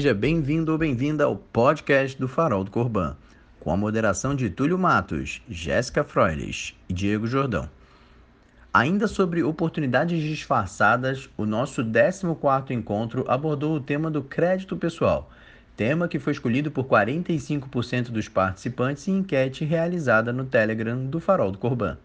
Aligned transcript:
Seja 0.00 0.14
bem-vindo 0.14 0.70
ou 0.70 0.78
bem-vinda 0.78 1.24
ao 1.24 1.34
podcast 1.34 2.16
do 2.16 2.28
Farol 2.28 2.62
do 2.62 2.70
Corban, 2.70 3.16
com 3.58 3.72
a 3.72 3.76
moderação 3.76 4.32
de 4.32 4.48
Túlio 4.48 4.78
Matos, 4.78 5.42
Jéssica 5.48 6.04
Froiles 6.04 6.72
e 6.88 6.92
Diego 6.92 7.26
Jordão. 7.26 7.68
Ainda 8.72 9.08
sobre 9.08 9.42
oportunidades 9.42 10.22
disfarçadas, 10.22 11.28
o 11.36 11.44
nosso 11.44 11.82
14º 11.82 12.70
encontro 12.70 13.24
abordou 13.26 13.74
o 13.74 13.80
tema 13.80 14.08
do 14.08 14.22
crédito 14.22 14.76
pessoal, 14.76 15.32
tema 15.76 16.06
que 16.06 16.20
foi 16.20 16.32
escolhido 16.32 16.70
por 16.70 16.84
45% 16.84 18.10
dos 18.10 18.28
participantes 18.28 19.08
em 19.08 19.18
enquete 19.18 19.64
realizada 19.64 20.32
no 20.32 20.44
Telegram 20.44 21.06
do 21.06 21.18
Farol 21.18 21.50
do 21.50 21.58
Corban. 21.58 21.98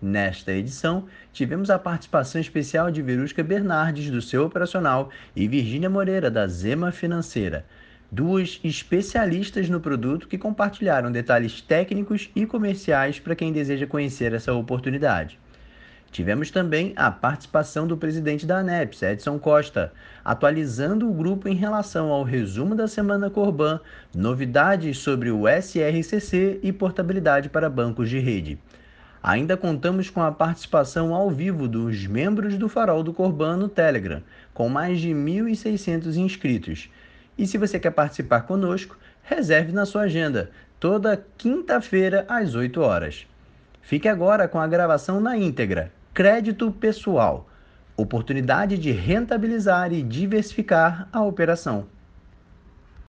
Nesta 0.00 0.52
edição, 0.52 1.06
tivemos 1.32 1.70
a 1.70 1.78
participação 1.78 2.38
especial 2.38 2.90
de 2.90 3.00
Verusca 3.00 3.42
Bernardes, 3.42 4.10
do 4.10 4.20
seu 4.20 4.44
operacional, 4.44 5.08
e 5.34 5.48
Virgínia 5.48 5.88
Moreira, 5.88 6.30
da 6.30 6.46
Zema 6.46 6.92
Financeira, 6.92 7.64
duas 8.12 8.60
especialistas 8.62 9.70
no 9.70 9.80
produto 9.80 10.28
que 10.28 10.36
compartilharam 10.36 11.10
detalhes 11.10 11.62
técnicos 11.62 12.30
e 12.36 12.44
comerciais 12.44 13.18
para 13.18 13.34
quem 13.34 13.52
deseja 13.52 13.86
conhecer 13.86 14.34
essa 14.34 14.52
oportunidade. 14.52 15.38
Tivemos 16.12 16.50
também 16.50 16.92
a 16.94 17.10
participação 17.10 17.86
do 17.86 17.96
presidente 17.96 18.46
da 18.46 18.58
ANEPS, 18.58 19.02
Edson 19.02 19.38
Costa, 19.38 19.92
atualizando 20.24 21.08
o 21.08 21.12
grupo 21.12 21.48
em 21.48 21.54
relação 21.54 22.10
ao 22.10 22.22
resumo 22.22 22.74
da 22.74 22.86
Semana 22.86 23.28
Corban, 23.28 23.80
novidades 24.14 24.98
sobre 24.98 25.30
o 25.30 25.48
SRCC 25.48 26.60
e 26.62 26.72
portabilidade 26.72 27.48
para 27.48 27.68
bancos 27.68 28.08
de 28.08 28.18
rede. 28.18 28.58
Ainda 29.26 29.56
contamos 29.56 30.08
com 30.08 30.22
a 30.22 30.30
participação 30.30 31.12
ao 31.12 31.28
vivo 31.28 31.66
dos 31.66 32.06
membros 32.06 32.56
do 32.56 32.68
Farol 32.68 33.02
do 33.02 33.12
Corban 33.12 33.56
no 33.56 33.68
Telegram, 33.68 34.22
com 34.54 34.68
mais 34.68 35.00
de 35.00 35.08
1.600 35.08 36.14
inscritos. 36.14 36.88
E 37.36 37.44
se 37.44 37.58
você 37.58 37.76
quer 37.80 37.90
participar 37.90 38.42
conosco, 38.42 38.96
reserve 39.24 39.72
na 39.72 39.84
sua 39.84 40.02
agenda, 40.02 40.52
toda 40.78 41.26
quinta-feira 41.36 42.24
às 42.28 42.54
8 42.54 42.80
horas. 42.80 43.26
Fique 43.82 44.06
agora 44.06 44.46
com 44.46 44.60
a 44.60 44.66
gravação 44.68 45.20
na 45.20 45.36
íntegra. 45.36 45.90
Crédito 46.14 46.70
pessoal. 46.70 47.48
Oportunidade 47.96 48.78
de 48.78 48.92
rentabilizar 48.92 49.92
e 49.92 50.04
diversificar 50.04 51.08
a 51.12 51.20
operação. 51.20 51.88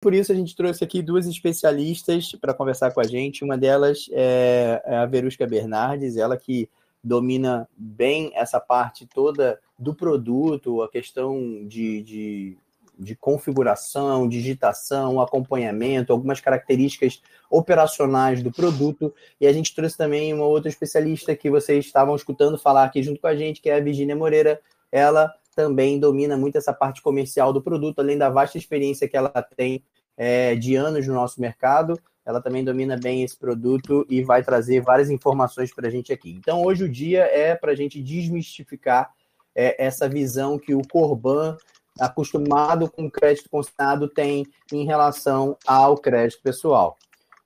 Por 0.06 0.14
isso, 0.14 0.30
a 0.30 0.36
gente 0.36 0.54
trouxe 0.54 0.84
aqui 0.84 1.02
duas 1.02 1.26
especialistas 1.26 2.30
para 2.40 2.54
conversar 2.54 2.92
com 2.92 3.00
a 3.00 3.04
gente. 3.04 3.42
Uma 3.42 3.58
delas 3.58 4.08
é, 4.12 4.80
é 4.86 4.96
a 4.98 5.04
Verusca 5.04 5.44
Bernardes, 5.44 6.16
ela 6.16 6.36
que 6.36 6.70
domina 7.02 7.68
bem 7.76 8.30
essa 8.36 8.60
parte 8.60 9.04
toda 9.04 9.58
do 9.76 9.92
produto, 9.92 10.80
a 10.80 10.88
questão 10.88 11.66
de, 11.66 12.02
de, 12.02 12.56
de, 12.96 13.16
configuração, 13.16 14.28
digitação, 14.28 15.20
acompanhamento, 15.20 16.12
algumas 16.12 16.40
características 16.40 17.20
operacionais 17.50 18.44
do 18.44 18.52
produto. 18.52 19.12
E 19.40 19.46
a 19.48 19.52
gente 19.52 19.74
trouxe 19.74 19.96
também 19.96 20.32
uma 20.32 20.44
outra 20.44 20.68
especialista 20.68 21.34
que 21.34 21.50
vocês 21.50 21.84
estavam 21.84 22.14
escutando 22.14 22.56
falar 22.56 22.84
aqui 22.84 23.02
junto 23.02 23.20
com 23.20 23.26
a 23.26 23.34
gente, 23.34 23.60
que 23.60 23.68
é 23.68 23.74
a 23.74 23.80
Virginia 23.80 24.14
Moreira. 24.14 24.60
Ela 24.92 25.34
também 25.56 25.98
domina 25.98 26.36
muito 26.36 26.58
essa 26.58 26.72
parte 26.72 27.02
comercial 27.02 27.52
do 27.52 27.60
produto, 27.60 27.98
além 27.98 28.16
da 28.16 28.30
vasta 28.30 28.56
experiência 28.56 29.08
que 29.08 29.16
ela 29.16 29.30
tem 29.56 29.82
é, 30.16 30.54
de 30.54 30.74
anos 30.74 31.06
no 31.06 31.14
nosso 31.14 31.40
mercado. 31.40 32.00
Ela 32.24 32.40
também 32.40 32.64
domina 32.64 32.96
bem 32.96 33.22
esse 33.22 33.36
produto 33.36 34.04
e 34.08 34.22
vai 34.22 34.42
trazer 34.42 34.80
várias 34.80 35.10
informações 35.10 35.72
para 35.72 35.86
a 35.86 35.90
gente 35.90 36.12
aqui. 36.12 36.30
Então, 36.32 36.64
hoje 36.64 36.84
o 36.84 36.88
dia 36.88 37.22
é 37.24 37.54
para 37.54 37.72
a 37.72 37.74
gente 37.74 38.02
desmistificar 38.02 39.12
é, 39.54 39.84
essa 39.84 40.08
visão 40.08 40.58
que 40.58 40.74
o 40.74 40.82
Corban, 40.86 41.56
acostumado 41.98 42.90
com 42.90 43.10
crédito 43.10 43.48
consignado, 43.48 44.08
tem 44.08 44.44
em 44.72 44.84
relação 44.84 45.56
ao 45.66 45.96
crédito 45.96 46.42
pessoal. 46.42 46.96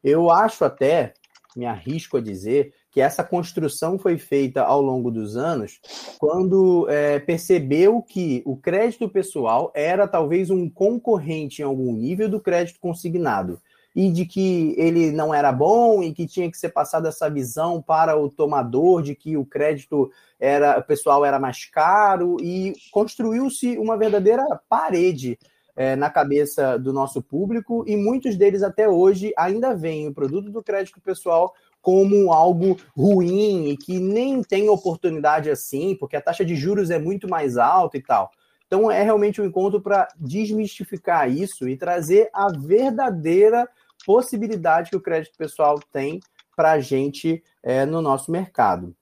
Eu 0.03 0.31
acho 0.31 0.65
até, 0.65 1.13
me 1.55 1.67
arrisco 1.67 2.17
a 2.17 2.21
dizer, 2.21 2.73
que 2.91 3.01
essa 3.01 3.23
construção 3.23 3.99
foi 3.99 4.19
feita 4.19 4.63
ao 4.63 4.83
longo 4.83 5.11
dos 5.11 5.37
anos, 5.37 5.81
quando 6.19 6.89
é, 6.89 7.19
percebeu 7.21 8.03
que 8.03 8.43
o 8.45 8.57
crédito 8.57 9.09
pessoal 9.09 9.71
era 9.75 10.09
talvez 10.09 10.51
um 10.51 10.69
concorrente 10.69 11.63
em 11.63 11.65
algum 11.65 11.93
nível 11.93 12.29
do 12.29 12.41
crédito 12.41 12.81
consignado 12.81 13.61
e 13.95 14.11
de 14.11 14.25
que 14.25 14.75
ele 14.79 15.11
não 15.11 15.35
era 15.35 15.51
bom 15.51 16.03
e 16.03 16.13
que 16.13 16.27
tinha 16.27 16.51
que 16.51 16.57
ser 16.57 16.71
passada 16.71 17.09
essa 17.09 17.29
visão 17.29 17.83
para 17.83 18.17
o 18.17 18.29
tomador 18.29 19.03
de 19.03 19.15
que 19.15 19.37
o 19.37 19.45
crédito 19.45 20.11
era 20.39 20.81
pessoal 20.81 21.25
era 21.25 21.39
mais 21.39 21.65
caro 21.67 22.37
e 22.41 22.73
construiu-se 22.93 23.77
uma 23.79 23.97
verdadeira 23.97 24.45
parede 24.69 25.39
é, 25.75 25.97
na 25.97 26.09
cabeça 26.09 26.79
do 26.79 26.93
nosso 26.93 27.23
público 27.23 27.85
e 27.87 27.97
muitos 27.97 28.37
deles 28.37 28.63
até 28.63 28.89
hoje 28.89 29.33
ainda 29.37 29.75
veem 29.75 30.09
o 30.09 30.15
produto 30.15 30.51
do 30.51 30.63
crédito 30.63 31.01
pessoal 31.01 31.53
como 31.81 32.33
algo 32.33 32.77
ruim 32.97 33.71
e 33.71 33.77
que 33.77 33.99
nem 33.99 34.43
tem 34.43 34.69
oportunidade 34.69 35.51
assim, 35.51 35.95
porque 35.95 36.17
a 36.17 36.21
taxa 36.21 36.45
de 36.45 36.55
juros 36.55 36.91
é 36.91 36.99
muito 36.99 37.29
mais 37.29 37.57
alta 37.57 37.97
e 37.97 38.03
tal. 38.03 38.31
Então 38.67 38.91
é 38.91 39.03
realmente 39.03 39.41
um 39.41 39.45
encontro 39.45 39.81
para 39.81 40.09
desmistificar 40.17 41.31
isso 41.31 41.69
e 41.69 41.77
trazer 41.77 42.31
a 42.33 42.49
verdadeira 42.53 43.69
possibilidade 44.07 44.91
que 44.91 44.97
o 44.97 45.01
crédito 45.01 45.37
pessoal 45.37 45.81
tem 45.93 46.21
para 46.55 46.73
a 46.73 46.81
gente 46.81 47.43
é, 47.63 47.85
no 47.85 48.01
nosso 48.01 48.31
mercado. 48.31 48.95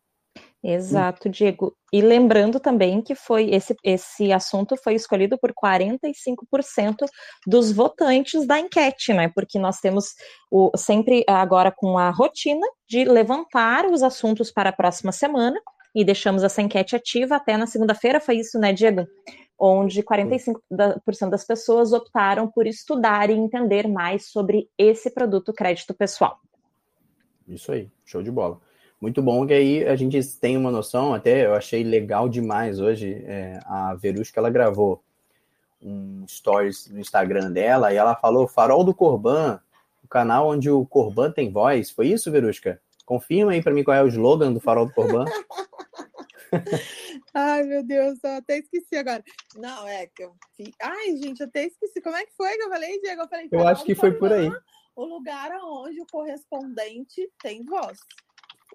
Exato, 0.62 1.28
Diego. 1.28 1.72
E 1.92 2.00
lembrando 2.00 2.58
também 2.58 3.00
que 3.00 3.14
foi 3.14 3.50
esse, 3.50 3.76
esse 3.84 4.32
assunto 4.32 4.76
foi 4.76 4.94
escolhido 4.94 5.38
por 5.38 5.52
45% 5.52 7.06
dos 7.46 7.70
votantes 7.70 8.44
da 8.44 8.58
enquete, 8.58 9.12
né? 9.12 9.30
Porque 9.32 9.58
nós 9.58 9.78
temos 9.78 10.14
o, 10.50 10.70
sempre 10.76 11.24
agora 11.28 11.72
com 11.74 11.96
a 11.96 12.10
rotina 12.10 12.66
de 12.88 13.04
levantar 13.04 13.86
os 13.86 14.02
assuntos 14.02 14.50
para 14.50 14.70
a 14.70 14.72
próxima 14.72 15.12
semana 15.12 15.60
e 15.94 16.04
deixamos 16.04 16.42
essa 16.42 16.60
enquete 16.60 16.96
ativa 16.96 17.36
até 17.36 17.56
na 17.56 17.66
segunda-feira, 17.66 18.20
foi 18.20 18.38
isso, 18.38 18.58
né, 18.58 18.72
Diego? 18.72 19.06
Onde 19.58 20.02
45% 20.02 20.58
das 21.30 21.44
pessoas 21.44 21.92
optaram 21.92 22.48
por 22.50 22.66
estudar 22.66 23.30
e 23.30 23.34
entender 23.34 23.88
mais 23.88 24.30
sobre 24.30 24.69
esse 24.76 25.10
produto 25.10 25.52
crédito 25.52 25.94
pessoal. 25.94 26.38
Isso 27.46 27.72
aí, 27.72 27.90
show 28.04 28.22
de 28.22 28.30
bola. 28.30 28.60
Muito 29.00 29.22
bom 29.22 29.47
que 29.47 29.53
aí 29.53 29.86
a 29.86 29.94
gente 29.94 30.20
tem 30.38 30.56
uma 30.56 30.70
noção, 30.70 31.14
até 31.14 31.47
eu 31.47 31.54
achei 31.54 31.84
legal 31.84 32.28
demais 32.28 32.81
hoje, 32.81 33.22
é, 33.26 33.60
a 33.64 33.94
Verusca, 33.94 34.41
ela 34.41 34.50
gravou 34.50 35.03
um 35.81 36.26
stories 36.26 36.91
no 36.91 36.98
Instagram 36.98 37.53
dela 37.53 37.92
e 37.92 37.97
ela 37.97 38.16
falou 38.16 38.48
Farol 38.48 38.82
do 38.82 38.92
Corban, 38.92 39.60
o 40.03 40.08
canal 40.08 40.48
onde 40.48 40.69
o 40.69 40.84
Corban 40.84 41.31
tem 41.31 41.53
voz. 41.53 41.91
Foi 41.91 42.08
isso, 42.08 42.32
Verusca? 42.32 42.81
Confirma 43.06 43.53
aí 43.53 43.62
para 43.62 43.72
mim 43.72 43.84
qual 43.84 43.97
é 43.97 44.03
o 44.03 44.08
slogan 44.08 44.53
do 44.53 44.60
Farol 44.60 44.87
do 44.87 44.92
Corban. 44.92 45.25
Ai, 47.32 47.62
meu 47.62 47.84
Deus, 47.84 48.19
eu 48.25 48.31
até 48.32 48.58
esqueci 48.58 48.97
agora. 48.97 49.22
Não, 49.56 49.87
é 49.87 50.06
que 50.06 50.25
eu. 50.25 50.34
Ai, 50.82 51.16
gente, 51.16 51.42
até 51.42 51.66
esqueci. 51.66 52.00
Como 52.00 52.16
é 52.16 52.25
que 52.25 52.32
foi 52.34 52.56
que 52.56 52.62
eu 52.62 52.69
falei, 52.70 53.00
Diego? 53.00 53.22
Eu 53.22 53.28
falei. 53.28 53.48
Eu 53.53 53.69
acho 53.69 53.84
que 53.84 53.94
foi 53.94 54.12
por 54.12 54.32
aí. 54.32 54.50
O 54.97 55.04
lugar 55.04 55.53
onde 55.62 56.00
o 56.00 56.06
correspondente 56.10 57.31
tem 57.41 57.64
voz. 57.64 57.98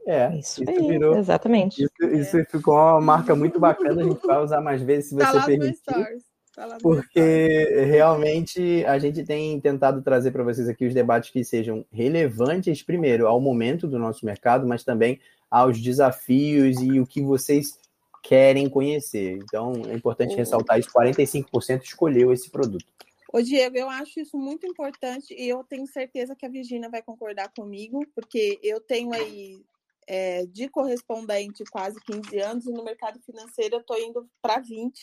É, 0.05 0.37
isso, 0.37 0.63
isso 0.63 0.71
aí, 0.71 0.87
virou, 0.87 1.17
exatamente. 1.17 1.83
Isso, 1.83 2.05
isso 2.13 2.37
é. 2.37 2.45
ficou 2.45 2.75
uma 2.75 2.99
marca 2.99 3.35
muito 3.35 3.57
bacana, 3.59 4.01
a 4.01 4.03
gente 4.03 4.25
vai 4.25 4.43
usar 4.43 4.61
mais 4.61 4.81
vezes 4.81 5.09
se 5.09 5.17
tá 5.17 5.31
você 5.31 5.39
tá 5.39 5.45
permitir. 5.45 5.81
Tá 5.85 6.77
porque 6.81 7.85
realmente 7.87 8.85
a 8.85 8.99
gente 8.99 9.23
tem 9.23 9.59
tentado 9.59 10.03
trazer 10.03 10.31
para 10.31 10.43
vocês 10.43 10.69
aqui 10.69 10.85
os 10.85 10.93
debates 10.93 11.31
que 11.31 11.43
sejam 11.43 11.83
relevantes, 11.91 12.83
primeiro, 12.83 13.27
ao 13.27 13.41
momento 13.41 13.87
do 13.87 13.97
nosso 13.97 14.23
mercado, 14.23 14.67
mas 14.67 14.83
também 14.83 15.19
aos 15.49 15.81
desafios 15.81 16.79
e 16.79 16.99
o 16.99 17.07
que 17.07 17.21
vocês 17.21 17.79
querem 18.21 18.69
conhecer. 18.69 19.39
Então, 19.43 19.73
é 19.89 19.95
importante 19.95 20.35
ressaltar 20.35 20.79
isso: 20.79 20.91
45% 20.91 21.83
escolheu 21.83 22.31
esse 22.31 22.51
produto. 22.51 22.85
Ô, 23.31 23.41
Diego, 23.41 23.75
eu 23.75 23.89
acho 23.89 24.19
isso 24.19 24.37
muito 24.37 24.67
importante 24.67 25.33
e 25.33 25.49
eu 25.49 25.63
tenho 25.63 25.87
certeza 25.87 26.35
que 26.35 26.45
a 26.45 26.49
Virginia 26.49 26.87
vai 26.87 27.01
concordar 27.01 27.51
comigo, 27.51 28.05
porque 28.13 28.59
eu 28.61 28.79
tenho 28.79 29.11
aí 29.11 29.59
é, 30.07 30.45
de 30.45 30.69
correspondente 30.69 31.63
quase 31.71 31.99
15 32.01 32.39
anos, 32.39 32.65
e 32.65 32.71
no 32.71 32.83
mercado 32.83 33.19
financeiro 33.21 33.75
eu 33.75 33.81
estou 33.81 33.99
indo 33.99 34.29
para 34.41 34.59
20. 34.59 34.93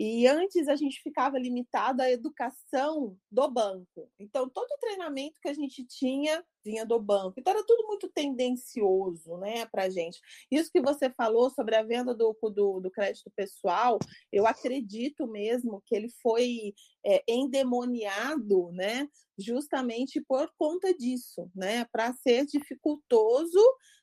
E 0.00 0.28
antes 0.28 0.68
a 0.68 0.76
gente 0.76 1.02
ficava 1.02 1.40
limitado 1.40 2.00
à 2.02 2.08
educação 2.08 3.18
do 3.28 3.50
banco. 3.50 4.08
Então, 4.16 4.48
todo 4.48 4.70
o 4.70 4.78
treinamento 4.78 5.40
que 5.42 5.48
a 5.48 5.52
gente 5.52 5.84
tinha 5.84 6.44
vinha 6.64 6.84
do 6.84 7.00
banco. 7.00 7.34
Então 7.38 7.52
era 7.52 7.64
tudo 7.64 7.86
muito 7.86 8.08
tendencioso, 8.08 9.38
né, 9.38 9.66
para 9.66 9.88
gente. 9.88 10.20
Isso 10.50 10.70
que 10.70 10.80
você 10.80 11.10
falou 11.10 11.50
sobre 11.50 11.74
a 11.74 11.82
venda 11.82 12.14
do, 12.14 12.36
do, 12.54 12.80
do 12.80 12.90
crédito 12.90 13.30
pessoal, 13.34 13.98
eu 14.30 14.46
acredito 14.46 15.26
mesmo 15.26 15.82
que 15.86 15.96
ele 15.96 16.10
foi 16.22 16.74
é, 17.04 17.22
endemoniado, 17.26 18.70
né, 18.72 19.08
justamente 19.38 20.20
por 20.20 20.52
conta 20.58 20.92
disso, 20.94 21.50
né, 21.54 21.86
para 21.90 22.12
ser 22.12 22.44
dificultoso, 22.44 23.60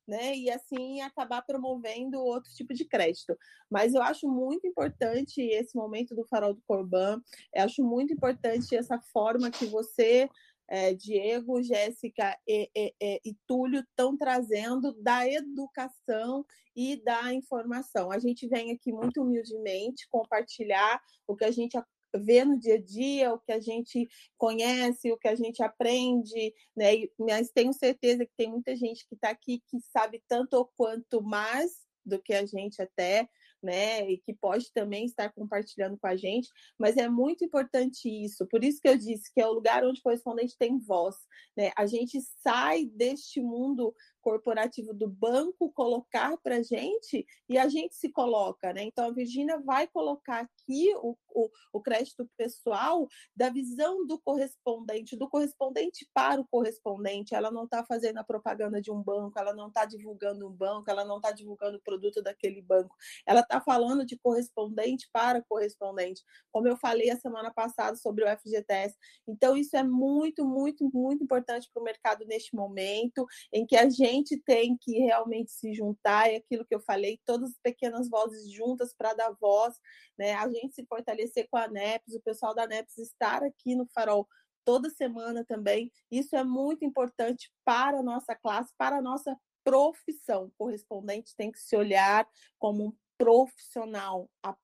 né, 0.08 0.36
e 0.36 0.50
assim 0.50 1.02
acabar 1.02 1.42
promovendo 1.42 2.20
outro 2.20 2.52
tipo 2.54 2.74
de 2.74 2.86
crédito. 2.86 3.38
Mas 3.70 3.94
eu 3.94 4.02
acho 4.02 4.28
muito 4.28 4.68
importante 4.68 5.42
esse 5.42 5.76
momento 5.76 6.16
do 6.16 6.26
farol 6.26 6.54
do 6.54 6.62
Corban, 6.68 7.22
eu 7.54 7.64
acho 7.64 7.84
muito 7.84 8.14
importante 8.14 8.76
essa 8.76 9.00
forma 9.12 9.50
que 9.50 9.66
você 9.66 10.30
é, 10.68 10.94
Diego, 10.94 11.62
Jéssica 11.62 12.38
e, 12.48 12.70
e, 12.76 12.94
e, 13.02 13.22
e 13.26 13.36
Túlio 13.48 13.82
estão 13.82 14.18
trazendo 14.18 14.94
da 15.02 15.28
educação 15.28 16.46
e 16.76 17.02
da 17.04 17.34
informação. 17.34 18.12
A 18.12 18.20
gente 18.20 18.48
vem 18.48 18.72
aqui 18.72 18.92
muito 18.92 19.22
humildemente 19.22 20.08
compartilhar 20.10 21.02
o 21.28 21.36
que 21.36 21.46
a 21.46 21.52
gente 21.52 21.78
vê 22.18 22.44
no 22.44 22.60
dia 22.60 22.76
a 22.76 22.82
dia, 22.82 23.34
o 23.34 23.40
que 23.40 23.52
a 23.52 23.60
gente 23.60 24.08
conhece, 24.38 25.12
o 25.12 25.18
que 25.18 25.28
a 25.28 25.36
gente 25.36 25.62
aprende, 25.64 26.54
né? 26.76 27.08
Mas 27.20 27.52
tenho 27.52 27.74
certeza 27.74 28.26
que 28.26 28.34
tem 28.38 28.50
muita 28.50 28.76
gente 28.76 29.08
que 29.08 29.16
está 29.16 29.30
aqui 29.30 29.62
que 29.68 29.80
sabe 29.92 30.24
tanto 30.28 30.56
ou 30.56 30.70
quanto 30.78 31.22
mais 31.22 31.72
do 32.06 32.22
que 32.22 32.34
a 32.34 32.46
gente 32.46 32.82
até, 32.82 33.28
né? 33.62 34.10
E 34.10 34.18
que 34.20 34.34
pode 34.34 34.72
também 34.72 35.06
estar 35.06 35.34
compartilhando 35.34 35.98
com 35.98 36.08
a 36.08 36.16
gente, 36.16 36.50
mas 36.78 36.98
é 36.98 37.10
muito 37.10 37.44
importante 37.44 38.08
isso. 38.08 38.46
Por 38.48 38.64
isso 38.64 38.80
que 38.80 38.88
eu 38.88 38.98
disse 38.98 39.34
que 39.34 39.42
é 39.42 39.48
o 39.48 39.54
lugar 39.54 39.84
onde 39.84 40.00
o 40.00 40.04
correspondente 40.04 40.56
tem 40.58 40.78
voz, 40.78 41.16
né? 41.58 41.72
A 41.76 41.86
gente 41.88 42.20
sai 42.44 42.86
deste 42.86 43.42
mundo 43.42 43.94
corporativo 44.26 44.92
do 44.92 45.08
banco 45.08 45.72
colocar 45.72 46.36
para 46.38 46.56
a 46.56 46.64
gente 46.64 47.24
e 47.48 47.60
a 47.60 47.68
gente 47.68 47.94
se 47.94 48.10
coloca, 48.10 48.74
né? 48.74 48.82
Então 48.82 49.06
a 49.06 49.12
Virgínia 49.12 49.60
vai 49.60 49.86
colocar 49.86 50.40
aqui 50.40 50.92
o, 50.96 51.16
o, 51.30 51.48
o, 51.72 51.80
crédito 51.80 52.28
pessoal 52.36 53.08
da 53.36 53.50
visão 53.50 54.04
do 54.08 54.20
correspondente, 54.20 55.16
do 55.16 55.30
correspondente 55.30 56.10
para 56.12 56.42
o 56.42 56.48
correspondente. 56.48 57.36
Ela 57.36 57.52
não 57.52 57.66
está 57.66 57.86
fazendo 57.86 58.18
a 58.18 58.24
propaganda 58.24 58.82
de 58.82 58.92
um 58.92 59.00
banco, 59.00 59.38
ela 59.38 59.54
não 59.54 59.68
está 59.68 59.86
divulgando 59.86 60.48
um 60.48 60.52
banco, 60.52 60.90
ela 60.90 61.06
não 61.06 61.18
está 61.18 61.32
divulgando 61.32 61.78
o 61.78 61.82
produto 61.82 62.20
daquele 62.20 62.64
banco. 62.64 62.96
Ela 63.28 63.42
está 63.42 63.62
falando 63.62 64.04
de 64.04 64.18
correspondente 64.18 65.08
para 65.14 65.44
correspondente, 65.44 66.24
como 66.52 66.68
eu 66.68 66.78
falei 66.78 67.12
a 67.12 67.18
semana 67.18 67.54
passada 67.54 67.96
sobre 67.96 68.24
o 68.24 68.38
FGTS. 68.40 68.98
Então 69.28 69.56
isso 69.56 69.78
é 69.78 69.84
muito, 69.84 70.44
muito, 70.44 70.90
muito 70.92 71.24
importante 71.24 71.70
para 71.72 71.80
o 71.80 71.84
mercado 71.84 72.26
neste 72.26 72.56
momento 72.56 73.24
em 73.54 73.68
que 73.68 73.76
a 73.76 73.88
gente 73.88 74.15
gente 74.16 74.38
tem 74.38 74.78
que 74.80 75.00
realmente 75.00 75.52
se 75.52 75.74
juntar, 75.74 76.30
é 76.32 76.38
aquilo 76.38 76.66
que 76.66 76.74
eu 76.76 76.80
falei, 76.80 77.20
todas 77.26 77.52
as 77.52 77.60
pequenas 77.60 78.10
vozes 78.10 78.52
juntas 78.52 78.94
para 78.94 79.14
dar 79.14 79.32
voz, 79.40 79.76
né? 80.18 80.34
A 80.34 80.50
gente 80.50 80.76
se 80.76 80.86
fortalecer 80.86 81.48
com 81.50 81.58
a 81.58 81.68
NEPS, 81.68 82.16
o 82.16 82.22
pessoal 82.22 82.54
da 82.54 82.68
NEPS 82.68 82.98
estar 82.98 83.44
aqui 83.44 83.76
no 83.76 83.88
Farol 83.88 84.28
toda 84.66 84.90
semana 84.90 85.46
também. 85.46 85.92
Isso 86.12 86.36
é 86.36 86.44
muito 86.44 86.84
importante 86.84 87.52
para 87.64 88.00
a 88.00 88.04
nossa 88.04 88.36
classe, 88.36 88.74
para 88.78 88.98
a 88.98 89.02
nossa 89.02 89.38
profissão. 89.64 90.46
O 90.46 90.52
correspondente 90.58 91.36
tem 91.36 91.52
que 91.52 91.60
se 91.60 91.76
olhar 91.76 92.28
como 92.58 92.88
um 92.88 92.94
profissional, 93.18 94.30
a 94.44 94.56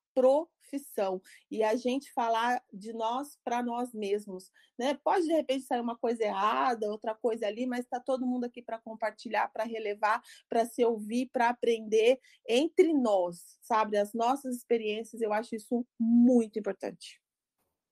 profissão 0.72 1.20
e 1.50 1.62
a 1.62 1.76
gente 1.76 2.12
falar 2.12 2.62
de 2.72 2.92
nós 2.92 3.38
para 3.44 3.62
nós 3.62 3.92
mesmos, 3.92 4.50
né? 4.78 4.98
Pode 5.04 5.26
de 5.26 5.32
repente 5.32 5.64
sair 5.64 5.80
uma 5.80 5.96
coisa 5.96 6.24
errada, 6.24 6.90
outra 6.90 7.14
coisa 7.14 7.46
ali, 7.46 7.66
mas 7.66 7.80
está 7.80 8.00
todo 8.00 8.26
mundo 8.26 8.44
aqui 8.44 8.62
para 8.62 8.78
compartilhar, 8.78 9.48
para 9.52 9.64
relevar, 9.64 10.22
para 10.48 10.64
se 10.64 10.84
ouvir, 10.84 11.28
para 11.32 11.50
aprender 11.50 12.18
entre 12.48 12.92
nós, 12.94 13.58
sabe? 13.60 13.98
As 13.98 14.14
nossas 14.14 14.56
experiências, 14.56 15.20
eu 15.20 15.32
acho 15.32 15.54
isso 15.54 15.84
muito 15.98 16.58
importante. 16.58 17.20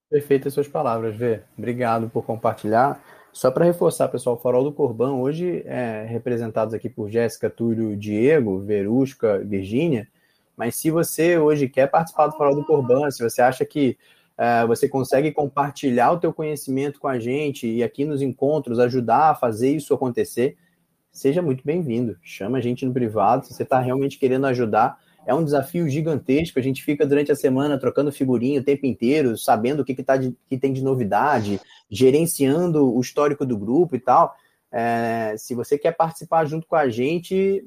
Perfeitas 0.09 0.55
suas 0.55 0.67
palavras, 0.67 1.15
Vê. 1.17 1.43
Obrigado 1.57 2.11
por 2.11 2.25
compartilhar. 2.25 3.01
Só 3.33 3.49
para 3.49 3.65
reforçar, 3.65 4.09
pessoal, 4.09 4.35
o 4.35 4.39
Farol 4.41 4.65
do 4.65 4.73
Corban 4.73 5.15
hoje 5.15 5.63
é 5.65 6.05
representados 6.05 6.75
aqui 6.75 6.89
por 6.89 7.09
Jéssica, 7.09 7.49
Túlio, 7.49 7.97
Diego, 7.97 8.59
Verusca, 8.59 9.39
Virgínia. 9.39 10.09
Mas 10.61 10.77
se 10.77 10.91
você 10.91 11.39
hoje 11.39 11.71
quer 11.71 11.87
participar 11.87 12.27
do 12.27 12.37
Farol 12.37 12.55
do 12.55 12.63
Corban, 12.63 13.11
se 13.11 13.23
você 13.23 13.41
acha 13.41 13.65
que 13.65 13.97
uh, 14.37 14.67
você 14.67 14.87
consegue 14.87 15.33
compartilhar 15.33 16.13
o 16.13 16.19
teu 16.19 16.35
conhecimento 16.35 17.01
com 17.01 17.09
a 17.09 17.19
gente 17.19 17.67
e 17.67 17.83
aqui 17.83 18.05
nos 18.05 18.21
encontros 18.21 18.79
ajudar 18.79 19.31
a 19.31 19.35
fazer 19.35 19.75
isso 19.75 19.95
acontecer, 19.95 20.59
seja 21.11 21.41
muito 21.41 21.65
bem-vindo. 21.65 22.19
Chama 22.23 22.59
a 22.59 22.61
gente 22.61 22.85
no 22.85 22.93
privado, 22.93 23.47
se 23.47 23.55
você 23.55 23.63
está 23.63 23.81
realmente 23.81 24.19
querendo 24.19 24.45
ajudar. 24.49 24.99
É 25.25 25.33
um 25.35 25.43
desafio 25.43 25.89
gigantesco. 25.89 26.59
A 26.59 26.63
gente 26.63 26.85
fica 26.85 27.07
durante 27.07 27.33
a 27.33 27.37
semana 27.37 27.79
trocando 27.79 28.13
figurinha 28.13 28.61
o 28.61 28.65
tempo 28.65 28.85
inteiro, 28.85 29.39
sabendo 29.39 29.81
o 29.81 29.85
que, 29.85 29.95
que, 29.95 30.03
tá 30.03 30.19
de, 30.19 30.37
que 30.47 30.59
tem 30.59 30.75
de 30.75 30.85
novidade, 30.85 31.59
gerenciando 31.91 32.95
o 32.95 33.01
histórico 33.01 33.47
do 33.47 33.57
grupo 33.57 33.97
e 33.97 33.99
tal. 33.99 34.37
É, 34.71 35.35
se 35.39 35.55
você 35.55 35.79
quer 35.79 35.93
participar 35.93 36.45
junto 36.45 36.67
com 36.67 36.77
a 36.77 36.91
gente, 36.91 37.65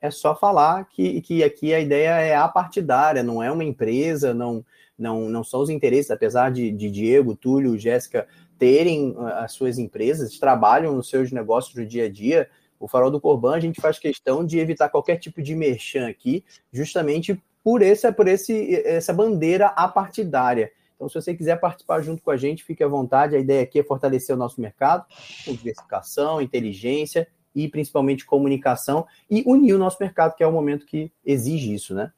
é 0.00 0.10
só 0.10 0.34
falar 0.34 0.88
que, 0.88 1.20
que 1.20 1.42
aqui 1.42 1.74
a 1.74 1.80
ideia 1.80 2.20
é 2.20 2.36
apartidária, 2.36 3.22
não 3.22 3.42
é 3.42 3.50
uma 3.50 3.64
empresa, 3.64 4.32
não, 4.32 4.64
não, 4.98 5.28
não 5.28 5.42
são 5.42 5.60
os 5.60 5.70
interesses, 5.70 6.10
apesar 6.10 6.50
de, 6.50 6.70
de 6.70 6.90
Diego, 6.90 7.34
Túlio, 7.34 7.78
Jéssica 7.78 8.26
terem 8.58 9.14
ah, 9.18 9.44
as 9.44 9.52
suas 9.52 9.78
empresas, 9.78 10.38
trabalham 10.38 10.94
nos 10.94 11.08
seus 11.08 11.32
negócios 11.32 11.74
do 11.74 11.86
dia 11.86 12.06
a 12.06 12.10
dia. 12.10 12.48
O 12.78 12.86
Farol 12.86 13.10
do 13.10 13.20
Corban, 13.20 13.56
a 13.56 13.60
gente 13.60 13.80
faz 13.80 13.98
questão 13.98 14.44
de 14.44 14.58
evitar 14.58 14.88
qualquer 14.88 15.16
tipo 15.16 15.42
de 15.42 15.54
merchan 15.54 16.08
aqui, 16.08 16.44
justamente 16.72 17.40
por, 17.62 17.82
esse, 17.82 18.10
por 18.12 18.28
esse, 18.28 18.82
essa 18.84 19.12
bandeira 19.12 19.66
apartidária. 19.66 20.70
Então, 20.94 21.08
se 21.08 21.14
você 21.14 21.34
quiser 21.34 21.60
participar 21.60 22.02
junto 22.02 22.22
com 22.22 22.30
a 22.30 22.36
gente, 22.36 22.64
fique 22.64 22.82
à 22.82 22.88
vontade. 22.88 23.36
A 23.36 23.38
ideia 23.38 23.62
aqui 23.62 23.78
é 23.78 23.84
fortalecer 23.84 24.34
o 24.34 24.38
nosso 24.38 24.60
mercado 24.60 25.04
com 25.44 25.52
diversificação, 25.52 26.40
inteligência 26.40 27.26
e 27.58 27.68
principalmente 27.68 28.24
comunicação 28.24 29.04
e 29.28 29.42
unir 29.44 29.74
o 29.74 29.78
nosso 29.78 29.96
mercado, 30.00 30.34
que 30.36 30.44
é 30.44 30.46
o 30.46 30.52
momento 30.52 30.86
que 30.86 31.10
exige 31.24 31.74
isso, 31.74 31.94
né? 31.94 32.12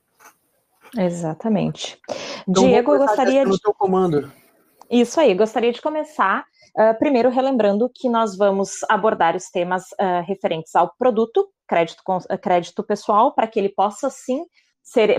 Exatamente. 0.97 1.99
Então, 2.47 2.65
Diego, 2.65 2.95
eu 2.95 2.99
gostaria 2.99 3.47
de. 3.47 3.61
Teu 3.61 3.73
comando. 3.73 4.31
Isso 4.91 5.19
aí, 5.21 5.35
gostaria 5.35 5.73
de 5.73 5.81
começar 5.81 6.45
uh, 6.77 6.99
primeiro 6.99 7.31
relembrando 7.31 7.91
que 7.95 8.09
nós 8.09 8.37
vamos 8.37 8.81
abordar 8.89 9.37
os 9.37 9.49
temas 9.49 9.85
uh, 9.93 10.23
referentes 10.27 10.75
ao 10.75 10.93
produto, 10.99 11.49
crédito, 11.67 12.03
crédito 12.43 12.83
pessoal, 12.83 13.33
para 13.33 13.47
que 13.47 13.59
ele 13.59 13.69
possa 13.69 14.11
sim 14.11 14.45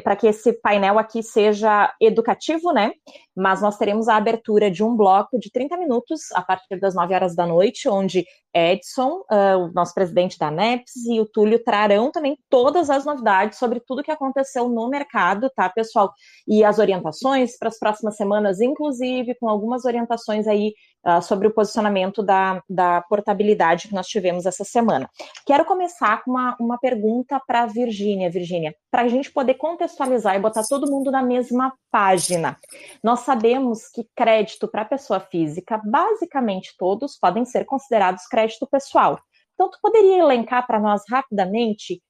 para 0.03 0.15
que 0.15 0.27
esse 0.27 0.53
painel 0.53 0.99
aqui 0.99 1.23
seja 1.23 1.93
educativo, 1.99 2.71
né? 2.71 2.91
Mas 3.35 3.61
nós 3.61 3.77
teremos 3.77 4.07
a 4.07 4.17
abertura 4.17 4.69
de 4.69 4.83
um 4.83 4.95
bloco 4.95 5.39
de 5.39 5.51
30 5.51 5.77
minutos 5.77 6.31
a 6.33 6.41
partir 6.41 6.79
das 6.79 6.93
9 6.93 7.13
horas 7.13 7.35
da 7.35 7.45
noite, 7.45 7.87
onde 7.87 8.25
Edson, 8.53 9.23
uh, 9.31 9.57
o 9.57 9.71
nosso 9.71 9.93
presidente 9.93 10.37
da 10.37 10.51
NEPS, 10.51 11.05
e 11.09 11.21
o 11.21 11.25
Túlio 11.25 11.63
trarão 11.63 12.11
também 12.11 12.37
todas 12.49 12.89
as 12.89 13.05
novidades 13.05 13.57
sobre 13.57 13.79
tudo 13.79 14.03
que 14.03 14.11
aconteceu 14.11 14.67
no 14.67 14.89
mercado, 14.89 15.49
tá, 15.55 15.69
pessoal? 15.69 16.11
E 16.47 16.63
as 16.63 16.77
orientações 16.77 17.57
para 17.57 17.69
as 17.69 17.79
próximas 17.79 18.17
semanas, 18.17 18.59
inclusive 18.59 19.35
com 19.35 19.47
algumas 19.47 19.85
orientações 19.85 20.47
aí 20.47 20.73
uh, 21.05 21.21
sobre 21.21 21.47
o 21.47 21.53
posicionamento 21.53 22.23
da, 22.23 22.61
da 22.69 23.01
portabilidade 23.01 23.87
que 23.87 23.93
nós 23.93 24.07
tivemos 24.07 24.45
essa 24.45 24.63
semana. 24.63 25.09
Quero 25.45 25.65
começar 25.65 26.23
com 26.23 26.31
uma, 26.31 26.55
uma 26.59 26.77
pergunta 26.77 27.41
para 27.45 27.63
a 27.63 27.65
Virgínia. 27.65 28.29
Virgínia, 28.29 28.75
para 28.89 29.03
a 29.03 29.07
gente 29.07 29.31
poder 29.31 29.55
contextualizar 29.55 30.35
e 30.35 30.39
botar 30.39 30.63
todo 30.67 30.89
mundo 30.89 31.11
na 31.11 31.23
mesma 31.23 31.73
página. 31.89 32.57
Nós 33.03 33.21
sabemos 33.21 33.87
que 33.89 34.07
crédito 34.15 34.67
para 34.67 34.85
pessoa 34.85 35.19
física, 35.19 35.81
basicamente 35.83 36.73
todos, 36.77 37.17
podem 37.17 37.45
ser 37.45 37.65
considerados 37.65 38.25
crédito 38.27 38.67
pessoal. 38.67 39.19
Então, 39.53 39.69
tu 39.69 39.77
poderia 39.81 40.19
elencar 40.19 40.65
para 40.65 40.79
nós 40.79 41.03
rapidamente 41.09 42.01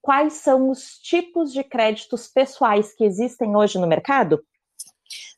quais 0.00 0.34
são 0.34 0.70
os 0.70 0.98
tipos 1.02 1.52
de 1.52 1.62
créditos 1.62 2.28
pessoais 2.28 2.94
que 2.94 3.04
existem 3.04 3.56
hoje 3.56 3.78
no 3.78 3.86
mercado? 3.86 4.42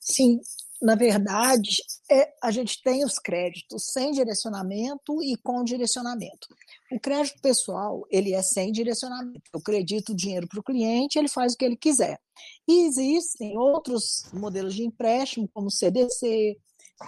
Sim, 0.01 0.41
na 0.81 0.95
verdade, 0.95 1.77
é, 2.13 2.35
a 2.43 2.51
gente 2.51 2.83
tem 2.83 3.05
os 3.05 3.19
créditos 3.19 3.87
sem 3.87 4.13
direcionamento 4.13 5.23
e 5.23 5.35
com 5.37 5.65
direcionamento. 5.65 6.47
O 6.91 7.01
crédito 7.01 7.41
pessoal, 7.41 8.05
ele 8.11 8.35
é 8.35 8.43
sem 8.43 8.71
direcionamento. 8.71 9.43
Eu 9.53 9.61
acredito 9.61 10.11
o 10.11 10.17
dinheiro 10.17 10.47
para 10.47 10.61
o 10.61 10.63
cliente, 10.63 11.19
ele 11.19 11.29
faz 11.29 11.55
o 11.55 11.57
que 11.57 11.65
ele 11.65 11.77
quiser. 11.77 12.21
E 12.69 12.85
existem 12.85 13.57
outros 13.57 14.27
modelos 14.33 14.75
de 14.75 14.85
empréstimo, 14.85 15.49
como 15.55 15.71
CDC, 15.71 16.59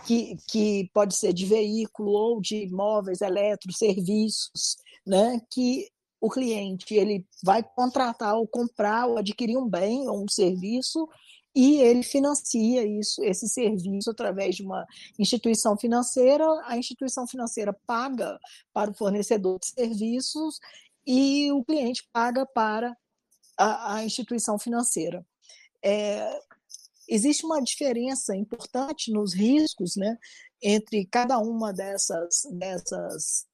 que, 0.07 0.37
que 0.49 0.91
pode 0.95 1.15
ser 1.15 1.35
de 1.35 1.45
veículo 1.45 2.11
ou 2.11 2.41
de 2.41 2.65
imóveis, 2.65 3.21
eletros, 3.21 3.77
serviços, 3.77 4.77
né, 5.07 5.39
que 5.51 5.89
o 6.19 6.31
cliente 6.31 6.95
ele 6.95 7.27
vai 7.43 7.63
contratar 7.63 8.35
ou 8.37 8.49
comprar 8.49 9.07
ou 9.07 9.19
adquirir 9.19 9.59
um 9.59 9.69
bem 9.69 10.09
ou 10.09 10.25
um 10.25 10.29
serviço 10.29 11.07
e 11.55 11.77
ele 11.81 12.03
financia 12.03 12.85
isso, 12.85 13.23
esse 13.23 13.49
serviço 13.49 14.11
através 14.11 14.57
de 14.57 14.63
uma 14.63 14.85
instituição 15.19 15.77
financeira. 15.77 16.45
A 16.65 16.77
instituição 16.77 17.27
financeira 17.27 17.73
paga 17.87 18.39
para 18.73 18.91
o 18.91 18.95
fornecedor 18.95 19.61
de 19.61 19.67
serviços 19.69 20.59
e 21.07 21.53
o 21.53 21.65
cliente 21.65 22.09
paga 22.13 22.45
para 22.45 22.97
a, 23.57 23.95
a 23.95 24.05
instituição 24.05 24.59
financeira. 24.59 25.25
É, 25.83 26.41
existe 27.09 27.45
uma 27.45 27.63
diferença 27.63 28.35
importante 28.35 29.13
nos 29.13 29.33
riscos 29.33 29.95
né, 29.97 30.19
entre 30.61 31.07
cada 31.07 31.39
uma 31.39 31.73
dessas, 31.73 32.43
dessas 32.53 33.47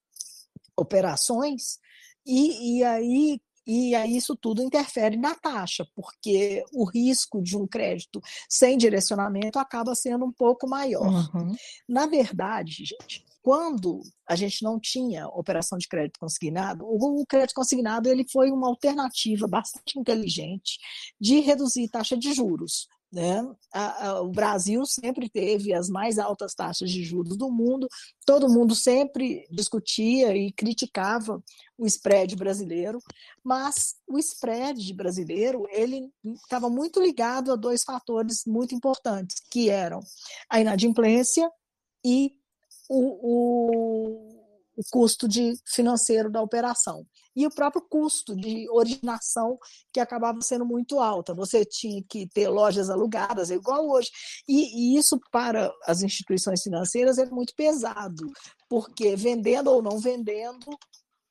operações, 0.76 1.78
e, 2.24 2.78
e 2.78 2.84
aí 2.84 3.40
e 3.70 3.94
aí 3.94 4.16
isso 4.16 4.34
tudo 4.34 4.64
interfere 4.64 5.16
na 5.16 5.32
taxa, 5.32 5.86
porque 5.94 6.64
o 6.72 6.84
risco 6.84 7.40
de 7.40 7.56
um 7.56 7.68
crédito 7.68 8.20
sem 8.48 8.76
direcionamento 8.76 9.60
acaba 9.60 9.94
sendo 9.94 10.24
um 10.24 10.32
pouco 10.32 10.68
maior. 10.68 11.30
Uhum. 11.32 11.54
Na 11.88 12.06
verdade, 12.06 12.84
gente, 12.84 13.24
quando 13.40 14.02
a 14.28 14.34
gente 14.34 14.64
não 14.64 14.80
tinha 14.80 15.28
operação 15.28 15.78
de 15.78 15.86
crédito 15.86 16.18
consignado, 16.18 16.84
o 16.84 17.24
crédito 17.24 17.54
consignado 17.54 18.08
ele 18.08 18.26
foi 18.28 18.50
uma 18.50 18.66
alternativa 18.66 19.46
bastante 19.46 20.00
inteligente 20.00 20.78
de 21.20 21.38
reduzir 21.38 21.88
taxa 21.88 22.16
de 22.16 22.32
juros. 22.32 22.88
Né? 23.12 23.42
O 24.22 24.28
Brasil 24.28 24.86
sempre 24.86 25.28
teve 25.28 25.74
as 25.74 25.88
mais 25.88 26.16
altas 26.16 26.54
taxas 26.54 26.90
de 26.90 27.02
juros 27.02 27.36
do 27.36 27.50
mundo, 27.50 27.88
todo 28.24 28.48
mundo 28.48 28.72
sempre 28.72 29.48
discutia 29.50 30.36
e 30.36 30.52
criticava 30.52 31.42
o 31.76 31.86
spread 31.86 32.36
brasileiro, 32.36 33.00
mas 33.42 33.96
o 34.06 34.16
spread 34.18 34.94
brasileiro 34.94 35.66
ele 35.70 36.08
estava 36.24 36.70
muito 36.70 37.02
ligado 37.02 37.50
a 37.50 37.56
dois 37.56 37.82
fatores 37.82 38.44
muito 38.46 38.74
importantes, 38.74 39.40
que 39.50 39.68
eram 39.68 40.00
a 40.48 40.60
inadimplência 40.60 41.50
e 42.04 42.32
o, 42.88 44.28
o 44.28 44.29
o 44.80 44.82
custo 44.90 45.28
de 45.28 45.54
financeiro 45.66 46.30
da 46.30 46.40
operação 46.40 47.06
e 47.36 47.46
o 47.46 47.50
próprio 47.50 47.82
custo 47.82 48.34
de 48.34 48.66
originação 48.70 49.58
que 49.92 50.00
acabava 50.00 50.40
sendo 50.40 50.64
muito 50.64 50.98
alta. 50.98 51.34
Você 51.34 51.64
tinha 51.66 52.02
que 52.08 52.26
ter 52.28 52.48
lojas 52.48 52.88
alugadas, 52.88 53.50
é 53.50 53.54
igual 53.54 53.88
hoje. 53.88 54.08
E, 54.48 54.94
e 54.94 54.98
isso 54.98 55.20
para 55.30 55.70
as 55.84 56.02
instituições 56.02 56.62
financeiras 56.62 57.18
é 57.18 57.26
muito 57.26 57.54
pesado, 57.54 58.26
porque 58.68 59.14
vendendo 59.16 59.70
ou 59.70 59.82
não 59.82 59.98
vendendo, 59.98 60.66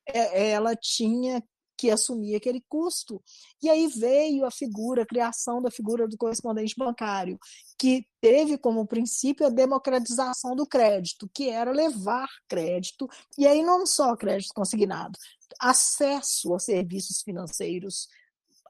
é, 0.06 0.52
ela 0.52 0.76
tinha 0.76 1.44
que 1.80 1.90
assumia 1.90 2.36
aquele 2.36 2.62
custo. 2.68 3.24
E 3.64 3.70
aí 3.70 3.88
veio 3.88 4.46
a 4.46 4.52
figura, 4.52 5.04
a 5.04 5.06
criação 5.06 5.62
da 5.62 5.72
figura 5.72 6.10
do 6.10 6.18
correspondente 6.18 6.76
bancário, 6.78 7.40
que 7.78 8.06
teve 8.20 8.58
como 8.58 8.86
princípio 8.86 9.48
a 9.48 9.50
democratização 9.50 10.58
do 10.58 10.68
crédito, 10.68 11.30
que 11.34 11.50
era 11.50 11.72
levar 11.72 12.28
crédito, 12.50 13.08
e 13.38 13.48
aí 13.48 13.64
não 13.64 13.86
só 13.86 14.14
crédito 14.18 14.54
consignado, 14.54 15.18
acesso 15.58 16.54
a 16.54 16.60
serviços 16.60 17.22
financeiros 17.22 18.10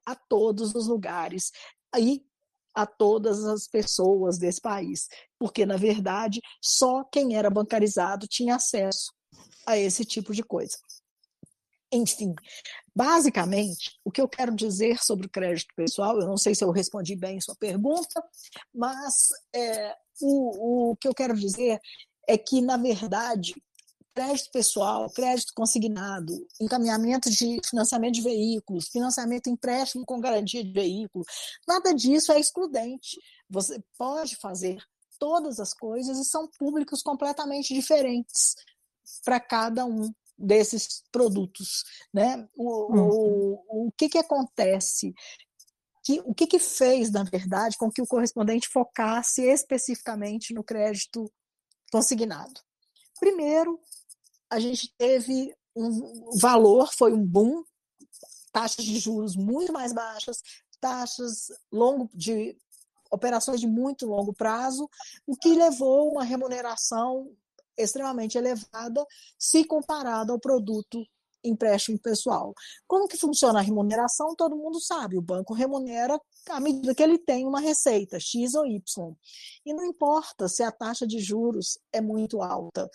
a 0.05 0.15
todos 0.15 0.75
os 0.75 0.87
lugares. 0.87 1.51
E 1.97 2.23
a 2.75 2.85
todas 2.85 3.43
as 3.45 3.67
pessoas 3.67 4.37
desse 4.37 4.61
país, 4.61 5.09
porque 5.39 5.65
na 5.65 5.75
verdade 5.75 6.39
só 6.61 7.03
quem 7.03 7.35
era 7.35 7.49
bancarizado 7.49 8.27
tinha 8.27 8.55
acesso 8.55 9.11
a 9.65 9.75
esse 9.75 10.05
tipo 10.05 10.33
de 10.35 10.43
coisa. 10.43 10.77
Enfim, 11.91 12.35
basicamente, 12.99 13.97
o 14.03 14.11
que 14.11 14.19
eu 14.19 14.27
quero 14.27 14.53
dizer 14.53 15.01
sobre 15.01 15.25
o 15.25 15.29
crédito 15.29 15.73
pessoal, 15.73 16.19
eu 16.19 16.27
não 16.27 16.35
sei 16.35 16.53
se 16.53 16.65
eu 16.65 16.69
respondi 16.69 17.15
bem 17.15 17.39
sua 17.39 17.55
pergunta, 17.55 18.21
mas 18.75 19.29
é, 19.55 19.95
o, 20.21 20.91
o 20.91 20.95
que 20.97 21.07
eu 21.07 21.13
quero 21.13 21.33
dizer 21.33 21.79
é 22.27 22.37
que, 22.37 22.59
na 22.59 22.75
verdade, 22.75 23.55
crédito 24.13 24.51
pessoal, 24.51 25.09
crédito 25.11 25.53
consignado, 25.55 26.45
encaminhamento 26.59 27.29
de 27.29 27.61
financiamento 27.63 28.15
de 28.15 28.21
veículos, 28.21 28.89
financiamento 28.89 29.49
empréstimo 29.49 30.03
com 30.05 30.19
garantia 30.19 30.61
de 30.61 30.73
veículo, 30.73 31.23
nada 31.65 31.93
disso 31.93 32.33
é 32.33 32.39
excludente. 32.39 33.17
Você 33.49 33.81
pode 33.97 34.35
fazer 34.35 34.77
todas 35.17 35.57
as 35.61 35.73
coisas 35.73 36.17
e 36.17 36.25
são 36.25 36.49
públicos 36.59 37.01
completamente 37.01 37.73
diferentes 37.73 38.55
para 39.23 39.39
cada 39.39 39.85
um 39.85 40.11
desses 40.39 41.03
produtos, 41.11 41.83
né? 42.13 42.47
O, 42.55 42.93
uhum. 42.93 43.09
o, 43.09 43.87
o 43.87 43.91
que 43.97 44.09
que 44.09 44.17
acontece? 44.17 45.13
Que, 46.03 46.21
o 46.21 46.33
que 46.33 46.47
que 46.47 46.59
fez, 46.59 47.11
na 47.11 47.23
verdade, 47.23 47.77
com 47.77 47.91
que 47.91 48.01
o 48.01 48.07
correspondente 48.07 48.69
focasse 48.69 49.43
especificamente 49.43 50.53
no 50.53 50.63
crédito 50.63 51.29
consignado? 51.91 52.61
Primeiro, 53.19 53.79
a 54.49 54.59
gente 54.59 54.93
teve 54.97 55.53
um 55.75 56.31
valor, 56.39 56.91
foi 56.93 57.13
um 57.13 57.23
boom, 57.23 57.63
taxas 58.51 58.85
de 58.85 58.97
juros 58.97 59.35
muito 59.35 59.71
mais 59.71 59.93
baixas, 59.93 60.41
taxas 60.79 61.47
longo 61.71 62.09
de 62.13 62.57
operações 63.11 63.59
de 63.59 63.67
muito 63.67 64.05
longo 64.05 64.33
prazo, 64.33 64.89
o 65.25 65.35
que 65.35 65.53
levou 65.53 66.11
uma 66.11 66.23
remuneração 66.23 67.31
extremamente 67.81 68.37
elevada 68.37 69.05
se 69.37 69.65
comparado 69.65 70.31
ao 70.31 70.39
produto 70.39 71.03
empréstimo 71.43 71.97
pessoal. 71.99 72.53
Como 72.87 73.07
que 73.07 73.17
funciona 73.17 73.59
a 73.59 73.61
remuneração? 73.61 74.35
Todo 74.35 74.57
mundo 74.57 74.79
sabe, 74.79 75.17
o 75.17 75.21
banco 75.21 75.53
remunera 75.53 76.19
à 76.49 76.59
medida 76.59 76.93
que 76.93 77.03
ele 77.03 77.17
tem 77.17 77.45
uma 77.45 77.59
receita, 77.59 78.19
X 78.19 78.55
ou 78.55 78.65
Y. 78.65 78.81
E 79.65 79.73
não 79.73 79.85
importa 79.85 80.47
se 80.47 80.63
a 80.63 80.71
taxa 80.71 81.07
de 81.07 81.19
juros 81.19 81.79
é 81.91 82.01
muito 82.01 82.41
alta. 82.41 82.89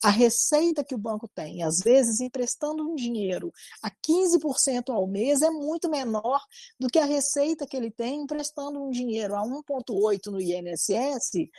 A 0.00 0.10
receita 0.10 0.84
que 0.84 0.94
o 0.94 0.98
banco 0.98 1.28
tem, 1.34 1.64
às 1.64 1.78
vezes 1.78 2.20
emprestando 2.20 2.88
um 2.88 2.94
dinheiro 2.94 3.52
a 3.82 3.90
15% 3.90 4.90
ao 4.90 5.08
mês, 5.08 5.42
é 5.42 5.50
muito 5.50 5.90
menor 5.90 6.40
do 6.78 6.86
que 6.86 7.00
a 7.00 7.04
receita 7.04 7.66
que 7.66 7.76
ele 7.76 7.90
tem 7.90 8.22
emprestando 8.22 8.80
um 8.80 8.90
dinheiro 8.90 9.34
a 9.34 9.42
1,8% 9.42 10.26
no 10.26 10.40
INSS 10.40 11.50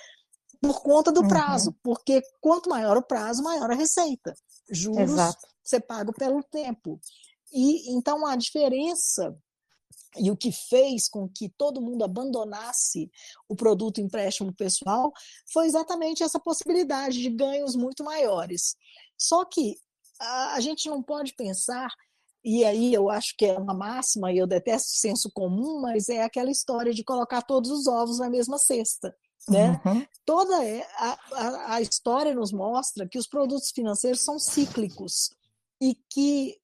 por 0.62 0.82
conta 0.82 1.12
do 1.12 1.22
uhum. 1.22 1.28
prazo, 1.28 1.76
porque 1.82 2.22
quanto 2.42 2.70
maior 2.70 2.98
o 2.98 3.04
prazo, 3.04 3.44
maior 3.44 3.72
a 3.72 3.76
receita. 3.76 4.34
Juros 4.70 5.12
Exato. 5.12 5.48
você 5.64 5.80
paga 5.80 6.12
pelo 6.12 6.44
tempo. 6.44 7.00
E 7.52 7.92
então 7.92 8.26
a 8.26 8.36
diferença 8.36 9.36
e 10.18 10.32
o 10.32 10.38
que 10.38 10.52
fez 10.52 11.08
com 11.08 11.30
que 11.30 11.50
todo 11.50 11.82
mundo 11.82 12.04
abandonasse 12.04 13.12
o 13.48 13.56
produto 13.56 14.02
empréstimo 14.02 14.54
pessoal 14.54 15.12
foi 15.52 15.68
exatamente 15.68 16.24
essa 16.24 16.40
possibilidade 16.40 17.22
de 17.22 17.30
ganhos 17.30 17.76
muito 17.76 18.04
maiores. 18.04 18.76
Só 19.18 19.46
que 19.46 19.76
a, 20.20 20.56
a 20.56 20.60
gente 20.60 20.90
não 20.90 21.02
pode 21.02 21.34
pensar 21.36 21.90
e 22.44 22.64
aí 22.64 22.94
eu 22.94 23.10
acho 23.10 23.36
que 23.38 23.46
é 23.46 23.58
uma 23.58 23.74
máxima, 23.74 24.32
e 24.32 24.38
eu 24.38 24.48
detesto 24.48 24.90
senso 24.92 25.30
comum, 25.32 25.82
mas 25.82 26.08
é 26.08 26.24
aquela 26.24 26.50
história 26.50 26.94
de 26.94 27.04
colocar 27.04 27.42
todos 27.42 27.70
os 27.70 27.86
ovos 27.86 28.20
na 28.20 28.30
mesma 28.30 28.58
cesta. 28.58 29.14
Né? 29.48 29.82
Uhum. 29.86 30.06
Toda 30.26 30.64
é, 30.64 30.86
a, 30.98 31.20
a, 31.32 31.74
a 31.76 31.82
história 31.82 32.36
nos 32.36 32.52
mostra 32.52 33.08
que 33.08 33.18
os 33.18 33.28
produtos 33.28 33.72
financeiros 33.72 34.22
são 34.22 34.38
cíclicos 34.38 35.32
e 35.82 35.96
que 36.10 36.60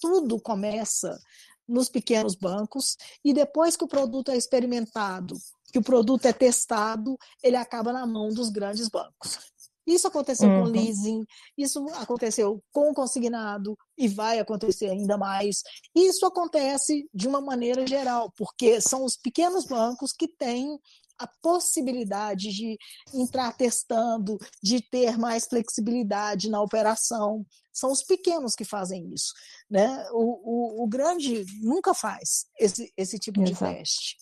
tudo 0.00 0.40
começa 0.40 1.18
nos 1.66 1.88
pequenos 1.88 2.34
bancos 2.34 2.96
e 3.24 3.32
depois 3.32 3.76
que 3.76 3.84
o 3.84 3.88
produto 3.88 4.30
é 4.30 4.36
experimentado, 4.36 5.36
que 5.72 5.78
o 5.78 5.82
produto 5.82 6.26
é 6.26 6.32
testado, 6.32 7.16
ele 7.42 7.56
acaba 7.56 7.92
na 7.92 8.06
mão 8.06 8.28
dos 8.28 8.50
grandes 8.50 8.88
bancos. 8.88 9.38
Isso 9.86 10.06
aconteceu 10.06 10.48
uhum. 10.48 10.62
com 10.62 10.70
leasing, 10.70 11.26
isso 11.58 11.86
aconteceu 11.94 12.62
com 12.72 12.94
consignado 12.94 13.76
e 13.98 14.08
vai 14.08 14.38
acontecer 14.38 14.88
ainda 14.88 15.18
mais. 15.18 15.62
Isso 15.94 16.24
acontece 16.24 17.06
de 17.12 17.28
uma 17.28 17.40
maneira 17.40 17.86
geral, 17.86 18.32
porque 18.36 18.80
são 18.80 19.04
os 19.04 19.16
pequenos 19.16 19.66
bancos 19.66 20.12
que 20.12 20.26
têm 20.26 20.78
a 21.18 21.26
possibilidade 21.26 22.50
de 22.50 22.78
entrar 23.12 23.52
testando, 23.56 24.38
de 24.62 24.80
ter 24.80 25.16
mais 25.16 25.46
flexibilidade 25.46 26.48
na 26.48 26.60
operação. 26.60 27.46
São 27.72 27.90
os 27.90 28.02
pequenos 28.02 28.54
que 28.54 28.64
fazem 28.64 29.12
isso. 29.12 29.32
Né? 29.70 30.06
O, 30.12 30.80
o, 30.80 30.84
o 30.84 30.86
grande 30.86 31.44
nunca 31.60 31.94
faz 31.94 32.46
esse, 32.58 32.92
esse 32.96 33.18
tipo 33.18 33.40
Exato. 33.42 33.72
de 33.72 33.78
teste. 33.78 34.16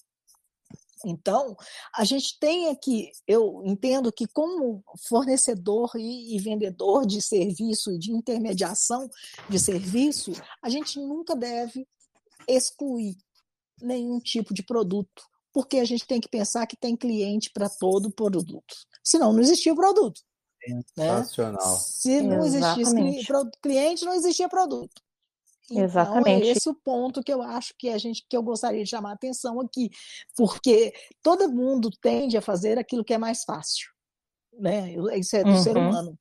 Então, 1.05 1.57
a 1.97 2.05
gente 2.05 2.39
tem 2.39 2.69
aqui, 2.69 3.11
eu 3.27 3.63
entendo 3.65 4.13
que 4.13 4.27
como 4.29 4.85
fornecedor 5.09 5.91
e, 5.97 6.37
e, 6.37 6.39
vendedor 6.39 7.05
de 7.05 7.21
serviço 7.21 7.91
e 7.93 7.99
de 7.99 8.13
intermediação 8.13 9.11
de 9.49 9.59
serviço, 9.59 10.33
a 10.63 10.69
gente 10.69 11.01
nunca 11.01 11.35
deve 11.35 11.87
excluir 12.47 13.17
nenhum 13.81 14.21
tipo 14.21 14.55
de 14.55 14.63
produto 14.63 15.25
porque 15.53 15.79
a 15.79 15.85
gente 15.85 16.07
tem 16.07 16.21
que 16.21 16.29
pensar 16.29 16.67
que 16.67 16.77
tem 16.77 16.97
cliente 16.97 17.51
para 17.53 17.69
todo 17.69 18.11
produto. 18.11 18.75
Senão 19.05 19.33
não 19.33 19.41
existia 19.41 19.73
o 19.73 19.77
produto. 19.77 20.21
Né? 20.97 21.09
Sensacional. 21.19 21.73
Né? 21.73 21.79
Se 21.79 22.21
não 22.23 22.45
Exatamente. 22.45 23.19
existisse 23.19 23.51
cliente, 23.61 24.05
não 24.05 24.15
existia 24.15 24.49
produto. 24.49 25.03
Então, 25.71 25.85
Exatamente. 25.85 26.49
é 26.49 26.51
esse 26.51 26.69
o 26.69 26.75
ponto 26.75 27.23
que 27.23 27.33
eu 27.33 27.41
acho 27.41 27.75
que 27.79 27.89
a 27.89 27.99
gente 27.99 28.25
que 28.29 28.37
eu 28.37 28.43
gostaria 28.43 28.83
de 28.83 28.91
chamar 28.91 29.11
a 29.11 29.15
atenção 29.15 29.61
aqui, 29.61 29.91
porque 30.37 30.93
todo 31.23 31.51
mundo 31.51 31.91
tende 32.01 32.37
a 32.37 32.43
fazer 32.43 32.79
aquilo 32.79 33.05
que 33.05 33.15
é 33.15 33.19
mais 33.19 33.45
fácil, 33.45 33.89
né? 34.53 34.93
Isso 35.17 35.37
é 35.37 35.45
do 35.45 35.51
uhum. 35.51 35.63
ser 35.63 35.77
humano. 35.77 36.19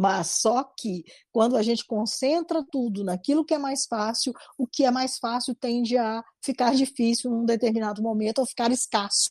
Mas 0.00 0.28
só 0.28 0.62
que 0.62 1.02
quando 1.32 1.56
a 1.56 1.62
gente 1.62 1.84
concentra 1.84 2.64
tudo 2.70 3.02
naquilo 3.02 3.44
que 3.44 3.52
é 3.52 3.58
mais 3.58 3.84
fácil, 3.84 4.32
o 4.56 4.64
que 4.64 4.84
é 4.84 4.92
mais 4.92 5.18
fácil 5.18 5.56
tende 5.56 5.98
a 5.98 6.22
ficar 6.40 6.72
difícil 6.72 7.28
num 7.28 7.44
determinado 7.44 8.00
momento 8.00 8.38
ou 8.38 8.46
ficar 8.46 8.70
escasso 8.70 9.28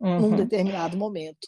uhum. 0.00 0.18
num 0.18 0.36
determinado 0.36 0.96
momento. 0.96 1.46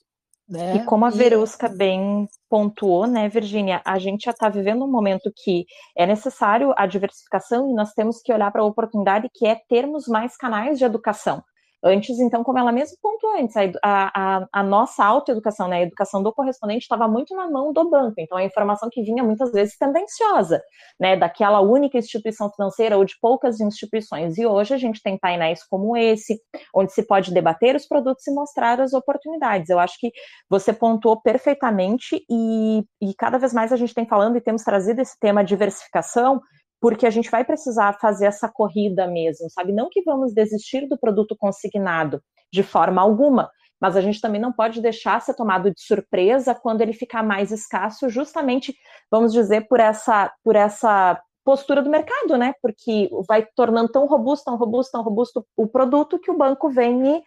Né? 0.48 0.76
E 0.76 0.84
como 0.84 1.04
a 1.04 1.10
Verusca 1.10 1.66
e... 1.66 1.76
bem 1.76 2.28
pontuou, 2.48 3.08
né, 3.08 3.28
Virginia, 3.28 3.82
a 3.84 3.98
gente 3.98 4.26
já 4.26 4.30
está 4.30 4.48
vivendo 4.48 4.84
um 4.84 4.90
momento 4.90 5.32
que 5.34 5.66
é 5.98 6.06
necessário 6.06 6.72
a 6.76 6.86
diversificação 6.86 7.68
e 7.68 7.74
nós 7.74 7.94
temos 7.94 8.22
que 8.22 8.32
olhar 8.32 8.52
para 8.52 8.62
a 8.62 8.66
oportunidade 8.66 9.28
que 9.34 9.44
é 9.44 9.56
termos 9.68 10.06
mais 10.06 10.36
canais 10.36 10.78
de 10.78 10.84
educação. 10.84 11.42
Antes, 11.86 12.18
então, 12.18 12.42
como 12.42 12.58
ela 12.58 12.72
mesmo 12.72 12.96
pontuou 13.02 13.36
antes, 13.36 13.54
a, 13.56 13.68
a, 13.82 14.46
a 14.50 14.62
nossa 14.62 15.04
autoeducação, 15.04 15.68
né, 15.68 15.76
a 15.76 15.82
educação 15.82 16.22
do 16.22 16.32
correspondente 16.32 16.84
estava 16.84 17.06
muito 17.06 17.36
na 17.36 17.46
mão 17.50 17.74
do 17.74 17.90
banco, 17.90 18.14
então 18.16 18.38
a 18.38 18.42
informação 18.44 18.88
que 18.90 19.02
vinha 19.02 19.22
muitas 19.22 19.52
vezes 19.52 19.76
tendenciosa, 19.76 20.62
né, 20.98 21.14
daquela 21.14 21.60
única 21.60 21.98
instituição 21.98 22.50
financeira 22.50 22.96
ou 22.96 23.04
de 23.04 23.14
poucas 23.20 23.60
instituições. 23.60 24.38
E 24.38 24.46
hoje 24.46 24.72
a 24.72 24.78
gente 24.78 25.02
tem 25.02 25.18
painéis 25.18 25.62
como 25.62 25.94
esse, 25.94 26.40
onde 26.74 26.90
se 26.90 27.06
pode 27.06 27.34
debater 27.34 27.76
os 27.76 27.86
produtos 27.86 28.26
e 28.26 28.32
mostrar 28.32 28.80
as 28.80 28.94
oportunidades. 28.94 29.68
Eu 29.68 29.78
acho 29.78 29.98
que 30.00 30.10
você 30.48 30.72
pontuou 30.72 31.20
perfeitamente 31.20 32.24
e, 32.30 32.82
e 33.02 33.14
cada 33.18 33.36
vez 33.36 33.52
mais 33.52 33.74
a 33.74 33.76
gente 33.76 33.92
tem 33.92 34.06
falando 34.06 34.38
e 34.38 34.40
temos 34.40 34.62
trazido 34.62 35.02
esse 35.02 35.18
tema 35.20 35.44
diversificação 35.44 36.40
porque 36.84 37.06
a 37.06 37.10
gente 37.10 37.30
vai 37.30 37.42
precisar 37.42 37.94
fazer 37.94 38.26
essa 38.26 38.46
corrida 38.46 39.06
mesmo, 39.06 39.48
sabe? 39.48 39.72
Não 39.72 39.88
que 39.88 40.02
vamos 40.02 40.34
desistir 40.34 40.86
do 40.86 40.98
produto 40.98 41.34
consignado 41.34 42.20
de 42.52 42.62
forma 42.62 43.00
alguma, 43.00 43.50
mas 43.80 43.96
a 43.96 44.02
gente 44.02 44.20
também 44.20 44.38
não 44.38 44.52
pode 44.52 44.82
deixar 44.82 45.18
ser 45.22 45.32
tomado 45.32 45.70
de 45.70 45.80
surpresa 45.80 46.54
quando 46.54 46.82
ele 46.82 46.92
ficar 46.92 47.22
mais 47.22 47.50
escasso, 47.50 48.10
justamente, 48.10 48.76
vamos 49.10 49.32
dizer, 49.32 49.66
por 49.66 49.80
essa, 49.80 50.30
por 50.44 50.56
essa 50.56 51.18
postura 51.42 51.80
do 51.80 51.88
mercado, 51.88 52.36
né? 52.36 52.52
Porque 52.60 53.08
vai 53.26 53.46
tornando 53.56 53.90
tão 53.90 54.04
robusto, 54.04 54.44
tão 54.44 54.56
robusto, 54.56 54.92
tão 54.92 55.02
robusto 55.02 55.46
o 55.56 55.66
produto 55.66 56.18
que 56.18 56.30
o 56.30 56.36
banco 56.36 56.68
vem 56.68 57.16
e, 57.16 57.22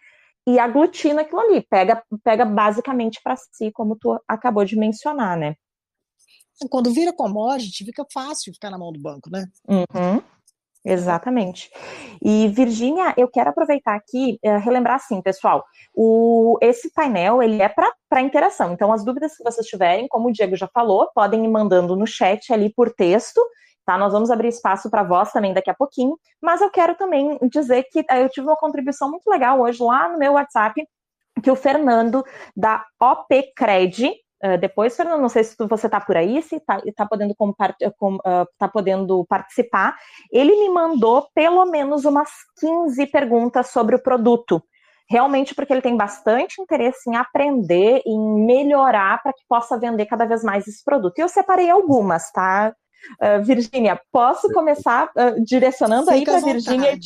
e 0.52 0.58
aglutina 0.60 1.22
aquilo 1.22 1.40
ali, 1.40 1.66
pega, 1.68 2.00
pega 2.22 2.44
basicamente 2.44 3.20
para 3.24 3.34
si, 3.34 3.72
como 3.72 3.96
tu 3.96 4.22
acabou 4.28 4.64
de 4.64 4.78
mencionar, 4.78 5.36
né? 5.36 5.56
Quando 6.70 6.92
vira 6.92 7.12
commodity, 7.12 7.84
fica 7.84 8.04
fácil 8.12 8.52
ficar 8.52 8.70
na 8.70 8.78
mão 8.78 8.92
do 8.92 9.00
banco, 9.00 9.30
né? 9.30 9.46
Uhum. 9.68 10.20
Exatamente. 10.84 11.70
E 12.22 12.48
Virgínia, 12.48 13.12
eu 13.16 13.28
quero 13.28 13.50
aproveitar 13.50 13.94
aqui, 13.94 14.38
uh, 14.44 14.58
relembrar 14.58 14.96
assim, 14.96 15.20
pessoal, 15.20 15.64
o, 15.94 16.56
esse 16.62 16.92
painel 16.92 17.42
ele 17.42 17.60
é 17.60 17.68
para 17.68 18.22
interação. 18.22 18.72
Então, 18.72 18.92
as 18.92 19.04
dúvidas 19.04 19.36
que 19.36 19.44
vocês 19.44 19.66
tiverem, 19.66 20.08
como 20.08 20.28
o 20.28 20.32
Diego 20.32 20.56
já 20.56 20.68
falou, 20.68 21.10
podem 21.14 21.44
ir 21.44 21.48
mandando 21.48 21.94
no 21.94 22.06
chat 22.06 22.52
ali 22.52 22.72
por 22.72 22.90
texto, 22.92 23.40
tá? 23.84 23.98
Nós 23.98 24.12
vamos 24.12 24.30
abrir 24.30 24.48
espaço 24.48 24.88
para 24.88 25.02
voz 25.02 25.30
também 25.32 25.52
daqui 25.52 25.70
a 25.70 25.74
pouquinho. 25.74 26.16
Mas 26.40 26.60
eu 26.60 26.70
quero 26.70 26.94
também 26.94 27.38
dizer 27.50 27.84
que 27.90 28.00
uh, 28.00 28.14
eu 28.14 28.28
tive 28.28 28.46
uma 28.46 28.56
contribuição 28.56 29.10
muito 29.10 29.28
legal 29.28 29.60
hoje 29.60 29.82
lá 29.82 30.08
no 30.08 30.18
meu 30.18 30.34
WhatsApp, 30.34 30.82
que 31.42 31.50
o 31.50 31.56
Fernando 31.56 32.24
da 32.56 32.84
OP 33.00 33.52
Cred, 33.54 34.12
Uh, 34.42 34.56
depois, 34.58 34.96
Fernando, 34.96 35.20
não 35.20 35.28
sei 35.28 35.44
se 35.44 35.56
você 35.58 35.86
está 35.86 36.00
por 36.00 36.16
aí, 36.16 36.40
se 36.42 36.56
está 36.56 36.80
tá 36.96 37.06
podendo, 37.06 37.32
uh, 37.32 38.46
tá 38.56 38.68
podendo 38.68 39.24
participar. 39.26 39.96
Ele 40.32 40.54
me 40.56 40.70
mandou 40.70 41.28
pelo 41.34 41.66
menos 41.66 42.04
umas 42.04 42.30
15 42.60 43.06
perguntas 43.06 43.68
sobre 43.68 43.96
o 43.96 44.02
produto. 44.02 44.62
Realmente, 45.10 45.54
porque 45.54 45.72
ele 45.72 45.80
tem 45.80 45.96
bastante 45.96 46.60
interesse 46.60 47.08
em 47.08 47.16
aprender, 47.16 48.02
em 48.04 48.44
melhorar 48.44 49.22
para 49.22 49.32
que 49.32 49.42
possa 49.48 49.78
vender 49.78 50.04
cada 50.04 50.26
vez 50.26 50.44
mais 50.44 50.68
esse 50.68 50.84
produto. 50.84 51.18
E 51.18 51.22
eu 51.22 51.28
separei 51.28 51.70
algumas, 51.70 52.30
tá? 52.30 52.74
Uh, 53.20 53.44
Virgínia, 53.44 54.00
posso 54.12 54.48
começar 54.52 55.10
uh, 55.16 55.42
direcionando 55.44 56.10
Fica 56.10 56.14
aí 56.14 56.24
para 56.24 56.40
Virgínia 56.40 56.98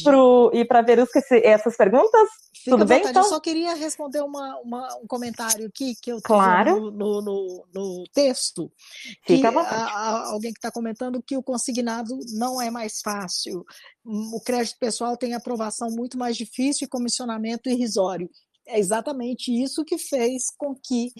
e 0.52 0.64
para 0.64 0.82
Verusca 0.82 1.20
essas 1.30 1.76
perguntas? 1.76 2.28
Fica 2.62 2.76
Tudo 2.76 2.86
bem, 2.86 3.02
então? 3.04 3.22
Eu 3.22 3.28
só 3.28 3.40
queria 3.40 3.74
responder 3.74 4.20
uma, 4.22 4.56
uma, 4.60 4.96
um 4.96 5.06
comentário 5.06 5.66
aqui 5.66 5.94
que 6.00 6.12
eu 6.12 6.20
claro. 6.22 6.78
no, 6.78 6.90
no, 6.92 7.22
no, 7.22 7.66
no 7.74 8.04
texto. 8.12 8.70
Fica 9.26 9.50
que, 9.50 9.58
a, 9.58 9.62
a, 9.62 10.32
alguém 10.32 10.52
que 10.52 10.58
está 10.58 10.70
comentando 10.70 11.22
que 11.22 11.36
o 11.36 11.42
consignado 11.42 12.16
não 12.34 12.60
é 12.60 12.70
mais 12.70 13.00
fácil. 13.02 13.64
O 14.04 14.40
crédito 14.40 14.78
pessoal 14.78 15.16
tem 15.16 15.34
aprovação 15.34 15.88
muito 15.90 16.16
mais 16.16 16.36
difícil 16.36 16.86
e 16.86 16.90
comissionamento 16.90 17.68
irrisório. 17.68 18.30
É 18.66 18.78
exatamente 18.78 19.50
isso 19.50 19.84
que 19.84 19.98
fez 19.98 20.44
com 20.56 20.74
que 20.74 21.12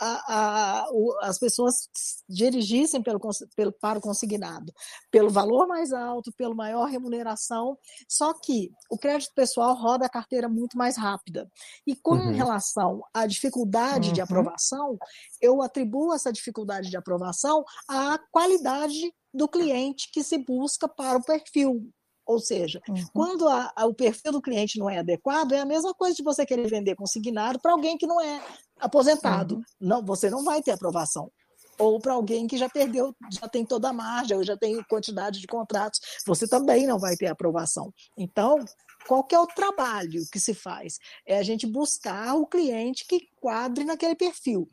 a, 0.00 0.34
a, 0.82 0.88
o, 0.92 1.16
as 1.22 1.38
pessoas 1.38 1.88
dirigissem 2.28 3.02
pelo, 3.02 3.20
pelo, 3.56 3.72
para 3.72 3.98
o 3.98 4.02
consignado, 4.02 4.72
pelo 5.10 5.30
valor 5.30 5.66
mais 5.66 5.92
alto, 5.92 6.32
pela 6.36 6.54
maior 6.54 6.86
remuneração, 6.86 7.78
só 8.08 8.34
que 8.34 8.70
o 8.90 8.98
crédito 8.98 9.32
pessoal 9.34 9.74
roda 9.74 10.06
a 10.06 10.10
carteira 10.10 10.48
muito 10.48 10.76
mais 10.76 10.96
rápida. 10.96 11.50
E 11.86 11.94
com 11.94 12.14
uhum. 12.14 12.32
relação 12.32 13.02
à 13.12 13.26
dificuldade 13.26 14.08
uhum. 14.08 14.14
de 14.14 14.20
aprovação, 14.20 14.98
eu 15.40 15.62
atribuo 15.62 16.12
essa 16.12 16.32
dificuldade 16.32 16.90
de 16.90 16.96
aprovação 16.96 17.64
à 17.88 18.18
qualidade 18.30 19.12
do 19.32 19.48
cliente 19.48 20.10
que 20.12 20.22
se 20.22 20.38
busca 20.38 20.88
para 20.88 21.18
o 21.18 21.24
perfil 21.24 21.90
ou 22.26 22.38
seja, 22.38 22.80
uhum. 22.88 23.04
quando 23.12 23.48
a, 23.48 23.72
a, 23.76 23.86
o 23.86 23.94
perfil 23.94 24.32
do 24.32 24.42
cliente 24.42 24.78
não 24.78 24.88
é 24.88 24.98
adequado, 24.98 25.52
é 25.52 25.60
a 25.60 25.66
mesma 25.66 25.92
coisa 25.94 26.14
de 26.14 26.22
você 26.22 26.46
querer 26.46 26.68
vender 26.68 26.94
consignado 26.94 27.58
para 27.60 27.72
alguém 27.72 27.98
que 27.98 28.06
não 28.06 28.20
é 28.20 28.42
aposentado. 28.78 29.56
Uhum. 29.56 29.62
Não, 29.80 30.04
você 30.04 30.30
não 30.30 30.42
vai 30.42 30.62
ter 30.62 30.70
aprovação. 30.70 31.30
Ou 31.78 31.98
para 31.98 32.14
alguém 32.14 32.46
que 32.46 32.56
já 32.56 32.68
perdeu, 32.68 33.14
já 33.30 33.48
tem 33.48 33.64
toda 33.66 33.88
a 33.88 33.92
margem, 33.92 34.36
ou 34.36 34.44
já 34.44 34.56
tem 34.56 34.80
quantidade 34.84 35.40
de 35.40 35.46
contratos, 35.46 36.00
você 36.26 36.46
também 36.46 36.86
não 36.86 36.98
vai 36.98 37.16
ter 37.16 37.26
aprovação. 37.26 37.92
Então, 38.16 38.64
qual 39.06 39.24
que 39.24 39.34
é 39.34 39.38
o 39.38 39.46
trabalho 39.46 40.22
que 40.32 40.38
se 40.38 40.54
faz? 40.54 40.98
É 41.26 41.36
a 41.36 41.42
gente 41.42 41.66
buscar 41.66 42.34
o 42.36 42.46
cliente 42.46 43.04
que 43.06 43.28
quadre 43.40 43.84
naquele 43.84 44.14
perfil. 44.14 44.68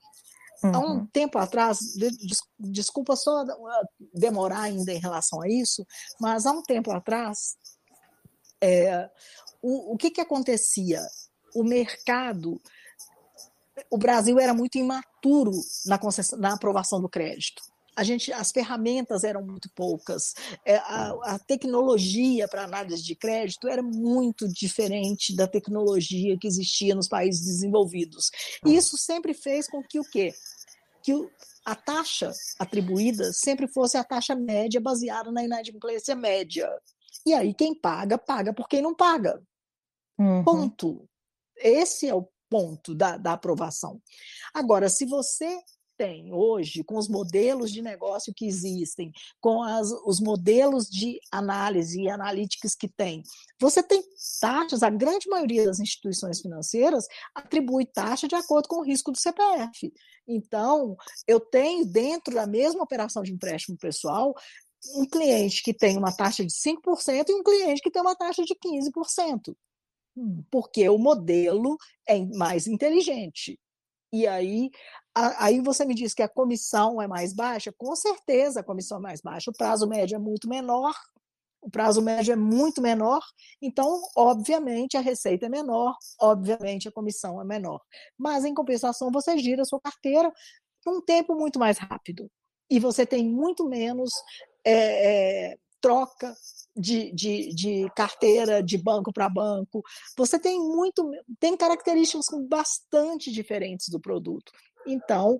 Uhum. 0.63 0.71
Há 0.75 0.79
um 0.79 0.97
uhum. 0.97 1.05
tempo 1.07 1.37
atrás, 1.37 1.79
desculpa 2.59 3.15
só 3.15 3.43
demorar 4.13 4.61
ainda 4.61 4.93
em 4.93 4.99
relação 4.99 5.41
a 5.41 5.49
isso, 5.49 5.85
mas 6.19 6.45
há 6.45 6.51
um 6.51 6.61
tempo 6.61 6.91
atrás, 6.91 7.55
é, 8.61 9.09
o, 9.61 9.93
o 9.93 9.97
que, 9.97 10.11
que 10.11 10.21
acontecia? 10.21 11.01
O 11.55 11.63
mercado, 11.63 12.61
o 13.89 13.97
Brasil 13.97 14.39
era 14.39 14.53
muito 14.53 14.77
imaturo 14.77 15.51
na, 15.85 15.99
na 16.37 16.53
aprovação 16.53 17.01
do 17.01 17.09
crédito. 17.09 17.61
A 17.95 18.03
gente, 18.03 18.31
as 18.31 18.51
ferramentas 18.51 19.23
eram 19.23 19.45
muito 19.45 19.69
poucas, 19.75 20.33
é, 20.65 20.77
a, 20.77 21.09
a 21.23 21.39
tecnologia 21.39 22.47
para 22.47 22.63
análise 22.63 23.03
de 23.03 23.15
crédito 23.15 23.67
era 23.67 23.83
muito 23.83 24.47
diferente 24.47 25.35
da 25.35 25.45
tecnologia 25.47 26.37
que 26.39 26.47
existia 26.47 26.95
nos 26.95 27.07
países 27.07 27.45
desenvolvidos. 27.45 28.31
E 28.65 28.75
isso 28.75 28.97
sempre 28.97 29.33
fez 29.33 29.67
com 29.67 29.83
que 29.83 29.99
o 29.99 30.03
quê? 30.03 30.33
que 31.03 31.13
a 31.65 31.75
taxa 31.75 32.31
atribuída 32.59 33.31
sempre 33.33 33.67
fosse 33.67 33.97
a 33.97 34.03
taxa 34.03 34.35
média 34.35 34.79
baseada 34.79 35.31
na 35.31 35.43
inadimplência 35.43 36.15
média. 36.15 36.69
E 37.25 37.33
aí 37.33 37.53
quem 37.53 37.75
paga, 37.75 38.17
paga 38.17 38.53
por 38.53 38.67
quem 38.67 38.81
não 38.81 38.95
paga. 38.95 39.41
Uhum. 40.17 40.43
Ponto. 40.43 41.09
Esse 41.57 42.07
é 42.07 42.15
o 42.15 42.27
ponto 42.49 42.95
da, 42.95 43.17
da 43.17 43.33
aprovação. 43.33 44.01
Agora, 44.53 44.89
se 44.89 45.05
você 45.05 45.61
tem 46.01 46.33
hoje, 46.33 46.83
com 46.83 46.97
os 46.97 47.07
modelos 47.07 47.71
de 47.71 47.79
negócio 47.79 48.33
que 48.35 48.47
existem, 48.47 49.11
com 49.39 49.61
as, 49.61 49.91
os 50.03 50.19
modelos 50.19 50.89
de 50.89 51.19
análise 51.31 52.01
e 52.01 52.09
analíticas 52.09 52.73
que 52.73 52.87
tem, 52.87 53.21
você 53.59 53.83
tem 53.83 54.03
taxas, 54.39 54.81
a 54.81 54.89
grande 54.89 55.29
maioria 55.29 55.63
das 55.63 55.79
instituições 55.79 56.41
financeiras 56.41 57.05
atribui 57.35 57.85
taxa 57.85 58.27
de 58.27 58.33
acordo 58.33 58.67
com 58.67 58.77
o 58.77 58.83
risco 58.83 59.11
do 59.11 59.19
CPF. 59.19 59.93
Então, 60.27 60.97
eu 61.27 61.39
tenho 61.39 61.85
dentro 61.85 62.33
da 62.33 62.47
mesma 62.47 62.81
operação 62.81 63.21
de 63.21 63.31
empréstimo 63.31 63.77
pessoal, 63.77 64.33
um 64.95 65.05
cliente 65.05 65.61
que 65.61 65.71
tem 65.71 65.99
uma 65.99 66.11
taxa 66.11 66.43
de 66.43 66.51
5% 66.51 67.29
e 67.29 67.33
um 67.35 67.43
cliente 67.43 67.79
que 67.79 67.91
tem 67.91 68.01
uma 68.01 68.15
taxa 68.15 68.43
de 68.43 68.55
15%. 68.55 69.55
Porque 70.49 70.89
o 70.89 70.97
modelo 70.97 71.77
é 72.07 72.19
mais 72.25 72.65
inteligente. 72.65 73.59
E 74.13 74.27
aí, 74.27 74.69
aí 75.15 75.61
você 75.61 75.85
me 75.85 75.93
diz 75.93 76.13
que 76.13 76.23
a 76.23 76.29
comissão 76.29 77.01
é 77.01 77.07
mais 77.07 77.33
baixa? 77.33 77.73
Com 77.77 77.95
certeza 77.95 78.61
a 78.61 78.63
comissão 78.63 78.97
é 78.97 79.01
mais 79.01 79.21
baixa. 79.21 79.51
O 79.51 79.53
prazo 79.53 79.87
médio 79.87 80.15
é 80.15 80.19
muito 80.19 80.47
menor, 80.47 80.93
o 81.61 81.69
prazo 81.69 82.01
médio 82.01 82.33
é 82.33 82.35
muito 82.35 82.81
menor, 82.81 83.21
então, 83.61 84.01
obviamente, 84.15 84.97
a 84.97 85.01
receita 85.01 85.45
é 85.45 85.49
menor, 85.49 85.95
obviamente, 86.19 86.87
a 86.87 86.91
comissão 86.91 87.39
é 87.39 87.45
menor. 87.45 87.79
Mas, 88.17 88.45
em 88.45 88.53
compensação, 88.53 89.11
você 89.11 89.37
gira 89.37 89.61
a 89.61 89.65
sua 89.65 89.79
carteira 89.79 90.31
num 90.85 91.01
tempo 91.01 91.35
muito 91.35 91.59
mais 91.59 91.77
rápido. 91.77 92.29
E 92.69 92.79
você 92.79 93.05
tem 93.05 93.27
muito 93.27 93.67
menos 93.67 94.11
é, 94.65 95.51
é, 95.51 95.57
troca 95.79 96.33
de, 96.75 97.11
de, 97.11 97.53
de 97.53 97.89
carteira 97.95 98.63
de 98.63 98.77
banco 98.77 99.11
para 99.11 99.29
banco. 99.29 99.83
Você 100.17 100.39
tem 100.39 100.57
muito, 100.57 101.11
tem 101.39 101.55
características 101.55 102.27
bastante 102.47 103.31
diferentes 103.31 103.89
do 103.89 103.99
produto. 103.99 104.51
Então, 104.87 105.37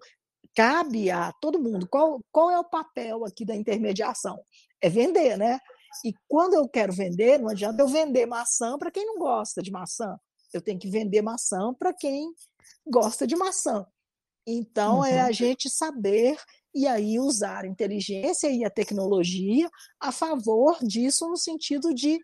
cabe 0.56 1.10
a 1.10 1.32
todo 1.42 1.62
mundo. 1.62 1.88
Qual, 1.88 2.20
qual 2.32 2.50
é 2.50 2.60
o 2.60 2.70
papel 2.70 3.26
aqui 3.26 3.46
da 3.46 3.56
intermediação? 3.56 4.40
É 4.82 4.90
vender, 4.90 5.38
né? 5.38 5.60
E 6.06 6.14
quando 6.28 6.54
eu 6.54 6.68
quero 6.68 6.94
vender, 6.94 7.38
não 7.38 7.50
adianta 7.50 7.82
eu 7.82 7.88
vender 7.88 8.26
maçã 8.26 8.78
para 8.78 8.92
quem 8.92 9.06
não 9.06 9.18
gosta 9.18 9.62
de 9.62 9.72
maçã. 9.72 10.18
Eu 10.54 10.62
tenho 10.62 10.80
que 10.80 10.90
vender 10.90 11.22
maçã 11.22 11.74
para 11.74 11.94
quem 11.94 12.34
gosta 12.88 13.28
de 13.28 13.36
maçã. 13.36 13.86
Então, 14.48 15.00
uhum. 15.00 15.06
é 15.06 15.22
a 15.22 15.32
gente 15.32 15.70
saber 15.70 16.38
e 16.74 16.88
aí 16.88 17.20
usar 17.20 17.66
a 17.66 17.68
inteligência 17.68 18.50
e 18.50 18.64
a 18.64 18.70
tecnologia 18.70 19.70
a 20.00 20.12
favor 20.12 20.78
disso, 20.82 21.28
no 21.28 21.38
sentido 21.38 21.94
de 21.94 22.20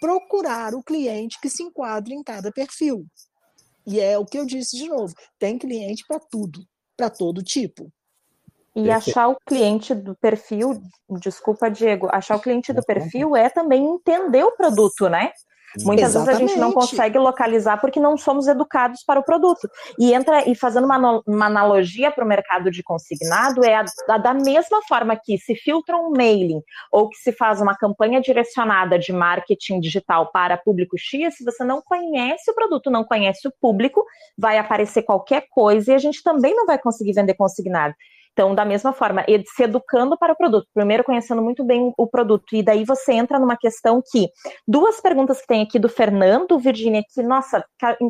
procurar 0.00 0.74
o 0.74 0.82
cliente 0.82 1.40
que 1.40 1.48
se 1.48 1.62
enquadre 1.62 2.14
em 2.14 2.22
cada 2.22 2.50
perfil. 2.50 3.06
E 3.88 3.98
é 3.98 4.18
o 4.18 4.26
que 4.26 4.38
eu 4.38 4.44
disse 4.44 4.76
de 4.76 4.86
novo: 4.86 5.14
tem 5.38 5.58
cliente 5.58 6.04
para 6.06 6.20
tudo, 6.20 6.60
para 6.94 7.08
todo 7.08 7.42
tipo. 7.42 7.90
E 8.76 8.90
achar 8.90 9.28
o 9.28 9.36
cliente 9.44 9.92
do 9.92 10.14
perfil, 10.14 10.80
desculpa, 11.20 11.68
Diego, 11.68 12.06
achar 12.12 12.36
o 12.36 12.40
cliente 12.40 12.72
do 12.72 12.84
perfil 12.84 13.34
é 13.34 13.48
também 13.48 13.84
entender 13.84 14.44
o 14.44 14.52
produto, 14.52 15.08
né? 15.08 15.32
Muitas 15.84 16.10
Exatamente. 16.10 16.26
vezes 16.26 16.28
a 16.28 16.54
gente 16.54 16.60
não 16.60 16.72
consegue 16.72 17.18
localizar 17.18 17.78
porque 17.78 18.00
não 18.00 18.16
somos 18.16 18.48
educados 18.48 19.02
para 19.04 19.20
o 19.20 19.22
produto. 19.22 19.68
E 19.98 20.14
entra 20.14 20.48
e 20.48 20.54
fazendo 20.54 20.84
uma, 20.84 21.22
uma 21.26 21.46
analogia 21.46 22.10
para 22.10 22.24
o 22.24 22.28
mercado 22.28 22.70
de 22.70 22.82
consignado, 22.82 23.64
é 23.64 23.74
a, 23.74 23.84
a, 24.08 24.18
da 24.18 24.34
mesma 24.34 24.80
forma 24.88 25.16
que 25.16 25.38
se 25.38 25.54
filtra 25.54 25.96
um 25.96 26.10
mailing 26.10 26.62
ou 26.90 27.08
que 27.08 27.16
se 27.16 27.32
faz 27.32 27.60
uma 27.60 27.76
campanha 27.76 28.20
direcionada 28.20 28.98
de 28.98 29.12
marketing 29.12 29.80
digital 29.80 30.30
para 30.32 30.56
público 30.56 30.96
X, 30.96 31.36
se 31.36 31.44
você 31.44 31.64
não 31.64 31.82
conhece 31.82 32.50
o 32.50 32.54
produto, 32.54 32.90
não 32.90 33.04
conhece 33.04 33.46
o 33.46 33.52
público, 33.60 34.04
vai 34.36 34.58
aparecer 34.58 35.02
qualquer 35.02 35.46
coisa 35.50 35.92
e 35.92 35.94
a 35.94 35.98
gente 35.98 36.22
também 36.22 36.54
não 36.54 36.66
vai 36.66 36.78
conseguir 36.78 37.12
vender 37.12 37.34
consignado. 37.34 37.94
Então, 38.32 38.54
da 38.54 38.64
mesma 38.64 38.92
forma, 38.92 39.24
se 39.54 39.64
educando 39.64 40.16
para 40.16 40.32
o 40.32 40.36
produto, 40.36 40.66
primeiro 40.72 41.04
conhecendo 41.04 41.42
muito 41.42 41.64
bem 41.64 41.92
o 41.96 42.06
produto, 42.06 42.54
e 42.54 42.62
daí 42.62 42.84
você 42.84 43.12
entra 43.12 43.38
numa 43.38 43.56
questão 43.56 44.02
que 44.12 44.28
duas 44.66 45.00
perguntas 45.00 45.40
que 45.40 45.46
tem 45.46 45.62
aqui 45.62 45.78
do 45.78 45.88
Fernando, 45.88 46.58
Virginia, 46.58 47.02
que, 47.12 47.22
nossa, 47.22 47.64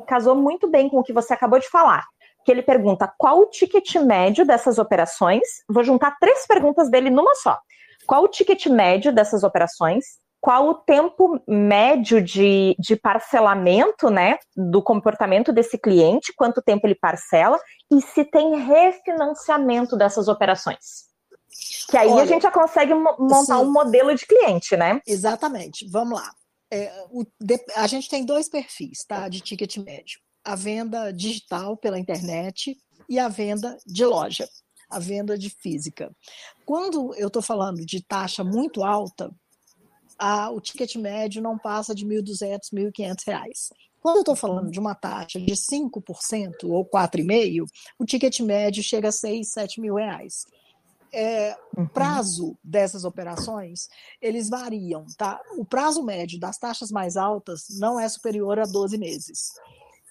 casou 0.07 0.35
muito 0.35 0.69
bem 0.69 0.89
com 0.89 0.99
o 0.99 1.03
que 1.03 1.13
você 1.13 1.33
acabou 1.33 1.59
de 1.59 1.69
falar. 1.69 2.05
Que 2.45 2.53
ele 2.53 2.63
pergunta 2.63 3.13
qual 3.19 3.41
o 3.41 3.47
ticket 3.47 3.97
médio 3.97 4.47
dessas 4.47 4.79
operações. 4.79 5.43
Vou 5.69 5.83
juntar 5.83 6.17
três 6.21 6.47
perguntas 6.47 6.91
dele 6.91 7.11
numa 7.11 7.35
só. 7.35 7.59
Qual 8.07 8.25
o 8.25 8.29
ticket 8.29 8.67
médio 8.67 9.13
dessas 9.13 9.45
operações? 9.45 10.05
Qual 10.41 10.69
o 10.69 10.75
tempo 10.75 11.41
médio 11.47 12.23
de, 12.23 12.77
de 12.79 12.97
parcelamento 12.97 14.09
né, 14.09 14.39
do 14.57 14.83
comportamento 14.83 15.53
desse 15.53 15.77
cliente, 15.77 16.33
quanto 16.37 16.63
tempo 16.63 16.87
ele 16.87 16.95
parcela, 16.95 17.59
e 17.91 18.01
se 18.01 18.25
tem 18.25 18.57
refinanciamento 18.57 19.97
dessas 19.97 20.29
operações. 20.29 21.09
Que 21.89 21.97
aí 21.97 22.09
Olha, 22.09 22.23
a 22.23 22.27
gente 22.27 22.43
já 22.43 22.53
consegue 22.53 22.95
montar 22.95 23.59
sim. 23.59 23.65
um 23.65 23.73
modelo 23.73 24.15
de 24.15 24.27
cliente, 24.27 24.77
né? 24.77 25.01
Exatamente. 25.07 25.89
Vamos 25.91 26.21
lá. 26.21 26.31
É, 26.71 26.93
o, 27.11 27.25
de, 27.41 27.59
a 27.75 27.87
gente 27.87 28.09
tem 28.09 28.25
dois 28.25 28.49
perfis 28.49 29.05
tá, 29.05 29.29
de 29.29 29.41
ticket 29.41 29.79
médio: 29.79 30.21
a 30.45 30.55
venda 30.55 31.11
digital 31.13 31.77
pela 31.77 31.99
internet 31.99 32.77
e 33.09 33.19
a 33.19 33.27
venda 33.29 33.77
de 33.87 34.05
loja, 34.05 34.47
a 34.91 34.99
venda 34.99 35.37
de 35.37 35.49
física. 35.49 36.15
Quando 36.67 37.15
eu 37.15 37.29
estou 37.29 37.43
falando 37.43 37.85
de 37.85 38.05
taxa 38.05 38.45
muito 38.45 38.85
alta, 38.85 39.31
a, 40.19 40.51
o 40.51 40.61
ticket 40.61 40.97
médio 40.97 41.41
não 41.41 41.57
passa 41.57 41.95
de 41.95 42.05
R$ 42.05 42.23
1.200, 42.23 42.59
R$ 42.73 42.91
1.500. 42.91 43.73
Quando 44.01 44.17
eu 44.17 44.21
estou 44.21 44.37
falando 44.37 44.71
de 44.71 44.79
uma 44.79 44.95
taxa 44.95 45.41
de 45.41 45.53
5% 45.53 46.65
ou 46.65 46.85
4,5%, 46.85 47.67
o 47.99 48.05
ticket 48.05 48.41
médio 48.41 48.83
chega 48.83 49.09
a 49.09 49.13
6, 49.13 49.53
7 49.53 49.81
mil 49.81 49.97
reais. 49.97 50.45
É, 51.13 51.57
o 51.77 51.81
uhum. 51.81 51.89
prazo 51.89 52.57
dessas 52.63 53.05
operações, 53.05 53.89
eles 54.21 54.49
variam, 54.51 55.07
tá? 55.17 55.41
O 55.57 55.65
prazo 55.65 56.03
médio 56.03 56.39
das 56.39 56.59
taxas 56.59 56.91
mais 56.91 57.17
altas 57.17 57.67
não 57.79 57.99
é 57.99 58.09
superior 58.09 58.59
a 58.59 58.65
12 58.65 58.99
meses. 58.99 59.55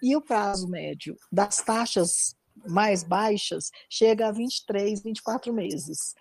E 0.02 0.16
o 0.16 0.22
prazo 0.22 0.68
médio 0.68 1.16
das 1.32 1.58
taxas 1.58 2.36
mais 2.68 3.04
baixas 3.04 3.72
chega 3.90 4.28
a 4.28 4.32
23, 4.32 5.02
24 5.02 5.54
meses. 5.54 6.16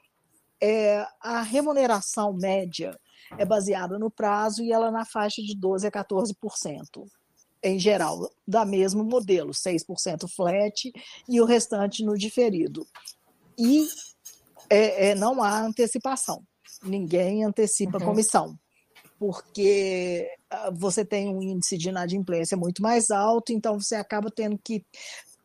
É, 0.62 1.06
a 1.20 1.42
remuneração 1.42 2.32
média 2.32 2.98
é 3.38 3.44
baseada 3.44 3.98
no 3.98 4.10
prazo 4.10 4.62
e 4.62 4.72
ela 4.72 4.90
na 4.90 5.04
faixa 5.04 5.42
de 5.42 5.56
12 5.56 5.86
a 5.86 5.90
14%. 5.90 6.34
Em 7.62 7.78
geral, 7.78 8.30
da 8.46 8.64
mesmo 8.64 9.02
modelo, 9.02 9.52
6% 9.52 10.28
flat 10.34 10.92
e 11.28 11.40
o 11.40 11.44
restante 11.44 12.04
no 12.04 12.16
diferido. 12.16 12.86
E 13.58 13.86
é, 14.68 15.10
é, 15.10 15.14
não 15.14 15.42
há 15.42 15.60
antecipação. 15.60 16.42
Ninguém 16.82 17.44
antecipa 17.44 17.98
uhum. 17.98 18.04
comissão, 18.04 18.58
porque 19.18 20.28
ah, 20.50 20.70
você 20.72 21.04
tem 21.04 21.28
um 21.34 21.42
índice 21.42 21.76
de 21.78 21.88
inadimplência 21.88 22.56
muito 22.56 22.82
mais 22.82 23.10
alto, 23.10 23.52
então 23.52 23.80
você 23.80 23.96
acaba 23.96 24.30
tendo 24.30 24.58
que 24.58 24.84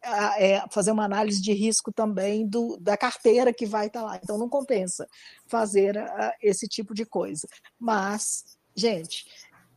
é, 0.04 0.64
fazer 0.72 0.92
uma 0.92 1.06
análise 1.06 1.42
de 1.42 1.54
risco 1.54 1.92
também 1.92 2.48
do, 2.48 2.78
da 2.78 2.98
carteira 2.98 3.54
que 3.54 3.66
vai 3.66 3.88
estar 3.88 4.04
lá. 4.04 4.20
Então, 4.22 4.38
não 4.38 4.50
compensa 4.50 5.08
fazer 5.48 5.96
esse 6.42 6.68
tipo 6.68 6.94
de 6.94 7.06
coisa. 7.06 7.48
Mas, 7.80 8.44
gente, 8.76 9.26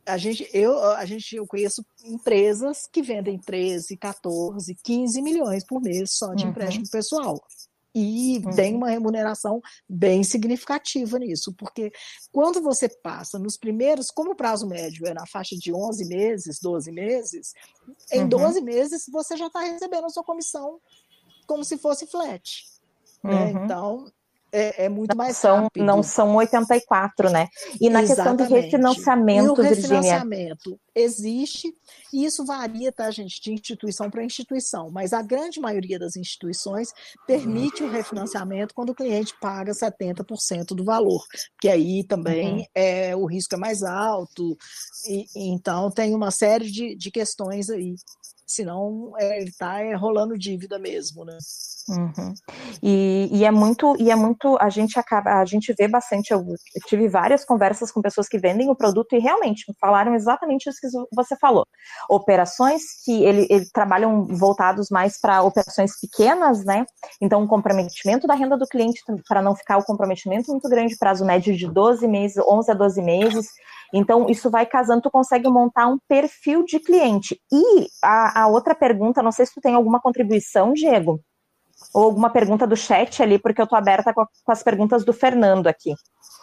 a 0.05 0.17
gente, 0.17 0.47
eu, 0.53 0.79
a 0.93 1.05
gente, 1.05 1.35
eu 1.35 1.47
conheço 1.47 1.83
empresas 2.03 2.87
que 2.91 3.01
vendem 3.01 3.39
13, 3.39 3.97
14, 3.97 4.75
15 4.83 5.21
milhões 5.21 5.65
por 5.65 5.81
mês 5.81 6.11
só 6.13 6.33
de 6.33 6.43
uhum. 6.43 6.51
empréstimo 6.51 6.89
pessoal 6.89 7.39
e 7.95 8.41
uhum. 8.43 8.51
tem 8.51 8.75
uma 8.75 8.89
remuneração 8.89 9.61
bem 9.87 10.21
significativa 10.21 11.17
nisso, 11.17 11.53
porque 11.57 11.93
quando 12.29 12.61
você 12.61 12.89
passa 12.89 13.39
nos 13.39 13.55
primeiros, 13.55 14.11
como 14.11 14.31
o 14.31 14.35
prazo 14.35 14.67
médio 14.67 15.07
é 15.07 15.13
na 15.13 15.25
faixa 15.25 15.55
de 15.55 15.73
11 15.73 16.05
meses, 16.05 16.59
12 16.61 16.91
meses, 16.91 17.53
em 18.11 18.23
uhum. 18.23 18.27
12 18.27 18.61
meses 18.61 19.05
você 19.09 19.37
já 19.37 19.47
está 19.47 19.61
recebendo 19.61 20.05
a 20.05 20.09
sua 20.09 20.23
comissão 20.23 20.81
como 21.47 21.63
se 21.63 21.77
fosse 21.77 22.05
flat. 22.05 22.65
Né? 23.23 23.53
Uhum. 23.53 23.63
Então, 23.63 24.11
é, 24.55 24.85
é 24.85 24.89
muito 24.89 25.11
não 25.11 25.17
mais 25.17 25.35
são, 25.35 25.63
rápido. 25.63 25.83
Não 25.83 26.01
são 26.01 26.35
84, 26.35 27.29
né? 27.29 27.47
E 27.81 27.89
na 27.89 28.01
Exatamente. 28.01 28.37
questão 28.37 28.59
de 28.59 28.65
refinanciamento, 28.65 29.45
e 29.45 29.49
o 29.49 29.53
refinanciamento 29.53 30.63
Virginia? 30.63 30.79
existe, 30.95 31.75
e 32.13 32.23
isso 32.23 32.45
varia, 32.45 32.91
tá, 32.91 33.11
gente, 33.11 33.41
de 33.41 33.51
instituição 33.51 34.09
para 34.09 34.23
instituição, 34.23 34.89
mas 34.89 35.11
a 35.11 35.21
grande 35.21 35.59
maioria 35.59 35.99
das 35.99 36.15
instituições 36.15 36.93
permite 37.27 37.83
o 37.83 37.91
refinanciamento 37.91 38.73
quando 38.73 38.91
o 38.91 38.95
cliente 38.95 39.33
paga 39.41 39.73
70% 39.73 40.67
do 40.67 40.85
valor, 40.85 41.23
que 41.59 41.67
aí 41.67 42.05
também 42.05 42.59
uhum. 42.59 42.65
é, 42.73 43.15
o 43.15 43.25
risco 43.25 43.55
é 43.55 43.57
mais 43.57 43.83
alto, 43.83 44.57
e, 45.05 45.25
então 45.35 45.91
tem 45.91 46.15
uma 46.15 46.31
série 46.31 46.71
de, 46.71 46.95
de 46.95 47.11
questões 47.11 47.69
aí 47.69 47.95
senão 48.45 49.13
é, 49.17 49.39
ele 49.39 49.49
está 49.49 49.81
é, 49.81 49.93
rolando 49.95 50.37
dívida 50.37 50.77
mesmo, 50.77 51.25
né? 51.25 51.37
Uhum. 51.87 52.33
E, 52.81 53.29
e, 53.31 53.45
é 53.45 53.51
muito, 53.51 53.95
e 53.99 54.09
é 54.09 54.15
muito, 54.15 54.57
a 54.59 54.69
gente 54.69 54.99
acaba, 54.99 55.39
a 55.39 55.45
gente 55.45 55.71
vê 55.77 55.87
bastante, 55.87 56.31
eu, 56.31 56.43
tive 56.87 57.07
várias 57.07 57.45
conversas 57.45 57.91
com 57.91 58.01
pessoas 58.01 58.27
que 58.27 58.39
vendem 58.39 58.69
o 58.69 58.75
produto 58.75 59.15
e 59.15 59.19
realmente 59.19 59.65
falaram 59.79 60.15
exatamente 60.15 60.67
isso 60.67 60.79
que 60.81 60.87
você 61.15 61.35
falou. 61.37 61.65
Operações 62.09 62.81
que 63.03 63.23
ele, 63.23 63.45
ele 63.51 63.65
trabalham 63.71 64.25
voltados 64.25 64.89
mais 64.89 65.19
para 65.19 65.43
operações 65.43 65.91
pequenas, 65.99 66.65
né? 66.65 66.85
Então, 67.21 67.43
o 67.43 67.47
comprometimento 67.47 68.25
da 68.25 68.33
renda 68.33 68.57
do 68.57 68.65
cliente, 68.65 69.01
para 69.27 69.41
não 69.41 69.55
ficar 69.55 69.77
o 69.77 69.85
comprometimento 69.85 70.51
muito 70.51 70.67
grande, 70.67 70.97
prazo 70.97 71.23
médio 71.23 71.55
de 71.55 71.67
12 71.71 72.07
meses, 72.07 72.37
11 72.37 72.71
a 72.71 72.73
12 72.73 73.01
meses. 73.01 73.47
Então, 73.93 74.27
isso 74.29 74.49
vai 74.49 74.65
casando, 74.65 75.01
tu 75.01 75.11
consegue 75.11 75.47
montar 75.49 75.87
um 75.87 75.97
perfil 76.07 76.63
de 76.63 76.79
cliente. 76.79 77.39
E 77.51 77.87
a, 78.03 78.43
a 78.43 78.47
outra 78.47 78.75
pergunta, 78.75 79.23
não 79.23 79.31
sei 79.31 79.45
se 79.45 79.53
tu 79.53 79.61
tem 79.61 79.73
alguma 79.73 79.99
contribuição, 79.99 80.73
Diego, 80.73 81.21
ou 81.93 82.03
alguma 82.03 82.29
pergunta 82.29 82.65
do 82.65 82.75
chat 82.75 83.21
ali, 83.21 83.37
porque 83.37 83.61
eu 83.61 83.65
estou 83.65 83.77
aberta 83.77 84.13
com, 84.13 84.21
a, 84.21 84.27
com, 84.43 84.51
as 84.51 84.63
perguntas 84.63 85.03
do 85.03 85.13
Fernando 85.13 85.67
aqui. 85.67 85.93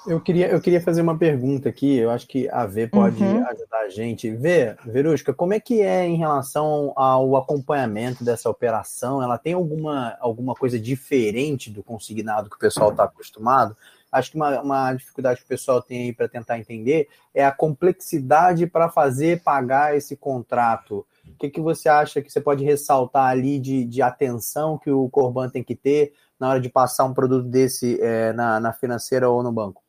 Eu 0.06 0.20
queria, 0.20 0.48
eu 0.48 0.60
queria 0.60 0.80
fazer 0.80 1.00
uma 1.00 1.16
pergunta 1.16 1.68
aqui, 1.68 1.96
eu 1.96 2.10
acho 2.10 2.26
que 2.26 2.48
a 2.50 2.66
V 2.66 2.88
pode 2.88 3.22
uhum. 3.22 3.46
ajudar 3.46 3.80
a 3.80 3.88
gente. 3.88 4.30
Vê, 4.30 4.74
Verusca, 4.84 5.32
como 5.32 5.54
é 5.54 5.60
que 5.60 5.80
é 5.80 6.04
em 6.04 6.16
relação 6.16 6.92
ao 6.96 7.36
acompanhamento 7.36 8.24
dessa 8.24 8.50
operação? 8.50 9.22
Ela 9.22 9.38
tem 9.38 9.52
alguma, 9.54 10.16
alguma 10.20 10.54
coisa 10.54 10.78
diferente 10.78 11.70
do 11.70 11.82
consignado 11.82 12.50
que 12.50 12.56
o 12.56 12.58
pessoal 12.58 12.90
está 12.90 13.04
acostumado? 13.04 13.76
Acho 14.12 14.30
que 14.30 14.36
uma, 14.36 14.60
uma 14.60 14.92
dificuldade 14.92 15.40
que 15.40 15.46
o 15.46 15.48
pessoal 15.48 15.80
tem 15.80 16.02
aí 16.02 16.12
para 16.12 16.28
tentar 16.28 16.58
entender 16.58 17.08
é 17.34 17.42
a 17.42 17.50
complexidade 17.50 18.66
para 18.66 18.90
fazer 18.90 19.42
pagar 19.42 19.96
esse 19.96 20.14
contrato. 20.14 21.06
O 21.26 21.38
que, 21.38 21.48
que 21.48 21.60
você 21.60 21.88
acha 21.88 22.20
que 22.20 22.30
você 22.30 22.40
pode 22.40 22.62
ressaltar 22.62 23.30
ali 23.30 23.58
de, 23.58 23.86
de 23.86 24.02
atenção 24.02 24.76
que 24.76 24.90
o 24.90 25.08
Corban 25.08 25.48
tem 25.48 25.64
que 25.64 25.74
ter 25.74 26.12
na 26.38 26.50
hora 26.50 26.60
de 26.60 26.68
passar 26.68 27.04
um 27.04 27.14
produto 27.14 27.48
desse 27.48 27.98
é, 28.02 28.32
na, 28.34 28.60
na 28.60 28.72
financeira 28.72 29.30
ou 29.30 29.42
no 29.42 29.50
banco? 29.50 29.81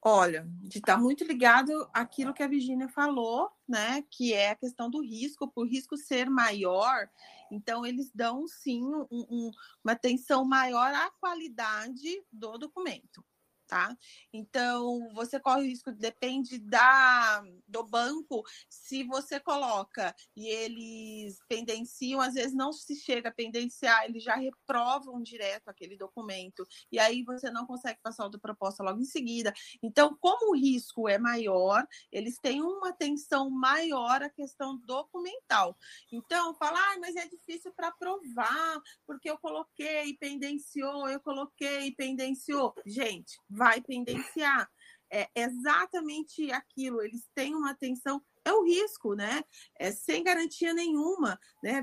Olha, 0.00 0.46
de 0.62 0.78
estar 0.78 0.94
tá 0.94 1.00
muito 1.00 1.24
ligado 1.24 1.72
àquilo 1.92 2.32
que 2.32 2.42
a 2.42 2.48
Virginia 2.48 2.88
falou, 2.88 3.50
né? 3.68 4.04
Que 4.10 4.32
é 4.32 4.50
a 4.50 4.56
questão 4.56 4.88
do 4.88 5.02
risco, 5.02 5.48
por 5.48 5.66
risco 5.66 5.96
ser 5.96 6.30
maior, 6.30 7.08
então 7.50 7.84
eles 7.84 8.10
dão 8.14 8.46
sim 8.46 8.84
um, 8.84 9.06
um, 9.10 9.50
uma 9.82 9.92
atenção 9.92 10.44
maior 10.44 10.94
à 10.94 11.10
qualidade 11.18 12.22
do 12.32 12.56
documento 12.58 13.24
tá? 13.68 13.94
Então, 14.32 15.08
você 15.12 15.38
corre 15.38 15.60
o 15.60 15.64
risco, 15.64 15.92
depende 15.92 16.58
da, 16.58 17.42
do 17.66 17.84
banco, 17.84 18.42
se 18.68 19.04
você 19.04 19.38
coloca 19.38 20.14
e 20.34 20.48
eles 20.48 21.38
pendenciam, 21.46 22.20
às 22.20 22.34
vezes 22.34 22.54
não 22.54 22.72
se 22.72 22.96
chega 22.96 23.28
a 23.28 23.32
pendenciar, 23.32 24.06
eles 24.06 24.22
já 24.22 24.34
reprovam 24.34 25.22
direto 25.22 25.68
aquele 25.68 25.96
documento, 25.96 26.66
e 26.90 26.98
aí 26.98 27.22
você 27.22 27.50
não 27.50 27.66
consegue 27.66 28.00
passar 28.02 28.24
outra 28.24 28.40
proposta 28.40 28.82
logo 28.82 29.00
em 29.00 29.04
seguida. 29.04 29.52
Então, 29.82 30.16
como 30.18 30.52
o 30.52 30.56
risco 30.56 31.08
é 31.08 31.18
maior, 31.18 31.86
eles 32.10 32.38
têm 32.38 32.62
uma 32.62 32.88
atenção 32.88 33.50
maior 33.50 34.22
à 34.22 34.30
questão 34.30 34.78
documental. 34.78 35.76
Então, 36.10 36.54
falar, 36.54 36.78
ah, 36.78 36.98
mas 37.00 37.16
é 37.16 37.26
difícil 37.26 37.72
para 37.72 37.92
provar, 37.92 38.80
porque 39.06 39.28
eu 39.28 39.36
coloquei, 39.36 40.16
pendenciou, 40.16 41.08
eu 41.08 41.20
coloquei, 41.20 41.92
pendenciou. 41.94 42.74
Gente, 42.86 43.38
vai 43.58 43.80
pendenciar. 43.80 44.70
É 45.10 45.26
exatamente 45.34 46.52
aquilo, 46.52 47.00
eles 47.00 47.26
têm 47.34 47.54
uma 47.54 47.70
atenção, 47.70 48.22
é 48.44 48.52
o 48.52 48.62
risco, 48.62 49.14
né? 49.14 49.42
É 49.78 49.90
sem 49.90 50.22
garantia 50.22 50.74
nenhuma, 50.74 51.38
né? 51.62 51.82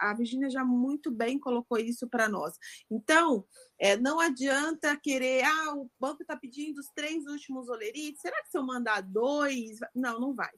A 0.00 0.12
Virginia 0.12 0.50
já 0.50 0.64
muito 0.64 1.08
bem 1.10 1.38
colocou 1.38 1.78
isso 1.78 2.08
para 2.08 2.28
nós. 2.28 2.54
Então, 2.90 3.46
é, 3.78 3.96
não 3.96 4.18
adianta 4.18 4.96
querer, 4.96 5.44
ah, 5.44 5.74
o 5.76 5.88
banco 6.00 6.22
está 6.22 6.36
pedindo 6.36 6.78
os 6.78 6.88
três 6.96 7.26
últimos 7.26 7.68
olerites, 7.68 8.20
será 8.20 8.42
que 8.42 8.50
se 8.50 8.58
eu 8.58 8.66
mandar 8.66 9.00
dois? 9.02 9.78
Não, 9.94 10.18
não 10.18 10.34
vai. 10.34 10.52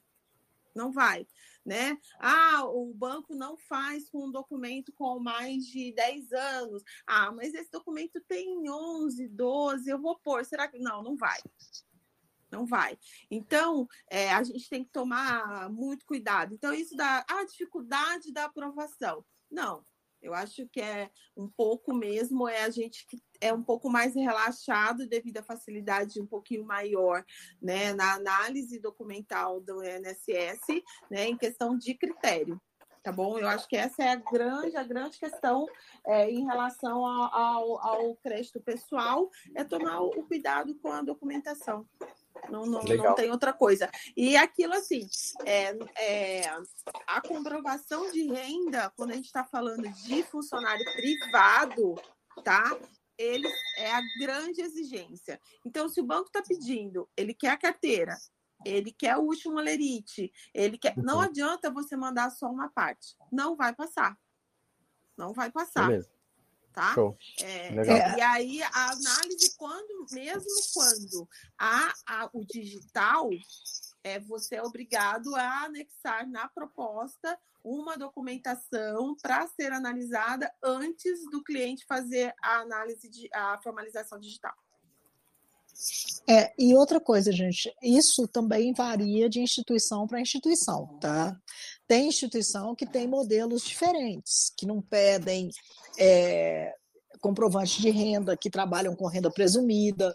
Não 0.75 0.91
vai 0.91 1.27
né? 1.67 1.99
Ah, 2.21 2.65
o 2.65 2.95
banco 2.95 3.35
não 3.35 3.57
faz 3.57 4.09
com 4.09 4.27
um 4.27 4.31
documento 4.31 4.93
com 4.93 5.19
mais 5.19 5.65
de 5.65 5.93
10 5.93 6.33
anos. 6.33 6.83
Ah, 7.05 7.33
mas 7.33 7.53
esse 7.53 7.71
documento 7.71 8.21
tem 8.29 8.71
11, 8.71 9.29
12, 9.29 9.91
eu 9.91 10.01
vou 10.01 10.17
pôr. 10.17 10.45
Será 10.45 10.69
que. 10.69 10.79
Não, 10.79 11.03
não 11.03 11.17
vai. 11.17 11.39
Não 12.51 12.65
vai. 12.65 12.97
Então, 13.29 13.89
é, 14.09 14.33
a 14.33 14.43
gente 14.45 14.69
tem 14.69 14.85
que 14.85 14.91
tomar 14.91 15.69
muito 15.69 16.07
cuidado. 16.07 16.55
Então, 16.55 16.73
isso 16.73 16.97
dá 16.97 17.25
a 17.29 17.45
dificuldade 17.45 18.33
da 18.33 18.45
aprovação. 18.45 19.25
Não, 19.51 19.83
eu 20.23 20.35
acho 20.35 20.67
que 20.69 20.81
é 20.81 21.11
um 21.37 21.49
pouco 21.49 21.95
mesmo, 21.95 22.49
é 22.49 22.65
a 22.65 22.71
gente 22.71 23.07
que 23.07 23.23
é 23.41 23.53
um 23.53 23.63
pouco 23.63 23.91
mais 23.91 24.15
relaxado 24.15 25.07
devido 25.07 25.39
à 25.39 25.43
facilidade 25.43 26.21
um 26.21 26.27
pouquinho 26.27 26.65
maior 26.65 27.25
né, 27.61 27.93
na 27.93 28.15
análise 28.15 28.79
documental 28.79 29.61
do 29.61 29.83
INSS, 29.85 30.83
né, 31.11 31.27
em 31.27 31.37
questão 31.37 31.77
de 31.77 31.95
critério. 31.95 32.61
Tá 33.03 33.13
bom? 33.13 33.39
Eu 33.39 33.47
acho 33.47 33.69
que 33.69 33.77
essa 33.77 34.03
é 34.03 34.09
a 34.09 34.17
grande, 34.17 34.77
a 34.77 34.83
grande 34.83 35.17
questão 35.17 35.65
é, 36.05 36.29
em 36.29 36.45
relação 36.45 37.07
ao, 37.07 37.33
ao, 37.33 37.87
ao 37.87 38.17
crédito 38.17 38.61
pessoal, 38.61 39.31
é 39.55 39.63
tomar 39.63 40.01
o 40.01 40.25
cuidado 40.25 40.75
com 40.75 40.91
a 40.91 41.03
documentação. 41.03 41.87
Não, 42.51 42.65
não, 42.65 42.83
não 42.83 43.15
tem 43.15 43.31
outra 43.31 43.53
coisa. 43.53 43.91
E 44.17 44.37
aquilo 44.37 44.75
assim, 44.75 45.09
é, 45.45 45.77
é, 46.01 46.51
a 47.07 47.21
comprovação 47.21 48.11
de 48.11 48.27
renda, 48.27 48.93
quando 48.97 49.11
a 49.11 49.15
gente 49.15 49.27
está 49.27 49.45
falando 49.45 49.89
de 49.89 50.23
funcionário 50.25 50.85
privado, 50.93 51.95
tá? 52.45 52.77
Ele 53.19 53.49
é 53.79 53.93
a 53.93 54.03
grande 54.21 54.61
exigência. 54.61 55.41
Então, 55.65 55.89
se 55.89 56.01
o 56.01 56.07
banco 56.07 56.27
está 56.27 56.43
pedindo, 56.43 57.09
ele 57.17 57.33
quer 57.33 57.51
a 57.51 57.57
carteira, 57.57 58.17
ele 58.65 58.93
quer 58.93 59.17
o 59.17 59.23
último 59.23 59.59
lerite, 59.59 60.33
ele 60.53 60.77
quer. 60.79 60.97
Não 60.97 61.17
uhum. 61.17 61.23
adianta 61.23 61.71
você 61.71 61.97
mandar 61.97 62.31
só 62.31 62.47
uma 62.51 62.69
parte. 62.69 63.17
Não 63.33 63.57
vai 63.57 63.75
passar. 63.75 64.19
Não 65.17 65.33
vai 65.33 65.51
passar. 65.51 65.89
Beleza 65.89 66.16
tá? 66.77 66.95
É, 67.41 67.73
e 68.19 68.21
aí 68.21 68.63
a 68.63 68.91
análise 68.91 69.57
quando 69.57 70.07
mesmo 70.13 70.45
quando 70.75 71.27
há, 71.59 71.95
há 72.07 72.31
o 72.35 72.45
digital 72.45 73.31
é 74.05 74.21
você 74.21 74.57
é 74.57 74.63
obrigado 74.63 75.35
a 75.35 75.65
anexar 75.65 76.29
na 76.29 76.47
proposta 76.49 77.39
uma 77.65 77.97
documentação 77.97 79.17
para 79.23 79.49
ser 79.49 79.73
analisada 79.73 80.53
antes 80.63 81.25
do 81.31 81.43
cliente 81.43 81.87
fazer 81.87 82.35
a 82.43 82.59
análise 82.59 83.09
de 83.09 83.27
a 83.33 83.59
formalização 83.63 84.21
digital. 84.21 84.55
É, 86.29 86.53
e 86.59 86.75
outra 86.75 87.01
coisa, 87.01 87.33
gente, 87.33 87.75
isso 87.83 88.29
também 88.29 88.73
varia 88.73 89.29
de 89.29 89.41
instituição 89.41 90.07
para 90.07 90.21
instituição, 90.21 90.87
tá? 91.01 91.39
Tem 91.87 92.09
instituição 92.09 92.75
que 92.75 92.87
tem 92.87 93.07
modelos 93.07 93.63
diferentes, 93.63 94.53
que 94.57 94.67
não 94.67 94.81
pedem 94.83 95.51
é, 95.99 96.75
comprovantes 97.21 97.81
de 97.81 97.91
renda, 97.91 98.37
que 98.37 98.51
trabalham 98.51 98.95
com 98.95 99.07
renda 99.07 99.31
presumida, 99.31 100.15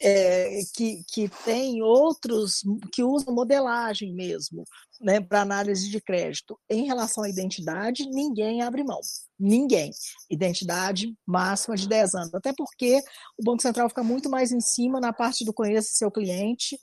é, 0.00 0.60
que, 0.74 1.02
que 1.12 1.28
tem 1.44 1.82
outros 1.82 2.62
que 2.92 3.02
usam 3.02 3.34
modelagem 3.34 4.14
mesmo, 4.14 4.64
né, 5.00 5.20
para 5.20 5.42
análise 5.42 5.90
de 5.90 6.00
crédito. 6.00 6.58
Em 6.68 6.86
relação 6.86 7.24
à 7.24 7.28
identidade, 7.28 8.08
ninguém 8.08 8.62
abre 8.62 8.82
mão. 8.82 9.00
Ninguém. 9.38 9.90
Identidade 10.30 11.14
máxima 11.26 11.76
de 11.76 11.88
10 11.88 12.14
anos. 12.14 12.34
Até 12.34 12.52
porque 12.54 13.00
o 13.38 13.44
Banco 13.44 13.62
Central 13.62 13.88
fica 13.88 14.02
muito 14.02 14.30
mais 14.30 14.52
em 14.52 14.60
cima 14.60 15.00
na 15.00 15.12
parte 15.12 15.44
do 15.44 15.52
conheça 15.52 15.90
seu 15.92 16.10
cliente 16.10 16.78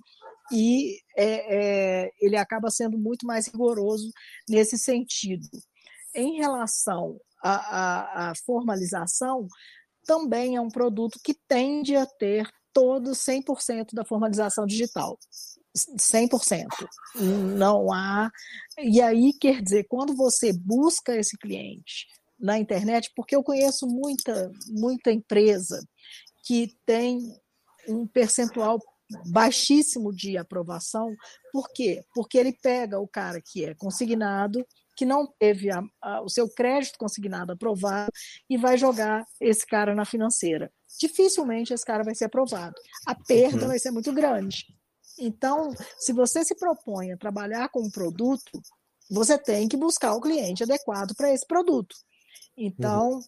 e 0.52 1.00
é, 1.16 2.06
é, 2.06 2.12
ele 2.20 2.38
acaba 2.38 2.70
sendo 2.70 2.98
muito 2.98 3.26
mais 3.26 3.48
rigoroso 3.48 4.12
nesse 4.50 4.78
sentido. 4.78 5.48
Em 6.16 6.38
relação 6.38 7.20
à, 7.44 7.52
à, 7.56 8.32
à 8.32 8.34
formalização, 8.46 9.48
também 10.06 10.56
é 10.56 10.62
um 10.62 10.70
produto 10.70 11.20
que 11.24 11.36
tende 11.48 11.96
a 11.96 12.06
ter 12.06 12.50
todo 12.74 13.12
100% 13.12 13.94
da 13.94 14.06
formalização 14.06 14.66
digital. 14.66 15.18
100%. 15.76 16.66
Não 17.56 17.92
há. 17.92 18.32
E 18.80 19.02
aí, 19.02 19.34
quer 19.34 19.62
dizer, 19.62 19.86
quando 19.90 20.16
você 20.16 20.54
busca 20.54 21.16
esse 21.16 21.38
cliente 21.38 22.08
na 22.40 22.58
internet, 22.58 23.12
porque 23.16 23.36
eu 23.36 23.44
conheço 23.44 23.88
muita, 23.88 24.52
muita 24.70 25.12
empresa 25.12 25.84
que 26.46 26.76
tem 26.86 27.20
um 27.88 28.08
percentual 28.08 28.80
baixíssimo 29.28 30.14
de 30.14 30.38
aprovação. 30.38 31.16
Por 31.52 31.70
quê? 31.74 32.04
Porque 32.14 32.38
ele 32.38 32.54
pega 32.54 33.00
o 33.00 33.08
cara 33.08 33.42
que 33.42 33.66
é 33.66 33.74
consignado, 33.76 34.66
que 34.96 35.06
não 35.06 35.28
teve 35.40 35.70
a, 35.72 35.82
a, 36.02 36.22
o 36.22 36.30
seu 36.30 36.50
crédito 36.50 36.98
consignado 36.98 37.54
aprovado 37.54 38.12
e 38.50 38.58
vai 38.58 38.78
jogar 38.78 39.26
esse 39.40 39.66
cara 39.66 39.94
na 39.94 40.06
financeira. 40.06 40.72
Dificilmente 41.00 41.74
esse 41.74 41.86
cara 41.86 42.04
vai 42.04 42.16
ser 42.16 42.26
aprovado. 42.26 42.76
A 43.06 43.14
perda 43.14 43.62
uhum. 43.62 43.68
vai 43.68 43.80
ser 43.80 43.92
muito 43.92 44.12
grande. 44.12 44.66
Então, 45.20 45.74
se 46.00 46.14
você 46.14 46.44
se 46.44 46.56
propõe 46.56 47.12
a 47.12 47.18
trabalhar 47.18 47.70
com 47.70 47.82
um 47.82 47.92
produto, 47.92 48.62
você 49.10 49.38
tem 49.38 49.68
que 49.68 49.78
buscar 49.78 50.14
o 50.14 50.22
cliente 50.22 50.64
adequado 50.64 51.16
para 51.16 51.34
esse 51.34 51.46
produto. 51.46 51.96
Então, 52.58 53.14
uhum. 53.14 53.22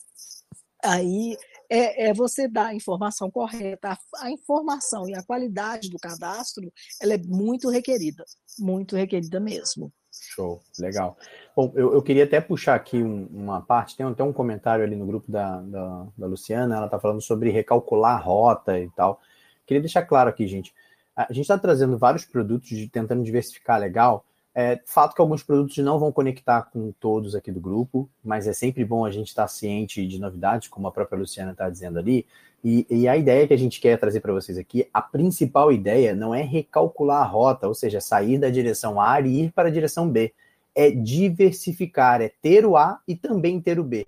aí 0.84 1.38
é, 1.70 2.10
é, 2.10 2.14
você 2.14 2.48
dar 2.48 2.68
a 2.68 2.74
informação 2.74 3.30
correta. 3.30 3.90
A, 3.90 4.26
a, 4.26 4.32
informação 4.32 5.08
e 5.08 5.16
a 5.16 5.24
qualidade 5.24 5.90
do 5.90 6.00
cadastro 6.00 6.72
ela 7.02 7.14
é 7.14 7.18
muito 7.18 7.70
requerida, 7.70 8.26
muito 8.58 8.96
requerida 8.96 9.40
mesmo. 9.40 9.94
Show, 10.12 10.62
legal. 10.80 11.18
Bom, 11.56 11.72
eu, 11.76 11.94
eu 11.94 12.02
queria 12.02 12.24
até 12.24 12.42
puxar 12.42 12.76
aqui 12.76 12.98
um, 12.98 13.28
uma 13.28 13.62
parte, 13.62 13.96
tem 13.96 14.06
até 14.06 14.24
um 14.24 14.34
comentário 14.34 14.84
ali 14.84 14.96
no 14.96 15.06
grupo 15.06 15.32
da, 15.32 15.62
da, 15.62 16.08
da 16.18 16.28
Luciana, 16.28 16.76
ela 16.76 16.86
está 16.86 17.00
falando 17.00 17.22
sobre 17.22 17.52
recalcular 17.52 18.18
a 18.18 18.20
rota 18.20 18.80
e 18.80 18.90
tal. 18.90 19.22
Queria 19.66 19.82
deixar 19.82 20.02
claro 20.02 20.30
aqui, 20.30 20.48
gente, 20.48 20.74
a 21.16 21.32
gente 21.32 21.42
está 21.42 21.58
trazendo 21.58 21.98
vários 21.98 22.26
produtos, 22.26 22.70
de, 22.70 22.88
tentando 22.88 23.24
diversificar 23.24 23.80
legal, 23.80 24.26
é, 24.60 24.82
fato 24.86 25.16
que 25.16 25.22
alguns 25.22 25.42
produtos 25.42 25.78
não 25.78 25.98
vão 25.98 26.12
conectar 26.12 26.64
com 26.64 26.92
todos 27.00 27.34
aqui 27.34 27.50
do 27.50 27.62
grupo, 27.62 28.10
mas 28.22 28.46
é 28.46 28.52
sempre 28.52 28.84
bom 28.84 29.06
a 29.06 29.12
gente 29.12 29.30
estar 29.30 29.48
ciente 29.48 30.06
de 30.06 30.20
novidades, 30.20 30.68
como 30.68 30.86
a 30.86 30.92
própria 30.92 31.18
Luciana 31.18 31.54
está 31.54 31.70
dizendo 31.70 31.98
ali. 31.98 32.26
E, 32.62 32.86
e, 32.90 33.08
a 33.08 33.16
ideia 33.16 33.48
que 33.48 33.54
a 33.54 33.58
gente 33.58 33.80
quer 33.80 33.98
trazer 33.98 34.20
para 34.20 34.34
vocês 34.34 34.58
aqui, 34.58 34.86
a 34.94 35.02
principal 35.02 35.72
ideia 35.72 36.14
não 36.14 36.36
é 36.36 36.42
recalcular 36.42 37.22
a 37.22 37.26
rota, 37.26 37.70
ou 37.70 37.74
seja, 37.74 38.02
sair 38.02 38.38
da 38.38 38.50
direção 38.50 39.00
A 39.00 39.22
e 39.22 39.46
ir 39.46 39.54
para 39.54 39.70
a 39.70 39.72
direção 39.72 40.10
B. 40.10 40.34
É 40.76 40.92
diversificar, 40.92 42.22
é 42.22 42.30
ter 42.42 42.66
o 42.66 42.76
A 42.76 43.00
e 43.08 43.16
também 43.16 43.62
ter 43.62 43.80
o 43.80 43.84
B. 43.84 44.08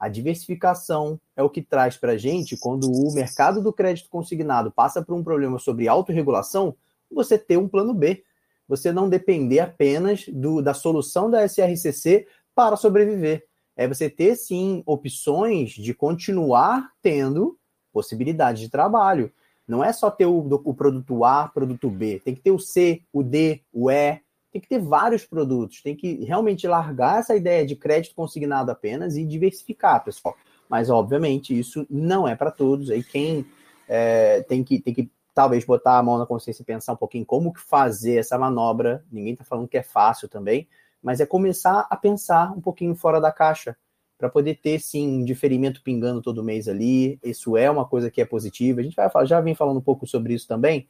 A 0.00 0.08
diversificação 0.08 1.20
é 1.36 1.44
o 1.44 1.48
que 1.48 1.62
traz 1.62 1.96
para 1.96 2.12
a 2.12 2.18
gente, 2.18 2.56
quando 2.56 2.90
o 2.90 3.14
mercado 3.14 3.62
do 3.62 3.72
crédito 3.72 4.10
consignado 4.10 4.72
passa 4.72 5.00
por 5.00 5.14
um 5.14 5.22
problema 5.22 5.60
sobre 5.60 5.86
autorregulação, 5.86 6.74
você 7.08 7.38
ter 7.38 7.56
um 7.56 7.68
plano 7.68 7.94
B 7.94 8.24
você 8.72 8.90
não 8.90 9.06
depender 9.06 9.58
apenas 9.58 10.24
do, 10.28 10.62
da 10.62 10.72
solução 10.72 11.30
da 11.30 11.44
SRCC 11.44 12.26
para 12.54 12.74
sobreviver. 12.74 13.44
É 13.76 13.86
você 13.86 14.08
ter, 14.08 14.34
sim, 14.34 14.82
opções 14.86 15.72
de 15.72 15.92
continuar 15.92 16.90
tendo 17.02 17.58
possibilidade 17.92 18.62
de 18.62 18.70
trabalho. 18.70 19.30
Não 19.68 19.84
é 19.84 19.92
só 19.92 20.10
ter 20.10 20.24
o, 20.24 20.38
o 20.38 20.74
produto 20.74 21.22
A, 21.22 21.48
produto 21.48 21.90
B, 21.90 22.22
tem 22.24 22.34
que 22.34 22.40
ter 22.40 22.50
o 22.50 22.58
C, 22.58 23.02
o 23.12 23.22
D, 23.22 23.60
o 23.70 23.90
E, 23.90 24.22
tem 24.50 24.60
que 24.62 24.68
ter 24.68 24.78
vários 24.78 25.26
produtos, 25.26 25.82
tem 25.82 25.94
que 25.94 26.24
realmente 26.24 26.66
largar 26.66 27.20
essa 27.20 27.36
ideia 27.36 27.66
de 27.66 27.76
crédito 27.76 28.14
consignado 28.14 28.70
apenas 28.70 29.18
e 29.18 29.24
diversificar, 29.26 30.02
pessoal. 30.02 30.34
Mas, 30.66 30.88
obviamente, 30.88 31.58
isso 31.58 31.86
não 31.90 32.26
é 32.26 32.34
para 32.34 32.50
todos. 32.50 32.88
Aí 32.88 33.04
quem 33.04 33.44
é, 33.86 34.40
tem, 34.44 34.64
que, 34.64 34.80
tem 34.80 34.94
que 34.94 35.10
talvez 35.34 35.64
botar 35.64 35.98
a 35.98 36.02
mão 36.02 36.18
na 36.18 36.26
consciência 36.26 36.62
e 36.62 36.66
pensar 36.66 36.92
um 36.92 36.96
pouquinho 36.96 37.24
como 37.24 37.52
fazer 37.56 38.16
essa 38.16 38.38
manobra. 38.38 39.04
Ninguém 39.10 39.32
está 39.32 39.44
falando 39.44 39.68
que 39.68 39.78
é 39.78 39.82
fácil 39.82 40.28
também, 40.28 40.68
mas 41.02 41.20
é 41.20 41.26
começar 41.26 41.86
a 41.90 41.96
pensar 41.96 42.52
um 42.52 42.60
pouquinho 42.60 42.94
fora 42.94 43.20
da 43.20 43.32
caixa 43.32 43.76
para 44.18 44.28
poder 44.28 44.54
ter 44.62 44.78
sim 44.78 45.20
um 45.20 45.24
diferimento 45.24 45.82
pingando 45.82 46.22
todo 46.22 46.44
mês 46.44 46.68
ali. 46.68 47.18
Isso 47.24 47.56
é 47.56 47.70
uma 47.70 47.84
coisa 47.84 48.10
que 48.10 48.20
é 48.20 48.24
positiva. 48.24 48.80
A 48.80 48.84
gente 48.84 48.94
vai 48.94 49.10
falar, 49.10 49.24
já 49.24 49.40
vem 49.40 49.54
falando 49.54 49.78
um 49.78 49.82
pouco 49.82 50.06
sobre 50.06 50.34
isso 50.34 50.46
também, 50.46 50.86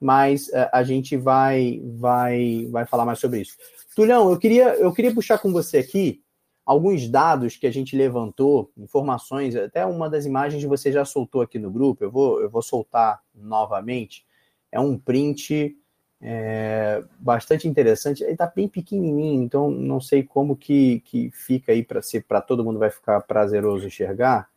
mas 0.00 0.48
uh, 0.48 0.68
a 0.72 0.82
gente 0.82 1.16
vai 1.16 1.80
vai 1.94 2.66
vai 2.70 2.86
falar 2.86 3.04
mais 3.04 3.20
sobre 3.20 3.40
isso. 3.40 3.56
Tulhão, 3.94 4.30
eu 4.30 4.38
queria 4.38 4.74
eu 4.74 4.92
queria 4.92 5.14
puxar 5.14 5.38
com 5.38 5.52
você 5.52 5.78
aqui 5.78 6.21
alguns 6.64 7.08
dados 7.08 7.56
que 7.56 7.66
a 7.66 7.72
gente 7.72 7.96
levantou, 7.96 8.70
informações, 8.76 9.56
até 9.56 9.84
uma 9.84 10.08
das 10.08 10.24
imagens 10.26 10.62
você 10.64 10.92
já 10.92 11.04
soltou 11.04 11.42
aqui 11.42 11.58
no 11.58 11.70
grupo, 11.70 12.04
eu 12.04 12.10
vou 12.10 12.40
eu 12.40 12.48
vou 12.48 12.62
soltar 12.62 13.20
novamente. 13.34 14.24
É 14.70 14.80
um 14.80 14.98
print 14.98 15.76
é, 16.22 17.02
bastante 17.18 17.66
interessante. 17.66 18.22
Ele 18.22 18.32
está 18.32 18.46
bem 18.46 18.68
pequenininho, 18.68 19.42
então 19.42 19.70
não 19.70 20.00
sei 20.00 20.22
como 20.22 20.56
que, 20.56 21.00
que 21.00 21.30
fica 21.32 21.72
aí 21.72 21.82
para 21.82 22.00
ser 22.00 22.24
para 22.24 22.40
todo 22.40 22.64
mundo 22.64 22.78
vai 22.78 22.90
ficar 22.90 23.20
prazeroso 23.22 23.86
enxergar. 23.86 24.48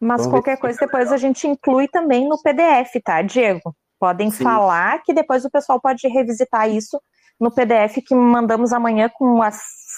Mas 0.00 0.22
Vamos 0.22 0.32
qualquer 0.32 0.58
coisa 0.58 0.78
depois 0.78 1.12
a 1.12 1.16
gente 1.16 1.46
inclui 1.46 1.86
também 1.88 2.28
no 2.28 2.40
PDF, 2.42 3.00
tá, 3.04 3.22
Diego? 3.22 3.74
Podem 3.98 4.30
Sim. 4.30 4.44
falar 4.44 5.02
que 5.02 5.12
depois 5.12 5.44
o 5.44 5.50
pessoal 5.50 5.80
pode 5.80 6.06
revisitar 6.08 6.68
isso 6.68 7.00
no 7.38 7.50
PDF 7.50 8.02
que 8.06 8.14
mandamos 8.14 8.72
amanhã 8.72 9.10
com 9.14 9.42
a 9.42 9.50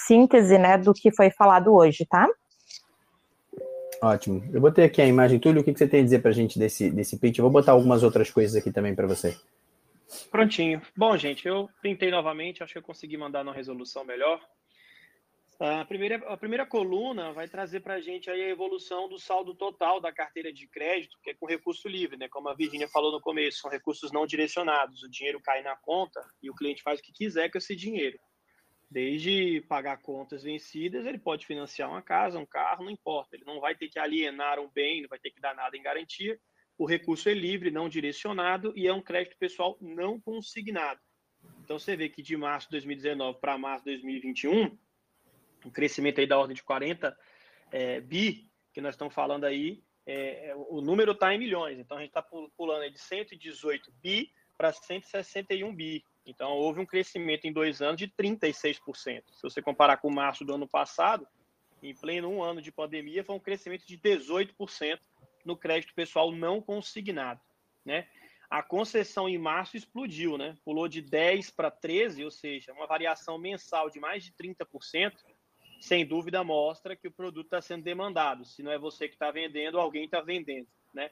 síntese, 0.09 0.57
né, 0.57 0.75
do 0.75 0.91
que 0.91 1.11
foi 1.11 1.29
falado 1.29 1.71
hoje, 1.71 2.03
tá? 2.03 2.27
Ótimo. 4.01 4.43
Eu 4.51 4.59
botei 4.59 4.85
aqui 4.85 5.01
a 5.01 5.05
imagem. 5.05 5.39
Túlio, 5.39 5.61
o 5.61 5.63
que 5.63 5.71
você 5.71 5.87
tem 5.87 5.99
a 5.99 6.03
dizer 6.03 6.19
para 6.19 6.31
a 6.31 6.33
gente 6.33 6.57
desse, 6.57 6.89
desse 6.89 7.19
print? 7.19 7.37
Eu 7.37 7.43
vou 7.43 7.51
botar 7.51 7.73
algumas 7.73 8.01
outras 8.01 8.31
coisas 8.31 8.55
aqui 8.55 8.71
também 8.71 8.95
para 8.95 9.05
você. 9.05 9.37
Prontinho. 10.31 10.81
Bom, 10.97 11.15
gente, 11.15 11.47
eu 11.47 11.69
tentei 11.81 12.09
novamente, 12.09 12.63
acho 12.63 12.73
que 12.73 12.79
eu 12.79 12.83
consegui 12.83 13.17
mandar 13.17 13.43
uma 13.43 13.53
resolução 13.53 14.03
melhor. 14.03 14.41
A 15.59 15.83
primeira, 15.83 16.15
a 16.27 16.37
primeira 16.37 16.65
coluna 16.65 17.33
vai 17.33 17.47
trazer 17.49 17.81
para 17.81 17.95
a 17.95 17.99
gente 17.99 18.29
aí 18.29 18.41
a 18.41 18.49
evolução 18.49 19.09
do 19.09 19.19
saldo 19.19 19.53
total 19.53 19.99
da 19.99 20.11
carteira 20.11 20.53
de 20.53 20.65
crédito, 20.67 21.17
que 21.21 21.31
é 21.31 21.33
com 21.33 21.45
recurso 21.45 21.87
livre, 21.89 22.17
né? 22.17 22.29
Como 22.29 22.47
a 22.47 22.55
Virginia 22.55 22.87
falou 22.87 23.11
no 23.11 23.19
começo, 23.19 23.59
são 23.59 23.69
recursos 23.69 24.11
não 24.11 24.25
direcionados. 24.25 25.03
O 25.03 25.09
dinheiro 25.09 25.41
cai 25.41 25.61
na 25.61 25.75
conta 25.75 26.21
e 26.41 26.49
o 26.49 26.55
cliente 26.55 26.81
faz 26.81 26.99
o 26.99 27.03
que 27.03 27.11
quiser 27.11 27.51
com 27.51 27.57
esse 27.57 27.75
dinheiro. 27.75 28.17
Desde 28.89 29.61
pagar 29.67 30.01
contas 30.01 30.43
vencidas, 30.43 31.05
ele 31.05 31.19
pode 31.19 31.45
financiar 31.45 31.89
uma 31.89 32.01
casa, 32.01 32.39
um 32.39 32.45
carro, 32.45 32.85
não 32.85 32.91
importa. 32.91 33.35
Ele 33.35 33.45
não 33.45 33.59
vai 33.59 33.75
ter 33.75 33.87
que 33.87 33.99
alienar 33.99 34.59
um 34.59 34.67
bem, 34.67 35.01
não 35.01 35.09
vai 35.09 35.19
ter 35.19 35.29
que 35.29 35.39
dar 35.39 35.55
nada 35.55 35.77
em 35.77 35.81
garantia 35.81 36.39
o 36.79 36.85
recurso 36.85 37.27
é 37.27 37.33
livre, 37.33 37.69
não 37.69 37.89
direcionado 37.89 38.71
e 38.73 38.87
é 38.87 38.93
um 38.93 39.01
crédito 39.01 39.37
pessoal 39.37 39.77
não 39.81 40.17
consignado. 40.17 41.01
Então 41.61 41.77
você 41.77 41.93
vê 41.95 42.07
que 42.07 42.21
de 42.21 42.37
março 42.37 42.67
de 42.67 42.71
2019 42.71 43.37
para 43.41 43.57
março 43.57 43.83
de 43.83 43.91
2021, 43.91 44.77
um 45.65 45.69
crescimento 45.69 46.21
aí 46.21 46.25
da 46.25 46.39
ordem 46.39 46.55
de 46.55 46.63
40 46.63 47.15
é, 47.69 47.99
bi, 47.99 48.49
que 48.73 48.79
nós 48.79 48.95
estamos 48.95 49.13
falando 49.13 49.43
aí, 49.43 49.83
é, 50.05 50.51
é 50.51 50.55
o 50.55 50.79
número 50.79 51.11
está 51.11 51.35
em 51.35 51.37
milhões. 51.37 51.77
Então 51.77 51.97
a 51.97 51.99
gente 51.99 52.11
está 52.11 52.23
pulando 52.55 52.83
aí 52.83 52.91
de 52.91 52.99
118 52.99 53.91
bi 54.01 54.31
para 54.57 54.71
161 54.71 55.75
bi. 55.75 56.05
Então 56.29 56.51
houve 56.51 56.79
um 56.79 56.85
crescimento 56.85 57.45
em 57.45 57.51
dois 57.51 57.81
anos 57.81 57.97
de 57.97 58.07
36%. 58.07 59.23
Se 59.31 59.41
você 59.41 59.61
comparar 59.61 59.97
com 59.97 60.11
março 60.11 60.45
do 60.45 60.53
ano 60.53 60.67
passado, 60.67 61.27
em 61.81 61.95
pleno 61.95 62.29
um 62.29 62.43
ano 62.43 62.61
de 62.61 62.71
pandemia, 62.71 63.23
foi 63.23 63.35
um 63.35 63.39
crescimento 63.39 63.85
de 63.87 63.97
18% 63.97 64.99
no 65.43 65.57
crédito 65.57 65.93
pessoal 65.95 66.31
não 66.31 66.61
consignado, 66.61 67.41
né? 67.83 68.07
A 68.49 68.61
concessão 68.63 69.29
em 69.29 69.37
março 69.37 69.77
explodiu, 69.77 70.37
né? 70.37 70.55
Pulou 70.63 70.87
de 70.87 71.01
10 71.01 71.51
para 71.51 71.71
13, 71.71 72.23
ou 72.25 72.31
seja, 72.31 72.73
uma 72.73 72.87
variação 72.87 73.37
mensal 73.37 73.89
de 73.89 73.99
mais 73.99 74.23
de 74.23 74.31
30%, 74.31 75.13
sem 75.79 76.05
dúvida 76.05 76.43
mostra 76.43 76.95
que 76.95 77.07
o 77.07 77.11
produto 77.11 77.45
está 77.45 77.61
sendo 77.61 77.83
demandado. 77.83 78.45
Se 78.45 78.61
não 78.61 78.71
é 78.71 78.77
você 78.77 79.07
que 79.07 79.15
está 79.15 79.31
vendendo, 79.31 79.79
alguém 79.79 80.05
está 80.05 80.19
vendendo, 80.21 80.67
né? 80.93 81.09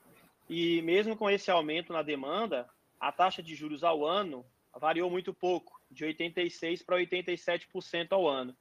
E 0.50 0.82
mesmo 0.82 1.16
com 1.16 1.30
esse 1.30 1.50
aumento 1.50 1.94
na 1.94 2.02
demanda, 2.02 2.68
a 3.00 3.12
taxa 3.12 3.42
de 3.42 3.56
juros 3.56 3.84
ao 3.84 4.06
ano 4.06 4.46
variou 4.80 5.10
muito 5.10 5.34
pouco, 5.34 5.80
de 5.90 6.06
86% 6.06 6.86
para 6.86 6.98
87% 6.98 8.12
ao 8.12 8.28
ano. 8.28 8.56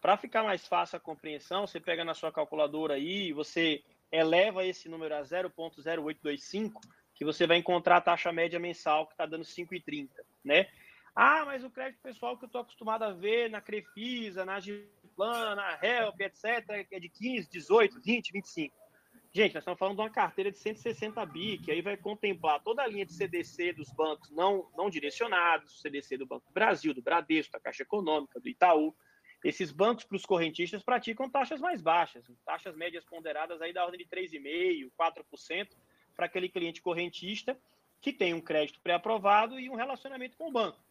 Para 0.00 0.16
ficar 0.16 0.42
mais 0.42 0.66
fácil 0.66 0.96
a 0.96 1.00
compreensão, 1.00 1.66
você 1.66 1.80
pega 1.80 2.04
na 2.04 2.14
sua 2.14 2.30
calculadora 2.30 2.94
aí, 2.94 3.32
você 3.32 3.82
eleva 4.10 4.64
esse 4.64 4.88
número 4.88 5.14
a 5.16 5.22
0,0825, 5.22 6.72
que 7.14 7.24
você 7.24 7.46
vai 7.46 7.56
encontrar 7.56 7.96
a 7.96 8.00
taxa 8.00 8.32
média 8.32 8.58
mensal 8.58 9.06
que 9.06 9.14
está 9.14 9.26
dando 9.26 9.44
5,30, 9.44 10.08
né? 10.44 10.68
Ah, 11.14 11.44
mas 11.46 11.64
o 11.64 11.70
crédito 11.70 12.02
pessoal 12.02 12.36
que 12.36 12.44
eu 12.44 12.46
estou 12.46 12.60
acostumado 12.60 13.02
a 13.02 13.10
ver 13.10 13.48
na 13.50 13.60
Crefisa, 13.60 14.44
na 14.44 14.60
Giplan, 14.60 15.54
na 15.54 15.78
Help, 15.82 16.20
etc., 16.20 16.86
é 16.90 17.00
de 17.00 17.08
15, 17.08 17.48
18, 17.48 18.00
20, 18.02 18.32
25. 18.32 18.76
Gente, 19.36 19.52
nós 19.52 19.60
estamos 19.60 19.78
falando 19.78 19.96
de 19.96 20.00
uma 20.00 20.08
carteira 20.08 20.50
de 20.50 20.58
160 20.58 21.26
bi, 21.26 21.58
que 21.58 21.70
aí 21.70 21.82
vai 21.82 21.94
contemplar 21.94 22.58
toda 22.62 22.82
a 22.82 22.86
linha 22.86 23.04
de 23.04 23.12
CDC 23.12 23.74
dos 23.74 23.92
bancos 23.92 24.30
não, 24.30 24.66
não 24.74 24.88
direcionados, 24.88 25.82
CDC 25.82 26.16
do 26.16 26.24
Banco 26.24 26.46
do 26.46 26.54
Brasil, 26.54 26.94
do 26.94 27.02
Bradesco, 27.02 27.52
da 27.52 27.60
Caixa 27.60 27.82
Econômica, 27.82 28.40
do 28.40 28.48
Itaú, 28.48 28.96
esses 29.44 29.70
bancos 29.70 30.04
para 30.04 30.16
os 30.16 30.24
correntistas 30.24 30.82
praticam 30.82 31.28
taxas 31.28 31.60
mais 31.60 31.82
baixas, 31.82 32.24
taxas 32.46 32.74
médias 32.74 33.04
ponderadas 33.04 33.60
aí 33.60 33.74
da 33.74 33.84
ordem 33.84 33.98
de 33.98 34.06
3,5%, 34.06 34.90
4% 34.98 35.68
para 36.16 36.24
aquele 36.24 36.48
cliente 36.48 36.80
correntista 36.80 37.60
que 38.00 38.14
tem 38.14 38.32
um 38.32 38.40
crédito 38.40 38.80
pré-aprovado 38.80 39.60
e 39.60 39.68
um 39.68 39.74
relacionamento 39.74 40.34
com 40.38 40.48
o 40.48 40.52
banco. 40.52 40.82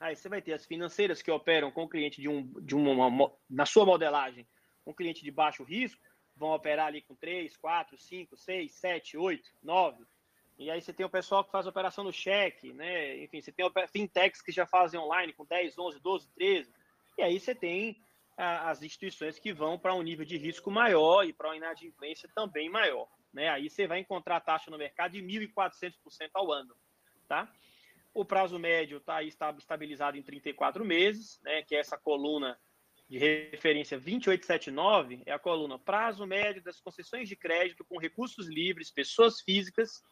Aí 0.00 0.16
você 0.16 0.28
vai 0.28 0.42
ter 0.42 0.54
as 0.54 0.66
financeiras 0.66 1.22
que 1.22 1.30
operam 1.30 1.70
com 1.70 1.84
o 1.84 1.88
cliente 1.88 2.20
de 2.20 2.28
um, 2.28 2.42
de 2.60 2.74
uma, 2.74 3.30
na 3.48 3.64
sua 3.64 3.86
modelagem, 3.86 4.48
um 4.84 4.92
cliente 4.92 5.22
de 5.22 5.30
baixo 5.30 5.62
risco, 5.62 6.02
vão 6.36 6.50
operar 6.50 6.86
ali 6.86 7.00
com 7.02 7.14
3, 7.14 7.56
4, 7.56 7.96
5, 7.96 8.36
6, 8.36 8.72
7, 8.72 9.16
8, 9.16 9.50
9. 9.62 10.04
E 10.58 10.70
aí 10.70 10.80
você 10.80 10.92
tem 10.92 11.04
o 11.04 11.10
pessoal 11.10 11.44
que 11.44 11.50
faz 11.50 11.66
operação 11.66 12.04
no 12.04 12.12
cheque, 12.12 12.72
né? 12.72 13.22
Enfim, 13.22 13.40
você 13.40 13.50
tem 13.50 13.68
fintechs 13.92 14.40
que 14.40 14.52
já 14.52 14.66
fazem 14.66 15.00
online 15.00 15.32
com 15.32 15.44
10, 15.44 15.76
11, 15.78 16.00
12, 16.00 16.28
13. 16.34 16.72
E 17.18 17.22
aí 17.22 17.40
você 17.40 17.54
tem 17.54 17.96
a, 18.36 18.70
as 18.70 18.82
instituições 18.82 19.38
que 19.38 19.52
vão 19.52 19.78
para 19.78 19.94
um 19.94 20.02
nível 20.02 20.24
de 20.24 20.36
risco 20.36 20.70
maior 20.70 21.24
e 21.24 21.32
para 21.32 21.48
uma 21.48 21.56
inadimplência 21.56 22.28
também 22.34 22.68
maior. 22.68 23.08
Né? 23.32 23.48
Aí 23.48 23.68
você 23.68 23.86
vai 23.86 23.98
encontrar 23.98 24.40
taxa 24.40 24.70
no 24.70 24.78
mercado 24.78 25.12
de 25.12 25.22
1.400% 25.22 26.30
ao 26.34 26.52
ano. 26.52 26.74
Tá? 27.26 27.52
O 28.12 28.24
prazo 28.24 28.58
médio 28.58 28.98
está 28.98 29.22
estabilizado 29.22 30.16
em 30.16 30.22
34 30.22 30.84
meses, 30.84 31.40
né, 31.42 31.62
que 31.62 31.74
é 31.74 31.80
essa 31.80 31.98
coluna 31.98 32.56
de 33.08 33.18
referência 33.18 33.98
2879, 33.98 35.22
é 35.26 35.32
a 35.32 35.38
coluna 35.38 35.78
prazo 35.78 36.26
médio 36.26 36.62
das 36.62 36.80
concessões 36.80 37.28
de 37.28 37.36
crédito 37.36 37.84
com 37.84 37.98
recursos 37.98 38.48
livres, 38.48 38.90
pessoas 38.90 39.40
físicas, 39.40 40.02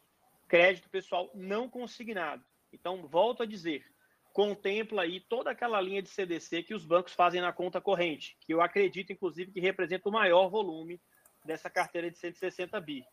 crédito 0.47 0.91
pessoal 0.91 1.31
não 1.35 1.69
consignado. 1.69 2.45
Então, 2.73 3.07
volto 3.07 3.43
a 3.43 3.47
dizer, 3.47 3.85
contempla 4.33 5.03
aí 5.03 5.21
toda 5.21 5.51
aquela 5.51 5.81
linha 5.81 6.03
de 6.03 6.09
CDC 6.09 6.63
que 6.63 6.75
os 6.75 6.85
bancos 6.85 7.13
fazem 7.13 7.41
na 7.41 7.53
conta 7.53 7.81
corrente, 7.81 8.37
que 8.41 8.53
eu 8.53 8.61
acredito, 8.61 9.13
inclusive, 9.13 9.53
que 9.53 9.61
representa 9.61 10.09
o 10.09 10.13
maior 10.13 10.49
volume 10.49 11.01
dessa 11.45 11.71
carteira 11.71 12.11
de 12.11 12.19
160 12.19 12.81
bi. 12.81 13.05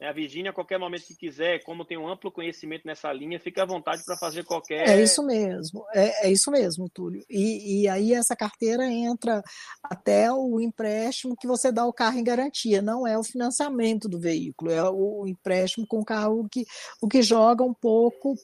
É, 0.00 0.08
a 0.08 0.12
Virgínia, 0.12 0.52
a 0.52 0.54
qualquer 0.54 0.78
momento 0.78 1.06
que 1.06 1.16
quiser, 1.16 1.62
como 1.64 1.84
tem 1.84 1.98
um 1.98 2.08
amplo 2.08 2.30
conhecimento 2.30 2.86
nessa 2.86 3.12
linha, 3.12 3.40
fica 3.40 3.64
à 3.64 3.66
vontade 3.66 4.04
para 4.04 4.16
fazer 4.16 4.44
qualquer. 4.44 4.88
É 4.88 5.02
isso 5.02 5.24
mesmo, 5.24 5.84
é, 5.92 6.28
é 6.28 6.30
isso 6.30 6.52
mesmo, 6.52 6.88
Túlio. 6.88 7.24
E, 7.28 7.82
e, 7.82 7.88
aí 7.88 8.14
essa 8.14 8.36
carteira 8.36 8.86
entra 8.86 9.42
até 9.82 10.32
o 10.32 10.60
empréstimo 10.60 11.34
que 11.36 11.48
você 11.48 11.72
dá 11.72 11.84
o 11.84 11.92
carro 11.92 12.16
em 12.16 12.22
garantia, 12.22 12.80
não 12.80 13.06
é 13.06 13.18
o 13.18 13.24
financiamento 13.24 14.08
do 14.08 14.20
veículo, 14.20 14.70
é 14.70 14.88
o 14.88 15.26
empréstimo 15.26 15.84
com 15.84 15.98
o 15.98 16.04
carro 16.04 16.48
que, 16.48 16.64
o 17.02 17.08
que 17.08 17.20
joga 17.20 17.64
um 17.64 17.74
pouco 17.74 18.36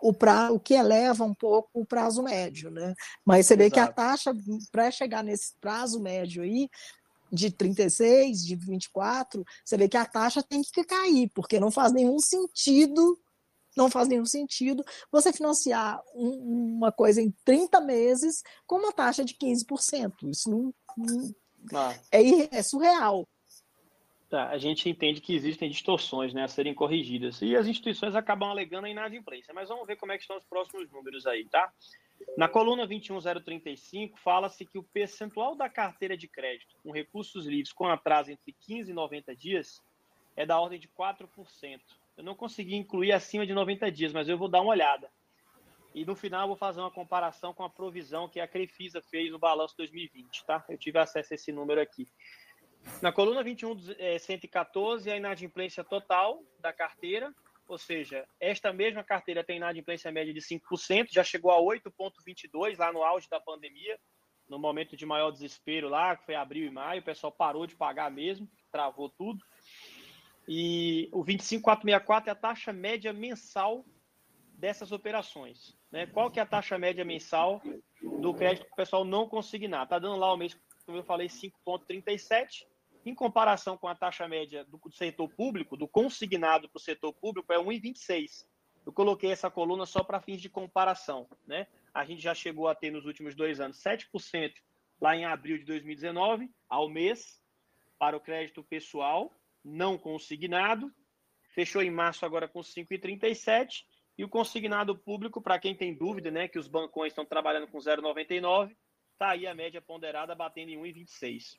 o, 0.00 0.12
pra, 0.12 0.52
o 0.52 0.60
que 0.60 0.74
eleva 0.74 1.24
um 1.24 1.34
pouco 1.34 1.80
o 1.80 1.86
prazo 1.86 2.22
médio, 2.22 2.70
né? 2.70 2.94
Mas 3.24 3.46
você 3.46 3.54
Exato. 3.54 3.64
vê 3.64 3.70
que 3.70 3.80
a 3.80 3.90
taxa, 3.90 4.32
para 4.70 4.90
chegar 4.90 5.24
nesse 5.24 5.54
prazo 5.60 6.00
médio 6.00 6.42
aí, 6.42 6.68
de 7.30 7.50
36, 7.50 8.44
de 8.44 8.56
24, 8.56 9.44
você 9.64 9.76
vê 9.76 9.88
que 9.88 9.96
a 9.96 10.06
taxa 10.06 10.42
tem 10.42 10.62
que 10.62 10.84
cair, 10.84 11.30
porque 11.34 11.60
não 11.60 11.70
faz 11.70 11.92
nenhum 11.92 12.18
sentido, 12.18 13.18
não 13.76 13.90
faz 13.90 14.08
nenhum 14.08 14.26
sentido 14.26 14.84
você 15.10 15.32
financiar 15.32 16.00
um, 16.14 16.76
uma 16.76 16.92
coisa 16.92 17.20
em 17.20 17.32
30 17.44 17.80
meses 17.80 18.42
com 18.66 18.76
uma 18.76 18.92
taxa 18.92 19.24
de 19.24 19.34
15%. 19.34 20.28
Isso 20.30 20.50
não, 20.50 20.74
não 20.96 21.34
ah. 21.74 21.94
é, 22.10 22.56
é 22.58 22.62
surreal. 22.62 23.26
Tá, 24.28 24.50
a 24.50 24.58
gente 24.58 24.90
entende 24.90 25.22
que 25.22 25.34
existem 25.34 25.70
distorções 25.70 26.34
né, 26.34 26.44
a 26.44 26.48
serem 26.48 26.74
corrigidas 26.74 27.40
e 27.40 27.56
as 27.56 27.66
instituições 27.66 28.14
acabam 28.14 28.50
alegando 28.50 28.86
a 28.86 28.90
inadimplência, 28.90 29.54
mas 29.54 29.70
vamos 29.70 29.86
ver 29.86 29.96
como 29.96 30.12
é 30.12 30.18
que 30.18 30.22
estão 30.22 30.36
os 30.36 30.44
próximos 30.44 30.90
números 30.90 31.26
aí, 31.26 31.46
tá? 31.48 31.72
Na 32.36 32.48
coluna 32.48 32.86
21035, 32.86 34.18
fala-se 34.18 34.64
que 34.64 34.78
o 34.78 34.82
percentual 34.82 35.54
da 35.54 35.68
carteira 35.68 36.16
de 36.16 36.28
crédito 36.28 36.76
com 36.82 36.92
recursos 36.92 37.46
livres 37.46 37.72
com 37.72 37.86
atraso 37.86 38.30
entre 38.30 38.52
15 38.52 38.90
e 38.90 38.94
90 38.94 39.34
dias 39.34 39.82
é 40.36 40.46
da 40.46 40.58
ordem 40.58 40.78
de 40.78 40.88
4%. 40.88 41.80
Eu 42.16 42.24
não 42.24 42.34
consegui 42.34 42.76
incluir 42.76 43.12
acima 43.12 43.46
de 43.46 43.52
90 43.52 43.90
dias, 43.90 44.12
mas 44.12 44.28
eu 44.28 44.38
vou 44.38 44.48
dar 44.48 44.60
uma 44.60 44.70
olhada. 44.70 45.10
E 45.94 46.04
no 46.04 46.14
final 46.14 46.42
eu 46.42 46.48
vou 46.48 46.56
fazer 46.56 46.80
uma 46.80 46.90
comparação 46.90 47.52
com 47.52 47.64
a 47.64 47.70
provisão 47.70 48.28
que 48.28 48.38
a 48.38 48.46
Crefisa 48.46 49.02
fez 49.02 49.32
no 49.32 49.38
balanço 49.38 49.76
2020, 49.76 50.44
tá? 50.44 50.64
Eu 50.68 50.78
tive 50.78 50.98
acesso 50.98 51.32
a 51.32 51.36
esse 51.36 51.50
número 51.50 51.80
aqui. 51.80 52.08
Na 53.02 53.12
coluna 53.12 53.42
21, 53.42 53.76
é, 53.98 54.18
114, 54.18 55.10
a 55.10 55.16
inadimplência 55.16 55.82
total 55.82 56.42
da 56.60 56.72
carteira, 56.72 57.34
ou 57.68 57.76
seja, 57.76 58.26
esta 58.40 58.72
mesma 58.72 59.04
carteira 59.04 59.44
tem 59.44 59.58
inadimplência 59.58 60.10
média 60.10 60.32
de 60.32 60.40
5%, 60.40 61.08
já 61.10 61.22
chegou 61.22 61.50
a 61.50 61.60
8,22% 61.60 62.78
lá 62.78 62.90
no 62.90 63.04
auge 63.04 63.28
da 63.28 63.38
pandemia, 63.38 63.98
no 64.48 64.58
momento 64.58 64.96
de 64.96 65.04
maior 65.04 65.30
desespero 65.30 65.90
lá, 65.90 66.16
que 66.16 66.24
foi 66.24 66.34
abril 66.34 66.66
e 66.66 66.70
maio, 66.70 67.02
o 67.02 67.04
pessoal 67.04 67.30
parou 67.30 67.66
de 67.66 67.76
pagar 67.76 68.10
mesmo, 68.10 68.48
travou 68.72 69.10
tudo. 69.10 69.44
E 70.48 71.10
o 71.12 71.22
25464 71.22 72.30
é 72.30 72.32
a 72.32 72.34
taxa 72.34 72.72
média 72.72 73.12
mensal 73.12 73.84
dessas 74.54 74.90
operações. 74.90 75.76
Né? 75.92 76.06
Qual 76.06 76.30
que 76.30 76.40
é 76.40 76.42
a 76.42 76.46
taxa 76.46 76.78
média 76.78 77.04
mensal 77.04 77.60
do 78.00 78.32
crédito 78.32 78.64
que 78.64 78.72
o 78.72 78.76
pessoal 78.76 79.04
não 79.04 79.28
consignar? 79.28 79.84
Está 79.84 79.98
dando 79.98 80.16
lá 80.16 80.32
o 80.32 80.38
mês, 80.38 80.58
como 80.86 80.96
eu 80.96 81.04
falei, 81.04 81.28
5,37 81.28 82.64
em 83.04 83.14
comparação 83.14 83.76
com 83.76 83.88
a 83.88 83.94
taxa 83.94 84.26
média 84.28 84.64
do 84.64 84.80
setor 84.90 85.28
público, 85.28 85.76
do 85.76 85.88
consignado 85.88 86.68
para 86.68 86.78
o 86.78 86.82
setor 86.82 87.12
público, 87.12 87.52
é 87.52 87.56
1,26. 87.56 88.46
Eu 88.84 88.92
coloquei 88.92 89.30
essa 89.30 89.50
coluna 89.50 89.86
só 89.86 90.02
para 90.02 90.20
fins 90.20 90.40
de 90.40 90.48
comparação. 90.48 91.28
Né? 91.46 91.66
A 91.92 92.04
gente 92.04 92.22
já 92.22 92.34
chegou 92.34 92.68
a 92.68 92.74
ter 92.74 92.90
nos 92.90 93.06
últimos 93.06 93.34
dois 93.34 93.60
anos 93.60 93.82
7% 93.82 94.52
lá 95.00 95.16
em 95.16 95.24
abril 95.24 95.58
de 95.58 95.64
2019, 95.64 96.50
ao 96.68 96.88
mês, 96.88 97.40
para 97.98 98.16
o 98.16 98.20
crédito 98.20 98.62
pessoal 98.62 99.32
não 99.64 99.98
consignado. 99.98 100.92
Fechou 101.54 101.82
em 101.82 101.90
março 101.90 102.24
agora 102.24 102.48
com 102.48 102.60
5,37. 102.60 103.84
E 104.16 104.24
o 104.24 104.28
consignado 104.28 104.96
público, 104.98 105.40
para 105.40 105.58
quem 105.58 105.74
tem 105.74 105.94
dúvida, 105.94 106.30
né, 106.30 106.48
que 106.48 106.58
os 106.58 106.66
bancões 106.66 107.12
estão 107.12 107.24
trabalhando 107.24 107.68
com 107.68 107.78
0,99, 107.78 108.76
está 109.12 109.30
aí 109.30 109.46
a 109.46 109.54
média 109.54 109.80
ponderada 109.80 110.34
batendo 110.34 110.70
em 110.70 110.78
1,26. 110.78 111.56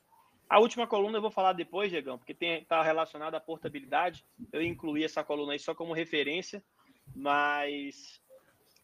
A 0.50 0.58
última 0.58 0.84
coluna 0.84 1.18
eu 1.18 1.22
vou 1.22 1.30
falar 1.30 1.52
depois, 1.52 1.92
Diegão, 1.92 2.18
porque 2.18 2.36
está 2.44 2.82
relacionada 2.82 3.36
à 3.36 3.40
portabilidade. 3.40 4.26
Eu 4.52 4.60
incluí 4.60 5.04
essa 5.04 5.22
coluna 5.22 5.52
aí 5.52 5.60
só 5.60 5.76
como 5.76 5.92
referência, 5.92 6.60
mas 7.14 8.20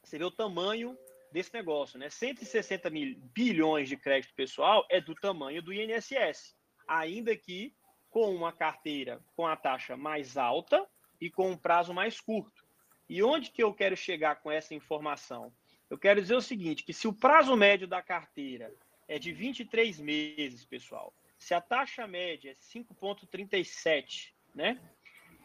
você 0.00 0.16
vê 0.16 0.22
o 0.22 0.30
tamanho 0.30 0.96
desse 1.32 1.52
negócio, 1.52 1.98
né? 1.98 2.08
160 2.08 2.88
mil 2.88 3.16
bilhões 3.34 3.88
de 3.88 3.96
crédito 3.96 4.32
pessoal 4.34 4.86
é 4.88 5.00
do 5.00 5.12
tamanho 5.16 5.60
do 5.60 5.72
INSS, 5.72 6.56
ainda 6.86 7.36
que 7.36 7.74
com 8.10 8.32
uma 8.32 8.52
carteira 8.52 9.20
com 9.34 9.44
a 9.44 9.56
taxa 9.56 9.96
mais 9.96 10.36
alta 10.36 10.86
e 11.20 11.28
com 11.28 11.50
um 11.50 11.56
prazo 11.56 11.92
mais 11.92 12.20
curto. 12.20 12.64
E 13.08 13.24
onde 13.24 13.50
que 13.50 13.62
eu 13.64 13.74
quero 13.74 13.96
chegar 13.96 14.36
com 14.36 14.52
essa 14.52 14.72
informação? 14.72 15.52
Eu 15.90 15.98
quero 15.98 16.22
dizer 16.22 16.36
o 16.36 16.40
seguinte, 16.40 16.84
que 16.84 16.92
se 16.92 17.08
o 17.08 17.12
prazo 17.12 17.56
médio 17.56 17.88
da 17.88 18.00
carteira 18.00 18.72
é 19.08 19.18
de 19.18 19.32
23 19.32 19.98
meses, 19.98 20.64
pessoal, 20.64 21.12
se 21.46 21.54
a 21.54 21.60
taxa 21.60 22.08
média 22.08 22.50
é 22.50 22.54
5,37, 22.54 24.32
né? 24.52 24.80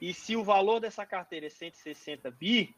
E 0.01 0.15
se 0.15 0.35
o 0.35 0.43
valor 0.43 0.79
dessa 0.79 1.05
carteira 1.05 1.45
é 1.45 1.49
160 1.49 2.31
bi, 2.31 2.75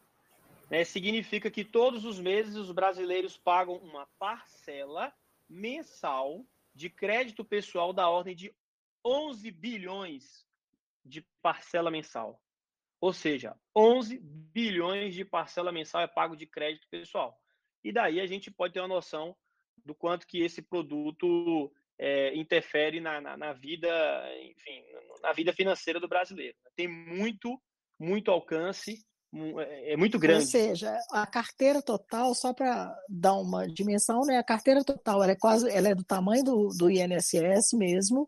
né, 0.69 0.83
significa 0.83 1.49
que 1.49 1.63
todos 1.63 2.03
os 2.03 2.19
meses 2.19 2.57
os 2.57 2.69
brasileiros 2.73 3.37
pagam 3.37 3.77
uma 3.77 4.05
parcela 4.19 5.13
mensal 5.47 6.45
de 6.75 6.89
crédito 6.89 7.45
pessoal 7.45 7.93
da 7.93 8.09
ordem 8.09 8.35
de 8.35 8.53
11 9.05 9.49
bilhões 9.51 10.45
de 11.05 11.21
parcela 11.41 11.89
mensal. 11.89 12.41
Ou 12.99 13.13
seja, 13.13 13.57
11 13.73 14.19
bilhões 14.19 15.13
de 15.13 15.23
parcela 15.23 15.71
mensal 15.71 16.01
é 16.01 16.07
pago 16.07 16.35
de 16.35 16.45
crédito 16.45 16.89
pessoal. 16.89 17.41
E 17.85 17.93
daí 17.93 18.19
a 18.19 18.27
gente 18.27 18.51
pode 18.51 18.73
ter 18.73 18.81
uma 18.81 18.89
noção 18.89 19.33
do 19.77 19.95
quanto 19.95 20.27
que 20.27 20.41
esse 20.41 20.61
produto 20.61 21.71
é, 22.03 22.35
interfere 22.35 22.99
na, 22.99 23.21
na, 23.21 23.37
na, 23.37 23.53
vida, 23.53 23.89
enfim, 24.41 24.83
na 25.21 25.31
vida 25.31 25.53
financeira 25.53 26.01
do 26.01 26.07
brasileiro. 26.07 26.57
Tem 26.75 26.85
muito, 26.85 27.57
muito 27.97 28.29
alcance, 28.29 29.01
é, 29.57 29.93
é 29.93 29.97
muito 29.97 30.19
grande. 30.19 30.43
Ou 30.43 30.49
seja, 30.49 30.99
a 31.11 31.25
carteira 31.25 31.81
total, 31.81 32.35
só 32.35 32.53
para 32.53 32.93
dar 33.07 33.35
uma 33.35 33.65
dimensão, 33.65 34.19
né? 34.25 34.37
A 34.37 34.43
carteira 34.43 34.83
total 34.83 35.23
ela 35.23 35.31
é 35.31 35.37
quase, 35.37 35.69
ela 35.71 35.87
é 35.87 35.95
do 35.95 36.03
tamanho 36.03 36.43
do, 36.43 36.67
do 36.77 36.91
INSS 36.91 37.71
mesmo, 37.71 38.27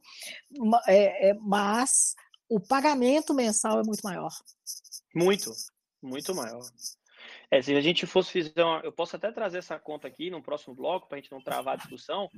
é, 0.88 1.32
é, 1.32 1.34
mas 1.34 2.16
o 2.48 2.62
pagamento 2.62 3.34
mensal 3.34 3.82
é 3.82 3.84
muito 3.84 4.02
maior. 4.06 4.32
Muito, 5.14 5.52
muito 6.02 6.34
maior. 6.34 6.62
É, 7.52 7.62
se 7.62 7.76
a 7.76 7.82
gente 7.82 8.06
fosse 8.06 8.42
fazer 8.42 8.64
uma, 8.64 8.80
eu 8.86 8.92
posso 8.94 9.18
até 9.18 9.32
trazer 9.34 9.58
essa 9.58 9.78
conta 9.78 10.08
aqui 10.08 10.30
no 10.30 10.42
próximo 10.42 10.74
bloco 10.74 11.10
para 11.10 11.18
a 11.18 11.22
gente 11.22 11.32
não 11.32 11.42
travar 11.42 11.74
a 11.74 11.78
discussão, 11.78 12.30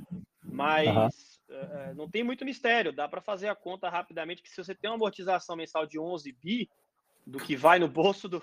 mas 0.58 1.39
uhum. 1.49 1.55
uh, 1.55 1.95
não 1.95 2.10
tem 2.10 2.24
muito 2.24 2.43
mistério, 2.43 2.91
dá 2.91 3.08
para 3.08 3.22
fazer 3.22 3.47
a 3.47 3.55
conta 3.55 3.89
rapidamente 3.89 4.41
que 4.41 4.49
se 4.49 4.64
você 4.64 4.74
tem 4.74 4.89
uma 4.89 4.95
amortização 4.95 5.55
mensal 5.55 5.86
de 5.86 5.99
11 5.99 6.32
bi, 6.34 6.70
do 7.26 7.39
que 7.39 7.55
vai 7.55 7.78
no 7.78 7.88
bolso 7.88 8.28
do, 8.28 8.41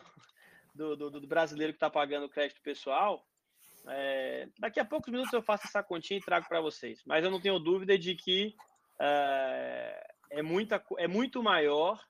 do, 0.74 0.96
do, 0.96 1.10
do 1.10 1.26
brasileiro 1.26 1.72
que 1.72 1.78
está 1.78 1.90
pagando 1.90 2.26
o 2.26 2.28
crédito 2.28 2.60
pessoal, 2.62 3.26
é, 3.86 4.48
daqui 4.58 4.78
a 4.78 4.84
poucos 4.84 5.10
minutos 5.10 5.32
eu 5.32 5.42
faço 5.42 5.66
essa 5.66 5.82
continha 5.82 6.18
e 6.18 6.22
trago 6.22 6.46
para 6.48 6.60
vocês. 6.60 7.02
Mas 7.06 7.24
eu 7.24 7.30
não 7.30 7.40
tenho 7.40 7.58
dúvida 7.58 7.98
de 7.98 8.14
que 8.14 8.54
é, 9.00 10.06
é, 10.30 10.42
muita, 10.42 10.82
é 10.98 11.08
muito 11.08 11.42
maior 11.42 12.00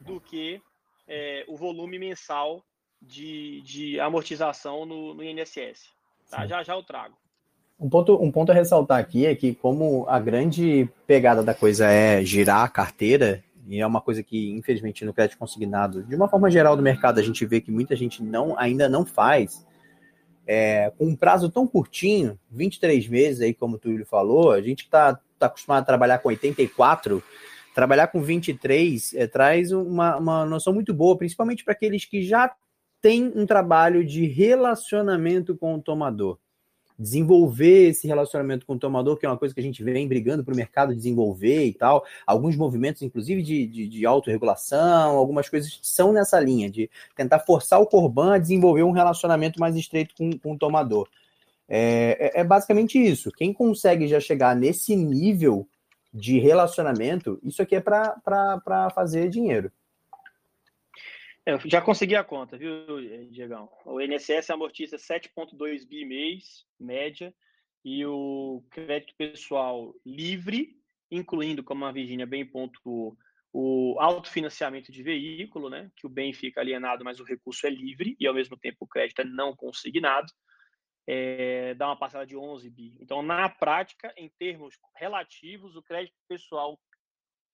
do 0.00 0.20
que 0.20 0.60
é, 1.06 1.44
o 1.48 1.56
volume 1.56 1.98
mensal 1.98 2.64
de, 3.00 3.60
de 3.62 4.00
amortização 4.00 4.84
no, 4.86 5.14
no 5.14 5.22
INSS. 5.22 5.92
Tá? 6.30 6.46
Já 6.46 6.62
já 6.62 6.74
eu 6.74 6.82
trago. 6.82 7.16
Um 7.84 7.90
ponto, 7.90 8.14
um 8.14 8.32
ponto 8.32 8.50
a 8.50 8.54
ressaltar 8.54 8.98
aqui 8.98 9.26
é 9.26 9.34
que, 9.34 9.54
como 9.54 10.06
a 10.08 10.18
grande 10.18 10.88
pegada 11.06 11.42
da 11.42 11.52
coisa 11.52 11.86
é 11.86 12.24
girar 12.24 12.62
a 12.62 12.68
carteira, 12.68 13.44
e 13.68 13.78
é 13.78 13.86
uma 13.86 14.00
coisa 14.00 14.22
que, 14.22 14.52
infelizmente, 14.52 15.04
no 15.04 15.12
crédito 15.12 15.36
consignado, 15.36 16.02
de 16.02 16.16
uma 16.16 16.26
forma 16.26 16.50
geral 16.50 16.78
do 16.78 16.82
mercado, 16.82 17.20
a 17.20 17.22
gente 17.22 17.44
vê 17.44 17.60
que 17.60 17.70
muita 17.70 17.94
gente 17.94 18.22
não, 18.22 18.58
ainda 18.58 18.88
não 18.88 19.04
faz, 19.04 19.66
é, 20.46 20.94
com 20.96 21.08
um 21.08 21.14
prazo 21.14 21.50
tão 21.50 21.66
curtinho, 21.66 22.40
23 22.50 23.06
meses 23.06 23.42
aí, 23.42 23.52
como 23.52 23.76
o 23.76 23.78
Túlio 23.78 24.06
falou, 24.06 24.52
a 24.52 24.62
gente 24.62 24.84
está 24.84 25.20
tá 25.38 25.44
acostumado 25.44 25.82
a 25.82 25.86
trabalhar 25.86 26.20
com 26.20 26.30
84, 26.30 27.22
trabalhar 27.74 28.06
com 28.06 28.22
23 28.22 29.12
é, 29.12 29.26
traz 29.26 29.72
uma, 29.72 30.16
uma 30.16 30.46
noção 30.46 30.72
muito 30.72 30.94
boa, 30.94 31.18
principalmente 31.18 31.62
para 31.62 31.74
aqueles 31.74 32.06
que 32.06 32.22
já 32.22 32.50
têm 33.02 33.30
um 33.36 33.44
trabalho 33.44 34.02
de 34.02 34.24
relacionamento 34.24 35.54
com 35.54 35.74
o 35.74 35.82
tomador 35.82 36.38
desenvolver 36.98 37.88
esse 37.88 38.06
relacionamento 38.06 38.64
com 38.64 38.74
o 38.74 38.78
tomador, 38.78 39.16
que 39.16 39.26
é 39.26 39.28
uma 39.28 39.38
coisa 39.38 39.54
que 39.54 39.60
a 39.60 39.64
gente 39.64 39.82
vem 39.82 40.06
brigando 40.06 40.44
para 40.44 40.54
o 40.54 40.56
mercado 40.56 40.94
desenvolver 40.94 41.64
e 41.64 41.74
tal. 41.74 42.04
Alguns 42.26 42.56
movimentos, 42.56 43.02
inclusive, 43.02 43.42
de, 43.42 43.66
de, 43.66 43.88
de 43.88 44.06
autorregulação, 44.06 45.16
algumas 45.16 45.48
coisas 45.48 45.78
são 45.82 46.12
nessa 46.12 46.38
linha, 46.38 46.70
de 46.70 46.88
tentar 47.16 47.40
forçar 47.40 47.80
o 47.80 47.86
Corban 47.86 48.34
a 48.34 48.38
desenvolver 48.38 48.84
um 48.84 48.92
relacionamento 48.92 49.58
mais 49.58 49.76
estreito 49.76 50.14
com, 50.16 50.38
com 50.38 50.52
o 50.52 50.58
tomador. 50.58 51.08
É, 51.68 52.32
é, 52.36 52.40
é 52.40 52.44
basicamente 52.44 52.98
isso. 52.98 53.32
Quem 53.32 53.52
consegue 53.52 54.06
já 54.06 54.20
chegar 54.20 54.54
nesse 54.54 54.94
nível 54.94 55.66
de 56.12 56.38
relacionamento, 56.38 57.40
isso 57.42 57.60
aqui 57.60 57.74
é 57.74 57.80
para 57.80 58.90
fazer 58.94 59.28
dinheiro. 59.28 59.72
Eu 61.46 61.60
já 61.66 61.82
consegui 61.82 62.16
a 62.16 62.24
conta, 62.24 62.56
viu, 62.56 62.74
Diegão? 63.30 63.70
O 63.84 64.00
INSS 64.00 64.48
amortiza 64.48 64.96
7,2 64.96 65.86
bi 65.86 66.06
mês, 66.06 66.64
média, 66.80 67.34
e 67.84 68.04
o 68.06 68.64
crédito 68.70 69.14
pessoal 69.14 69.94
livre, 70.06 70.74
incluindo, 71.10 71.62
como 71.62 71.84
a 71.84 71.92
Virginia 71.92 72.26
bem 72.26 72.46
pontuou, 72.46 73.14
o 73.52 73.96
autofinanciamento 74.00 74.90
de 74.90 75.02
veículo, 75.02 75.68
né? 75.68 75.90
Que 75.96 76.06
o 76.06 76.10
bem 76.10 76.32
fica 76.32 76.62
alienado, 76.62 77.04
mas 77.04 77.20
o 77.20 77.24
recurso 77.24 77.66
é 77.66 77.70
livre, 77.70 78.16
e 78.18 78.26
ao 78.26 78.32
mesmo 78.32 78.56
tempo 78.56 78.78
o 78.80 78.88
crédito 78.88 79.20
é 79.20 79.24
não 79.24 79.54
consignado, 79.54 80.32
é, 81.06 81.74
dá 81.74 81.88
uma 81.88 81.98
parcela 81.98 82.26
de 82.26 82.38
11 82.38 82.70
bi. 82.70 82.96
Então, 83.02 83.22
na 83.22 83.50
prática, 83.50 84.14
em 84.16 84.30
termos 84.38 84.78
relativos, 84.96 85.76
o 85.76 85.82
crédito 85.82 86.16
pessoal 86.26 86.80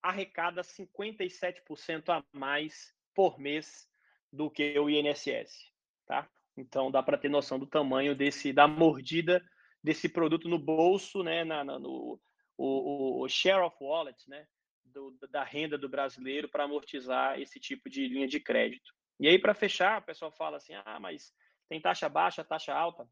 arrecada 0.01 0.61
57% 0.61 2.07
a 2.07 2.23
mais 2.31 2.93
por 3.13 3.39
mês 3.39 3.87
do 4.31 4.49
que 4.49 4.77
o 4.79 4.89
INSS, 4.89 5.71
tá? 6.05 6.29
Então 6.55 6.91
dá 6.91 7.01
para 7.01 7.17
ter 7.17 7.29
noção 7.29 7.57
do 7.59 7.67
tamanho 7.67 8.15
desse 8.15 8.53
da 8.53 8.67
mordida 8.67 9.43
desse 9.83 10.07
produto 10.07 10.47
no 10.47 10.59
bolso, 10.59 11.23
né, 11.23 11.43
na, 11.43 11.63
na 11.63 11.79
no 11.79 12.19
o, 12.57 13.23
o, 13.23 13.29
share 13.29 13.63
of 13.63 13.75
wallet, 13.81 14.29
né, 14.29 14.45
do, 14.85 15.17
da 15.31 15.43
renda 15.43 15.77
do 15.77 15.89
brasileiro 15.89 16.47
para 16.47 16.65
amortizar 16.65 17.39
esse 17.39 17.59
tipo 17.59 17.89
de 17.89 18.07
linha 18.07 18.27
de 18.27 18.39
crédito. 18.39 18.91
E 19.19 19.27
aí, 19.27 19.39
para 19.39 19.55
fechar, 19.55 20.01
o 20.01 20.05
pessoal 20.05 20.31
fala 20.31 20.57
assim: 20.57 20.73
ah, 20.85 20.99
mas 20.99 21.33
tem 21.67 21.81
taxa 21.81 22.07
baixa, 22.07 22.43
taxa 22.43 22.73
alta. 22.73 23.07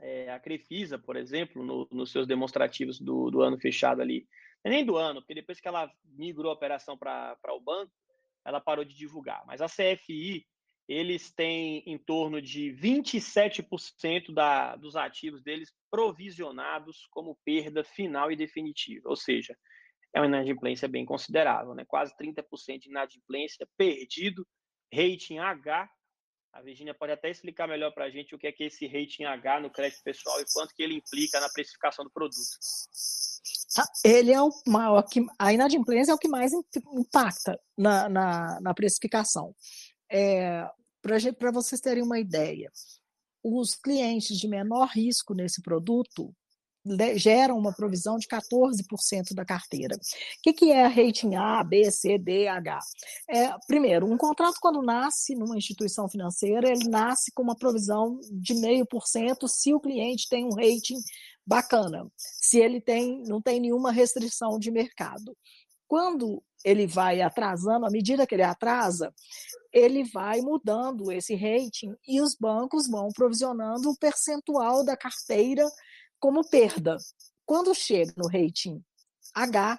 É, 0.00 0.30
a 0.30 0.40
Crefisa, 0.40 0.98
por 0.98 1.16
exemplo, 1.16 1.62
no, 1.62 1.88
nos 1.90 2.10
seus 2.10 2.26
demonstrativos 2.26 3.00
do, 3.00 3.30
do 3.30 3.42
ano 3.42 3.58
fechado 3.58 4.02
ali, 4.02 4.26
nem 4.64 4.84
do 4.84 4.96
ano, 4.96 5.20
porque 5.20 5.34
depois 5.34 5.60
que 5.60 5.68
ela 5.68 5.90
migrou 6.04 6.50
a 6.50 6.54
operação 6.54 6.98
para 6.98 7.38
o 7.50 7.60
banco, 7.60 7.92
ela 8.44 8.60
parou 8.60 8.84
de 8.84 8.94
divulgar. 8.94 9.44
Mas 9.46 9.60
a 9.60 9.66
CFI, 9.66 10.46
eles 10.88 11.32
têm 11.32 11.82
em 11.86 11.96
torno 11.96 12.40
de 12.42 12.72
27% 12.72 14.32
da, 14.32 14.76
dos 14.76 14.96
ativos 14.96 15.42
deles 15.42 15.72
provisionados 15.90 17.06
como 17.10 17.38
perda 17.44 17.82
final 17.84 18.30
e 18.30 18.36
definitiva. 18.36 19.08
Ou 19.08 19.16
seja, 19.16 19.56
é 20.14 20.20
uma 20.20 20.26
inadimplência 20.26 20.86
bem 20.86 21.04
considerável, 21.04 21.74
né? 21.74 21.84
quase 21.86 22.14
30% 22.16 22.80
de 22.80 22.88
inadimplência 22.88 23.66
perdido, 23.76 24.46
rating 24.92 25.38
H. 25.38 25.90
A 26.52 26.62
Virginia 26.62 26.94
pode 26.94 27.12
até 27.12 27.30
explicar 27.30 27.66
melhor 27.66 27.92
para 27.92 28.04
a 28.04 28.10
gente 28.10 28.34
o 28.34 28.38
que 28.38 28.46
é 28.46 28.52
que 28.52 28.64
esse 28.64 28.86
rating 28.86 29.24
H 29.24 29.60
no 29.60 29.70
crédito 29.70 30.02
pessoal 30.04 30.40
e 30.40 30.44
quanto 30.52 30.72
que 30.74 30.82
ele 30.82 30.94
implica 30.94 31.40
na 31.40 31.48
precificação 31.48 32.04
do 32.04 32.10
produto. 32.12 32.38
Ele 34.04 34.32
é 34.32 34.40
o 34.40 34.50
maior 34.66 35.02
que 35.02 35.24
a 35.38 35.52
inadimplência 35.52 36.12
é 36.12 36.14
o 36.14 36.18
que 36.18 36.28
mais 36.28 36.52
impacta 36.52 37.58
na, 37.76 38.08
na, 38.08 38.60
na 38.60 38.74
precificação. 38.74 39.54
É, 40.10 40.68
para 41.38 41.50
vocês 41.50 41.80
terem 41.80 42.02
uma 42.02 42.18
ideia, 42.18 42.70
os 43.42 43.74
clientes 43.74 44.38
de 44.38 44.48
menor 44.48 44.88
risco 44.88 45.34
nesse 45.34 45.60
produto 45.60 46.34
geram 47.16 47.58
uma 47.58 47.72
provisão 47.72 48.18
de 48.18 48.26
14% 48.26 49.34
da 49.34 49.44
carteira. 49.44 49.96
O 49.96 49.98
que, 50.42 50.52
que 50.52 50.70
é 50.70 50.86
rating 50.86 51.34
A, 51.34 51.64
B, 51.64 51.90
C, 51.90 52.18
D, 52.18 52.46
H? 52.46 52.78
É, 53.28 53.54
primeiro, 53.66 54.10
um 54.10 54.18
contrato, 54.18 54.58
quando 54.60 54.82
nasce 54.82 55.34
numa 55.34 55.56
instituição 55.56 56.08
financeira, 56.08 56.68
ele 56.68 56.88
nasce 56.88 57.32
com 57.32 57.42
uma 57.42 57.56
provisão 57.56 58.20
de 58.30 58.54
0,5% 58.54 59.48
se 59.48 59.72
o 59.72 59.80
cliente 59.80 60.28
tem 60.28 60.44
um 60.44 60.54
rating 60.54 61.00
bacana, 61.46 62.10
se 62.16 62.58
ele 62.58 62.80
tem, 62.80 63.22
não 63.24 63.40
tem 63.40 63.60
nenhuma 63.60 63.92
restrição 63.92 64.58
de 64.58 64.70
mercado. 64.70 65.36
Quando 65.86 66.42
ele 66.64 66.86
vai 66.86 67.20
atrasando, 67.20 67.84
à 67.84 67.90
medida 67.90 68.26
que 68.26 68.34
ele 68.34 68.42
atrasa, 68.42 69.12
ele 69.72 70.02
vai 70.04 70.40
mudando 70.40 71.12
esse 71.12 71.34
rating 71.34 71.94
e 72.08 72.20
os 72.20 72.34
bancos 72.34 72.88
vão 72.88 73.08
provisionando 73.10 73.90
um 73.90 73.94
percentual 73.94 74.82
da 74.82 74.96
carteira 74.96 75.68
como 76.18 76.48
perda. 76.48 76.96
Quando 77.44 77.74
chega 77.74 78.14
no 78.16 78.26
rating 78.26 78.82
H, 79.34 79.78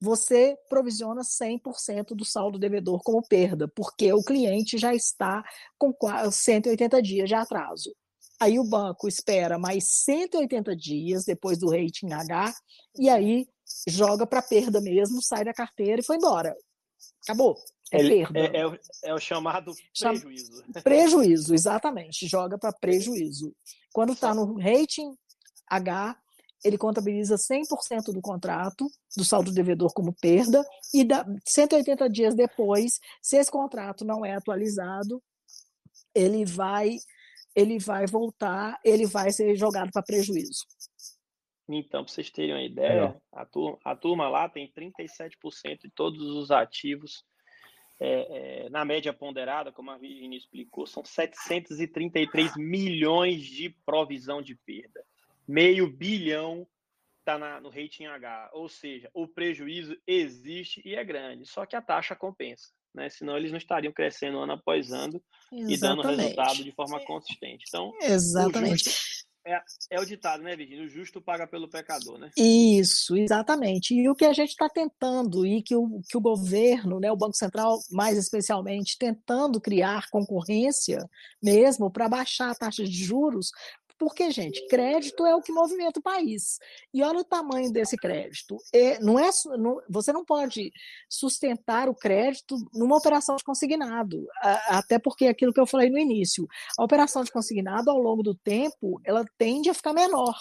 você 0.00 0.56
provisiona 0.68 1.22
100% 1.22 2.14
do 2.14 2.24
saldo 2.24 2.58
devedor 2.58 3.02
como 3.02 3.26
perda, 3.26 3.66
porque 3.66 4.12
o 4.12 4.22
cliente 4.22 4.78
já 4.78 4.94
está 4.94 5.42
com 5.76 5.92
180 6.30 7.02
dias 7.02 7.28
de 7.28 7.34
atraso. 7.34 7.92
Aí 8.40 8.58
o 8.58 8.64
banco 8.64 9.08
espera 9.08 9.58
mais 9.58 9.84
180 9.88 10.76
dias 10.76 11.24
depois 11.24 11.58
do 11.58 11.70
rating 11.70 12.12
H 12.12 12.54
e 12.96 13.08
aí 13.08 13.46
joga 13.88 14.26
para 14.26 14.40
perda 14.40 14.80
mesmo, 14.80 15.20
sai 15.22 15.44
da 15.44 15.52
carteira 15.52 16.00
e 16.00 16.04
foi 16.04 16.16
embora. 16.16 16.54
Acabou. 17.24 17.56
É 17.92 17.98
Ele, 17.98 18.26
perda. 18.26 18.38
É, 18.38 18.60
é, 18.60 18.66
o, 18.66 18.78
é, 19.04 19.14
o, 19.14 19.18
chamado 19.18 19.72
prejuízo. 19.98 20.64
Prejuízo, 20.84 21.54
exatamente. 21.54 22.26
Joga 22.26 22.58
para 22.58 22.72
prejuízo. 22.72 23.54
Quando 23.92 24.12
está 24.12 24.34
no 24.34 24.58
rating 24.58 25.16
H, 25.66 26.16
ele 26.64 26.76
contabiliza 26.76 27.36
100% 27.36 28.12
do 28.12 28.20
contrato, 28.20 28.90
do 29.16 29.24
saldo 29.24 29.52
devedor 29.52 29.92
como 29.92 30.12
perda, 30.12 30.64
e 30.92 31.04
da, 31.04 31.24
180 31.46 32.08
dias 32.10 32.34
depois, 32.34 32.98
se 33.22 33.36
esse 33.36 33.50
contrato 33.50 34.04
não 34.04 34.24
é 34.24 34.34
atualizado, 34.34 35.22
ele 36.14 36.44
vai, 36.44 36.98
ele 37.58 37.78
vai 37.78 38.06
voltar, 38.06 38.78
ele 38.84 39.06
vai 39.06 39.30
ser 39.30 39.56
jogado 39.56 39.90
para 39.92 40.02
prejuízo. 40.02 40.64
Então, 41.68 42.04
para 42.04 42.12
vocês 42.12 42.30
terem 42.30 42.54
uma 42.54 42.62
ideia, 42.62 43.20
a 43.32 43.44
turma, 43.44 43.78
a 43.84 43.94
turma, 43.94 44.28
lá 44.28 44.48
tem 44.48 44.72
37% 44.72 45.82
de 45.82 45.90
todos 45.90 46.20
os 46.20 46.50
ativos 46.50 47.24
é, 48.00 48.66
é, 48.66 48.70
na 48.70 48.84
média 48.84 49.12
ponderada, 49.12 49.72
como 49.72 49.90
a 49.90 49.98
Virginia 49.98 50.38
explicou, 50.38 50.86
são 50.86 51.04
733 51.04 52.56
milhões 52.56 53.44
de 53.44 53.70
provisão 53.84 54.40
de 54.40 54.54
perda 54.54 55.04
meio 55.48 55.90
bilhão 55.90 56.68
está 57.20 57.38
no 57.60 57.70
rating 57.70 58.04
H. 58.04 58.50
Ou 58.52 58.68
seja, 58.68 59.10
o 59.14 59.26
prejuízo 59.26 59.96
existe 60.06 60.82
e 60.84 60.94
é 60.94 61.02
grande, 61.02 61.46
só 61.46 61.64
que 61.64 61.74
a 61.74 61.82
taxa 61.82 62.14
compensa. 62.14 62.70
Né? 62.98 63.08
Senão 63.08 63.36
eles 63.36 63.50
não 63.50 63.58
estariam 63.58 63.92
crescendo 63.92 64.38
ano 64.38 64.52
após 64.52 64.92
ano 64.92 65.22
Exatamente. 65.52 65.74
e 65.74 65.80
dando 65.80 66.02
resultado 66.02 66.64
de 66.64 66.72
forma 66.72 67.00
consistente. 67.04 67.64
Então, 67.68 67.92
Exatamente. 68.02 68.90
É, 69.46 69.62
é, 69.92 70.00
o 70.00 70.04
ditado, 70.04 70.42
né, 70.42 70.54
Virginia? 70.54 70.84
O 70.84 70.88
justo 70.88 71.22
paga 71.22 71.46
pelo 71.46 71.70
pecador, 71.70 72.18
né? 72.18 72.30
Isso, 72.36 73.16
exatamente. 73.16 73.94
E 73.94 74.06
o 74.06 74.14
que 74.14 74.26
a 74.26 74.32
gente 74.34 74.50
está 74.50 74.68
tentando, 74.68 75.46
e 75.46 75.62
que 75.62 75.74
o, 75.74 76.02
que 76.06 76.18
o 76.18 76.20
governo, 76.20 77.00
né, 77.00 77.10
o 77.10 77.16
Banco 77.16 77.34
Central, 77.34 77.78
mais 77.90 78.18
especialmente, 78.18 78.98
tentando 78.98 79.58
criar 79.58 80.10
concorrência 80.10 80.98
mesmo 81.42 81.90
para 81.90 82.10
baixar 82.10 82.50
a 82.50 82.54
taxa 82.54 82.84
de 82.84 82.92
juros, 82.92 83.50
porque, 83.98 84.30
gente, 84.30 84.66
crédito 84.68 85.26
é 85.26 85.34
o 85.34 85.42
que 85.42 85.52
movimenta 85.52 85.98
o 85.98 86.02
país. 86.02 86.58
E 86.94 87.02
olha 87.02 87.18
o 87.20 87.24
tamanho 87.24 87.72
desse 87.72 87.96
crédito. 87.96 88.56
É, 88.72 88.98
não 89.00 89.18
é, 89.18 89.28
não, 89.58 89.80
você 89.88 90.12
não 90.12 90.24
pode 90.24 90.72
sustentar 91.08 91.88
o 91.88 91.94
crédito 91.94 92.56
numa 92.72 92.96
operação 92.96 93.36
de 93.36 93.44
consignado, 93.44 94.26
até 94.68 94.98
porque 94.98 95.24
é 95.24 95.28
aquilo 95.28 95.52
que 95.52 95.60
eu 95.60 95.66
falei 95.66 95.90
no 95.90 95.98
início, 95.98 96.46
a 96.78 96.84
operação 96.84 97.24
de 97.24 97.32
consignado, 97.32 97.90
ao 97.90 97.98
longo 97.98 98.22
do 98.22 98.34
tempo, 98.34 99.00
ela 99.04 99.24
tende 99.36 99.68
a 99.68 99.74
ficar 99.74 99.92
menor 99.92 100.34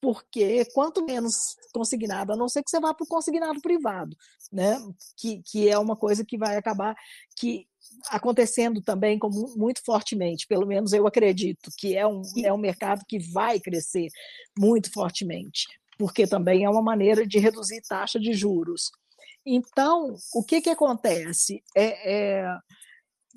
porque 0.00 0.64
quanto 0.66 1.04
menos 1.04 1.56
consignado, 1.72 2.32
a 2.32 2.36
não 2.36 2.48
ser 2.48 2.62
que 2.62 2.70
você 2.70 2.78
vá 2.78 2.94
para 2.94 3.04
o 3.04 3.08
consignado 3.08 3.60
privado, 3.60 4.16
né? 4.52 4.78
Que, 5.16 5.42
que 5.42 5.68
é 5.68 5.78
uma 5.78 5.96
coisa 5.96 6.24
que 6.24 6.38
vai 6.38 6.56
acabar 6.56 6.94
que 7.36 7.66
acontecendo 8.10 8.80
também 8.80 9.18
com, 9.18 9.28
muito 9.56 9.82
fortemente, 9.84 10.46
pelo 10.46 10.66
menos 10.66 10.92
eu 10.92 11.06
acredito 11.06 11.70
que 11.76 11.96
é 11.96 12.06
um, 12.06 12.22
é 12.44 12.52
um 12.52 12.58
mercado 12.58 13.04
que 13.06 13.18
vai 13.18 13.58
crescer 13.60 14.08
muito 14.56 14.92
fortemente, 14.92 15.66
porque 15.98 16.26
também 16.26 16.64
é 16.64 16.70
uma 16.70 16.82
maneira 16.82 17.26
de 17.26 17.38
reduzir 17.38 17.82
taxa 17.88 18.18
de 18.18 18.32
juros. 18.32 18.90
Então, 19.44 20.14
o 20.34 20.44
que, 20.44 20.60
que 20.60 20.70
acontece? 20.70 21.62
É, 21.74 22.42
é 22.42 22.58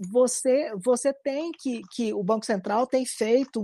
você, 0.10 0.72
você 0.84 1.14
tem 1.14 1.52
que, 1.52 1.82
que 1.92 2.14
o 2.14 2.24
Banco 2.24 2.46
Central 2.46 2.88
tem 2.88 3.06
feito 3.06 3.64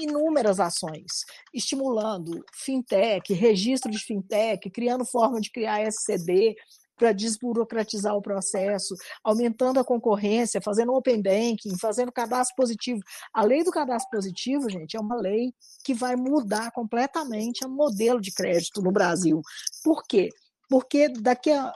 inúmeras 0.00 0.58
ações, 0.58 1.24
estimulando 1.54 2.44
fintech, 2.52 3.32
registro 3.32 3.90
de 3.90 3.98
fintech, 3.98 4.68
criando 4.70 5.04
forma 5.04 5.40
de 5.40 5.50
criar 5.50 5.82
SCD, 5.82 6.56
para 7.00 7.12
desburocratizar 7.12 8.14
o 8.14 8.20
processo, 8.20 8.94
aumentando 9.24 9.80
a 9.80 9.84
concorrência, 9.84 10.60
fazendo 10.60 10.92
open 10.92 11.22
banking, 11.22 11.78
fazendo 11.80 12.12
cadastro 12.12 12.54
positivo. 12.54 13.00
A 13.32 13.42
lei 13.42 13.64
do 13.64 13.70
cadastro 13.70 14.10
positivo, 14.10 14.68
gente, 14.68 14.98
é 14.98 15.00
uma 15.00 15.16
lei 15.16 15.54
que 15.82 15.94
vai 15.94 16.14
mudar 16.14 16.70
completamente 16.72 17.64
o 17.64 17.70
modelo 17.70 18.20
de 18.20 18.30
crédito 18.30 18.82
no 18.82 18.92
Brasil. 18.92 19.40
Por 19.82 20.02
quê? 20.06 20.28
Porque 20.68 21.08
daqui 21.08 21.50
a 21.50 21.72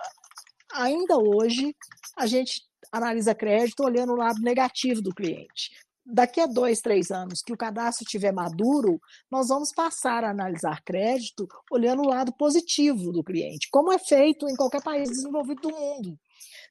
ainda 0.75 1.17
hoje 1.17 1.75
a 2.19 2.27
gente 2.27 2.63
analisa 2.93 3.35
crédito 3.35 3.83
olhando 3.83 4.13
o 4.13 4.17
lado 4.17 4.43
negativo 4.43 5.01
do 5.01 5.15
cliente 5.15 5.71
daqui 6.05 6.41
a 6.41 6.47
dois, 6.47 6.81
três 6.81 7.11
anos 7.11 7.41
que 7.41 7.53
o 7.53 7.57
cadastro 7.57 8.05
estiver 8.05 8.33
maduro, 8.33 9.01
nós 9.31 9.49
vamos 9.49 9.73
passar 9.73 10.25
a 10.25 10.31
analisar 10.31 10.83
crédito 10.83 11.49
olhando 11.71 12.03
o 12.03 12.09
lado 12.09 12.33
positivo 12.37 13.13
do 13.13 13.25
cliente, 13.25 13.69
como 13.71 13.93
é 13.93 13.99
feito 13.99 14.49
em 14.49 14.57
qualquer 14.57 14.83
país 14.83 15.09
desenvolvido 15.09 15.63
do 15.63 15.71
mundo. 15.71 16.19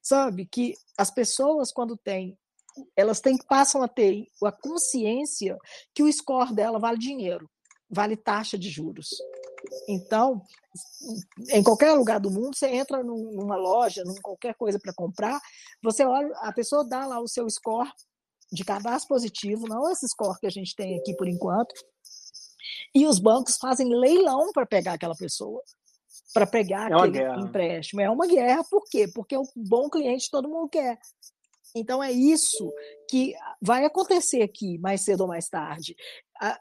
Sabe 0.02 0.46
que 0.46 0.74
as 0.98 1.10
pessoas, 1.10 1.72
quando 1.72 1.98
têm, 1.98 2.38
elas 2.96 3.20
têm, 3.22 3.38
passam 3.48 3.82
a 3.82 3.88
ter 3.88 4.28
a 4.44 4.52
consciência 4.52 5.58
que 5.94 6.04
o 6.04 6.12
score 6.12 6.54
dela 6.54 6.80
vale 6.80 6.98
dinheiro, 6.98 7.50
vale 7.90 8.18
taxa 8.18 8.58
de 8.58 8.70
juros. 8.70 9.10
Então, 9.88 10.42
em 11.50 11.64
qualquer 11.64 11.94
lugar 11.94 12.20
do 12.20 12.30
mundo, 12.30 12.56
você 12.56 12.68
entra 12.68 13.02
numa 13.04 13.56
loja, 13.56 14.04
em 14.06 14.22
qualquer 14.22 14.56
coisa 14.56 14.78
para 14.78 14.94
comprar, 14.94 15.40
você 15.82 16.04
olha, 16.04 16.34
a 16.40 16.52
pessoa 16.52 16.88
dá 16.88 17.06
lá 17.06 17.20
o 17.20 17.28
seu 17.28 17.50
score 17.50 17.90
de 18.54 18.64
cadastro 18.64 19.10
positivo, 19.10 19.68
não 19.68 19.90
esse 19.90 20.08
score 20.08 20.40
que 20.40 20.46
a 20.46 20.52
gente 20.52 20.76
tem 20.76 20.98
aqui 21.00 21.16
por 21.16 21.28
enquanto. 21.28 21.74
E 22.94 23.08
os 23.08 23.20
bancos 23.20 23.58
fazem 23.58 23.90
leilão 23.90 24.52
para 24.54 24.66
pegar 24.66 24.94
aquela 24.94 25.16
pessoa, 25.16 25.62
para 26.34 26.46
pegar 26.46 26.92
é 26.92 26.94
aquele 26.94 27.42
empréstimo. 27.42 28.02
É 28.02 28.10
uma 28.10 28.28
guerra, 28.28 28.64
por 28.70 28.84
quê? 28.90 29.08
Porque 29.14 29.36
o 29.36 29.44
bom 29.56 29.90
cliente 29.90 30.30
todo 30.30 30.48
mundo 30.48 30.70
quer. 30.70 31.00
Então, 31.76 32.04
é 32.04 32.12
isso 32.12 32.72
que 33.10 33.34
vai 33.62 33.84
acontecer 33.84 34.44
aqui, 34.44 34.78
mais 34.78 35.02
cedo 35.02 35.22
ou 35.22 35.28
mais 35.28 35.50
tarde. 35.50 35.96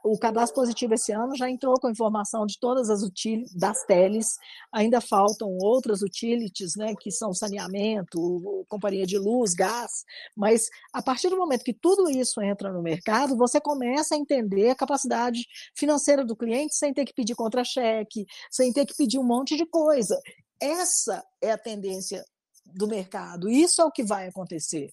O 0.05 0.19
cadastro 0.19 0.55
positivo 0.55 0.95
esse 0.95 1.13
ano 1.13 1.37
já 1.37 1.51
entrou 1.51 1.75
com 1.81 1.91
informação 1.91 2.47
de 2.47 2.59
todas 2.59 2.89
as 2.89 3.03
utilities 3.03 3.53
das 3.55 3.85
teles, 3.85 4.37
ainda 4.73 5.01
faltam 5.01 5.49
outras 5.61 6.03
utilities, 6.03 6.77
né, 6.77 6.95
que 7.01 7.11
são 7.11 7.35
saneamento, 7.35 8.65
companhia 8.69 9.05
de 9.05 9.19
luz, 9.19 9.55
gás, 9.55 10.05
mas 10.37 10.69
a 10.93 11.03
partir 11.03 11.31
do 11.31 11.37
momento 11.37 11.65
que 11.65 11.75
tudo 11.75 12.09
isso 12.09 12.41
entra 12.41 12.73
no 12.73 12.83
mercado, 12.83 13.37
você 13.37 13.61
começa 13.61 14.15
a 14.15 14.19
entender 14.19 14.71
a 14.71 14.77
capacidade 14.77 15.45
financeira 15.75 16.25
do 16.25 16.37
cliente 16.37 16.77
sem 16.77 16.95
ter 16.95 17.05
que 17.05 17.15
pedir 17.15 17.35
contra-cheque, 17.35 18.25
sem 18.51 18.73
ter 18.73 18.87
que 18.87 18.95
pedir 18.95 19.19
um 19.19 19.25
monte 19.25 19.57
de 19.57 19.67
coisa. 19.67 20.19
Essa 20.61 21.25
é 21.41 21.51
a 21.51 21.59
tendência 21.59 22.25
do 22.67 22.87
mercado. 22.87 23.51
Isso 23.51 23.83
é 23.83 23.85
o 23.85 23.91
que 23.91 24.05
vai 24.05 24.29
acontecer 24.29 24.93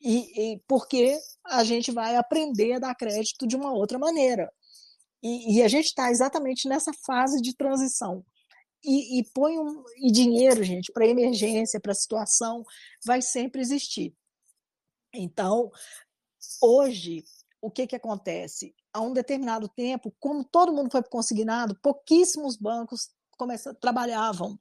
e, 0.00 0.54
e 0.54 0.62
porque 0.66 1.18
a 1.44 1.64
gente 1.64 1.90
vai 1.90 2.16
aprender 2.16 2.74
a 2.74 2.78
dar 2.78 2.94
crédito 2.94 3.46
de 3.46 3.56
uma 3.56 3.72
outra 3.72 3.98
maneira. 3.98 4.52
E, 5.22 5.56
e 5.56 5.62
a 5.62 5.68
gente 5.68 5.86
está 5.86 6.10
exatamente 6.10 6.68
nessa 6.68 6.92
fase 7.04 7.40
de 7.40 7.54
transição. 7.54 8.24
E, 8.84 9.18
e 9.18 9.24
põe 9.34 9.58
um, 9.58 9.84
e 9.96 10.12
dinheiro, 10.12 10.62
gente, 10.62 10.92
para 10.92 11.06
emergência, 11.06 11.80
para 11.80 11.94
situação, 11.94 12.62
vai 13.04 13.20
sempre 13.20 13.60
existir. 13.60 14.14
Então, 15.12 15.70
hoje, 16.62 17.24
o 17.60 17.70
que, 17.70 17.86
que 17.86 17.96
acontece? 17.96 18.72
Há 18.92 19.00
um 19.00 19.12
determinado 19.12 19.68
tempo, 19.68 20.14
como 20.20 20.44
todo 20.44 20.72
mundo 20.72 20.90
foi 20.92 21.02
consignado, 21.02 21.78
pouquíssimos 21.82 22.56
bancos 22.56 23.10
começam, 23.36 23.74
trabalhavam 23.74 24.58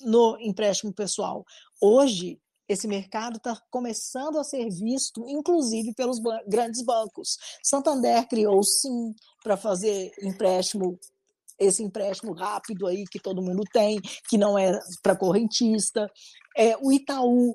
no 0.00 0.38
empréstimo 0.40 0.92
pessoal. 0.92 1.44
Hoje, 1.80 2.40
esse 2.70 2.86
mercado 2.86 3.38
está 3.38 3.60
começando 3.68 4.38
a 4.38 4.44
ser 4.44 4.70
visto, 4.70 5.28
inclusive 5.28 5.92
pelos 5.92 6.20
ban 6.20 6.38
grandes 6.46 6.84
bancos. 6.84 7.36
Santander 7.64 8.28
criou 8.28 8.62
sim 8.62 9.12
para 9.42 9.56
fazer 9.56 10.12
empréstimo, 10.22 10.96
esse 11.58 11.82
empréstimo 11.82 12.32
rápido 12.32 12.86
aí 12.86 13.04
que 13.10 13.18
todo 13.18 13.42
mundo 13.42 13.64
tem, 13.72 14.00
que 14.28 14.38
não 14.38 14.56
é 14.56 14.78
para 15.02 15.16
correntista. 15.16 16.08
É, 16.56 16.76
o 16.76 16.92
Itaú, 16.92 17.52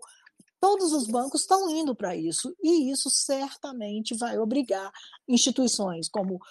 todos 0.59 0.91
os 0.91 1.07
bancos 1.07 1.41
estão 1.41 1.69
indo 1.69 1.95
para 1.95 2.13
isso, 2.13 2.53
e 2.61 2.91
isso 2.91 3.09
certamente 3.09 4.17
vai 4.17 4.37
obrigar 4.37 4.91
instituições 5.29 6.09
como 6.09 6.41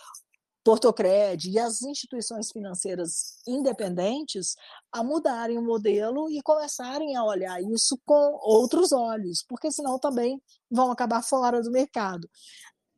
Portocred 0.65 1.51
e 1.51 1.59
as 1.59 1.83
instituições 1.83 2.51
financeiras 2.51 3.37
independentes 3.47 4.57
a 4.91 5.05
mudarem 5.05 5.59
o 5.59 5.63
modelo 5.63 6.31
e 6.31 6.41
começarem 6.43 7.15
a 7.15 7.23
olhar 7.23 7.63
isso 7.63 7.99
com 8.07 8.39
outros 8.43 8.91
olhos, 8.91 9.45
porque 9.47 9.71
senão 9.71 9.99
também 9.99 10.41
vão 10.71 10.91
acabar 10.91 11.23
fora 11.23 11.63
do 11.63 11.71
mercado. 11.71 12.29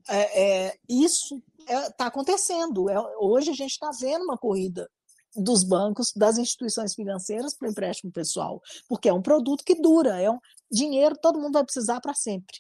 É, 0.09 0.67
é, 0.69 0.79
isso 0.89 1.43
está 1.59 1.73
é, 1.73 1.91
tá 1.91 2.07
acontecendo. 2.07 2.89
É, 2.89 2.97
hoje 3.19 3.51
a 3.51 3.55
gente 3.55 3.73
está 3.73 3.91
vendo 4.01 4.23
uma 4.23 4.39
corrida 4.39 4.89
dos 5.35 5.65
bancos, 5.65 6.13
das 6.15 6.39
instituições 6.39 6.95
financeiras 6.95 7.57
para 7.57 7.69
o 7.69 7.71
empréstimo 7.71 8.13
pessoal, 8.13 8.63
porque 8.89 9.09
é 9.09 9.13
um 9.13 9.21
produto 9.21 9.65
que 9.65 9.75
dura, 9.75 10.21
é 10.21 10.31
um 10.31 10.39
dinheiro 10.71 11.19
todo 11.21 11.39
mundo 11.39 11.55
vai 11.55 11.65
precisar 11.65 12.01
para 12.01 12.15
sempre, 12.15 12.57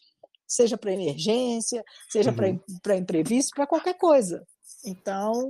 seja 0.46 0.76
para 0.76 0.92
emergência, 0.92 1.82
seja 2.10 2.30
uhum. 2.30 2.60
para 2.82 2.96
imprevisto, 2.96 3.54
para 3.54 3.66
qualquer 3.66 3.94
coisa. 3.94 4.44
Então, 4.86 5.48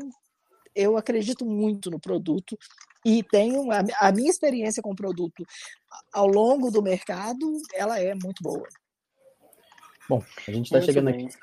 eu 0.74 0.96
acredito 0.96 1.44
muito 1.44 1.90
no 1.90 2.00
produto 2.00 2.58
e 3.04 3.22
tenho 3.22 3.70
a, 3.70 3.84
a 4.00 4.12
minha 4.12 4.30
experiência 4.30 4.82
com 4.82 4.90
o 4.90 4.96
produto 4.96 5.44
ao 6.12 6.26
longo 6.26 6.70
do 6.70 6.82
mercado, 6.82 7.46
ela 7.74 8.00
é 8.00 8.14
muito 8.14 8.42
boa. 8.42 8.66
Bom, 10.08 10.22
a 10.46 10.50
gente 10.50 10.66
está 10.66 10.80
chegando 10.80 11.10
bem. 11.10 11.26
aqui, 11.26 11.36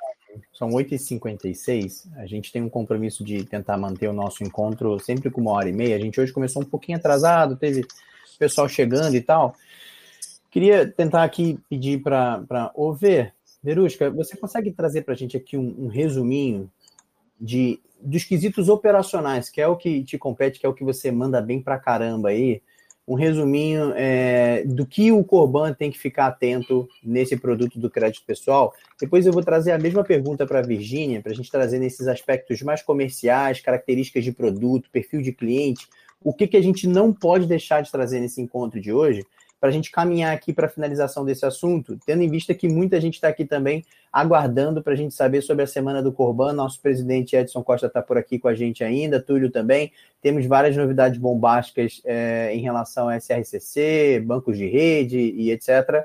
são 0.53 0.69
8h56, 0.69 2.11
a 2.17 2.25
gente 2.25 2.51
tem 2.51 2.61
um 2.61 2.69
compromisso 2.69 3.23
de 3.23 3.43
tentar 3.45 3.77
manter 3.77 4.07
o 4.07 4.13
nosso 4.13 4.43
encontro 4.43 4.99
sempre 4.99 5.29
com 5.29 5.41
uma 5.41 5.51
hora 5.51 5.69
e 5.69 5.73
meia. 5.73 5.95
A 5.95 5.99
gente 5.99 6.19
hoje 6.19 6.31
começou 6.31 6.61
um 6.61 6.65
pouquinho 6.65 6.97
atrasado, 6.97 7.55
teve 7.55 7.85
pessoal 8.39 8.67
chegando 8.67 9.15
e 9.15 9.21
tal. 9.21 9.55
Queria 10.49 10.87
tentar 10.87 11.23
aqui 11.23 11.59
pedir 11.69 12.01
para 12.01 12.71
ouvir. 12.75 13.33
Verusca, 13.61 14.09
você 14.09 14.35
consegue 14.35 14.71
trazer 14.71 15.03
para 15.03 15.13
a 15.13 15.17
gente 15.17 15.37
aqui 15.37 15.57
um, 15.57 15.85
um 15.85 15.87
resuminho 15.87 16.69
de 17.43 17.79
dos 17.99 18.23
quesitos 18.25 18.67
operacionais, 18.67 19.49
que 19.49 19.61
é 19.61 19.67
o 19.67 19.77
que 19.77 20.03
te 20.03 20.17
compete, 20.17 20.59
que 20.59 20.65
é 20.65 20.69
o 20.69 20.73
que 20.73 20.83
você 20.83 21.09
manda 21.09 21.41
bem 21.41 21.61
pra 21.61 21.79
caramba 21.79 22.29
aí, 22.29 22.61
um 23.07 23.15
resuminho 23.15 23.93
é, 23.95 24.63
do 24.65 24.85
que 24.85 25.11
o 25.11 25.23
Corban 25.23 25.73
tem 25.73 25.91
que 25.91 25.97
ficar 25.97 26.27
atento 26.27 26.87
nesse 27.03 27.35
produto 27.37 27.79
do 27.79 27.89
crédito 27.89 28.25
pessoal. 28.25 28.73
Depois 28.99 29.25
eu 29.25 29.33
vou 29.33 29.43
trazer 29.43 29.71
a 29.71 29.79
mesma 29.79 30.03
pergunta 30.03 30.45
para 30.45 30.59
a 30.59 30.63
Virgínia, 30.63 31.21
para 31.21 31.31
a 31.31 31.35
gente 31.35 31.51
trazer 31.51 31.79
nesses 31.79 32.07
aspectos 32.07 32.61
mais 32.61 32.81
comerciais, 32.81 33.61
características 33.61 34.23
de 34.23 34.31
produto, 34.31 34.89
perfil 34.91 35.21
de 35.21 35.33
cliente, 35.33 35.87
o 36.23 36.33
que, 36.33 36.47
que 36.47 36.57
a 36.57 36.61
gente 36.61 36.87
não 36.87 37.11
pode 37.11 37.45
deixar 37.45 37.81
de 37.81 37.91
trazer 37.91 38.21
nesse 38.21 38.41
encontro 38.41 38.79
de 38.79 38.93
hoje, 38.93 39.25
para 39.63 39.69
a 39.69 39.71
gente 39.71 39.91
caminhar 39.91 40.35
aqui 40.35 40.51
para 40.51 40.65
a 40.65 40.69
finalização 40.69 41.23
desse 41.23 41.45
assunto, 41.45 41.97
tendo 42.05 42.21
em 42.21 42.29
vista 42.29 42.53
que 42.53 42.67
muita 42.67 42.99
gente 42.99 43.13
está 43.13 43.29
aqui 43.29 43.45
também 43.45 43.85
aguardando 44.11 44.83
para 44.83 44.91
a 44.91 44.95
gente 44.97 45.13
saber 45.15 45.41
sobre 45.41 45.63
a 45.63 45.67
Semana 45.67 46.03
do 46.03 46.11
Corban. 46.11 46.51
Nosso 46.51 46.81
presidente 46.81 47.33
Edson 47.33 47.63
Costa 47.63 47.87
está 47.87 48.01
por 48.01 48.17
aqui 48.17 48.37
com 48.37 48.49
a 48.49 48.53
gente 48.53 48.83
ainda, 48.83 49.21
Túlio 49.21 49.49
também. 49.49 49.93
Temos 50.21 50.45
várias 50.45 50.75
novidades 50.75 51.17
bombásticas 51.17 52.01
é, 52.03 52.53
em 52.53 52.59
relação 52.59 53.07
a 53.07 53.15
SRCC, 53.15 54.21
bancos 54.25 54.57
de 54.57 54.67
rede 54.67 55.17
e 55.17 55.49
etc. 55.49 56.03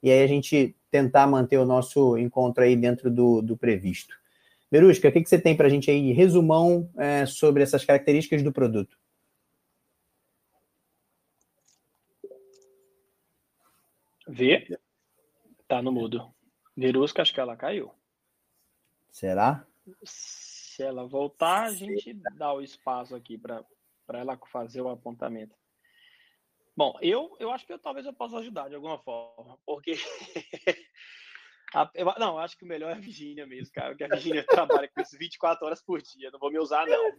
E 0.00 0.08
aí 0.08 0.22
a 0.22 0.28
gente 0.28 0.76
tentar 0.88 1.26
manter 1.26 1.58
o 1.58 1.66
nosso 1.66 2.16
encontro 2.16 2.62
aí 2.62 2.76
dentro 2.76 3.10
do, 3.10 3.42
do 3.42 3.56
previsto. 3.56 4.14
Berusca, 4.70 5.08
o 5.08 5.12
que, 5.12 5.20
que 5.20 5.28
você 5.28 5.40
tem 5.40 5.56
para 5.56 5.66
a 5.66 5.70
gente 5.70 5.90
aí, 5.90 6.12
resumão 6.12 6.88
é, 6.96 7.26
sobre 7.26 7.64
essas 7.64 7.84
características 7.84 8.40
do 8.40 8.52
produto? 8.52 8.96
Vê. 14.30 14.78
Tá 15.66 15.82
no 15.82 15.92
mudo. 15.92 16.32
Verusca, 16.76 17.22
acho 17.22 17.34
que 17.34 17.40
ela 17.40 17.56
caiu. 17.56 17.92
Será? 19.10 19.66
Se 20.04 20.82
ela 20.82 21.06
voltar, 21.06 21.64
a 21.64 21.72
gente 21.72 22.14
dá 22.36 22.52
o 22.52 22.62
espaço 22.62 23.14
aqui 23.14 23.36
para 23.36 23.64
ela 24.08 24.38
fazer 24.50 24.80
o 24.80 24.88
apontamento. 24.88 25.54
Bom, 26.76 26.96
eu, 27.02 27.36
eu 27.40 27.50
acho 27.50 27.66
que 27.66 27.72
eu, 27.72 27.78
talvez 27.78 28.06
eu 28.06 28.12
possa 28.12 28.38
ajudar 28.38 28.68
de 28.68 28.76
alguma 28.76 28.98
forma, 28.98 29.58
porque. 29.66 29.92
a, 31.74 31.90
eu, 31.94 32.06
não, 32.18 32.38
acho 32.38 32.56
que 32.56 32.64
o 32.64 32.68
melhor 32.68 32.90
é 32.90 32.94
a 32.94 33.00
Virgínia 33.00 33.46
mesmo, 33.46 33.72
cara, 33.74 33.90
porque 33.90 34.04
a 34.04 34.08
Virgínia 34.08 34.46
trabalha 34.48 34.88
com 34.88 35.00
isso 35.00 35.18
24 35.18 35.66
horas 35.66 35.82
por 35.82 36.00
dia, 36.00 36.30
não 36.30 36.38
vou 36.38 36.50
me 36.50 36.58
usar, 36.58 36.86
não. 36.86 37.12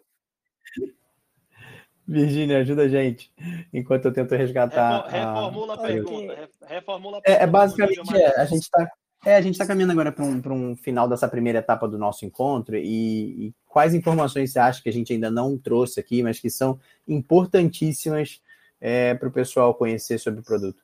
Virgínia, 2.08 2.60
ajuda 2.60 2.84
a 2.84 2.88
gente, 2.88 3.32
enquanto 3.74 4.06
eu 4.06 4.14
tento 4.14 4.36
resgatar. 4.36 5.08
Reformula 5.08 5.74
a, 5.74 5.76
a 5.76 5.80
pergunta. 5.80 6.49
Reformula 6.68 7.18
a 7.18 7.22
pergunta. 7.22 7.43
É, 7.43 7.43
é 7.43 7.47
basicamente, 7.47 8.16
é, 8.16 8.39
a 8.39 8.45
gente 8.45 8.64
está 8.64 8.91
é, 9.24 9.36
a 9.36 9.41
gente 9.41 9.54
está 9.54 9.68
caminhando 9.68 9.91
agora 9.91 10.12
para 10.12 10.26
um, 10.26 10.72
um 10.72 10.76
final 10.76 11.08
dessa 11.08 11.28
primeira 11.28 11.60
etapa 11.60 11.88
do 11.88 11.97
nosso 11.97 12.26
encontro 12.26 12.76
e, 12.76 13.47
e, 13.47 13.56
quais 13.68 13.93
informações 13.93 14.52
você 14.52 14.58
acha 14.58 14.82
que 14.82 14.89
a 14.89 14.93
gente 14.93 15.14
ainda 15.14 15.30
não 15.30 15.60
trouxe 15.60 15.99
aqui, 15.99 16.24
mas 16.24 16.39
que 16.39 16.49
são 16.49 16.80
importantíssimas 17.08 18.41
é, 18.80 19.14
para 19.14 19.30
o 19.30 19.32
pessoal 19.32 19.76
conhecer 19.76 20.18
sobre 20.18 20.39
o 20.39 20.43
produto? 20.43 20.82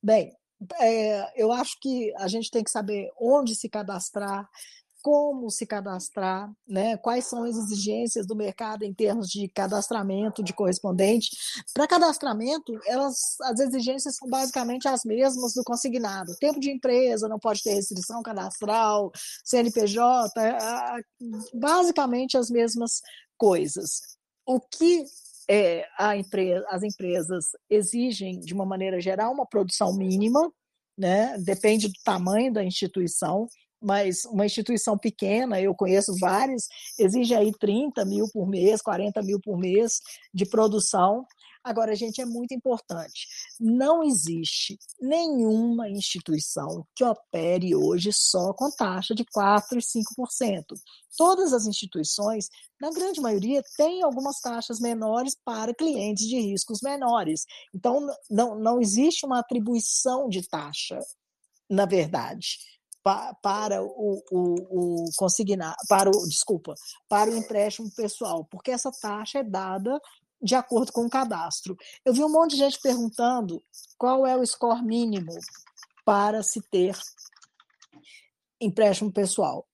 Bem, 0.00 0.32
é, 0.80 1.42
eu 1.42 1.50
acho 1.50 1.80
que 1.80 2.14
a 2.18 2.28
gente 2.28 2.52
tem 2.52 2.62
que 2.62 2.70
saber 2.70 3.10
onde 3.20 3.56
se 3.56 3.68
cadastrar, 3.68 4.48
como 5.02 5.50
se 5.50 5.66
cadastrar, 5.66 6.50
né? 6.66 6.96
quais 6.96 7.24
são 7.26 7.44
as 7.44 7.56
exigências 7.56 8.26
do 8.26 8.36
mercado 8.36 8.82
em 8.84 8.92
termos 8.92 9.28
de 9.28 9.48
cadastramento 9.48 10.42
de 10.42 10.52
correspondente. 10.52 11.30
Para 11.72 11.86
cadastramento, 11.86 12.78
elas, 12.86 13.36
as 13.42 13.60
exigências 13.60 14.16
são 14.16 14.28
basicamente 14.28 14.86
as 14.88 15.04
mesmas 15.04 15.54
do 15.54 15.64
consignado. 15.64 16.36
Tempo 16.38 16.60
de 16.60 16.70
empresa, 16.70 17.28
não 17.28 17.38
pode 17.38 17.62
ter 17.62 17.74
restrição 17.74 18.22
cadastral, 18.22 19.10
CNPJ, 19.44 20.30
basicamente 21.54 22.36
as 22.36 22.50
mesmas 22.50 23.00
coisas. 23.36 24.00
O 24.46 24.60
que 24.60 25.04
é, 25.48 25.84
empresa, 26.16 26.64
as 26.68 26.82
empresas 26.82 27.46
exigem, 27.68 28.38
de 28.38 28.54
uma 28.54 28.64
maneira 28.64 29.00
geral, 29.00 29.32
uma 29.32 29.46
produção 29.46 29.92
mínima, 29.92 30.52
né? 30.96 31.36
depende 31.38 31.88
do 31.88 31.98
tamanho 32.04 32.52
da 32.52 32.62
instituição, 32.62 33.48
mas 33.80 34.24
uma 34.24 34.46
instituição 34.46 34.98
pequena, 34.98 35.60
eu 35.60 35.74
conheço 35.74 36.14
várias, 36.18 36.68
exige 36.98 37.34
aí 37.34 37.52
30 37.58 38.04
mil 38.04 38.26
por 38.32 38.46
mês, 38.46 38.82
40 38.82 39.22
mil 39.22 39.40
por 39.40 39.56
mês 39.58 40.00
de 40.32 40.46
produção. 40.46 41.26
Agora, 41.62 41.94
gente, 41.94 42.20
é 42.20 42.24
muito 42.24 42.54
importante. 42.54 43.26
Não 43.58 44.02
existe 44.02 44.78
nenhuma 44.98 45.90
instituição 45.90 46.86
que 46.94 47.04
opere 47.04 47.74
hoje 47.74 48.10
só 48.14 48.54
com 48.54 48.70
taxa 48.70 49.14
de 49.14 49.24
4% 49.24 49.62
e 49.72 49.76
5%. 49.76 50.64
Todas 51.18 51.52
as 51.52 51.66
instituições, 51.66 52.48
na 52.80 52.90
grande 52.90 53.20
maioria, 53.20 53.62
têm 53.76 54.02
algumas 54.02 54.40
taxas 54.40 54.80
menores 54.80 55.36
para 55.44 55.74
clientes 55.74 56.26
de 56.26 56.40
riscos 56.40 56.80
menores. 56.82 57.44
Então, 57.74 58.06
não, 58.30 58.58
não 58.58 58.80
existe 58.80 59.26
uma 59.26 59.40
atribuição 59.40 60.28
de 60.30 60.48
taxa 60.48 60.98
na 61.70 61.86
verdade, 61.86 62.58
pa, 63.02 63.34
para 63.42 63.82
o, 63.82 64.22
o, 64.30 65.04
o 65.04 65.10
consignar, 65.16 65.74
para 65.88 66.10
o, 66.10 66.28
desculpa, 66.28 66.74
para 67.08 67.30
o 67.30 67.36
empréstimo 67.36 67.90
pessoal, 67.94 68.44
porque 68.50 68.70
essa 68.70 68.90
taxa 68.90 69.38
é 69.38 69.44
dada 69.44 70.00
de 70.42 70.54
acordo 70.54 70.92
com 70.92 71.04
o 71.04 71.10
cadastro. 71.10 71.76
Eu 72.04 72.14
vi 72.14 72.24
um 72.24 72.32
monte 72.32 72.52
de 72.52 72.58
gente 72.58 72.80
perguntando 72.80 73.62
qual 73.98 74.26
é 74.26 74.36
o 74.36 74.46
score 74.46 74.82
mínimo 74.82 75.32
para 76.04 76.42
se 76.42 76.60
ter 76.70 76.96
empréstimo 78.60 79.12
pessoal. 79.12 79.66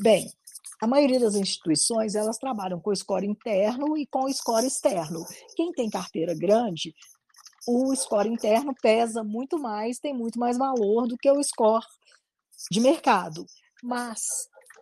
Bem, 0.00 0.30
a 0.80 0.86
maioria 0.86 1.20
das 1.20 1.34
instituições 1.34 2.14
elas 2.14 2.38
trabalham 2.38 2.80
com 2.80 2.94
score 2.94 3.26
interno 3.26 3.96
e 3.96 4.06
com 4.06 4.32
score 4.32 4.66
externo. 4.66 5.24
Quem 5.54 5.72
tem 5.72 5.88
carteira 5.90 6.34
grande, 6.34 6.94
o 7.66 7.94
score 7.94 8.28
interno 8.28 8.74
pesa 8.80 9.22
muito 9.22 9.58
mais, 9.58 9.98
tem 9.98 10.12
muito 10.12 10.38
mais 10.38 10.58
valor 10.58 11.06
do 11.06 11.16
que 11.16 11.30
o 11.30 11.42
score 11.42 11.84
de 12.70 12.80
mercado. 12.80 13.44
Mas 13.82 14.20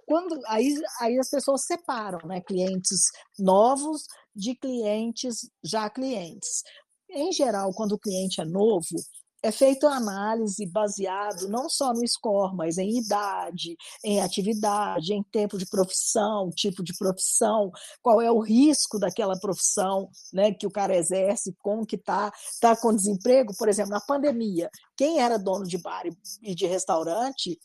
quando 0.07 0.41
aí, 0.47 0.75
aí 1.01 1.19
as 1.19 1.31
pessoas 1.31 1.65
separam, 1.65 2.19
né, 2.27 2.41
clientes 2.41 3.01
novos 3.39 4.03
de 4.35 4.55
clientes 4.57 5.49
já 5.63 5.89
clientes. 5.89 6.63
Em 7.09 7.33
geral, 7.33 7.73
quando 7.73 7.93
o 7.93 7.99
cliente 7.99 8.41
é 8.41 8.45
novo, 8.45 8.97
é 9.43 9.51
feita 9.51 9.87
uma 9.87 9.97
análise 9.97 10.67
baseado 10.67 11.49
não 11.49 11.69
só 11.69 11.93
no 11.93 12.07
score, 12.07 12.55
mas 12.55 12.77
em 12.77 12.99
idade, 12.99 13.77
em 14.05 14.21
atividade, 14.21 15.15
em 15.15 15.23
tempo 15.23 15.57
de 15.57 15.67
profissão, 15.67 16.51
tipo 16.51 16.83
de 16.83 16.93
profissão, 16.97 17.71
qual 18.03 18.21
é 18.21 18.31
o 18.31 18.41
risco 18.41 18.99
daquela 18.99 19.39
profissão 19.39 20.11
né, 20.33 20.53
que 20.53 20.67
o 20.67 20.71
cara 20.71 20.97
exerce, 20.97 21.55
como 21.61 21.87
que 21.87 21.97
está, 21.97 22.33
está 22.53 22.77
com 22.77 22.95
desemprego, 22.95 23.55
por 23.57 23.69
exemplo, 23.69 23.93
na 23.93 24.01
pandemia, 24.01 24.69
quem 24.97 25.21
era 25.21 25.39
dono 25.39 25.65
de 25.65 25.79
bar 25.79 26.03
e 26.43 26.55
de 26.55 26.67
restaurante, 26.67 27.59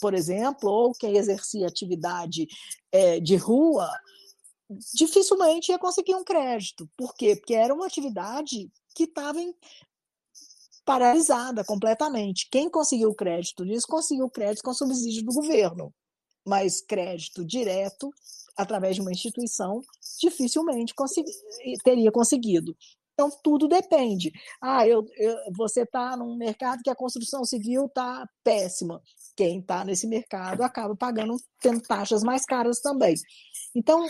por 0.00 0.14
exemplo, 0.14 0.70
ou 0.70 0.92
quem 0.92 1.16
exercia 1.16 1.66
atividade 1.66 2.46
é, 2.90 3.20
de 3.20 3.36
rua, 3.36 3.88
dificilmente 4.94 5.70
ia 5.70 5.78
conseguir 5.78 6.14
um 6.14 6.24
crédito. 6.24 6.88
Por 6.96 7.14
quê? 7.14 7.36
Porque 7.36 7.54
era 7.54 7.74
uma 7.74 7.86
atividade 7.86 8.70
que 8.94 9.04
estava 9.04 9.38
paralisada 10.84 11.64
completamente. 11.64 12.48
Quem 12.50 12.68
conseguiu 12.68 13.14
crédito 13.14 13.64
disso 13.64 13.86
conseguiu 13.88 14.28
crédito 14.28 14.64
com 14.64 14.74
subsídio 14.74 15.24
do 15.24 15.32
governo, 15.32 15.94
mas 16.44 16.80
crédito 16.80 17.44
direto 17.44 18.10
através 18.56 18.96
de 18.96 19.00
uma 19.00 19.12
instituição 19.12 19.82
dificilmente 20.20 20.94
consegui, 20.94 21.32
teria 21.84 22.10
conseguido. 22.10 22.76
Então, 23.14 23.30
tudo 23.42 23.68
depende. 23.68 24.32
Ah, 24.60 24.86
eu, 24.86 25.06
eu 25.16 25.36
você 25.56 25.82
está 25.82 26.16
num 26.16 26.36
mercado 26.36 26.82
que 26.82 26.90
a 26.90 26.94
construção 26.94 27.44
civil 27.44 27.86
está 27.86 28.26
péssima. 28.42 29.02
Quem 29.36 29.60
está 29.60 29.84
nesse 29.84 30.06
mercado 30.06 30.62
acaba 30.62 30.94
pagando, 30.94 31.36
tendo 31.60 31.80
taxas 31.80 32.22
mais 32.22 32.44
caras 32.44 32.80
também. 32.80 33.14
Então, 33.74 34.06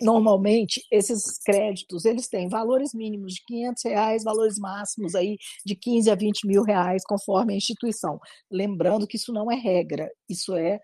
normalmente 0.00 0.82
esses 0.90 1.38
créditos 1.44 2.04
eles 2.04 2.28
têm 2.28 2.48
valores 2.48 2.92
mínimos 2.94 3.34
de 3.34 3.44
500 3.46 3.84
reais, 3.84 4.24
valores 4.24 4.58
máximos 4.58 5.14
aí 5.14 5.36
de 5.64 5.76
15 5.76 6.10
a 6.10 6.14
20 6.14 6.46
mil 6.46 6.62
reais, 6.62 7.02
conforme 7.04 7.54
a 7.54 7.56
instituição. 7.56 8.18
Lembrando 8.50 9.06
que 9.06 9.16
isso 9.16 9.32
não 9.32 9.50
é 9.50 9.54
regra, 9.54 10.10
isso 10.28 10.54
é 10.54 10.80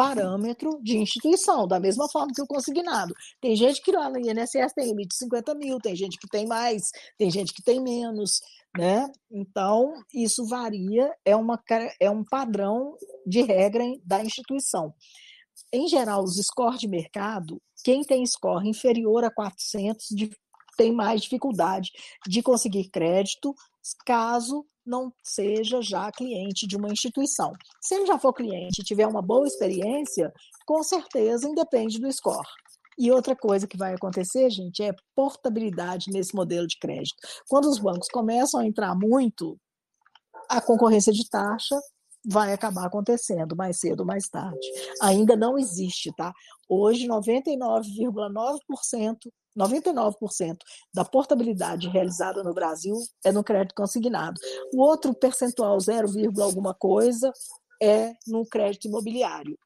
parâmetro 0.00 0.80
de 0.82 0.96
instituição, 0.96 1.68
da 1.68 1.78
mesma 1.78 2.08
forma 2.08 2.32
que 2.34 2.40
o 2.40 2.46
consignado. 2.46 3.12
Tem 3.38 3.54
gente 3.54 3.82
que 3.82 3.92
lá 3.92 4.08
no 4.08 4.18
INSS 4.18 4.72
tem 4.74 4.86
limite 4.86 5.08
de 5.08 5.16
50 5.16 5.54
mil, 5.54 5.76
tem 5.78 5.94
gente 5.94 6.16
que 6.18 6.26
tem 6.26 6.46
mais, 6.46 6.84
tem 7.18 7.30
gente 7.30 7.52
que 7.52 7.62
tem 7.62 7.78
menos, 7.78 8.40
né? 8.76 9.10
Então, 9.30 9.92
isso 10.14 10.46
varia, 10.46 11.12
é, 11.24 11.34
uma, 11.34 11.60
é 12.00 12.10
um 12.10 12.24
padrão 12.24 12.96
de 13.26 13.42
regra 13.42 13.84
da 14.04 14.22
instituição. 14.22 14.94
Em 15.72 15.88
geral, 15.88 16.22
os 16.22 16.36
scores 16.36 16.80
de 16.80 16.88
mercado, 16.88 17.60
quem 17.84 18.02
tem 18.02 18.24
score 18.26 18.68
inferior 18.68 19.24
a 19.24 19.30
400 19.30 20.06
de, 20.10 20.30
tem 20.76 20.92
mais 20.92 21.22
dificuldade 21.22 21.90
de 22.26 22.42
conseguir 22.42 22.88
crédito, 22.90 23.54
caso 24.06 24.64
não 24.84 25.12
seja 25.22 25.80
já 25.82 26.10
cliente 26.10 26.66
de 26.66 26.76
uma 26.76 26.90
instituição. 26.90 27.52
Se 27.80 27.94
ele 27.94 28.06
já 28.06 28.18
for 28.18 28.32
cliente 28.32 28.80
e 28.80 28.84
tiver 28.84 29.06
uma 29.06 29.22
boa 29.22 29.46
experiência, 29.46 30.32
com 30.66 30.82
certeza 30.82 31.48
independe 31.48 32.00
do 32.00 32.10
score. 32.12 32.48
E 32.98 33.10
outra 33.10 33.34
coisa 33.34 33.66
que 33.66 33.76
vai 33.76 33.94
acontecer, 33.94 34.50
gente, 34.50 34.82
é 34.82 34.94
portabilidade 35.14 36.10
nesse 36.10 36.34
modelo 36.34 36.66
de 36.66 36.78
crédito. 36.78 37.16
Quando 37.48 37.66
os 37.66 37.78
bancos 37.78 38.08
começam 38.08 38.60
a 38.60 38.66
entrar 38.66 38.94
muito, 38.94 39.58
a 40.48 40.60
concorrência 40.60 41.12
de 41.12 41.28
taxa 41.28 41.78
vai 42.26 42.52
acabar 42.52 42.86
acontecendo 42.86 43.56
mais 43.56 43.78
cedo 43.78 44.00
ou 44.00 44.06
mais 44.06 44.28
tarde. 44.28 44.58
Ainda 45.00 45.36
não 45.36 45.58
existe, 45.58 46.12
tá? 46.16 46.32
Hoje, 46.68 47.06
99,9%, 47.06 49.16
99% 49.58 50.58
da 50.92 51.04
portabilidade 51.04 51.88
realizada 51.88 52.44
no 52.44 52.52
Brasil 52.52 52.94
é 53.24 53.32
no 53.32 53.42
crédito 53.42 53.74
consignado. 53.74 54.38
O 54.74 54.82
outro 54.82 55.14
percentual, 55.14 55.80
0, 55.80 56.08
alguma 56.42 56.74
coisa, 56.74 57.32
é 57.82 58.12
no 58.26 58.46
crédito 58.46 58.86
imobiliário. 58.86 59.58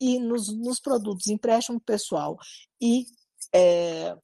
E 0.00 0.18
nos, 0.18 0.54
nos 0.56 0.80
produtos 0.80 1.26
empréstimo 1.28 1.80
pessoal 1.80 2.36
e 2.80 3.06
é, 3.54 4.16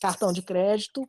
cartão 0.00 0.32
de 0.32 0.42
crédito, 0.42 1.08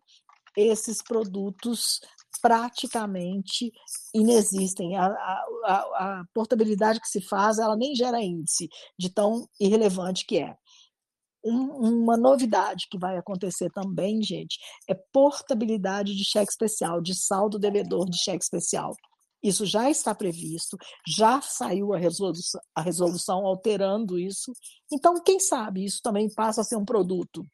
esses 0.55 1.01
produtos 1.01 1.99
praticamente 2.41 3.71
inexistem. 4.13 4.95
A, 4.95 5.07
a, 5.07 5.73
a, 5.73 6.23
portabilidade 6.33 6.99
que 6.99 7.07
se 7.07 7.21
faz, 7.21 7.57
ela 7.59 7.75
nem 7.75 7.95
gera 7.95 8.21
índice 8.21 8.69
de 8.97 9.09
tão 9.09 9.47
irrelevante 9.59 10.25
que 10.25 10.39
é. 10.39 10.55
Um, 11.43 12.03
uma 12.03 12.17
novidade 12.17 12.87
que 12.89 12.97
vai 12.97 13.17
acontecer 13.17 13.69
também, 13.71 14.21
gente, 14.23 14.57
é 14.89 14.95
portabilidade 15.13 16.15
de 16.15 16.23
cheque 16.23 16.51
especial, 16.51 17.01
de 17.01 17.13
saldo 17.13 17.59
devedor 17.59 18.09
de 18.09 18.17
cheque 18.17 18.43
especial. 18.43 18.95
Isso 19.45 19.63
já 19.63 19.91
está 19.91 20.15
previsto, 20.15 20.75
já 21.07 21.39
saiu 21.39 21.93
a 21.93 21.97
resolução, 21.99 22.59
a 22.73 22.81
resolução 22.81 23.45
alterando 23.45 24.17
isso. 24.17 24.51
Então, 24.91 25.21
quem 25.23 25.39
sabe 25.39 25.85
isso 25.85 25.99
também 26.01 26.27
passa 26.33 26.61
a 26.61 26.63
ser 26.63 26.75
um 26.75 26.85
produto 26.85 27.45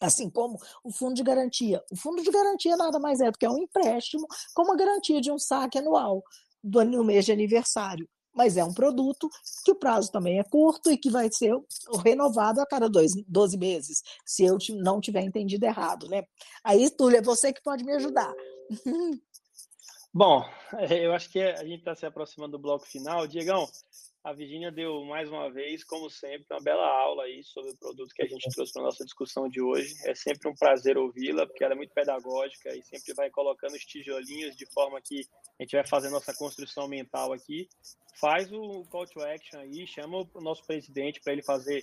assim 0.00 0.28
como 0.28 0.58
o 0.82 0.90
fundo 0.92 1.14
de 1.14 1.22
garantia. 1.22 1.80
O 1.88 1.96
fundo 1.96 2.24
de 2.24 2.30
garantia 2.32 2.76
nada 2.76 2.98
mais 2.98 3.20
é 3.20 3.30
do 3.30 3.38
que 3.38 3.46
um 3.46 3.58
empréstimo 3.58 4.26
com 4.52 4.64
uma 4.64 4.76
garantia 4.76 5.20
de 5.20 5.30
um 5.30 5.38
saque 5.38 5.78
anual 5.78 6.24
do, 6.60 6.84
no 6.84 7.04
mês 7.04 7.24
de 7.24 7.30
aniversário. 7.30 8.08
Mas 8.34 8.56
é 8.56 8.64
um 8.64 8.72
produto 8.74 9.28
que 9.64 9.70
o 9.70 9.76
prazo 9.76 10.10
também 10.10 10.40
é 10.40 10.42
curto 10.42 10.90
e 10.90 10.96
que 10.96 11.08
vai 11.08 11.30
ser 11.30 11.54
renovado 12.02 12.60
a 12.60 12.66
cada 12.66 12.88
dois, 12.88 13.12
12 13.28 13.56
meses, 13.56 14.02
se 14.26 14.42
eu 14.42 14.56
não 14.82 15.00
tiver 15.00 15.22
entendido 15.22 15.66
errado, 15.66 16.08
né? 16.08 16.24
Aí, 16.64 16.90
Túlio, 16.90 17.18
é 17.18 17.22
você 17.22 17.52
que 17.52 17.62
pode 17.62 17.84
me 17.84 17.92
ajudar. 17.92 18.34
Bom, 20.14 20.44
eu 20.90 21.14
acho 21.14 21.30
que 21.30 21.40
a 21.40 21.64
gente 21.64 21.78
está 21.78 21.94
se 21.94 22.04
aproximando 22.04 22.52
do 22.52 22.62
bloco 22.62 22.86
final. 22.86 23.26
Diegão, 23.26 23.66
a 24.22 24.32
Virginia 24.34 24.70
deu 24.70 25.04
mais 25.06 25.28
uma 25.28 25.50
vez, 25.50 25.82
como 25.82 26.10
sempre, 26.10 26.46
uma 26.50 26.60
bela 26.60 26.86
aula 26.86 27.24
aí 27.24 27.42
sobre 27.42 27.70
o 27.72 27.76
produto 27.76 28.14
que 28.14 28.22
a 28.22 28.28
gente 28.28 28.46
trouxe 28.50 28.72
para 28.74 28.82
nossa 28.82 29.04
discussão 29.04 29.48
de 29.48 29.62
hoje. 29.62 29.94
É 30.04 30.14
sempre 30.14 30.50
um 30.50 30.54
prazer 30.54 30.98
ouvi-la, 30.98 31.46
porque 31.46 31.64
ela 31.64 31.72
é 31.72 31.76
muito 31.76 31.94
pedagógica 31.94 32.76
e 32.76 32.82
sempre 32.82 33.14
vai 33.14 33.30
colocando 33.30 33.74
os 33.74 33.84
tijolinhos 33.84 34.54
de 34.54 34.66
forma 34.66 35.00
que 35.00 35.26
a 35.58 35.62
gente 35.62 35.74
vai 35.74 35.86
fazer 35.86 36.10
nossa 36.10 36.34
construção 36.34 36.86
mental 36.86 37.32
aqui. 37.32 37.68
Faz 38.20 38.52
o 38.52 38.84
call 38.90 39.06
to 39.06 39.20
action 39.22 39.58
aí, 39.58 39.86
chama 39.86 40.28
o 40.34 40.40
nosso 40.40 40.62
presidente 40.64 41.20
para 41.22 41.32
ele 41.32 41.42
fazer 41.42 41.82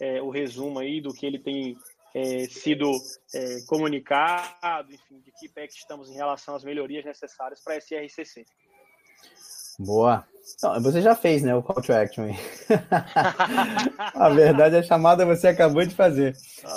é, 0.00 0.22
o 0.22 0.30
resumo 0.30 0.78
aí 0.78 1.00
do 1.00 1.12
que 1.12 1.26
ele 1.26 1.40
tem 1.40 1.76
é, 2.14 2.46
sido 2.46 2.90
é, 3.34 3.60
comunicado, 3.66 4.92
enfim, 4.92 5.20
de 5.20 5.32
que 5.32 5.48
pé 5.48 5.66
que 5.66 5.74
estamos 5.74 6.08
em 6.08 6.14
relação 6.14 6.54
às 6.54 6.62
melhorias 6.62 7.04
necessárias 7.04 7.60
para 7.62 7.76
esse 7.76 7.96
RCC. 7.96 8.46
Boa. 9.78 10.24
Então, 10.56 10.80
você 10.80 11.02
já 11.02 11.16
fez, 11.16 11.42
né, 11.42 11.54
o 11.54 11.62
call 11.62 11.82
to 11.82 11.92
action 11.92 12.24
aí. 12.24 12.34
a 14.14 14.28
verdade, 14.28 14.76
a 14.76 14.82
chamada 14.82 15.26
você 15.26 15.48
acabou 15.48 15.84
de 15.84 15.94
fazer. 15.94 16.36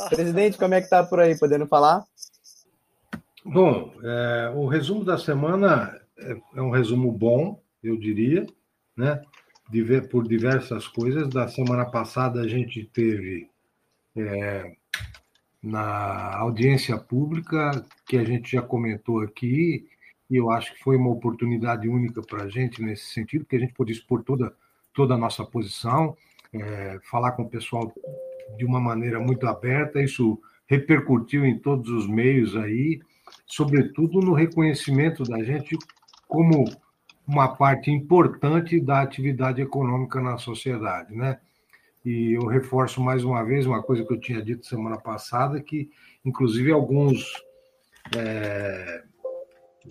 Presidente, 0.09 0.57
como 0.57 0.73
é 0.73 0.81
que 0.81 0.89
tá 0.89 1.03
por 1.03 1.19
aí? 1.19 1.37
Podendo 1.37 1.67
falar? 1.67 2.03
Bom, 3.45 3.93
é, 4.03 4.51
o 4.55 4.65
resumo 4.67 5.05
da 5.05 5.17
semana 5.17 6.01
é, 6.17 6.35
é, 6.55 6.61
um 6.61 6.71
resumo 6.71 7.11
bom, 7.11 7.61
eu 7.83 7.95
diria, 7.97 8.47
né? 8.95 9.21
De 9.69 9.83
ver 9.83 10.09
por 10.09 10.27
diversas 10.27 10.87
coisas. 10.87 11.29
Da 11.29 11.47
semana 11.47 11.85
passada 11.85 12.41
a 12.41 12.47
gente 12.47 12.83
teve 12.85 13.49
é, 14.15 14.75
na 15.61 16.37
audiência 16.37 16.97
pública, 16.97 17.71
que 18.05 18.17
a 18.17 18.23
gente 18.23 18.51
já 18.51 18.61
comentou 18.61 19.21
aqui, 19.21 19.87
e 20.29 20.35
eu 20.35 20.51
acho 20.51 20.73
que 20.73 20.83
foi 20.83 20.97
uma 20.97 21.09
oportunidade 21.09 21.87
única 21.87 22.21
para 22.21 22.43
a 22.43 22.49
gente 22.49 22.81
nesse 22.81 23.13
sentido, 23.13 23.45
que 23.45 23.55
a 23.55 23.59
gente 23.59 23.73
pôde 23.73 23.93
expor 23.93 24.23
toda, 24.23 24.53
toda 24.93 25.15
a 25.15 25.17
nossa 25.17 25.43
posição, 25.45 26.15
é, 26.53 26.99
falar 27.09 27.31
com 27.31 27.43
o 27.43 27.49
pessoal 27.49 27.93
de 28.57 28.65
uma 28.65 28.79
maneira 28.79 29.19
muito 29.19 29.47
aberta, 29.47 30.01
isso 30.01 30.39
repercutiu 30.67 31.45
em 31.45 31.57
todos 31.57 31.89
os 31.89 32.07
meios 32.07 32.55
aí, 32.55 32.99
sobretudo 33.45 34.19
no 34.19 34.33
reconhecimento 34.33 35.23
da 35.23 35.41
gente 35.43 35.77
como 36.27 36.65
uma 37.25 37.55
parte 37.55 37.91
importante 37.91 38.79
da 38.79 39.01
atividade 39.01 39.61
econômica 39.61 40.21
na 40.21 40.37
sociedade, 40.37 41.13
né? 41.15 41.39
E 42.07 42.37
eu 42.37 42.45
reforço 42.45 43.01
mais 43.01 43.25
uma 43.25 43.43
vez 43.43 43.65
uma 43.65 43.83
coisa 43.83 44.05
que 44.05 44.13
eu 44.13 44.17
tinha 44.17 44.41
dito 44.41 44.65
semana 44.65 44.97
passada, 44.97 45.59
que 45.59 45.89
inclusive 46.23 46.71
alguns 46.71 47.33
é, 48.15 49.03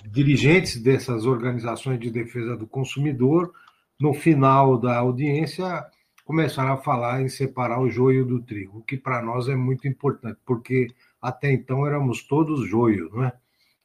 dirigentes 0.06 0.82
dessas 0.82 1.26
organizações 1.26 2.00
de 2.00 2.10
defesa 2.10 2.56
do 2.56 2.66
consumidor, 2.66 3.52
no 4.00 4.14
final 4.14 4.78
da 4.78 4.96
audiência, 4.96 5.84
começaram 6.24 6.72
a 6.72 6.78
falar 6.78 7.20
em 7.20 7.28
separar 7.28 7.82
o 7.82 7.90
joio 7.90 8.24
do 8.24 8.40
trigo, 8.40 8.78
o 8.78 8.82
que 8.82 8.96
para 8.96 9.20
nós 9.20 9.46
é 9.46 9.54
muito 9.54 9.86
importante, 9.86 10.38
porque 10.46 10.88
até 11.20 11.52
então 11.52 11.86
éramos 11.86 12.26
todos 12.26 12.66
joio, 12.66 13.10
não 13.12 13.24
é? 13.24 13.32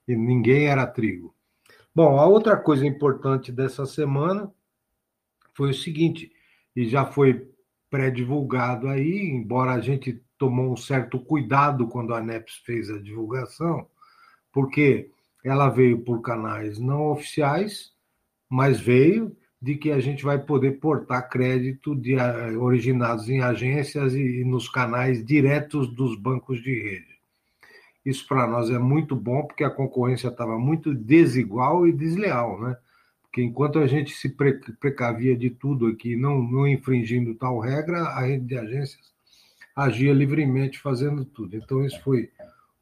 E 0.07 0.15
ninguém 0.15 0.67
era 0.67 0.87
trigo. 0.87 1.35
Bom, 1.93 2.17
a 2.17 2.25
outra 2.25 2.55
coisa 2.55 2.87
importante 2.87 3.51
dessa 3.51 3.85
semana 3.85 4.49
foi 5.53 5.71
o 5.71 5.73
seguinte, 5.73 6.31
e 6.73 6.87
já 6.87 7.05
foi 7.05 7.50
pré-divulgado 7.91 8.87
aí, 8.87 9.19
embora 9.19 9.73
a 9.73 9.81
gente 9.81 10.23
tomou 10.37 10.71
um 10.71 10.77
certo 10.77 11.19
cuidado 11.19 11.87
quando 11.87 12.13
a 12.13 12.19
ANEPS 12.19 12.63
fez 12.65 12.89
a 12.89 12.97
divulgação, 12.97 13.85
porque 14.51 15.11
ela 15.43 15.69
veio 15.69 15.99
por 15.99 16.21
canais 16.21 16.79
não 16.79 17.11
oficiais, 17.11 17.91
mas 18.49 18.79
veio 18.79 19.35
de 19.61 19.75
que 19.75 19.91
a 19.91 19.99
gente 19.99 20.23
vai 20.23 20.39
poder 20.39 20.79
portar 20.79 21.29
crédito 21.29 21.95
de, 21.95 22.15
eh, 22.15 22.57
originados 22.57 23.29
em 23.29 23.41
agências 23.41 24.15
e, 24.15 24.41
e 24.41 24.43
nos 24.43 24.67
canais 24.67 25.23
diretos 25.23 25.87
dos 25.93 26.17
bancos 26.17 26.63
de 26.63 26.73
rede. 26.73 27.19
Isso 28.03 28.27
para 28.27 28.47
nós 28.47 28.71
é 28.71 28.79
muito 28.79 29.15
bom, 29.15 29.43
porque 29.45 29.63
a 29.63 29.69
concorrência 29.69 30.29
estava 30.29 30.57
muito 30.57 30.95
desigual 30.95 31.85
e 31.85 31.91
desleal, 31.91 32.59
né? 32.59 32.75
Porque 33.31 33.41
enquanto 33.41 33.79
a 33.79 33.87
gente 33.87 34.13
se 34.13 34.35
precavia 34.77 35.37
de 35.37 35.49
tudo 35.49 35.87
aqui, 35.87 36.17
não, 36.17 36.43
não 36.43 36.67
infringindo 36.67 37.33
tal 37.33 37.59
regra, 37.59 38.01
a 38.01 38.25
rede 38.25 38.45
de 38.45 38.57
agências 38.57 39.09
agia 39.73 40.13
livremente 40.13 40.77
fazendo 40.77 41.23
tudo. 41.23 41.55
Então, 41.55 41.85
isso 41.85 41.97
foi 42.01 42.29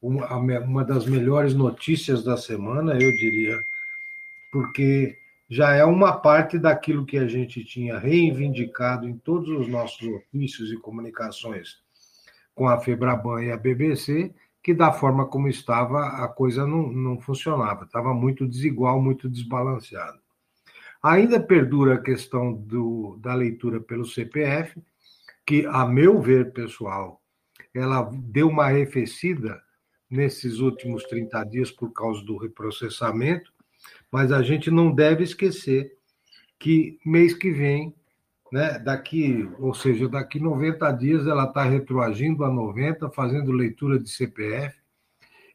uma, 0.02 0.58
uma 0.58 0.84
das 0.84 1.06
melhores 1.06 1.54
notícias 1.54 2.24
da 2.24 2.36
semana, 2.36 2.94
eu 2.94 3.12
diria, 3.12 3.56
porque 4.50 5.16
já 5.48 5.72
é 5.72 5.84
uma 5.84 6.14
parte 6.18 6.58
daquilo 6.58 7.06
que 7.06 7.16
a 7.16 7.28
gente 7.28 7.64
tinha 7.64 7.96
reivindicado 7.96 9.08
em 9.08 9.16
todos 9.16 9.48
os 9.48 9.68
nossos 9.68 10.02
ofícios 10.02 10.72
e 10.72 10.76
comunicações 10.76 11.78
com 12.56 12.68
a 12.68 12.80
Febraban 12.80 13.44
e 13.44 13.52
a 13.52 13.56
BBC, 13.56 14.34
que 14.60 14.74
da 14.74 14.92
forma 14.92 15.26
como 15.26 15.46
estava, 15.46 16.24
a 16.24 16.26
coisa 16.26 16.66
não, 16.66 16.90
não 16.90 17.20
funcionava, 17.20 17.84
estava 17.84 18.12
muito 18.12 18.48
desigual, 18.48 19.00
muito 19.00 19.28
desbalanceado. 19.28 20.19
Ainda 21.02 21.40
perdura 21.40 21.94
a 21.94 22.02
questão 22.02 22.52
do, 22.52 23.16
da 23.20 23.34
leitura 23.34 23.80
pelo 23.80 24.04
CPF, 24.04 24.80
que, 25.46 25.66
a 25.66 25.86
meu 25.86 26.20
ver, 26.20 26.52
pessoal, 26.52 27.20
ela 27.74 28.10
deu 28.12 28.48
uma 28.48 28.66
arrefecida 28.66 29.60
nesses 30.08 30.58
últimos 30.58 31.04
30 31.04 31.44
dias 31.44 31.70
por 31.70 31.92
causa 31.92 32.22
do 32.24 32.36
reprocessamento, 32.36 33.52
mas 34.10 34.32
a 34.32 34.42
gente 34.42 34.70
não 34.70 34.92
deve 34.92 35.24
esquecer 35.24 35.96
que 36.58 36.98
mês 37.06 37.32
que 37.32 37.50
vem, 37.50 37.94
né, 38.52 38.78
daqui, 38.78 39.48
ou 39.58 39.72
seja, 39.72 40.08
daqui 40.08 40.40
90 40.40 40.90
dias 40.92 41.26
ela 41.26 41.44
está 41.44 41.62
retroagindo 41.62 42.44
a 42.44 42.50
90, 42.50 43.08
fazendo 43.10 43.52
leitura 43.52 43.98
de 43.98 44.10
CPF, 44.10 44.79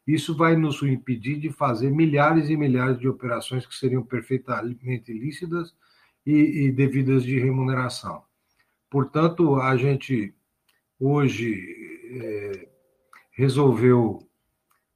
isso 0.06 0.36
vai 0.36 0.56
nos 0.56 0.82
impedir 0.82 1.38
de 1.38 1.50
fazer 1.50 1.90
milhares 1.90 2.48
e 2.48 2.56
milhares 2.56 2.98
de 2.98 3.08
operações 3.08 3.66
que 3.66 3.74
seriam 3.74 4.02
perfeitamente 4.02 5.12
lícitas 5.12 5.74
e, 6.24 6.66
e 6.66 6.72
devidas 6.72 7.24
de 7.24 7.38
remuneração. 7.38 8.22
Portanto, 8.88 9.56
a 9.56 9.76
gente 9.76 10.32
hoje 10.98 11.60
é, 12.20 12.68
resolveu 13.32 14.20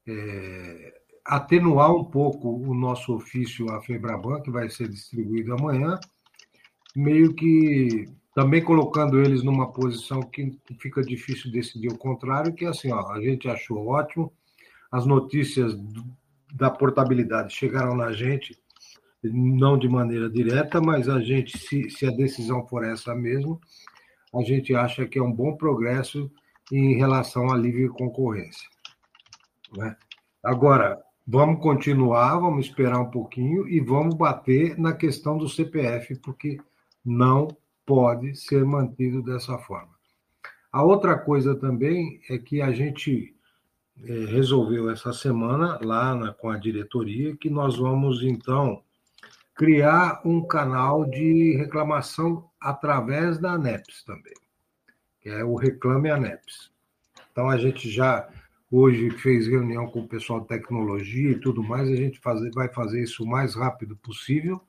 é, 0.07 1.01
atenuar 1.25 1.95
um 1.95 2.05
pouco 2.05 2.49
o 2.49 2.75
nosso 2.75 3.15
ofício 3.15 3.71
à 3.71 3.81
Febraban, 3.83 4.41
que 4.43 4.51
vai 4.51 4.69
ser 4.69 4.89
distribuído 4.89 5.55
amanhã, 5.55 5.99
meio 6.95 7.35
que 7.35 8.09
também 8.35 8.63
colocando 8.63 9.21
eles 9.21 9.43
numa 9.43 9.73
posição 9.73 10.23
que 10.23 10.57
fica 10.79 11.03
difícil 11.03 11.51
decidir 11.51 11.89
o 11.89 11.99
contrário, 11.99 12.55
que 12.55 12.65
é 12.65 12.69
assim, 12.69 12.91
ó, 12.93 13.11
a 13.13 13.21
gente 13.21 13.49
achou 13.49 13.89
ótimo, 13.89 14.33
as 14.91 15.07
notícias 15.07 15.77
da 16.55 16.71
portabilidade 16.71 17.55
chegaram 17.55 17.95
na 17.97 18.13
gente, 18.13 18.59
não 19.23 19.79
de 19.79 19.89
maneira 19.89 20.29
direta, 20.29 20.81
mas 20.81 21.09
a 21.09 21.21
gente, 21.21 21.59
se, 21.59 21.91
se 21.91 22.07
a 22.07 22.11
decisão 22.11 22.67
for 22.67 22.85
essa 22.85 23.15
mesmo, 23.15 23.61
a 24.35 24.43
gente 24.43 24.75
acha 24.75 25.07
que 25.07 25.19
é 25.19 25.23
um 25.23 25.33
bom 25.33 25.57
progresso 25.57 26.31
em 26.73 26.97
relação 26.97 27.51
à 27.51 27.57
livre 27.57 27.89
concorrência. 27.89 28.69
Né? 29.77 29.97
Agora, 30.43 31.01
vamos 31.27 31.61
continuar, 31.61 32.39
vamos 32.39 32.67
esperar 32.67 32.99
um 33.01 33.11
pouquinho 33.11 33.69
e 33.69 33.81
vamos 33.81 34.15
bater 34.15 34.79
na 34.79 34.93
questão 34.93 35.37
do 35.37 35.49
CPF, 35.49 36.17
porque 36.17 36.59
não 37.05 37.49
pode 37.85 38.35
ser 38.37 38.65
mantido 38.65 39.23
dessa 39.23 39.59
forma. 39.59 39.91
A 40.73 40.83
outra 40.83 41.19
coisa 41.19 41.55
também 41.57 42.21
é 42.29 42.39
que 42.39 42.63
a 42.63 42.71
gente 42.71 43.35
resolveu 44.05 44.91
essa 44.91 45.13
semana, 45.13 45.79
lá 45.83 46.15
na, 46.15 46.33
com 46.33 46.51
a 46.51 46.57
diretoria, 46.57 47.37
que 47.37 47.51
nós 47.51 47.77
vamos, 47.77 48.23
então, 48.23 48.83
criar 49.55 50.23
um 50.25 50.47
canal 50.47 51.05
de 51.05 51.57
reclamação 51.57 52.49
através 52.61 53.39
da 53.39 53.53
ANEPS 53.53 54.05
também, 54.05 54.35
que 55.21 55.29
é 55.29 55.45
o 55.45 55.55
Reclame 55.55 56.11
ANEPS. 56.11 56.71
Então, 57.31 57.49
a 57.49 57.59
gente 57.59 57.91
já 57.91 58.29
hoje 58.71 59.11
fez 59.11 59.47
reunião 59.47 59.87
com 59.89 60.01
o 60.01 60.09
pessoal 60.09 60.41
de 60.41 60.49
tecnologia 60.49 61.33
e 61.33 61.41
tudo 61.41 61.63
mais, 61.63 61.89
a 61.89 61.97
gente 61.97 62.21
fazer, 62.21 62.51
vai 62.53 62.69
fazer 62.69 63.03
isso 63.03 63.25
o 63.25 63.29
mais 63.29 63.55
rápido 63.55 63.97
possível 63.97 64.61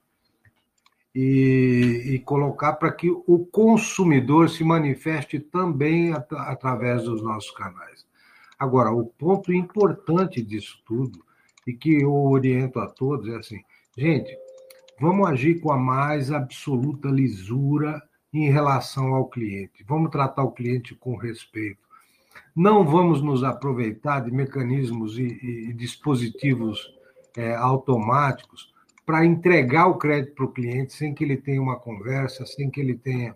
e, 1.13 2.03
e 2.07 2.19
colocar 2.19 2.73
para 2.73 2.91
que 2.91 3.09
o 3.09 3.45
consumidor 3.51 4.49
se 4.49 4.63
manifeste 4.63 5.39
também 5.39 6.13
at 6.13 6.31
através 6.33 7.03
dos 7.03 7.21
nossos 7.21 7.51
canais. 7.51 8.05
Agora, 8.61 8.91
o 8.91 9.07
ponto 9.07 9.51
importante 9.51 10.39
disso 10.39 10.79
tudo, 10.85 11.25
e 11.65 11.73
que 11.73 12.03
eu 12.03 12.13
oriento 12.13 12.77
a 12.77 12.85
todos, 12.85 13.27
é 13.27 13.35
assim: 13.35 13.59
gente, 13.97 14.37
vamos 14.99 15.27
agir 15.27 15.59
com 15.59 15.71
a 15.71 15.77
mais 15.77 16.31
absoluta 16.31 17.07
lisura 17.07 17.99
em 18.31 18.51
relação 18.51 19.15
ao 19.15 19.27
cliente. 19.27 19.83
Vamos 19.83 20.11
tratar 20.11 20.43
o 20.43 20.51
cliente 20.51 20.93
com 20.93 21.15
respeito. 21.15 21.79
Não 22.55 22.85
vamos 22.85 23.19
nos 23.19 23.43
aproveitar 23.43 24.19
de 24.19 24.29
mecanismos 24.29 25.17
e, 25.17 25.23
e 25.23 25.73
dispositivos 25.73 26.93
é, 27.35 27.55
automáticos 27.55 28.71
para 29.03 29.25
entregar 29.25 29.87
o 29.87 29.97
crédito 29.97 30.35
para 30.35 30.45
o 30.45 30.51
cliente 30.51 30.93
sem 30.93 31.15
que 31.15 31.23
ele 31.23 31.37
tenha 31.37 31.59
uma 31.59 31.79
conversa, 31.79 32.45
sem 32.45 32.69
que 32.69 32.79
ele 32.79 32.95
tenha 32.95 33.35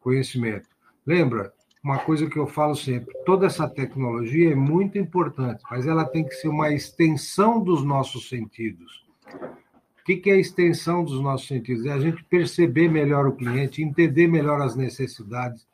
conhecimento. 0.00 0.66
Lembra? 1.04 1.52
Uma 1.86 2.00
coisa 2.00 2.28
que 2.28 2.36
eu 2.36 2.48
falo 2.48 2.74
sempre: 2.74 3.14
toda 3.24 3.46
essa 3.46 3.68
tecnologia 3.68 4.50
é 4.50 4.56
muito 4.56 4.98
importante, 4.98 5.62
mas 5.70 5.86
ela 5.86 6.04
tem 6.04 6.24
que 6.24 6.34
ser 6.34 6.48
uma 6.48 6.72
extensão 6.72 7.62
dos 7.62 7.84
nossos 7.84 8.28
sentidos. 8.28 9.06
O 10.00 10.04
que 10.04 10.28
é 10.28 10.34
a 10.34 10.38
extensão 10.38 11.04
dos 11.04 11.20
nossos 11.20 11.46
sentidos? 11.46 11.86
É 11.86 11.92
a 11.92 12.00
gente 12.00 12.24
perceber 12.24 12.88
melhor 12.88 13.28
o 13.28 13.36
cliente, 13.36 13.82
entender 13.82 14.26
melhor 14.26 14.60
as 14.60 14.74
necessidades, 14.74 15.64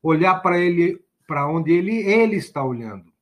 olhar 0.00 0.36
para 0.36 0.58
ele, 0.58 1.00
para 1.26 1.48
onde 1.48 1.72
ele, 1.72 1.96
ele 1.96 2.36
está 2.36 2.64
olhando, 2.64 3.12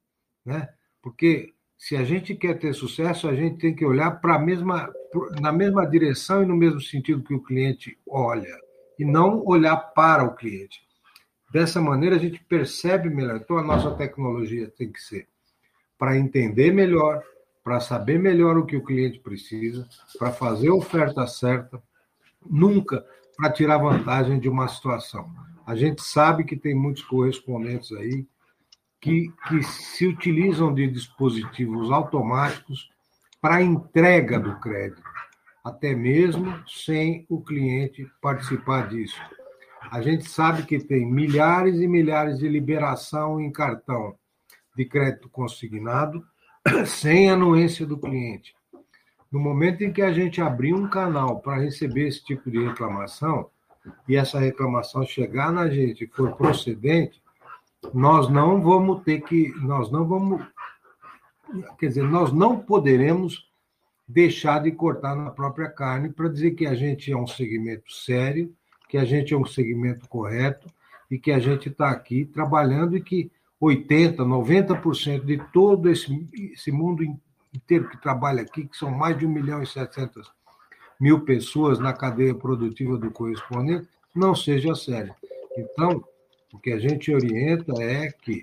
né? 0.45 0.69
Porque 1.01 1.55
se 1.79 1.97
a 1.97 2.05
gente 2.05 2.35
quer 2.35 2.59
ter 2.59 2.75
sucesso, 2.75 3.27
a 3.27 3.35
gente 3.35 3.59
tem 3.59 3.75
que 3.75 3.87
olhar 3.87 4.21
para 4.21 4.35
a 4.35 4.39
mesma, 4.39 4.93
na 5.41 5.51
mesma 5.51 5.87
direção 5.87 6.43
e 6.43 6.47
no 6.47 6.57
mesmo 6.57 6.81
sentido 6.81 7.23
que 7.23 7.33
o 7.33 7.43
cliente 7.43 7.97
olha, 8.07 8.55
e 8.99 9.05
não 9.05 9.43
olhar 9.47 9.77
para 9.77 10.25
o 10.25 10.35
cliente. 10.35 10.88
Dessa 11.51 11.81
maneira, 11.81 12.17
a 12.17 12.19
gente 12.19 12.43
percebe 12.45 13.09
melhor. 13.09 13.37
Então, 13.37 13.57
a 13.59 13.63
nossa 13.63 13.91
tecnologia 13.93 14.69
tem 14.69 14.93
que 14.93 15.01
ser 15.01 15.27
para 15.99 16.17
entender 16.17 16.73
melhor, 16.73 17.23
para 17.65 17.81
saber 17.81 18.19
melhor 18.19 18.57
o 18.57 18.65
que 18.65 18.77
o 18.77 18.85
cliente 18.85 19.19
precisa, 19.19 19.87
para 20.19 20.31
fazer 20.31 20.69
a 20.69 20.75
oferta 20.75 21.27
certa, 21.27 21.83
nunca 22.49 23.05
para 23.37 23.51
tirar 23.51 23.79
vantagem 23.79 24.39
de 24.39 24.49
uma 24.49 24.69
situação. 24.69 25.29
A 25.67 25.75
gente 25.75 26.03
sabe 26.03 26.45
que 26.45 26.57
tem 26.57 26.75
muitos 26.75 27.03
correspondentes 27.03 27.93
aí 27.93 28.27
que, 29.01 29.33
que 29.49 29.63
se 29.63 30.07
utilizam 30.07 30.73
de 30.73 30.87
dispositivos 30.89 31.91
automáticos 31.91 32.91
para 33.41 33.63
entrega 33.63 34.41
do 34.41 34.59
crédito, 34.59 35.03
até 35.65 35.95
mesmo 35.95 36.63
sem 36.67 37.27
o 37.29 37.41
cliente 37.41 38.11
participar 38.21 38.89
disso. 38.89 39.21
A 39.91 40.03
gente 40.03 40.29
sabe 40.29 40.65
que 40.65 40.79
tem 40.79 41.07
milhares 41.07 41.81
e 41.81 41.89
milhares 41.89 42.39
de 42.39 42.49
liberação 42.49 43.41
em 43.41 43.51
cartão 43.51 44.15
de 44.77 44.85
crédito 44.85 45.29
consignado 45.29 46.25
sem 46.87 47.31
anuência 47.31 47.87
do 47.87 47.99
cliente. 47.99 48.55
No 49.31 49.41
momento 49.41 49.83
em 49.83 49.93
que 49.93 50.03
a 50.03 50.13
gente 50.13 50.41
abrir 50.41 50.75
um 50.75 50.89
canal 50.89 51.41
para 51.41 51.61
receber 51.61 52.09
esse 52.09 52.25
tipo 52.25 52.51
de 52.51 52.65
reclamação, 52.65 53.51
e 54.07 54.17
essa 54.17 54.39
reclamação 54.39 55.05
chegar 55.05 55.53
na 55.53 55.69
gente 55.69 56.05
e 56.05 56.07
for 56.07 56.37
procedente, 56.37 57.23
nós 57.95 58.29
não 58.29 58.61
vamos 58.61 59.03
ter 59.03 59.21
que, 59.23 59.53
nós 59.63 59.91
não 59.91 60.07
vamos, 60.07 60.43
quer 61.79 61.89
dizer, 61.89 62.05
nós 62.05 62.33
não 62.33 62.59
poderemos 62.59 63.49
deixar 64.07 64.63
de 64.63 64.73
cortar 64.73 65.15
na 65.15 65.31
própria 65.31 65.69
carne 65.69 66.11
para 66.11 66.29
dizer 66.29 66.53
que 66.53 66.67
a 66.67 66.75
gente 66.75 67.13
é 67.13 67.17
um 67.17 67.27
segmento 67.27 67.91
sério, 67.93 68.55
que 68.89 68.97
a 68.97 69.05
gente 69.05 69.35
é 69.35 69.37
um 69.37 69.45
segmento 69.45 70.09
correto 70.09 70.69
e 71.11 71.19
que 71.19 71.31
a 71.31 71.39
gente 71.39 71.69
está 71.69 71.91
aqui 71.91 72.25
trabalhando 72.25 72.97
e 72.97 73.03
que 73.03 73.31
80%, 73.61 74.17
90% 74.17 75.25
de 75.25 75.39
todo 75.53 75.91
esse, 75.91 76.29
esse 76.53 76.71
mundo 76.71 77.03
inteiro 77.55 77.89
que 77.89 78.01
trabalha 78.01 78.43
aqui, 78.43 78.67
que 78.67 78.77
são 78.77 78.91
mais 78.91 79.19
de 79.19 79.27
1 79.27 79.29
milhão 79.31 79.63
e 79.63 79.67
700 79.67 80.31
mil 81.01 81.21
pessoas 81.21 81.79
na 81.79 81.93
cadeia 81.93 82.35
produtiva 82.35 82.97
do 82.97 83.11
correspondente, 83.11 83.89
não 84.15 84.35
seja 84.35 84.75
sério. 84.75 85.15
Então, 85.57 86.05
o 86.53 86.59
que 86.59 86.73
a 86.73 86.79
gente 86.79 87.13
orienta 87.13 87.73
é 87.83 88.11
que 88.11 88.43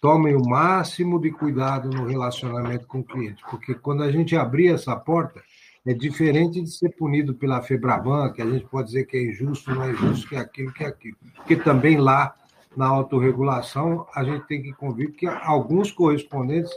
tomem 0.00 0.34
o 0.34 0.44
máximo 0.44 1.20
de 1.20 1.30
cuidado 1.30 1.90
no 1.90 2.06
relacionamento 2.06 2.86
com 2.86 3.00
o 3.00 3.04
cliente, 3.04 3.42
porque 3.50 3.74
quando 3.74 4.02
a 4.02 4.12
gente 4.12 4.36
abrir 4.36 4.68
essa 4.68 4.94
porta, 4.94 5.42
é 5.88 5.94
diferente 5.94 6.60
de 6.60 6.70
ser 6.70 6.90
punido 6.90 7.34
pela 7.34 7.62
Febraban, 7.62 8.30
que 8.30 8.42
a 8.42 8.46
gente 8.46 8.66
pode 8.66 8.88
dizer 8.88 9.06
que 9.06 9.16
é 9.16 9.22
injusto, 9.22 9.74
não 9.74 9.84
é 9.84 9.94
justo, 9.94 10.28
que 10.28 10.36
é 10.36 10.38
aquilo, 10.38 10.70
que 10.70 10.84
é 10.84 10.86
aquilo. 10.86 11.16
Porque 11.34 11.56
também 11.56 11.96
lá, 11.96 12.36
na 12.76 12.86
autorregulação, 12.86 14.06
a 14.14 14.22
gente 14.22 14.46
tem 14.46 14.60
que 14.60 14.74
convir 14.74 15.12
que 15.12 15.26
alguns 15.26 15.90
correspondentes 15.90 16.70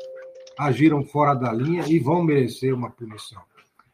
agiram 0.58 1.04
fora 1.04 1.34
da 1.34 1.52
linha 1.52 1.84
e 1.90 2.00
vão 2.00 2.24
merecer 2.24 2.74
uma 2.74 2.90
punição. 2.90 3.42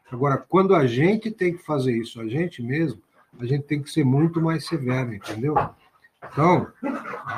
Agora, 0.08 0.38
quando 0.38 0.72
a 0.72 0.86
gente 0.86 1.32
tem 1.32 1.52
que 1.52 1.64
fazer 1.64 1.96
isso, 1.96 2.20
a 2.20 2.28
gente 2.28 2.62
mesmo, 2.62 3.02
a 3.40 3.44
gente 3.44 3.64
tem 3.64 3.82
que 3.82 3.90
ser 3.90 4.04
muito 4.04 4.40
mais 4.40 4.68
severo, 4.68 5.12
entendeu? 5.12 5.56
Então, 6.24 6.66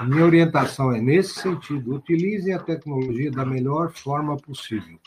minha 0.06 0.24
orientação 0.24 0.92
é 0.92 1.00
nesse 1.00 1.34
sentido: 1.40 1.94
utilizem 1.94 2.54
a 2.54 2.58
tecnologia 2.58 3.30
da 3.30 3.44
melhor 3.44 3.90
forma 3.90 4.36
possível, 4.36 4.98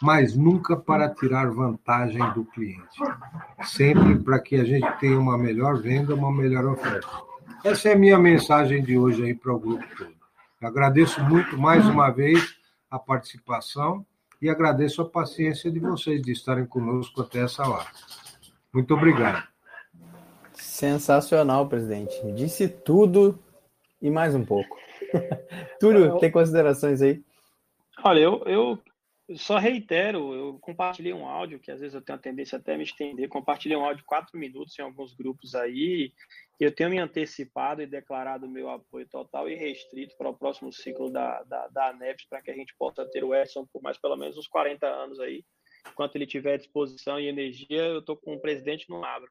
mas 0.00 0.34
nunca 0.34 0.76
para 0.76 1.08
tirar 1.08 1.50
vantagem 1.50 2.22
do 2.32 2.44
cliente. 2.44 2.98
Sempre 3.64 4.16
para 4.16 4.38
que 4.38 4.56
a 4.56 4.64
gente 4.64 4.90
tenha 4.98 5.18
uma 5.18 5.36
melhor 5.36 5.80
venda, 5.80 6.14
uma 6.14 6.32
melhor 6.32 6.64
oferta. 6.66 7.08
Essa 7.62 7.90
é 7.90 7.92
a 7.92 7.98
minha 7.98 8.18
mensagem 8.18 8.82
de 8.82 8.98
hoje 8.98 9.22
aí 9.22 9.34
para 9.34 9.52
o 9.52 9.58
grupo 9.58 9.84
todo. 9.96 10.14
Eu 10.60 10.68
agradeço 10.68 11.22
muito 11.22 11.58
mais 11.58 11.86
uma 11.86 12.10
vez 12.10 12.56
a 12.90 12.98
participação 12.98 14.06
e 14.40 14.48
agradeço 14.48 15.02
a 15.02 15.08
paciência 15.08 15.70
de 15.70 15.78
vocês 15.78 16.20
de 16.22 16.32
estarem 16.32 16.66
conosco 16.66 17.20
até 17.20 17.40
essa 17.40 17.68
hora. 17.68 17.86
Muito 18.72 18.94
obrigado. 18.94 19.51
Sensacional, 20.72 21.68
presidente. 21.68 22.14
Disse 22.32 22.66
tudo 22.66 23.38
e 24.00 24.08
mais 24.08 24.34
um 24.34 24.42
pouco. 24.42 24.78
Túlio, 25.78 26.18
tem 26.18 26.30
considerações 26.30 27.02
aí? 27.02 27.22
Olha, 28.02 28.20
eu, 28.20 28.42
eu 28.46 28.82
só 29.36 29.58
reitero, 29.58 30.32
eu 30.32 30.58
compartilhei 30.62 31.12
um 31.12 31.28
áudio, 31.28 31.60
que 31.60 31.70
às 31.70 31.78
vezes 31.78 31.94
eu 31.94 32.00
tenho 32.00 32.18
a 32.18 32.22
tendência 32.22 32.56
até 32.56 32.72
a 32.72 32.78
me 32.78 32.84
estender, 32.84 33.28
compartilhei 33.28 33.76
um 33.76 33.84
áudio 33.84 33.98
de 33.98 34.04
quatro 34.04 34.38
minutos 34.38 34.76
em 34.78 34.82
alguns 34.82 35.12
grupos 35.12 35.54
aí, 35.54 36.10
e 36.58 36.64
eu 36.64 36.74
tenho 36.74 36.88
me 36.88 36.98
antecipado 36.98 37.82
e 37.82 37.86
declarado 37.86 38.48
meu 38.48 38.70
apoio 38.70 39.06
total 39.06 39.50
e 39.50 39.54
restrito 39.54 40.16
para 40.16 40.30
o 40.30 40.34
próximo 40.34 40.72
ciclo 40.72 41.10
da, 41.10 41.42
da, 41.42 41.68
da 41.68 41.90
ANEPS, 41.90 42.24
para 42.30 42.40
que 42.40 42.50
a 42.50 42.54
gente 42.54 42.74
possa 42.78 43.04
ter 43.04 43.22
o 43.22 43.34
Edson 43.34 43.66
por 43.70 43.82
mais 43.82 43.98
pelo 43.98 44.16
menos 44.16 44.38
uns 44.38 44.48
40 44.48 44.86
anos 44.86 45.20
aí, 45.20 45.44
enquanto 45.86 46.16
ele 46.16 46.26
tiver 46.26 46.56
disposição 46.56 47.20
e 47.20 47.28
energia, 47.28 47.82
eu 47.82 47.98
estou 47.98 48.16
com 48.16 48.32
o 48.32 48.40
presidente 48.40 48.88
no 48.88 49.04
abro 49.04 49.30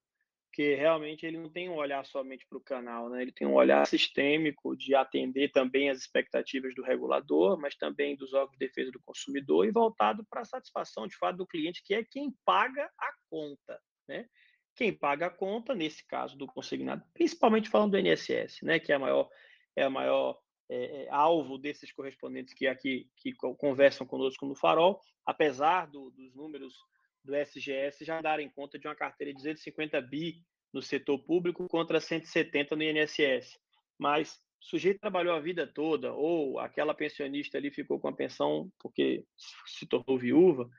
porque 0.51 0.75
realmente 0.75 1.25
ele 1.25 1.37
não 1.37 1.49
tem 1.49 1.69
um 1.69 1.75
olhar 1.75 2.05
somente 2.05 2.45
para 2.45 2.57
o 2.57 2.61
canal, 2.61 3.09
né? 3.09 3.21
ele 3.21 3.31
tem 3.31 3.47
um 3.47 3.53
olhar 3.53 3.87
sistêmico 3.87 4.75
de 4.75 4.93
atender 4.93 5.49
também 5.49 5.89
as 5.89 5.97
expectativas 5.97 6.75
do 6.75 6.83
regulador, 6.83 7.57
mas 7.57 7.73
também 7.75 8.17
dos 8.17 8.33
órgãos 8.33 8.57
de 8.57 8.67
defesa 8.67 8.91
do 8.91 8.99
consumidor 8.99 9.65
e 9.65 9.71
voltado 9.71 10.25
para 10.29 10.41
a 10.41 10.45
satisfação 10.45 11.07
de 11.07 11.15
fato 11.15 11.37
do 11.37 11.47
cliente, 11.47 11.81
que 11.81 11.93
é 11.93 12.03
quem 12.03 12.35
paga 12.43 12.83
a 12.99 13.13
conta. 13.29 13.79
Né? 14.09 14.27
Quem 14.75 14.91
paga 14.91 15.27
a 15.27 15.29
conta, 15.29 15.73
nesse 15.73 16.05
caso 16.05 16.37
do 16.37 16.45
consignado, 16.45 17.01
principalmente 17.13 17.69
falando 17.69 17.91
do 17.91 17.99
INSS, 17.99 18.61
né? 18.61 18.77
que 18.77 18.91
é 18.91 18.95
a 18.95 18.99
maior, 18.99 19.29
é 19.73 19.83
a 19.83 19.89
maior 19.89 20.37
é, 20.69 21.03
é, 21.03 21.09
alvo 21.11 21.57
desses 21.57 21.93
correspondentes 21.93 22.53
que 22.53 22.67
aqui 22.67 23.09
que 23.15 23.31
conversam 23.33 24.05
conosco 24.05 24.45
no 24.45 24.53
Farol, 24.53 24.99
apesar 25.25 25.85
do, 25.85 26.11
dos 26.11 26.35
números 26.35 26.75
do 27.23 27.35
SGS 27.35 28.03
já 28.03 28.21
darem 28.21 28.49
conta 28.49 28.77
de 28.79 28.87
uma 28.87 28.95
carteira 28.95 29.31
de 29.31 29.37
250 29.37 30.01
bi 30.01 30.43
no 30.73 30.81
setor 30.81 31.19
público 31.19 31.67
contra 31.67 31.99
170 31.99 32.75
no 32.75 32.83
INSS. 32.83 33.59
Mas 33.97 34.35
o 34.61 34.65
sujeito 34.65 34.99
trabalhou 34.99 35.35
a 35.35 35.39
vida 35.39 35.67
toda, 35.67 36.13
ou 36.13 36.59
aquela 36.59 36.93
pensionista 36.93 37.57
ali 37.57 37.71
ficou 37.71 37.99
com 37.99 38.07
a 38.07 38.15
pensão 38.15 38.71
porque 38.79 39.25
se 39.65 39.85
tornou 39.85 40.17
viúva, 40.17 40.69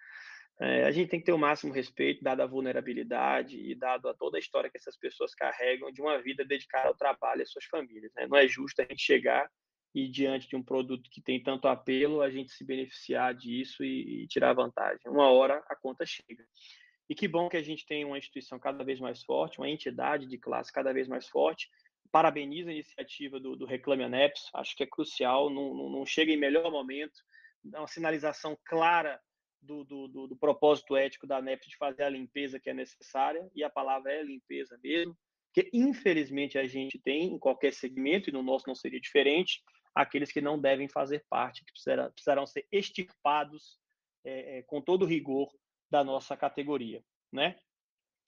é, 0.60 0.84
a 0.84 0.90
gente 0.92 1.08
tem 1.08 1.18
que 1.18 1.26
ter 1.26 1.32
o 1.32 1.38
máximo 1.38 1.72
respeito, 1.72 2.22
dada 2.22 2.44
a 2.44 2.46
vulnerabilidade 2.46 3.58
e 3.58 3.74
dado 3.74 4.08
a 4.08 4.14
toda 4.14 4.36
a 4.36 4.40
história 4.40 4.70
que 4.70 4.78
essas 4.78 4.96
pessoas 4.96 5.34
carregam 5.34 5.90
de 5.90 6.00
uma 6.00 6.22
vida 6.22 6.44
dedicada 6.44 6.88
ao 6.88 6.94
trabalho 6.94 7.40
e 7.40 7.42
às 7.42 7.50
suas 7.50 7.64
famílias. 7.64 8.12
Né? 8.14 8.26
Não 8.28 8.38
é 8.38 8.46
justo 8.46 8.80
a 8.80 8.84
gente 8.84 9.02
chegar 9.02 9.50
e 9.94 10.08
diante 10.08 10.48
de 10.48 10.56
um 10.56 10.62
produto 10.62 11.10
que 11.10 11.20
tem 11.20 11.42
tanto 11.42 11.68
apelo, 11.68 12.22
a 12.22 12.30
gente 12.30 12.52
se 12.52 12.64
beneficiar 12.64 13.34
disso 13.34 13.84
e, 13.84 14.22
e, 14.22 14.26
tirar 14.26 14.54
vantagem. 14.54 15.00
Uma 15.06 15.30
hora 15.30 15.62
a 15.68 15.76
conta 15.76 16.04
chega. 16.06 16.44
E 17.08 17.14
que 17.14 17.28
bom 17.28 17.48
que 17.48 17.56
a 17.56 17.62
gente 17.62 17.84
tem 17.84 18.04
uma 18.04 18.16
instituição 18.16 18.58
cada 18.58 18.82
vez 18.84 18.98
mais 18.98 19.22
forte, 19.22 19.58
uma 19.58 19.68
entidade 19.68 20.26
de 20.26 20.38
classe 20.38 20.72
cada 20.72 20.92
vez 20.92 21.08
mais 21.08 21.28
forte. 21.28 21.68
Parabenizo 22.10 22.70
a 22.70 22.72
iniciativa 22.72 23.38
do, 23.38 23.54
do 23.54 23.66
Reclame 23.66 24.04
Aneps, 24.04 24.42
acho 24.54 24.74
que 24.76 24.82
é 24.82 24.86
crucial, 24.86 25.50
não, 25.50 25.74
não, 25.74 25.90
não 25.90 26.06
chega 26.06 26.32
em 26.32 26.36
melhor 26.36 26.70
momento, 26.70 27.20
dá 27.62 27.80
uma 27.80 27.88
sinalização 27.88 28.56
clara 28.64 29.20
do, 29.62 29.84
do, 29.84 30.08
do, 30.08 30.26
do 30.26 30.36
propósito 30.36 30.96
ético 30.96 31.26
da 31.26 31.38
ANEP 31.38 31.68
de 31.68 31.76
fazer 31.76 32.02
a 32.02 32.10
limpeza 32.10 32.58
que 32.58 32.68
é 32.68 32.74
necessária, 32.74 33.48
e 33.54 33.62
a 33.62 33.70
palavra 33.70 34.12
é 34.12 34.22
limpeza 34.22 34.78
mesmo, 34.82 35.16
que 35.54 35.70
infelizmente 35.72 36.58
a 36.58 36.66
gente 36.66 36.98
tem 36.98 37.34
em 37.34 37.38
qualquer 37.38 37.72
segmento, 37.72 38.28
e 38.28 38.32
no 38.32 38.42
nosso 38.42 38.66
não 38.66 38.74
seria 38.74 39.00
diferente, 39.00 39.62
aqueles 39.94 40.32
que 40.32 40.40
não 40.40 40.58
devem 40.58 40.88
fazer 40.88 41.24
parte, 41.28 41.64
que 41.64 41.72
precisarão, 41.72 42.10
precisarão 42.10 42.46
ser 42.46 42.66
extirpados 42.70 43.78
é, 44.24 44.62
com 44.62 44.80
todo 44.80 45.04
rigor 45.04 45.52
da 45.90 46.02
nossa 46.02 46.36
categoria. 46.36 47.04
Né? 47.30 47.56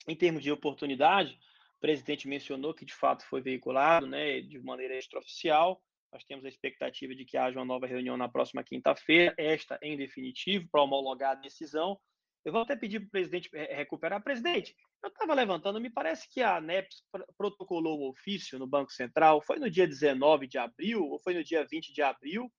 Em 0.07 0.15
termos 0.15 0.43
de 0.43 0.51
oportunidade, 0.51 1.39
o 1.77 1.79
presidente 1.79 2.27
mencionou 2.27 2.73
que 2.73 2.85
de 2.85 2.93
fato 2.93 3.25
foi 3.25 3.41
veiculado 3.41 4.07
né, 4.07 4.41
de 4.41 4.59
maneira 4.59 4.97
extraoficial. 4.97 5.81
Nós 6.11 6.23
temos 6.23 6.45
a 6.45 6.49
expectativa 6.49 7.13
de 7.15 7.25
que 7.25 7.37
haja 7.37 7.57
uma 7.59 7.65
nova 7.65 7.87
reunião 7.87 8.15
na 8.15 8.29
próxima 8.29 8.63
quinta-feira, 8.63 9.33
esta 9.37 9.77
em 9.81 9.97
definitivo, 9.97 10.67
para 10.71 10.81
homologar 10.81 11.31
a 11.31 11.35
decisão. 11.41 11.99
Eu 12.45 12.51
vou 12.51 12.61
até 12.61 12.75
pedir 12.75 12.99
para 12.99 13.07
o 13.07 13.11
presidente 13.11 13.49
recuperar. 13.51 14.23
Presidente, 14.23 14.75
eu 15.03 15.09
estava 15.09 15.33
levantando, 15.33 15.81
me 15.81 15.89
parece 15.89 16.29
que 16.29 16.43
a 16.43 16.57
ANEPS 16.57 17.03
protocolou 17.35 17.99
o 17.99 18.09
ofício 18.11 18.59
no 18.59 18.67
Banco 18.67 18.91
Central, 18.91 19.41
foi 19.41 19.57
no 19.57 19.69
dia 19.69 19.87
19 19.87 20.47
de 20.47 20.59
abril 20.59 21.03
ou 21.03 21.19
foi 21.19 21.33
no 21.33 21.43
dia 21.43 21.65
20 21.65 21.91
de 21.91 22.03
abril? 22.03 22.51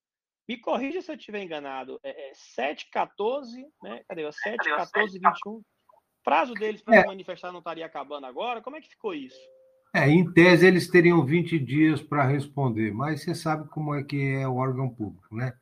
Me 0.48 0.56
corrija 0.58 1.00
se 1.00 1.10
eu 1.10 1.16
estiver 1.16 1.40
enganado. 1.40 2.00
É, 2.02 2.30
é 2.30 2.32
7, 2.34 2.90
14, 2.90 3.64
né? 3.82 4.02
Cadê? 4.08 4.30
7, 4.30 4.56
14, 4.68 5.18
21. 5.20 5.52
O 5.52 5.64
prazo 6.24 6.54
deles 6.54 6.82
para 6.82 6.96
é. 6.96 7.00
se 7.02 7.06
manifestar 7.06 7.52
não 7.52 7.60
estaria 7.60 7.86
acabando 7.86 8.26
agora? 8.26 8.60
Como 8.60 8.76
é 8.76 8.80
que 8.80 8.88
ficou 8.88 9.14
isso? 9.14 9.38
É, 9.94 10.08
em 10.08 10.30
tese 10.32 10.66
eles 10.66 10.90
teriam 10.90 11.24
20 11.24 11.58
dias 11.60 12.02
para 12.02 12.26
responder, 12.26 12.92
mas 12.92 13.22
você 13.22 13.34
sabe 13.34 13.68
como 13.68 13.94
é 13.94 14.02
que 14.02 14.34
é 14.34 14.46
o 14.46 14.56
órgão 14.56 14.88
público, 14.88 15.34
né? 15.34 15.52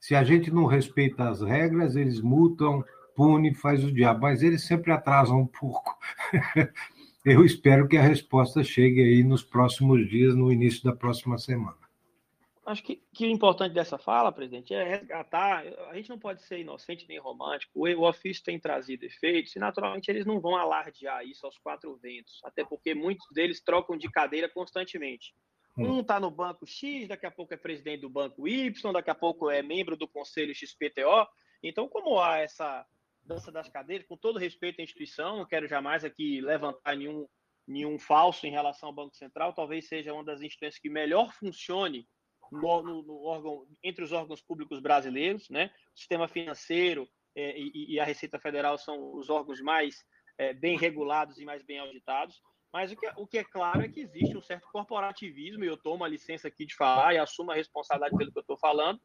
Se 0.00 0.14
a 0.14 0.22
gente 0.22 0.50
não 0.50 0.64
respeita 0.64 1.28
as 1.28 1.42
regras, 1.42 1.96
eles 1.96 2.20
multam, 2.20 2.84
pune, 3.20 3.52
faz 3.52 3.84
o 3.84 3.92
diabo, 3.92 4.22
mas 4.22 4.42
eles 4.42 4.64
sempre 4.64 4.90
atrasam 4.90 5.40
um 5.40 5.46
pouco. 5.46 5.94
Eu 7.22 7.44
espero 7.44 7.86
que 7.86 7.98
a 7.98 8.02
resposta 8.02 8.64
chegue 8.64 9.02
aí 9.02 9.22
nos 9.22 9.44
próximos 9.44 10.08
dias, 10.08 10.34
no 10.34 10.50
início 10.50 10.82
da 10.82 10.96
próxima 10.96 11.36
semana. 11.36 11.76
Acho 12.64 12.82
que, 12.82 13.02
que 13.12 13.26
o 13.26 13.28
importante 13.28 13.74
dessa 13.74 13.98
fala, 13.98 14.32
presidente, 14.32 14.72
é 14.72 14.84
resgatar. 14.84 15.66
A 15.90 15.96
gente 15.96 16.08
não 16.08 16.18
pode 16.18 16.40
ser 16.44 16.60
inocente 16.60 17.06
nem 17.06 17.18
romântico. 17.18 17.72
O, 17.74 17.86
o 17.86 18.08
ofício 18.08 18.42
tem 18.42 18.58
trazido 18.58 19.04
efeitos 19.04 19.54
e, 19.54 19.58
naturalmente, 19.58 20.10
eles 20.10 20.24
não 20.24 20.40
vão 20.40 20.56
alardear 20.56 21.22
isso 21.26 21.44
aos 21.44 21.58
quatro 21.58 21.94
ventos, 21.96 22.40
até 22.42 22.64
porque 22.64 22.94
muitos 22.94 23.26
deles 23.34 23.60
trocam 23.60 23.98
de 23.98 24.10
cadeira 24.10 24.48
constantemente. 24.48 25.34
Hum. 25.76 25.96
Um 25.96 26.00
está 26.00 26.18
no 26.18 26.30
banco 26.30 26.66
X, 26.66 27.06
daqui 27.06 27.26
a 27.26 27.30
pouco 27.30 27.52
é 27.52 27.58
presidente 27.58 28.00
do 28.00 28.08
banco 28.08 28.48
Y, 28.48 28.92
daqui 28.94 29.10
a 29.10 29.14
pouco 29.14 29.50
é 29.50 29.62
membro 29.62 29.94
do 29.94 30.08
conselho 30.08 30.54
XPTO. 30.54 31.28
Então, 31.62 31.86
como 31.86 32.18
há 32.18 32.38
essa 32.38 32.86
dança 33.30 33.52
das 33.52 33.68
cadeiras, 33.68 34.06
com 34.08 34.16
todo 34.16 34.38
respeito 34.38 34.80
à 34.80 34.84
instituição, 34.84 35.38
não 35.38 35.46
quero 35.46 35.68
jamais 35.68 36.04
aqui 36.04 36.40
levantar 36.40 36.96
nenhum, 36.96 37.26
nenhum 37.66 37.98
falso 37.98 38.44
em 38.46 38.50
relação 38.50 38.88
ao 38.88 38.94
Banco 38.94 39.14
Central, 39.14 39.52
talvez 39.52 39.86
seja 39.86 40.12
uma 40.12 40.24
das 40.24 40.40
instituições 40.40 40.80
que 40.80 40.90
melhor 40.90 41.32
funcione 41.32 42.08
no, 42.50 42.82
no, 42.82 43.02
no 43.02 43.22
órgão, 43.22 43.66
entre 43.84 44.02
os 44.02 44.10
órgãos 44.10 44.42
públicos 44.42 44.80
brasileiros, 44.80 45.48
né? 45.48 45.70
O 45.94 45.98
sistema 45.98 46.26
financeiro, 46.26 47.08
é, 47.36 47.56
e, 47.56 47.94
e, 47.94 48.00
a 48.00 48.04
Receita 48.04 48.40
Federal 48.40 48.76
são 48.76 49.14
os 49.14 49.30
órgãos 49.30 49.60
mais 49.60 50.04
é, 50.36 50.52
bem 50.52 50.76
regulados 50.76 51.38
e 51.38 51.44
mais 51.44 51.62
bem 51.62 51.78
auditados. 51.78 52.42
Mas 52.72 52.90
o 52.90 52.96
que, 52.96 53.06
é, 53.06 53.12
o 53.16 53.26
que 53.26 53.38
é 53.38 53.44
claro 53.44 53.82
é 53.82 53.88
que 53.88 54.00
existe 54.00 54.36
um 54.36 54.42
certo 54.42 54.66
corporativismo, 54.72 55.62
e 55.62 55.68
eu 55.68 55.76
tomo 55.76 56.02
a 56.02 56.08
licença 56.08 56.48
aqui 56.48 56.66
de 56.66 56.74
falar 56.74 57.14
e 57.14 57.18
assumo 57.18 57.52
a 57.52 57.54
responsabilidade 57.54 58.16
pelo 58.16 58.32
que 58.32 58.38
eu 58.38 58.42
estou 58.42 58.58
falando, 58.58 59.00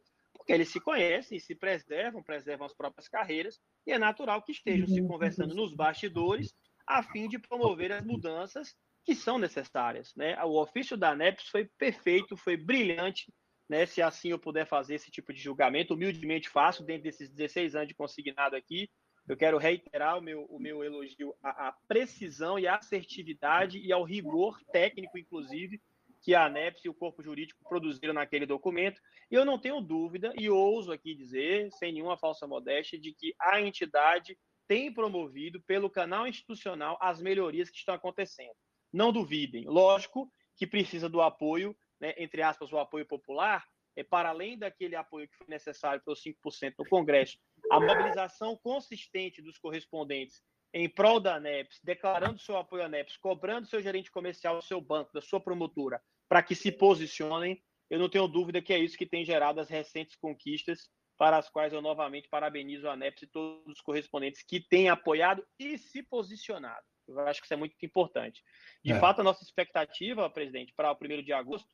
porque 0.45 0.53
eles 0.53 0.69
se 0.69 0.79
conhecem, 0.79 1.39
se 1.39 1.55
preservam, 1.55 2.21
preservam 2.21 2.67
as 2.67 2.73
próprias 2.73 3.07
carreiras, 3.07 3.59
e 3.85 3.91
é 3.91 3.97
natural 3.97 4.43
que 4.43 4.51
estejam 4.51 4.87
se 4.87 5.01
conversando 5.01 5.55
nos 5.55 5.73
bastidores 5.73 6.53
a 6.85 7.01
fim 7.01 7.27
de 7.27 7.39
promover 7.39 7.91
as 7.91 8.05
mudanças 8.05 8.75
que 9.03 9.15
são 9.15 9.39
necessárias. 9.39 10.13
Né? 10.15 10.37
O 10.43 10.61
ofício 10.61 10.95
da 10.95 11.13
ANEPS 11.13 11.47
foi 11.47 11.67
perfeito, 11.79 12.37
foi 12.37 12.55
brilhante, 12.55 13.33
né? 13.67 13.87
se 13.87 14.03
assim 14.03 14.29
eu 14.29 14.37
puder 14.37 14.67
fazer 14.67 14.93
esse 14.93 15.09
tipo 15.09 15.33
de 15.33 15.41
julgamento, 15.41 15.95
humildemente 15.95 16.47
faço, 16.47 16.85
dentro 16.85 17.01
desses 17.01 17.27
16 17.27 17.75
anos 17.75 17.87
de 17.87 17.95
consignado 17.95 18.55
aqui, 18.55 18.87
eu 19.27 19.35
quero 19.35 19.57
reiterar 19.57 20.15
o 20.15 20.21
meu, 20.21 20.45
o 20.45 20.59
meu 20.59 20.83
elogio 20.83 21.33
à, 21.41 21.69
à 21.69 21.71
precisão 21.87 22.59
e 22.59 22.67
à 22.67 22.75
assertividade 22.75 23.79
e 23.79 23.91
ao 23.91 24.03
rigor 24.03 24.61
técnico, 24.71 25.17
inclusive, 25.17 25.81
que 26.25 26.33
a 26.33 26.47
ANEPS 26.47 26.83
e 26.83 26.89
o 26.89 26.93
corpo 26.93 27.21
jurídico 27.21 27.63
produziram 27.69 28.11
naquele 28.11 28.47
documento. 28.47 28.99
E 29.29 29.35
eu 29.35 29.45
não 29.45 29.59
tenho 29.59 29.79
dúvida, 29.79 30.33
e 30.35 30.49
ouso 30.49 30.91
aqui 30.91 31.13
dizer, 31.13 31.71
sem 31.73 31.93
nenhuma 31.93 32.17
falsa 32.17 32.47
modéstia, 32.47 32.99
de 32.99 33.13
que 33.13 33.35
a 33.39 33.61
entidade 33.61 34.35
tem 34.67 34.91
promovido, 34.91 35.61
pelo 35.61 35.87
canal 35.87 36.25
institucional, 36.25 36.97
as 36.99 37.21
melhorias 37.21 37.69
que 37.69 37.77
estão 37.77 37.93
acontecendo. 37.93 38.55
Não 38.91 39.13
duvidem. 39.13 39.65
Lógico 39.65 40.27
que 40.57 40.65
precisa 40.65 41.07
do 41.07 41.21
apoio, 41.21 41.77
né, 42.01 42.15
entre 42.17 42.41
aspas, 42.41 42.73
o 42.73 42.79
apoio 42.79 43.05
popular, 43.05 43.63
é 43.95 44.03
para 44.03 44.29
além 44.29 44.57
daquele 44.57 44.95
apoio 44.95 45.27
que 45.27 45.35
foi 45.35 45.45
necessário 45.47 46.01
pelos 46.03 46.23
5% 46.23 46.73
no 46.79 46.89
Congresso, 46.89 47.37
a 47.71 47.79
mobilização 47.79 48.57
consistente 48.57 49.43
dos 49.43 49.59
correspondentes 49.59 50.41
em 50.73 50.89
prol 50.89 51.19
da 51.19 51.35
ANEPS, 51.35 51.79
declarando 51.83 52.39
seu 52.39 52.57
apoio 52.57 52.83
à 52.83 52.87
ANEPS, 52.87 53.15
cobrando 53.15 53.67
seu 53.67 53.81
gerente 53.81 54.11
comercial, 54.11 54.61
seu 54.61 54.81
banco, 54.81 55.13
da 55.13 55.21
sua 55.21 55.39
promotora, 55.39 56.01
para 56.27 56.43
que 56.43 56.55
se 56.55 56.71
posicionem, 56.71 57.61
eu 57.89 57.99
não 57.99 58.09
tenho 58.09 58.27
dúvida 58.27 58.61
que 58.61 58.73
é 58.73 58.79
isso 58.79 58.97
que 58.97 59.05
tem 59.05 59.23
gerado 59.23 59.59
as 59.59 59.69
recentes 59.69 60.15
conquistas, 60.15 60.89
para 61.17 61.37
as 61.37 61.49
quais 61.49 61.71
eu 61.71 61.81
novamente 61.81 62.27
parabenizo 62.29 62.87
a 62.87 62.93
ANEPS 62.93 63.23
e 63.23 63.27
todos 63.27 63.65
os 63.67 63.81
correspondentes 63.81 64.43
que 64.43 64.59
têm 64.59 64.89
apoiado 64.89 65.45
e 65.57 65.77
se 65.77 66.03
posicionado. 66.03 66.83
Eu 67.07 67.19
acho 67.21 67.39
que 67.39 67.45
isso 67.45 67.53
é 67.53 67.57
muito 67.57 67.75
importante. 67.83 68.41
De 68.83 68.91
é. 68.91 68.99
fato, 68.99 69.21
a 69.21 69.23
nossa 69.23 69.43
expectativa, 69.43 70.29
presidente, 70.29 70.73
para 70.75 70.91
o 70.91 70.95
primeiro 70.95 71.23
de 71.23 71.31
agosto, 71.31 71.69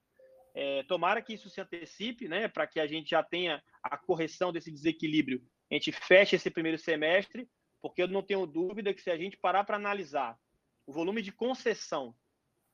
é, 0.54 0.84
tomara 0.84 1.22
que 1.22 1.34
isso 1.34 1.50
se 1.50 1.62
antecipe, 1.62 2.28
né, 2.28 2.48
para 2.48 2.68
que 2.68 2.80
a 2.80 2.86
gente 2.86 3.12
já 3.12 3.24
tenha 3.24 3.64
a 3.82 3.98
correção 3.98 4.52
desse 4.52 4.72
desequilíbrio. 4.72 5.42
A 5.72 5.76
gente 5.76 5.92
feche 5.92 6.36
esse 6.36 6.52
primeiro 6.52 6.78
semestre, 6.78 7.48
porque 7.82 8.02
eu 8.04 8.08
não 8.08 8.22
tenho 8.22 8.46
dúvida 8.46 8.94
que 8.94 9.02
se 9.02 9.10
a 9.10 9.18
gente 9.18 9.38
parar 9.38 9.64
para 9.64 9.78
analisar 9.78 10.38
o 10.86 10.92
volume 10.92 11.22
de 11.22 11.32
concessão 11.32 12.14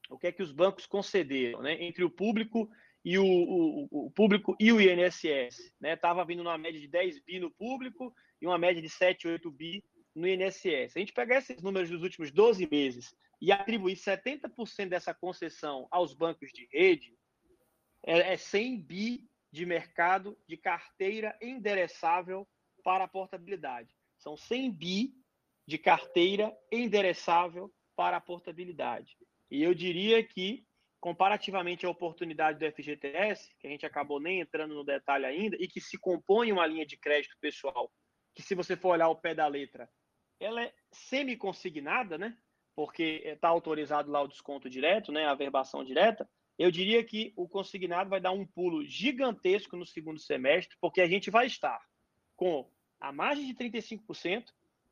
o 0.10 0.18
que 0.18 0.28
é 0.28 0.32
que 0.32 0.44
os 0.44 0.52
bancos 0.52 0.86
concederam, 0.86 1.62
né? 1.62 1.84
Entre 1.84 2.04
o 2.04 2.10
público 2.10 2.70
e 3.04 3.18
o, 3.18 3.26
o, 3.26 4.08
o 4.08 4.12
público 4.12 4.56
e 4.60 4.72
o 4.72 4.82
INSS, 4.82 5.74
né? 5.80 5.98
Vindo 6.28 6.44
numa 6.44 6.58
média 6.58 6.80
de 6.80 6.88
10 6.88 7.20
bi 7.20 7.40
no 7.40 7.52
público 7.52 8.14
e 8.42 8.46
uma 8.46 8.58
média 8.58 8.82
de 8.82 8.90
7, 8.90 9.28
8 9.28 9.52
bi 9.52 9.84
no 10.16 10.28
INSS. 10.28 10.96
A 10.96 11.00
gente 11.00 11.14
pegar 11.14 11.38
esses 11.38 11.62
números 11.62 11.90
dos 11.90 12.02
últimos 12.02 12.32
12 12.32 12.68
meses 12.72 13.16
e 13.42 13.52
atribuir 13.52 13.96
70% 13.96 14.90
dessa 14.90 15.14
concessão 15.14 15.88
aos 15.92 16.14
bancos 16.14 16.52
de 16.52 16.68
rede, 16.72 17.16
é, 18.04 18.34
é 18.34 18.38
100 18.38 18.82
bi 18.82 19.30
de 19.52 19.66
mercado 19.66 20.38
de 20.48 20.58
carteira 20.58 21.38
endereçável 21.42 22.48
para 22.84 23.04
a 23.04 23.08
portabilidade. 23.08 23.96
São 24.18 24.36
100 24.36 24.72
bi 24.72 25.14
de 25.68 25.78
carteira 25.78 26.56
endereçável 26.72 27.72
para 27.96 28.18
a 28.18 28.22
portabilidade. 28.22 29.18
E 29.50 29.64
eu 29.64 29.74
diria 29.74 30.24
que, 30.24 30.66
comparativamente 31.00 31.86
à 31.86 31.90
oportunidade 31.90 32.60
do 32.60 32.72
FGTS, 32.72 33.56
que 33.60 33.68
a 33.68 33.70
gente 33.70 33.86
acabou 33.86 34.20
nem 34.20 34.42
entrando 34.42 34.74
no 34.74 34.84
detalhe 34.84 35.26
ainda, 35.26 35.56
e 35.60 35.68
que 35.68 35.80
se 35.80 35.98
compõe 35.98 36.52
uma 36.52 36.66
linha 36.66 36.86
de 36.86 36.98
crédito 36.98 37.38
pessoal, 37.40 37.92
que 38.36 38.42
se 38.42 38.56
você 38.56 38.76
for 38.76 38.90
olhar 38.90 39.10
o 39.10 39.16
pé 39.16 39.34
da 39.34 39.48
letra, 39.48 39.90
ela 40.40 40.62
é 40.62 40.74
semi-consignada, 40.92 42.18
né? 42.18 42.38
Porque 42.76 43.22
está 43.26 43.48
autorizado 43.48 44.12
lá 44.12 44.22
o 44.22 44.28
desconto 44.28 44.70
direto, 44.70 45.12
né? 45.12 45.26
A 45.26 45.34
verbação 45.34 45.84
direta. 45.84 46.30
Eu 46.58 46.72
diria 46.72 47.04
que 47.04 47.34
o 47.36 47.48
consignado 47.48 48.10
vai 48.10 48.20
dar 48.20 48.32
um 48.32 48.46
pulo 48.46 48.84
gigantesco 48.84 49.78
no 49.78 49.86
segundo 49.86 50.20
semestre, 50.20 50.76
porque 50.82 51.02
a 51.02 51.08
gente 51.08 51.30
vai 51.30 51.48
estar 51.48 51.80
com 52.36 52.70
a 53.00 53.12
margem 53.12 53.46
de 53.46 53.54
35%, 53.54 54.46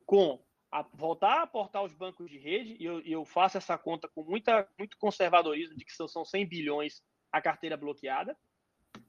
com 0.04 0.44
a 0.76 0.82
voltar 0.92 1.38
a 1.38 1.42
aportar 1.42 1.82
os 1.82 1.94
bancos 1.94 2.28
de 2.30 2.38
rede, 2.38 2.76
e 2.78 2.84
eu, 2.84 3.00
eu, 3.00 3.24
faço 3.24 3.56
essa 3.56 3.78
conta 3.78 4.08
com 4.08 4.22
muita, 4.22 4.68
muito 4.78 4.98
conservadorismo, 4.98 5.74
de 5.74 5.84
que 5.84 5.92
são, 5.92 6.06
são 6.06 6.24
100 6.24 6.46
bilhões 6.46 7.02
a 7.32 7.40
carteira 7.40 7.76
bloqueada, 7.78 8.36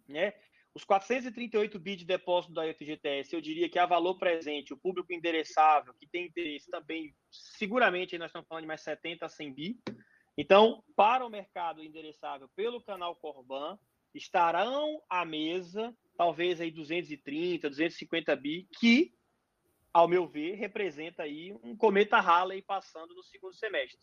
né? 0.07 0.33
Os 0.73 0.85
438 0.85 1.77
bi 1.79 1.95
de 1.95 2.05
depósito 2.05 2.53
da 2.53 2.71
FGTS, 2.73 3.33
eu 3.33 3.41
diria 3.41 3.67
que 3.67 3.79
a 3.79 3.85
valor 3.85 4.17
presente, 4.17 4.73
o 4.73 4.77
público 4.77 5.11
endereçável, 5.11 5.93
que 5.95 6.07
tem 6.07 6.27
interesse 6.27 6.69
também, 6.69 7.13
seguramente 7.31 8.17
nós 8.17 8.29
estamos 8.29 8.47
falando 8.47 8.63
de 8.63 8.67
mais 8.67 8.81
70 8.81 9.25
a 9.25 9.29
100 9.29 9.53
bi. 9.53 9.79
Então, 10.37 10.83
para 10.95 11.25
o 11.25 11.29
mercado 11.29 11.83
endereçável 11.83 12.47
pelo 12.55 12.81
canal 12.81 13.15
Corban, 13.15 13.77
estarão 14.13 15.01
à 15.09 15.25
mesa, 15.25 15.93
talvez 16.15 16.61
aí 16.61 16.71
230, 16.71 17.69
250 17.69 18.35
bi, 18.35 18.69
que 18.79 19.16
ao 19.97 20.07
meu 20.07 20.27
ver, 20.27 20.53
representa 20.53 21.23
aí 21.23 21.57
um 21.63 21.75
cometa 21.75 22.19
Halley 22.19 22.61
passando 22.61 23.15
no 23.15 23.23
segundo 23.23 23.55
semestre. 23.55 23.97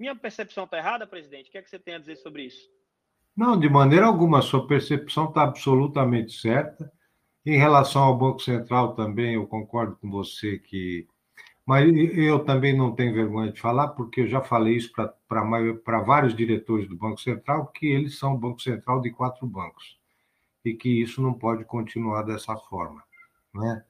Minha 0.00 0.16
percepção 0.16 0.64
está 0.64 0.78
errada, 0.78 1.06
presidente? 1.06 1.48
O 1.48 1.52
que 1.52 1.58
é 1.58 1.62
que 1.62 1.68
você 1.68 1.78
tem 1.78 1.96
a 1.96 1.98
dizer 1.98 2.16
sobre 2.16 2.44
isso? 2.44 2.66
Não, 3.36 3.60
de 3.60 3.68
maneira 3.68 4.06
alguma, 4.06 4.40
sua 4.40 4.66
percepção 4.66 5.28
está 5.28 5.42
absolutamente 5.42 6.32
certa. 6.32 6.90
Em 7.44 7.58
relação 7.58 8.04
ao 8.04 8.16
Banco 8.16 8.40
Central 8.40 8.94
também, 8.94 9.34
eu 9.34 9.46
concordo 9.46 9.96
com 9.96 10.10
você 10.10 10.58
que. 10.58 11.06
Mas 11.66 11.92
eu 12.16 12.42
também 12.42 12.74
não 12.74 12.94
tenho 12.94 13.12
vergonha 13.12 13.52
de 13.52 13.60
falar, 13.60 13.88
porque 13.88 14.22
eu 14.22 14.26
já 14.26 14.40
falei 14.40 14.76
isso 14.76 14.92
para 14.94 16.00
vários 16.00 16.34
diretores 16.34 16.88
do 16.88 16.96
Banco 16.96 17.20
Central, 17.20 17.66
que 17.66 17.86
eles 17.86 18.18
são 18.18 18.34
o 18.34 18.38
Banco 18.38 18.62
Central 18.62 19.02
de 19.02 19.10
quatro 19.10 19.46
bancos. 19.46 19.98
E 20.64 20.72
que 20.72 21.02
isso 21.02 21.20
não 21.20 21.34
pode 21.34 21.66
continuar 21.66 22.22
dessa 22.22 22.56
forma. 22.56 23.04
Né? 23.54 23.84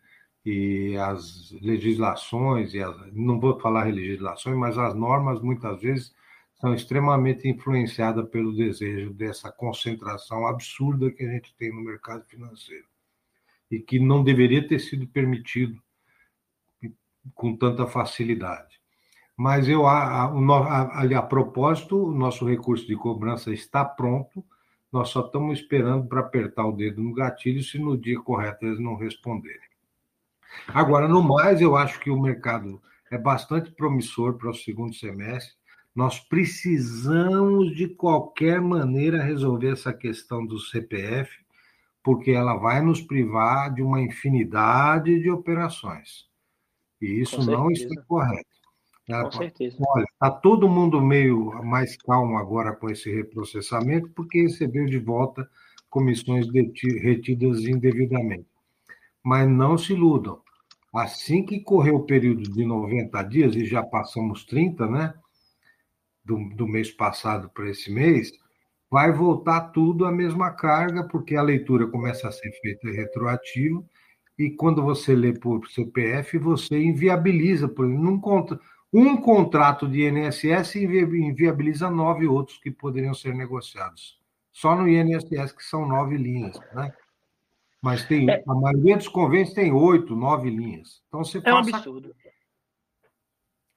E 0.45 0.97
as 0.99 1.53
legislações, 1.63 2.75
e 2.75 2.81
as, 2.81 2.95
não 3.13 3.41
vou 3.41 3.59
falar 3.59 3.87
legislações, 3.87 4.57
mas 4.57 4.77
as 4.77 4.95
normas 4.95 5.41
muitas 5.41 5.81
vezes 5.81 6.15
são 6.61 6.75
extremamente 6.75 7.49
influenciadas 7.49 8.29
pelo 8.29 8.55
desejo 8.55 9.13
dessa 9.15 9.51
concentração 9.51 10.47
absurda 10.47 11.11
que 11.11 11.25
a 11.25 11.31
gente 11.31 11.55
tem 11.57 11.73
no 11.75 11.83
mercado 11.83 12.25
financeiro 12.27 12.87
e 13.71 13.79
que 13.81 13.99
não 13.99 14.23
deveria 14.23 14.67
ter 14.67 14.79
sido 14.79 15.07
permitido 15.07 15.83
com 17.35 17.57
tanta 17.57 17.87
facilidade. 17.87 18.81
Mas 19.37 19.69
eu, 19.69 19.87
a, 19.87 20.25
a, 20.25 21.03
a, 21.03 21.19
a 21.19 21.23
propósito, 21.23 21.97
o 21.97 22.15
nosso 22.15 22.47
recurso 22.47 22.87
de 22.87 22.95
cobrança 22.97 23.53
está 23.53 23.85
pronto, 23.85 24.45
nós 24.93 25.09
só 25.09 25.27
estamos 25.27 25.59
esperando 25.59 26.07
para 26.07 26.21
apertar 26.21 26.67
o 26.67 26.73
dedo 26.73 27.03
no 27.03 27.13
gatilho 27.13 27.63
se 27.63 27.79
no 27.79 27.99
dia 27.99 28.21
correto 28.21 28.65
eles 28.65 28.79
não 28.79 28.95
responderem. 28.95 29.74
Agora, 30.69 31.09
no 31.09 31.23
mais, 31.23 31.61
eu 31.61 31.77
acho 31.77 32.01
que 32.01 32.11
o 32.11 32.21
mercado 32.21 32.81
é 33.11 33.19
bastante 33.19 33.71
promissor 33.73 34.35
para 34.35 34.51
o 34.51 34.55
segundo 34.55 34.95
semestre. 34.95 35.55
Nós 35.95 36.19
precisamos, 36.19 37.75
de 37.77 37.89
qualquer 37.89 38.61
maneira, 38.61 39.23
resolver 39.23 39.73
essa 39.73 39.93
questão 39.93 40.45
do 40.45 40.59
CPF, 40.59 41.31
porque 42.03 42.33
ela 42.33 42.57
vai 42.57 42.83
nos 42.83 43.01
privar 43.01 43.73
de 43.73 43.83
uma 43.83 44.01
infinidade 44.01 45.21
de 45.21 45.31
operações. 45.31 46.27
E 47.01 47.21
isso 47.21 47.49
não 47.49 47.71
está 47.71 48.03
correto. 48.03 48.55
Com 49.07 49.33
certeza. 49.33 49.77
Olha, 49.87 50.05
está 50.05 50.31
todo 50.31 50.69
mundo 50.69 51.01
meio 51.01 51.63
mais 51.63 51.97
calmo 51.97 52.39
agora 52.39 52.75
com 52.75 52.89
esse 52.91 53.15
reprocessamento, 53.15 54.09
porque 54.11 54.43
recebeu 54.43 54.87
de 54.87 54.99
volta 54.99 55.49
comissões 55.91 56.47
retidas 56.51 57.61
indevidamente. 57.61 58.49
Mas 59.23 59.49
não 59.49 59.79
se 59.79 59.93
iludam. 59.93 60.41
Assim 60.95 61.45
que 61.45 61.61
correr 61.61 61.91
o 61.91 62.05
período 62.05 62.43
de 62.43 62.65
90 62.65 63.23
dias, 63.25 63.57
e 63.57 63.65
já 63.65 63.83
passamos 63.83 64.45
30, 64.45 64.87
né? 64.87 65.15
Do, 66.25 66.39
do 66.55 66.67
mês 66.67 66.91
passado 66.91 67.51
para 67.51 67.69
esse 67.69 67.91
mês, 67.91 68.31
vai 68.91 69.13
voltar 69.13 69.73
tudo 69.73 70.07
a 70.07 70.13
mesma 70.13 70.53
carga, 70.53 71.05
porque 71.09 71.37
a 71.37 71.43
leitura 71.43 71.87
começa 71.89 72.29
a 72.29 72.33
ser 72.33 72.51
feita 72.63 72.89
retroativo, 72.89 73.85
e 74.39 74.51
quando 74.51 74.83
você 74.83 75.15
lê 75.15 75.33
por 75.33 75.69
CPF, 75.69 76.39
você 76.39 76.79
inviabiliza, 76.81 77.69
por 77.69 77.85
exemplo, 77.85 78.59
um 78.93 79.17
contrato 79.17 79.89
de 79.89 80.09
INSS 80.09 80.77
inviabiliza 80.77 81.91
nove 81.91 82.27
outros 82.27 82.59
que 82.59 82.71
poderiam 82.71 83.13
ser 83.13 83.35
negociados. 83.35 84.19
Só 84.53 84.77
no 84.77 84.89
INSS, 84.89 85.53
que 85.53 85.65
são 85.65 85.87
nove 85.87 86.17
linhas, 86.17 86.59
né? 86.73 86.93
Mas 87.85 88.03
tem, 88.07 88.31
é. 88.31 88.43
a 88.49 88.55
maioria 88.55 88.97
dos 88.97 89.09
convênios 89.09 89.53
tem 89.53 89.71
oito, 89.71 90.17
nove 90.17 90.49
linhas. 90.49 91.03
Então 91.07 91.23
você 91.23 91.39
É 91.45 91.53
um 91.53 91.59
absurdo. 91.59 92.17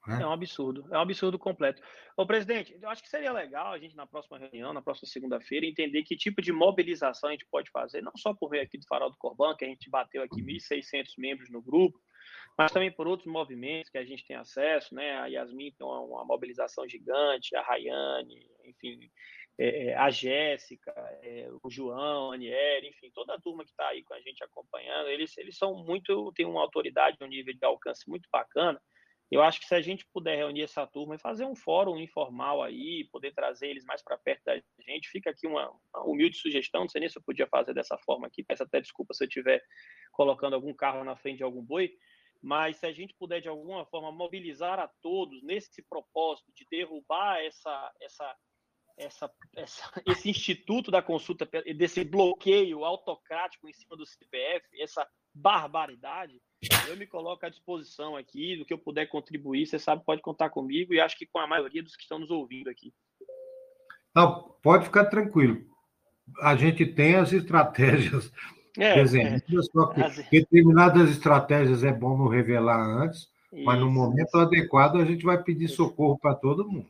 É. 0.08 0.22
é 0.22 0.26
um 0.26 0.32
absurdo, 0.32 0.88
é 0.90 0.98
um 0.98 1.02
absurdo 1.02 1.38
completo. 1.38 1.82
Ô, 2.16 2.26
presidente, 2.26 2.74
eu 2.82 2.90
acho 2.90 3.04
que 3.04 3.10
seria 3.10 3.34
legal 3.34 3.74
a 3.74 3.78
gente, 3.78 3.98
na 3.98 4.08
próxima 4.08 4.38
reunião, 4.38 4.72
na 4.72 4.82
próxima 4.82 5.10
segunda-feira, 5.10 5.66
entender 5.66 6.04
que 6.04 6.16
tipo 6.16 6.42
de 6.42 6.54
mobilização 6.54 7.28
a 7.28 7.34
gente 7.34 7.46
pode 7.52 7.70
fazer, 7.70 8.02
não 8.02 8.14
só 8.16 8.34
por 8.34 8.50
meio 8.50 8.64
aqui 8.64 8.78
do 8.78 8.88
Farol 8.88 9.12
do 9.12 9.18
Corban, 9.18 9.54
que 9.58 9.66
a 9.66 9.68
gente 9.68 9.90
bateu 9.90 10.24
aqui 10.24 10.42
1.600 10.42 11.10
membros 11.18 11.50
no 11.50 11.62
grupo, 11.62 12.00
mas 12.58 12.72
também 12.72 12.90
por 12.90 13.08
outros 13.08 13.30
movimentos 13.30 13.90
que 13.90 13.98
a 13.98 14.06
gente 14.06 14.26
tem 14.26 14.38
acesso, 14.38 14.96
né? 14.96 15.18
A 15.20 15.26
Yasmin 15.26 15.74
tem 15.78 15.86
uma, 15.86 16.00
uma 16.00 16.24
mobilização 16.24 16.88
gigante, 16.88 17.54
a 17.58 17.62
Rayane, 17.62 18.50
enfim, 18.64 19.12
é, 19.58 19.88
é 19.88 19.96
a 19.96 20.10
Jéssica, 20.10 20.92
é, 21.24 21.50
o 21.64 21.70
João, 21.70 22.32
a 22.32 22.36
Aniele, 22.36 22.90
enfim, 22.90 23.12
toda 23.14 23.34
a 23.34 23.42
turma 23.42 23.64
que 23.64 23.72
está 23.72 23.88
aí 23.88 24.04
com 24.04 24.14
a 24.14 24.22
gente 24.22 24.44
acompanhando, 24.44 25.10
eles, 25.10 25.38
eles 25.38 25.58
são 25.58 25.84
muito, 25.84 26.32
têm 26.34 26.46
uma 26.46 26.62
autoridade, 26.62 27.18
um 27.22 27.28
nível 27.28 27.54
de 27.54 27.66
alcance 27.66 28.08
muito 28.10 28.28
bacana, 28.32 28.82
eu 29.30 29.42
acho 29.44 29.60
que 29.60 29.66
se 29.68 29.76
a 29.76 29.82
gente 29.82 30.06
puder 30.14 30.38
reunir 30.38 30.64
essa 30.64 30.88
turma 30.88 31.16
e 31.16 31.20
fazer 31.20 31.44
um 31.44 31.56
fórum 31.56 32.00
informal 32.00 32.64
aí, 32.64 33.08
poder 33.12 33.34
trazer 33.34 33.68
eles 33.68 33.84
mais 33.84 34.02
para 34.02 34.18
perto 34.18 34.42
da 34.46 34.56
gente, 34.80 35.10
fica 35.10 35.30
aqui 35.30 35.46
uma, 35.46 35.70
uma, 35.70 36.06
humilde 36.06 36.38
sugestão. 36.38 36.82
Não 36.82 36.88
sei 36.88 37.02
nem 37.02 37.10
se 37.10 37.18
eu 37.18 37.24
podia 37.24 37.46
fazer 37.46 37.74
dessa 37.74 37.98
forma 37.98 38.28
aqui, 38.28 38.42
peço 38.42 38.64
até 38.64 38.80
desculpa 38.80 39.14
se 39.14 39.26
eu 39.26 39.28
estiver 39.28 39.62
colocando 40.14 40.54
algum 40.54 40.74
carro 40.74 41.04
na 41.04 41.18
frente 41.18 41.38
de 41.38 41.44
algum 41.44 41.62
boi, 41.62 41.92
mas 42.42 42.78
se 42.78 42.86
a 42.86 42.94
gente 42.94 43.14
puder 43.20 43.42
de 43.42 43.50
alguma 43.50 43.86
forma 43.86 44.14
mobilizar 44.14 44.80
a 44.80 44.88
todos 45.02 45.44
nesse 45.44 45.84
propósito 45.90 46.50
de 46.54 46.66
derrubar 46.72 47.44
essa, 47.44 47.94
essa, 48.00 48.38
essa, 48.98 49.32
essa, 49.56 49.84
esse 50.06 50.30
instituto 50.30 50.90
da 50.90 51.02
consulta, 51.02 51.48
desse 51.76 52.04
bloqueio 52.04 52.84
autocrático 52.84 53.70
em 53.70 53.74
cima 53.74 53.96
do 53.96 54.06
CPF, 54.06 54.66
essa 54.82 55.08
barbaridade, 55.34 56.42
eu 56.88 56.98
me 56.98 57.06
coloco 57.06 57.46
à 57.46 57.50
disposição 57.50 58.16
aqui, 58.16 58.58
do 58.58 58.66
que 58.66 58.74
eu 58.74 58.80
puder 58.80 59.06
contribuir, 59.06 59.68
você 59.68 59.78
sabe, 59.78 60.04
pode 60.04 60.22
contar 60.22 60.50
comigo 60.50 60.94
e 60.94 61.00
acho 61.00 61.18
que 61.18 61.28
com 61.28 61.38
a 61.38 61.48
maioria 61.48 61.84
dos 61.84 61.96
que 61.96 62.02
estão 62.02 62.18
nos 62.18 62.32
ouvindo 62.32 62.70
aqui. 62.70 62.92
Não, 64.16 64.56
pode 64.64 64.86
ficar 64.86 65.06
tranquilo. 65.06 65.64
A 66.42 66.56
gente 66.56 66.86
tem 66.86 67.16
as 67.16 67.32
estratégias 67.32 68.32
é, 68.78 68.96
desenhadas, 68.96 69.44
é. 69.48 69.72
só 69.72 69.88
que 69.88 70.02
as... 70.02 70.30
determinadas 70.30 71.12
estratégias 71.12 71.84
é 71.84 71.94
bom 71.94 72.18
não 72.18 72.28
revelar 72.28 72.84
antes, 72.84 73.30
isso, 73.54 73.64
mas 73.64 73.80
no 73.80 73.92
momento 73.92 74.36
adequado 74.36 74.96
a 74.98 75.06
gente 75.06 75.24
vai 75.24 75.42
pedir 75.42 75.68
socorro 75.68 76.18
para 76.18 76.34
todo 76.34 76.68
mundo. 76.68 76.90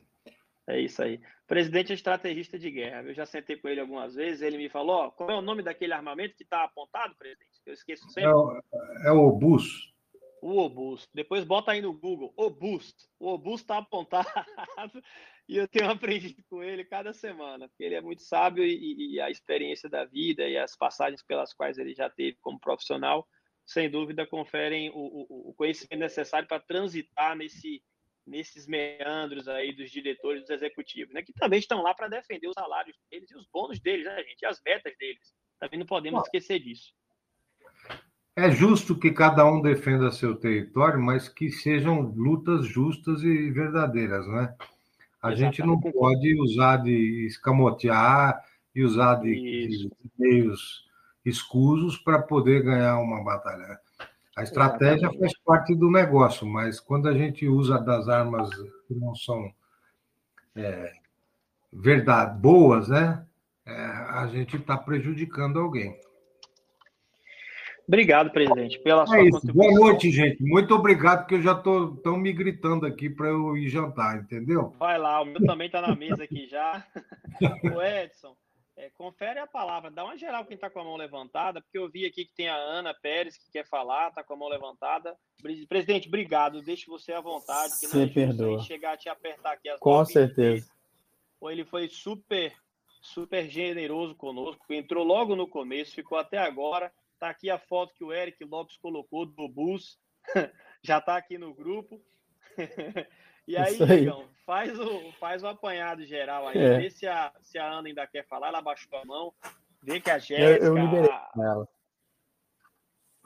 É 0.68 0.78
isso 0.78 1.02
aí. 1.02 1.18
Presidente 1.46 1.92
é 1.92 1.94
estrategista 1.94 2.58
de 2.58 2.70
guerra. 2.70 3.02
Eu 3.02 3.14
já 3.14 3.24
sentei 3.24 3.56
com 3.56 3.68
ele 3.68 3.80
algumas 3.80 4.14
vezes. 4.14 4.42
Ele 4.42 4.58
me 4.58 4.68
falou: 4.68 4.96
ó, 4.96 5.10
qual 5.10 5.30
é 5.30 5.34
o 5.34 5.40
nome 5.40 5.62
daquele 5.62 5.94
armamento 5.94 6.36
que 6.36 6.42
está 6.42 6.62
apontado, 6.62 7.16
presidente? 7.16 7.48
Eu 7.64 7.72
esqueço 7.72 8.06
sempre. 8.10 8.30
É 8.30 8.34
o, 8.34 8.62
é 9.06 9.12
o 9.12 9.28
Obus. 9.28 9.64
O 10.42 10.58
Obus. 10.58 11.08
Depois 11.14 11.42
bota 11.42 11.72
aí 11.72 11.80
no 11.80 11.94
Google: 11.94 12.34
Obus. 12.36 12.94
O 13.18 13.28
Obus 13.28 13.62
está 13.62 13.78
apontado. 13.78 14.26
e 15.48 15.56
eu 15.56 15.66
tenho 15.66 15.90
aprendido 15.90 16.44
com 16.50 16.62
ele 16.62 16.84
cada 16.84 17.14
semana, 17.14 17.66
porque 17.66 17.84
ele 17.84 17.94
é 17.94 18.02
muito 18.02 18.20
sábio 18.20 18.62
e, 18.62 19.14
e 19.14 19.20
a 19.22 19.30
experiência 19.30 19.88
da 19.88 20.04
vida 20.04 20.46
e 20.46 20.58
as 20.58 20.76
passagens 20.76 21.22
pelas 21.22 21.54
quais 21.54 21.78
ele 21.78 21.94
já 21.94 22.10
teve 22.10 22.36
como 22.42 22.60
profissional, 22.60 23.26
sem 23.64 23.88
dúvida, 23.88 24.26
conferem 24.26 24.90
o, 24.90 24.98
o, 24.98 25.48
o 25.48 25.54
conhecimento 25.54 26.00
necessário 26.00 26.46
para 26.46 26.60
transitar 26.60 27.34
nesse 27.34 27.82
nesses 28.28 28.66
meandros 28.66 29.48
aí 29.48 29.74
dos 29.74 29.90
diretores, 29.90 30.42
dos 30.42 30.50
executivos, 30.50 31.12
né? 31.12 31.22
Que 31.22 31.32
também 31.32 31.58
estão 31.58 31.82
lá 31.82 31.94
para 31.94 32.08
defender 32.08 32.48
os 32.48 32.54
salários 32.54 32.96
deles 33.10 33.30
e 33.30 33.36
os 33.36 33.46
bônus 33.52 33.80
deles, 33.80 34.04
né, 34.04 34.22
gente? 34.22 34.42
E 34.42 34.46
as 34.46 34.60
metas 34.64 34.96
deles. 34.98 35.34
Também 35.58 35.78
não 35.78 35.86
podemos 35.86 36.20
Bom, 36.20 36.24
esquecer 36.24 36.60
disso. 36.60 36.92
É 38.36 38.50
justo 38.50 38.98
que 38.98 39.10
cada 39.10 39.44
um 39.44 39.60
defenda 39.60 40.12
seu 40.12 40.36
território, 40.36 41.00
mas 41.00 41.28
que 41.28 41.50
sejam 41.50 42.02
lutas 42.02 42.66
justas 42.66 43.22
e 43.22 43.50
verdadeiras, 43.50 44.26
né? 44.28 44.54
A 45.20 45.32
Exatamente. 45.32 45.38
gente 45.38 45.66
não 45.66 45.80
pode 45.80 46.40
usar 46.40 46.76
de 46.76 47.26
escamotear 47.26 48.40
e 48.72 48.84
usar 48.84 49.16
de, 49.16 49.34
de 49.66 49.90
meios 50.16 50.86
escusos 51.24 51.98
para 51.98 52.22
poder 52.22 52.62
ganhar 52.62 52.98
uma 53.00 53.24
batalha. 53.24 53.80
A 54.38 54.44
estratégia 54.44 55.06
Exatamente. 55.06 55.18
faz 55.18 55.32
parte 55.44 55.74
do 55.74 55.90
negócio, 55.90 56.46
mas 56.46 56.78
quando 56.78 57.08
a 57.08 57.12
gente 57.12 57.48
usa 57.48 57.76
das 57.76 58.08
armas 58.08 58.48
que 58.86 58.94
não 58.94 59.12
são 59.12 59.52
é, 60.54 60.92
verdade, 61.72 62.38
boas, 62.38 62.88
né? 62.88 63.26
É, 63.66 63.74
a 63.74 64.28
gente 64.28 64.56
está 64.56 64.76
prejudicando 64.76 65.58
alguém. 65.58 65.98
Obrigado, 67.88 68.30
presidente, 68.30 68.78
pela 68.78 69.02
é 69.02 69.06
sua 69.06 69.22
isso. 69.22 69.52
Boa 69.52 69.72
noite, 69.72 70.08
gente. 70.12 70.40
Muito 70.40 70.72
obrigado, 70.72 71.22
porque 71.22 71.34
eu 71.34 71.42
já 71.42 71.52
estou 71.52 71.96
tão 71.96 72.16
me 72.16 72.32
gritando 72.32 72.86
aqui 72.86 73.10
para 73.10 73.26
eu 73.26 73.56
ir 73.56 73.68
jantar, 73.68 74.20
entendeu? 74.20 74.72
Vai 74.78 74.98
lá, 74.98 75.20
o 75.20 75.24
meu 75.24 75.44
também 75.44 75.66
está 75.66 75.80
na 75.80 75.96
mesa 75.96 76.22
aqui 76.22 76.46
já. 76.46 76.86
o 77.74 77.82
Edson, 77.82 78.36
é, 78.78 78.90
confere 78.90 79.40
a 79.40 79.46
palavra, 79.46 79.90
dá 79.90 80.04
uma 80.04 80.16
geral 80.16 80.44
quem 80.44 80.54
está 80.54 80.70
com 80.70 80.78
a 80.78 80.84
mão 80.84 80.96
levantada, 80.96 81.60
porque 81.60 81.76
eu 81.76 81.90
vi 81.90 82.06
aqui 82.06 82.24
que 82.24 82.34
tem 82.34 82.48
a 82.48 82.54
Ana 82.54 82.94
Pérez 82.94 83.36
que 83.36 83.50
quer 83.50 83.66
falar, 83.66 84.08
está 84.08 84.22
com 84.22 84.34
a 84.34 84.36
mão 84.36 84.48
levantada. 84.48 85.16
Presidente, 85.68 86.06
obrigado, 86.06 86.62
deixe 86.62 86.86
você 86.86 87.12
à 87.12 87.20
vontade. 87.20 87.72
Que 87.80 87.88
Você 87.88 88.06
perdoa. 88.06 88.60
chegar 88.62 88.92
a 88.92 88.96
te 88.96 89.08
apertar 89.08 89.52
aqui 89.52 89.68
as 89.68 89.80
Com 89.80 90.04
certeza. 90.04 90.70
Ele 91.42 91.64
foi 91.64 91.88
super, 91.88 92.54
super 93.02 93.50
generoso 93.50 94.14
conosco, 94.14 94.72
entrou 94.72 95.04
logo 95.04 95.34
no 95.34 95.48
começo, 95.48 95.94
ficou 95.94 96.16
até 96.16 96.38
agora. 96.38 96.92
Está 97.14 97.30
aqui 97.30 97.50
a 97.50 97.58
foto 97.58 97.92
que 97.94 98.04
o 98.04 98.12
Eric 98.12 98.44
Lopes 98.44 98.76
colocou 98.76 99.26
do 99.26 99.48
bus, 99.48 99.98
já 100.84 100.98
está 100.98 101.16
aqui 101.16 101.36
no 101.36 101.52
grupo. 101.52 102.00
E 103.48 103.56
aí, 103.56 103.80
Igão, 104.02 104.24
faz 104.44 104.78
o, 104.78 105.10
faz 105.18 105.42
o 105.42 105.46
apanhado 105.46 106.04
geral 106.04 106.48
aí, 106.48 106.58
é. 106.58 106.78
vê 106.80 106.90
se 106.90 107.06
a, 107.06 107.32
se 107.40 107.56
a 107.56 107.66
Ana 107.66 107.88
ainda 107.88 108.06
quer 108.06 108.26
falar, 108.26 108.48
ela 108.48 108.60
baixou 108.60 108.98
a 108.98 109.06
mão, 109.06 109.32
vê 109.82 109.98
que 109.98 110.10
a 110.10 110.18
Jéssica... 110.18 110.66
Eu, 110.66 110.76
eu 110.76 110.76
liberei 110.76 111.10
ela. 111.34 111.68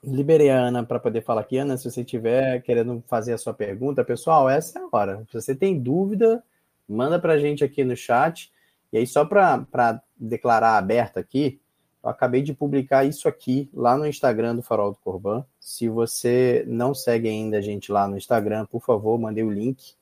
Liberei 0.04 0.50
a 0.50 0.60
Ana 0.60 0.84
para 0.84 1.00
poder 1.00 1.22
falar 1.22 1.40
aqui. 1.40 1.58
Ana, 1.58 1.76
se 1.76 1.90
você 1.90 2.02
estiver 2.02 2.62
querendo 2.62 3.02
fazer 3.08 3.32
a 3.32 3.38
sua 3.38 3.52
pergunta, 3.52 4.04
pessoal, 4.04 4.48
essa 4.48 4.78
é 4.78 4.82
a 4.82 4.88
hora. 4.92 5.26
Se 5.28 5.34
você 5.34 5.56
tem 5.56 5.76
dúvida, 5.76 6.42
manda 6.88 7.18
para 7.18 7.32
a 7.32 7.38
gente 7.38 7.64
aqui 7.64 7.82
no 7.82 7.96
chat. 7.96 8.52
E 8.92 8.98
aí, 8.98 9.06
só 9.06 9.24
para 9.24 10.02
declarar 10.16 10.76
aberto 10.76 11.18
aqui, 11.18 11.60
eu 12.02 12.10
acabei 12.10 12.42
de 12.42 12.54
publicar 12.54 13.04
isso 13.04 13.26
aqui 13.28 13.68
lá 13.74 13.96
no 13.96 14.06
Instagram 14.06 14.54
do 14.54 14.62
Farol 14.62 14.92
do 14.92 14.98
Corban. 14.98 15.44
Se 15.58 15.88
você 15.88 16.64
não 16.66 16.94
segue 16.94 17.28
ainda 17.28 17.58
a 17.58 17.60
gente 17.60 17.90
lá 17.90 18.06
no 18.06 18.16
Instagram, 18.16 18.66
por 18.66 18.82
favor, 18.82 19.18
mandei 19.18 19.42
o 19.42 19.50
link 19.50 19.94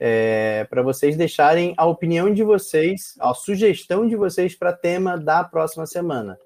é, 0.00 0.64
para 0.68 0.82
vocês 0.82 1.16
deixarem 1.16 1.74
a 1.76 1.86
opinião 1.86 2.32
de 2.32 2.42
vocês, 2.42 3.14
a 3.20 3.32
sugestão 3.34 4.06
de 4.06 4.16
vocês 4.16 4.54
para 4.54 4.72
tema 4.72 5.16
da 5.16 5.44
próxima 5.44 5.86
semana. 5.86 6.38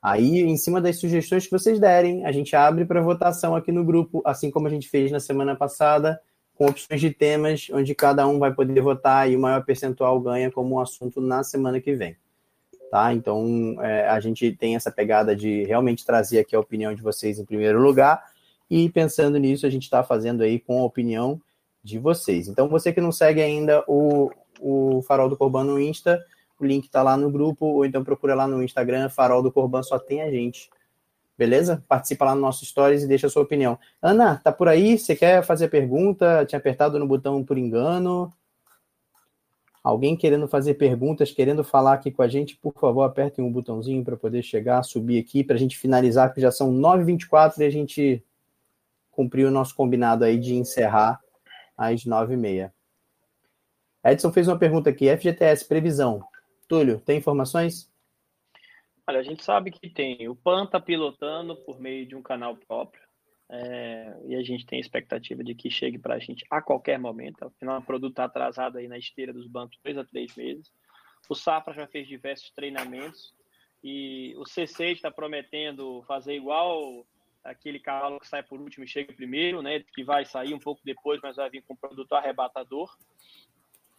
Aí, 0.00 0.42
em 0.42 0.56
cima 0.56 0.80
das 0.80 1.00
sugestões 1.00 1.46
que 1.46 1.50
vocês 1.50 1.80
derem, 1.80 2.26
a 2.26 2.32
gente 2.32 2.54
abre 2.54 2.84
para 2.84 3.00
votação 3.00 3.56
aqui 3.56 3.72
no 3.72 3.84
grupo, 3.84 4.22
assim 4.24 4.50
como 4.50 4.66
a 4.66 4.70
gente 4.70 4.88
fez 4.88 5.10
na 5.10 5.18
semana 5.18 5.56
passada, 5.56 6.20
com 6.54 6.66
opções 6.66 7.00
de 7.00 7.10
temas, 7.10 7.68
onde 7.72 7.94
cada 7.94 8.26
um 8.28 8.38
vai 8.38 8.52
poder 8.52 8.80
votar 8.80 9.30
e 9.30 9.34
o 9.34 9.40
maior 9.40 9.64
percentual 9.64 10.20
ganha 10.20 10.50
como 10.50 10.74
um 10.74 10.78
assunto 10.78 11.20
na 11.20 11.42
semana 11.42 11.80
que 11.80 11.94
vem. 11.94 12.16
Tá? 12.90 13.12
Então, 13.12 13.76
é, 13.80 14.06
a 14.06 14.20
gente 14.20 14.52
tem 14.52 14.76
essa 14.76 14.90
pegada 14.90 15.34
de 15.34 15.64
realmente 15.64 16.04
trazer 16.04 16.38
aqui 16.38 16.54
a 16.54 16.60
opinião 16.60 16.94
de 16.94 17.02
vocês 17.02 17.38
em 17.38 17.44
primeiro 17.44 17.80
lugar, 17.80 18.22
e 18.70 18.88
pensando 18.88 19.38
nisso, 19.38 19.66
a 19.66 19.70
gente 19.70 19.82
está 19.82 20.02
fazendo 20.02 20.42
aí 20.42 20.58
com 20.58 20.80
a 20.80 20.84
opinião 20.84 21.40
de 21.84 21.98
vocês. 21.98 22.48
Então, 22.48 22.66
você 22.66 22.92
que 22.92 23.00
não 23.00 23.12
segue 23.12 23.42
ainda 23.42 23.84
o, 23.86 24.30
o 24.58 25.02
Farol 25.02 25.28
do 25.28 25.36
Corban 25.36 25.64
no 25.64 25.78
Insta, 25.78 26.24
o 26.58 26.64
link 26.64 26.86
está 26.86 27.02
lá 27.02 27.16
no 27.16 27.30
grupo, 27.30 27.66
ou 27.66 27.84
então 27.84 28.02
procura 28.02 28.34
lá 28.34 28.48
no 28.48 28.62
Instagram, 28.62 29.10
Farol 29.10 29.42
do 29.42 29.52
Corban, 29.52 29.82
só 29.82 29.98
tem 29.98 30.22
a 30.22 30.30
gente. 30.30 30.70
Beleza? 31.36 31.84
Participa 31.86 32.24
lá 32.24 32.34
no 32.34 32.40
nosso 32.40 32.64
Stories 32.64 33.02
e 33.02 33.08
deixa 33.08 33.26
a 33.26 33.30
sua 33.30 33.42
opinião. 33.42 33.78
Ana, 34.00 34.40
tá 34.42 34.50
por 34.50 34.68
aí? 34.68 34.96
Você 34.96 35.14
quer 35.14 35.44
fazer 35.44 35.68
pergunta? 35.68 36.46
Tinha 36.46 36.58
apertado 36.58 36.98
no 36.98 37.06
botão 37.06 37.44
por 37.44 37.58
engano? 37.58 38.32
Alguém 39.82 40.16
querendo 40.16 40.48
fazer 40.48 40.74
perguntas, 40.74 41.32
querendo 41.32 41.62
falar 41.62 41.94
aqui 41.94 42.10
com 42.10 42.22
a 42.22 42.28
gente, 42.28 42.56
por 42.56 42.72
favor, 42.72 43.02
apertem 43.02 43.44
um 43.44 43.52
botãozinho 43.52 44.02
para 44.02 44.16
poder 44.16 44.42
chegar, 44.42 44.82
subir 44.82 45.18
aqui, 45.18 45.44
para 45.44 45.56
a 45.56 45.58
gente 45.58 45.76
finalizar, 45.76 46.32
que 46.32 46.40
já 46.40 46.50
são 46.50 46.72
9h24 46.72 47.58
e 47.58 47.64
a 47.64 47.70
gente 47.70 48.24
cumpriu 49.10 49.48
o 49.48 49.50
nosso 49.50 49.74
combinado 49.74 50.24
aí 50.24 50.38
de 50.38 50.54
encerrar 50.54 51.20
às 51.76 52.04
nove 52.04 52.34
e 52.34 52.36
meia. 52.36 52.74
Edson 54.04 54.32
fez 54.32 54.48
uma 54.48 54.58
pergunta 54.58 54.90
aqui, 54.90 55.08
FGTS, 55.16 55.66
previsão. 55.66 56.22
Túlio, 56.68 57.00
tem 57.00 57.18
informações? 57.18 57.90
Olha, 59.06 59.20
a 59.20 59.22
gente 59.22 59.44
sabe 59.44 59.70
que 59.70 59.88
tem. 59.88 60.28
O 60.28 60.36
PAN 60.36 60.64
está 60.64 60.80
pilotando 60.80 61.56
por 61.56 61.80
meio 61.80 62.06
de 62.06 62.14
um 62.14 62.22
canal 62.22 62.56
próprio. 62.56 63.02
É, 63.50 64.16
e 64.24 64.34
a 64.34 64.42
gente 64.42 64.64
tem 64.64 64.80
expectativa 64.80 65.44
de 65.44 65.54
que 65.54 65.70
chegue 65.70 65.98
para 65.98 66.14
a 66.14 66.18
gente 66.18 66.44
a 66.50 66.62
qualquer 66.62 66.98
momento. 66.98 67.44
Afinal, 67.44 67.78
o 67.78 67.84
produto 67.84 68.12
está 68.12 68.24
atrasado 68.24 68.78
aí 68.78 68.88
na 68.88 68.98
esteira 68.98 69.32
dos 69.32 69.46
bancos 69.46 69.78
dois 69.84 69.98
a 69.98 70.04
três 70.04 70.34
meses. 70.34 70.72
O 71.28 71.34
Safra 71.34 71.74
já 71.74 71.86
fez 71.86 72.06
diversos 72.06 72.50
treinamentos 72.50 73.34
E 73.82 74.34
o 74.36 74.44
C6 74.44 74.92
está 74.92 75.10
prometendo 75.10 76.02
fazer 76.06 76.34
igual 76.34 77.06
aquele 77.44 77.78
cavalo 77.78 78.18
que 78.18 78.26
sai 78.26 78.42
por 78.42 78.60
último 78.60 78.84
e 78.84 78.88
chega 78.88 79.12
primeiro, 79.12 79.60
né? 79.60 79.80
Que 79.80 80.02
vai 80.02 80.24
sair 80.24 80.54
um 80.54 80.58
pouco 80.58 80.80
depois, 80.82 81.20
mas 81.22 81.36
vai 81.36 81.50
vir 81.50 81.62
com 81.62 81.74
um 81.74 81.76
produto 81.76 82.14
arrebatador. 82.14 82.96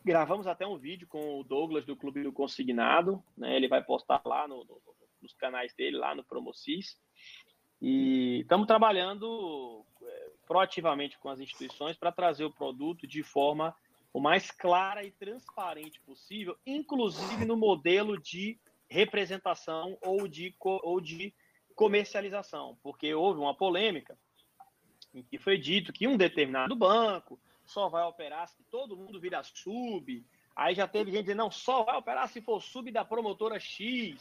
Gravamos 0.04 0.48
até 0.48 0.66
um 0.66 0.78
vídeo 0.78 1.08
com 1.08 1.40
o 1.40 1.44
Douglas 1.44 1.86
do 1.86 1.96
Clube 1.96 2.24
do 2.24 2.34
Consignado, 2.34 3.24
né? 3.38 3.56
Ele 3.56 3.68
vai 3.68 3.84
postar 3.84 4.22
lá 4.26 4.48
no, 4.48 4.64
no, 4.66 4.82
nos 5.22 5.34
canais 5.34 5.74
dele, 5.74 5.98
lá 5.98 6.16
no 6.16 6.24
Promocis. 6.24 7.00
E 7.82 8.40
estamos 8.42 8.66
trabalhando 8.66 9.86
é, 10.02 10.30
proativamente 10.48 11.18
com 11.20 11.30
as 11.30 11.40
instituições 11.40 11.98
para 11.98 12.12
trazer 12.12 12.46
o 12.46 12.54
produto 12.54 13.06
de 13.06 13.22
forma 13.22 13.76
o 14.14 14.20
mais 14.20 14.50
clara 14.50 15.04
e 15.04 15.12
transparente 15.12 16.00
possível, 16.00 16.58
inclusive 16.66 17.44
no 17.44 17.58
modelo 17.58 18.18
de 18.18 18.58
representação 18.90 19.98
ou 20.02 20.26
de, 20.26 20.56
ou 20.62 21.02
de 21.02 21.34
comercialização, 21.76 22.78
porque 22.82 23.14
houve 23.14 23.40
uma 23.40 23.54
polêmica 23.54 24.18
em 25.14 25.24
que 25.24 25.38
foi 25.38 25.58
dito 25.58 25.94
que 25.94 26.08
um 26.08 26.18
determinado 26.18 26.76
banco 26.76 27.40
só 27.66 27.90
vai 27.90 28.04
operar 28.04 28.48
se 28.48 28.64
todo 28.66 28.98
mundo 28.98 29.20
vira 29.20 29.44
sub. 29.44 30.26
Aí 30.56 30.76
já 30.76 30.88
teve 30.88 31.12
gente 31.12 31.24
dizendo, 31.24 31.40
não, 31.40 31.52
só 31.52 31.84
vai 31.84 31.98
operar 31.98 32.28
se 32.30 32.42
for 32.42 32.62
sub 32.62 32.92
da 32.92 33.04
promotora 33.04 33.60
X. 33.60 34.16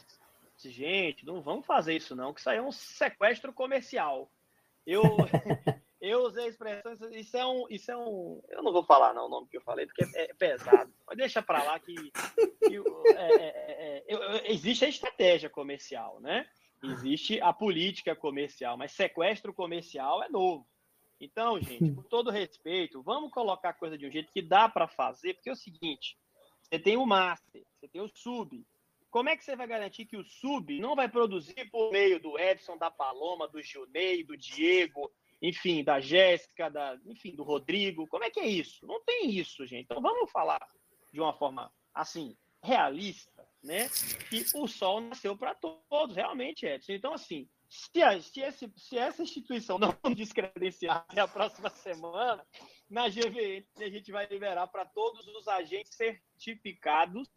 Gente, 0.57 1.25
não 1.25 1.41
vamos 1.41 1.65
fazer 1.65 1.95
isso 1.95 2.15
não, 2.15 2.33
que 2.33 2.39
isso 2.39 2.49
aí 2.49 2.57
é 2.57 2.61
um 2.61 2.71
sequestro 2.71 3.53
comercial. 3.53 4.31
Eu, 4.85 5.03
eu 5.99 6.23
usei 6.23 6.45
a 6.45 6.47
expressão, 6.47 7.11
isso 7.11 7.37
é 7.37 7.45
um, 7.45 7.65
isso 7.69 7.91
é 7.91 7.97
um, 7.97 8.41
eu 8.49 8.63
não 8.63 8.71
vou 8.71 8.83
falar 8.83 9.13
não 9.13 9.25
o 9.25 9.29
nome 9.29 9.47
que 9.47 9.57
eu 9.57 9.61
falei 9.61 9.85
porque 9.85 10.05
é, 10.15 10.31
é 10.31 10.33
pesado, 10.33 10.93
mas 11.05 11.17
deixa 11.17 11.41
para 11.41 11.63
lá 11.63 11.79
que, 11.79 11.93
que 11.93 12.77
é, 13.15 13.35
é, 13.35 14.03
é, 14.07 14.13
é 14.13 14.51
existe 14.51 14.85
a 14.85 14.89
estratégia 14.89 15.49
comercial, 15.49 16.19
né? 16.21 16.47
Existe 16.83 17.41
a 17.41 17.51
política 17.51 18.15
comercial, 18.15 18.77
mas 18.77 18.91
sequestro 18.91 19.53
comercial 19.53 20.23
é 20.23 20.29
novo. 20.29 20.67
Então, 21.19 21.59
gente, 21.59 21.91
com 21.91 22.03
todo 22.03 22.29
respeito, 22.29 23.01
vamos 23.01 23.31
colocar 23.31 23.69
a 23.69 23.73
coisa 23.73 23.97
de 23.97 24.05
um 24.05 24.11
jeito 24.11 24.31
que 24.31 24.41
dá 24.41 24.67
para 24.67 24.87
fazer, 24.87 25.33
porque 25.33 25.49
é 25.49 25.53
o 25.53 25.57
seguinte: 25.57 26.17
você 26.61 26.77
tem 26.77 26.97
o 26.97 27.05
master, 27.05 27.63
você 27.73 27.87
tem 27.87 28.01
o 28.01 28.09
sub. 28.09 28.65
Como 29.09 29.29
é 29.29 29.37
que 29.37 29.45
você 29.45 29.55
vai 29.55 29.65
garantir 29.65 30.05
que 30.05 30.17
o 30.17 30.25
sub 30.25 30.77
não 30.79 30.93
vai 30.93 31.07
produzir 31.07 31.69
por 31.71 31.89
meio 31.91 32.19
do 32.19 32.37
Edson, 32.37 32.77
da 32.77 32.91
Paloma, 32.91 33.47
do 33.47 33.63
Junei, 33.63 34.25
do 34.25 34.35
Diego, 34.35 35.09
enfim, 35.41 35.85
da 35.85 36.01
Jéssica, 36.01 36.69
da, 36.69 36.99
enfim, 37.05 37.33
do 37.33 37.43
Rodrigo? 37.43 38.07
Como 38.07 38.25
é 38.25 38.29
que 38.29 38.41
é 38.41 38.47
isso? 38.47 38.85
Não 38.85 39.01
tem 39.05 39.31
isso, 39.31 39.65
gente. 39.65 39.85
Então 39.85 40.01
vamos 40.01 40.29
falar 40.31 40.67
de 41.13 41.21
uma 41.21 41.33
forma 41.33 41.71
assim 41.93 42.35
realista, 42.65 43.47
né? 43.63 43.87
Que 44.29 44.45
o 44.55 44.67
sol 44.67 45.01
nasceu 45.01 45.37
para 45.37 45.55
todos, 45.55 46.15
realmente, 46.15 46.65
Edson. 46.65 46.93
Então, 46.93 47.13
assim, 47.13 47.47
se, 47.69 48.01
a, 48.01 48.19
se, 48.21 48.41
esse, 48.41 48.71
se 48.75 48.97
essa 48.97 49.23
instituição 49.23 49.77
não 49.79 50.13
descredenciar 50.13 51.05
até 51.07 51.21
a 51.21 51.27
próxima 51.27 51.69
semana, 51.69 52.45
na 52.89 53.07
GVN 53.07 53.65
a 53.77 53.89
gente 53.89 54.11
vai 54.11 54.27
liberar 54.27 54.67
para 54.67 54.85
todos 54.85 55.27
os 55.27 55.47
agentes 55.47 55.95
certificados, 55.95 57.27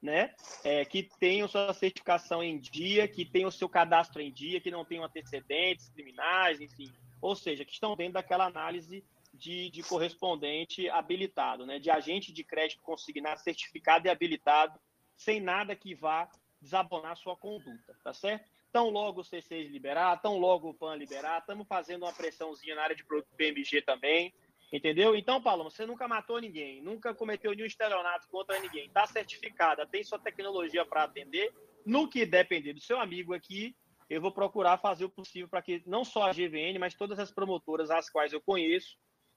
né? 0.00 0.34
É, 0.62 0.84
que 0.84 1.02
tenham 1.18 1.48
sua 1.48 1.72
certificação 1.72 2.42
em 2.42 2.58
dia, 2.58 3.08
que 3.08 3.24
tenham 3.24 3.50
seu 3.50 3.68
cadastro 3.68 4.20
em 4.20 4.32
dia, 4.32 4.60
que 4.60 4.70
não 4.70 4.84
tenham 4.84 5.04
antecedentes 5.04 5.88
criminais, 5.88 6.60
enfim. 6.60 6.92
Ou 7.20 7.34
seja, 7.34 7.64
que 7.64 7.72
estão 7.72 7.96
dentro 7.96 8.14
daquela 8.14 8.44
análise 8.44 9.04
de, 9.36 9.70
de 9.70 9.82
correspondente 9.82 10.88
habilitado, 10.88 11.66
né? 11.66 11.78
De 11.78 11.90
agente 11.90 12.32
de 12.32 12.42
crédito 12.42 12.82
consignado, 12.82 13.40
certificado 13.40 14.06
e 14.06 14.10
habilitado, 14.10 14.78
sem 15.16 15.40
nada 15.40 15.76
que 15.76 15.94
vá 15.94 16.28
desabonar 16.60 17.16
sua 17.16 17.36
conduta, 17.36 17.96
tá 18.02 18.12
certo? 18.12 18.48
Tão 18.72 18.90
logo 18.90 19.20
o 19.20 19.24
C6 19.24 19.70
liberar, 19.70 20.20
tão 20.20 20.38
logo 20.38 20.70
o 20.70 20.74
PAN 20.74 20.96
liberar, 20.96 21.38
estamos 21.38 21.66
fazendo 21.66 22.02
uma 22.02 22.12
pressãozinha 22.12 22.74
na 22.74 22.82
área 22.82 22.96
de 22.96 23.04
produto 23.04 23.28
PMG 23.36 23.82
também, 23.82 24.34
entendeu? 24.72 25.14
Então, 25.14 25.40
Paulo, 25.40 25.64
você 25.64 25.86
nunca 25.86 26.08
matou 26.08 26.40
ninguém, 26.40 26.82
nunca 26.82 27.14
cometeu 27.14 27.52
nenhum 27.52 27.66
estelionato 27.66 28.28
contra 28.28 28.58
ninguém, 28.58 28.86
está 28.86 29.06
certificada, 29.06 29.86
tem 29.86 30.02
sua 30.02 30.18
tecnologia 30.18 30.84
para 30.84 31.04
atender, 31.04 31.52
no 31.84 32.08
que 32.08 32.26
depender 32.26 32.72
do 32.72 32.80
seu 32.80 33.00
amigo 33.00 33.32
aqui, 33.32 33.74
eu 34.08 34.20
vou 34.20 34.30
procurar 34.30 34.78
fazer 34.78 35.04
o 35.04 35.10
possível 35.10 35.48
para 35.48 35.62
que 35.62 35.82
não 35.86 36.04
só 36.04 36.24
a 36.24 36.32
GVN, 36.32 36.78
mas 36.78 36.94
todas 36.94 37.18
as 37.18 37.32
promotoras 37.32 37.90
as 37.90 38.08
quais 38.08 38.32
eu 38.32 38.40
conheço, 38.40 38.96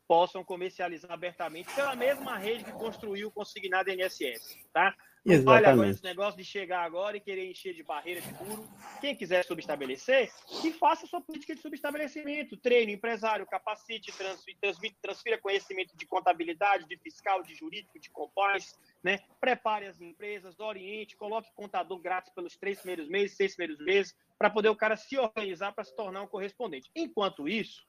possam 0.09 0.43
comercializar 0.43 1.11
abertamente 1.11 1.71
pela 1.75 1.95
mesma 1.95 2.35
rede 2.35 2.63
que 2.63 2.71
construiu 2.71 3.27
o 3.27 3.31
consignado 3.31 3.91
INSS, 3.91 4.57
tá? 4.73 4.95
Não 5.23 5.35
Exatamente. 5.35 5.45
vale 5.45 5.67
agora 5.67 5.89
esse 5.89 6.03
negócio 6.03 6.37
de 6.37 6.43
chegar 6.43 6.83
agora 6.83 7.17
e 7.17 7.19
querer 7.19 7.51
encher 7.51 7.75
de 7.75 7.83
barreira 7.83 8.19
de 8.19 8.33
furo. 8.33 8.67
Quem 8.99 9.15
quiser 9.15 9.45
subestabelecer, 9.45 10.31
que 10.61 10.71
faça 10.71 11.05
sua 11.05 11.21
política 11.21 11.53
de 11.53 11.61
subestabelecimento. 11.61 12.57
Treine, 12.57 12.93
empresário, 12.93 13.45
capacite, 13.45 14.11
transfira, 14.13 14.57
transfira 14.99 15.37
conhecimento 15.37 15.95
de 15.95 16.07
contabilidade, 16.07 16.87
de 16.87 16.97
fiscal, 16.97 17.43
de 17.43 17.53
jurídico, 17.53 17.99
de 17.99 18.09
compliance, 18.09 18.75
né? 19.03 19.19
Prepare 19.39 19.85
as 19.85 20.01
empresas, 20.01 20.59
oriente, 20.59 21.15
coloque 21.15 21.53
contador 21.53 21.99
grátis 21.99 22.33
pelos 22.33 22.57
três 22.57 22.79
primeiros 22.79 23.07
meses, 23.07 23.37
seis 23.37 23.55
primeiros 23.55 23.85
meses, 23.85 24.15
para 24.39 24.49
poder 24.49 24.69
o 24.69 24.75
cara 24.75 24.97
se 24.97 25.17
organizar 25.19 25.73
para 25.73 25.83
se 25.83 25.95
tornar 25.95 26.23
um 26.23 26.27
correspondente. 26.27 26.89
Enquanto 26.95 27.47
isso, 27.47 27.85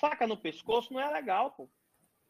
faca 0.00 0.26
no 0.26 0.36
pescoço 0.36 0.92
não 0.92 1.00
é 1.00 1.10
legal, 1.10 1.50
pô. 1.52 1.68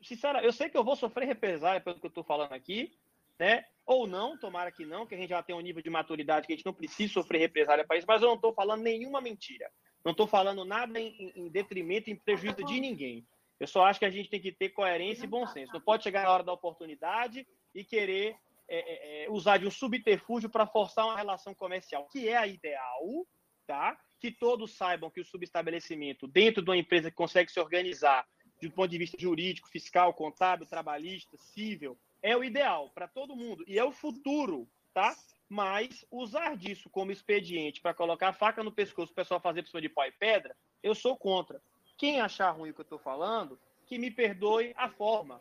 Sinceramente, 0.02 0.46
eu 0.46 0.52
sei 0.52 0.68
que 0.68 0.76
eu 0.76 0.84
vou 0.84 0.96
sofrer 0.96 1.26
represália 1.26 1.80
pelo 1.80 2.00
que 2.00 2.06
eu 2.06 2.08
estou 2.08 2.24
falando 2.24 2.52
aqui, 2.52 2.92
né? 3.38 3.64
Ou 3.86 4.06
não, 4.06 4.38
tomara 4.38 4.72
que 4.72 4.84
não, 4.84 5.06
que 5.06 5.14
a 5.14 5.18
gente 5.18 5.30
já 5.30 5.42
tem 5.42 5.54
um 5.54 5.60
nível 5.60 5.82
de 5.82 5.90
maturidade 5.90 6.46
que 6.46 6.52
a 6.52 6.56
gente 6.56 6.66
não 6.66 6.74
precisa 6.74 7.12
sofrer 7.12 7.38
represália 7.38 7.86
para 7.86 7.96
isso, 7.96 8.06
mas 8.06 8.22
eu 8.22 8.28
não 8.28 8.34
estou 8.34 8.52
falando 8.52 8.82
nenhuma 8.82 9.20
mentira. 9.20 9.70
Não 10.04 10.12
estou 10.12 10.26
falando 10.26 10.64
nada 10.64 10.98
em, 10.98 11.32
em 11.36 11.48
detrimento, 11.48 12.10
em 12.10 12.16
prejuízo 12.16 12.64
de 12.64 12.80
ninguém. 12.80 13.26
Eu 13.58 13.66
só 13.66 13.84
acho 13.84 13.98
que 13.98 14.06
a 14.06 14.10
gente 14.10 14.30
tem 14.30 14.40
que 14.40 14.52
ter 14.52 14.70
coerência 14.70 15.24
e 15.24 15.28
bom 15.28 15.46
senso. 15.46 15.72
Não 15.72 15.80
pode 15.80 16.02
chegar 16.02 16.24
na 16.24 16.32
hora 16.32 16.42
da 16.42 16.52
oportunidade 16.52 17.46
e 17.74 17.84
querer 17.84 18.36
é, 18.66 18.78
é, 18.78 19.24
é 19.24 19.30
usar 19.30 19.58
de 19.58 19.66
um 19.66 19.70
subterfúgio 19.70 20.48
para 20.48 20.66
forçar 20.66 21.04
uma 21.04 21.16
relação 21.16 21.54
comercial, 21.54 22.08
que 22.08 22.26
é 22.26 22.36
a 22.36 22.46
ideal, 22.46 23.26
tá? 23.66 23.98
Que 24.20 24.30
todos 24.30 24.74
saibam 24.74 25.10
que 25.10 25.20
o 25.20 25.24
subestabelecimento, 25.24 26.28
dentro 26.28 26.62
de 26.62 26.70
uma 26.70 26.76
empresa 26.76 27.10
que 27.10 27.16
consegue 27.16 27.50
se 27.50 27.58
organizar 27.58 28.26
do 28.60 28.70
ponto 28.70 28.90
de 28.90 28.98
vista 28.98 29.18
jurídico, 29.18 29.68
fiscal, 29.68 30.12
contábil, 30.12 30.66
trabalhista, 30.66 31.36
civil, 31.38 31.98
é 32.22 32.36
o 32.36 32.44
ideal 32.44 32.90
para 32.90 33.08
todo 33.08 33.34
mundo 33.34 33.64
e 33.66 33.78
é 33.78 33.84
o 33.84 33.90
futuro, 33.90 34.68
tá? 34.92 35.16
Mas 35.48 36.04
usar 36.10 36.56
disso 36.56 36.90
como 36.90 37.10
expediente 37.10 37.80
para 37.80 37.94
colocar 37.94 38.28
a 38.28 38.32
faca 38.34 38.62
no 38.62 38.70
pescoço, 38.70 39.10
o 39.10 39.14
pessoal 39.14 39.40
fazer 39.40 39.62
por 39.62 39.70
cima 39.70 39.80
de 39.80 39.88
pau 39.88 40.04
e 40.04 40.12
pedra, 40.12 40.54
eu 40.82 40.94
sou 40.94 41.16
contra. 41.16 41.60
Quem 41.96 42.20
achar 42.20 42.50
ruim 42.50 42.70
o 42.70 42.74
que 42.74 42.80
eu 42.80 42.84
estou 42.84 42.98
falando, 42.98 43.58
que 43.86 43.98
me 43.98 44.10
perdoe 44.10 44.74
a 44.76 44.90
forma, 44.90 45.40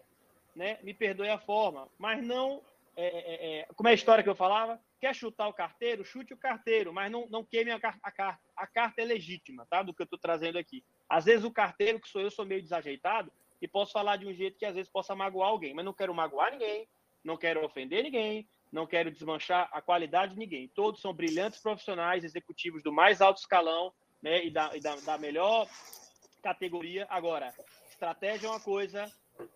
né? 0.55 0.79
Me 0.81 0.93
perdoe 0.93 1.27
a 1.27 1.37
forma, 1.37 1.89
mas 1.97 2.25
não 2.25 2.63
é, 2.95 3.07
é, 3.07 3.59
é, 3.59 3.67
como 3.75 3.87
é 3.89 3.91
a 3.91 3.95
história 3.95 4.23
que 4.23 4.29
eu 4.29 4.35
falava? 4.35 4.79
Quer 4.99 5.15
chutar 5.15 5.47
o 5.47 5.53
carteiro? 5.53 6.03
Chute 6.03 6.33
o 6.33 6.37
carteiro, 6.37 6.91
mas 6.91 7.11
não, 7.11 7.27
não 7.29 7.43
queime 7.43 7.71
a, 7.71 7.77
a 8.03 8.11
carta. 8.11 8.39
A 8.55 8.67
carta 8.67 9.01
é 9.01 9.05
legítima, 9.05 9.65
tá? 9.69 9.81
Do 9.81 9.93
que 9.93 10.01
eu 10.01 10.05
estou 10.05 10.19
trazendo 10.19 10.57
aqui. 10.57 10.83
Às 11.07 11.25
vezes 11.25 11.45
o 11.45 11.51
carteiro, 11.51 11.99
que 11.99 12.09
sou 12.09 12.21
eu, 12.21 12.29
sou 12.29 12.45
meio 12.45 12.61
desajeitado 12.61 13.31
e 13.61 13.67
posso 13.67 13.93
falar 13.93 14.17
de 14.17 14.27
um 14.27 14.33
jeito 14.33 14.57
que 14.57 14.65
às 14.65 14.75
vezes 14.75 14.91
possa 14.91 15.15
magoar 15.15 15.49
alguém, 15.49 15.73
mas 15.73 15.85
não 15.85 15.93
quero 15.93 16.13
magoar 16.13 16.51
ninguém, 16.51 16.87
não 17.23 17.37
quero 17.37 17.63
ofender 17.65 18.03
ninguém, 18.03 18.47
não 18.71 18.85
quero 18.85 19.11
desmanchar 19.11 19.69
a 19.71 19.81
qualidade 19.81 20.33
de 20.33 20.39
ninguém. 20.39 20.67
Todos 20.67 21.01
são 21.01 21.13
brilhantes 21.13 21.59
profissionais, 21.59 22.23
executivos 22.23 22.83
do 22.83 22.91
mais 22.91 23.21
alto 23.21 23.39
escalão 23.39 23.93
né, 24.21 24.45
e, 24.45 24.51
da, 24.51 24.75
e 24.75 24.81
da, 24.81 24.95
da 24.97 25.17
melhor 25.17 25.67
categoria. 26.43 27.07
Agora, 27.09 27.53
estratégia 27.89 28.47
é 28.47 28.49
uma 28.49 28.59
coisa, 28.59 29.11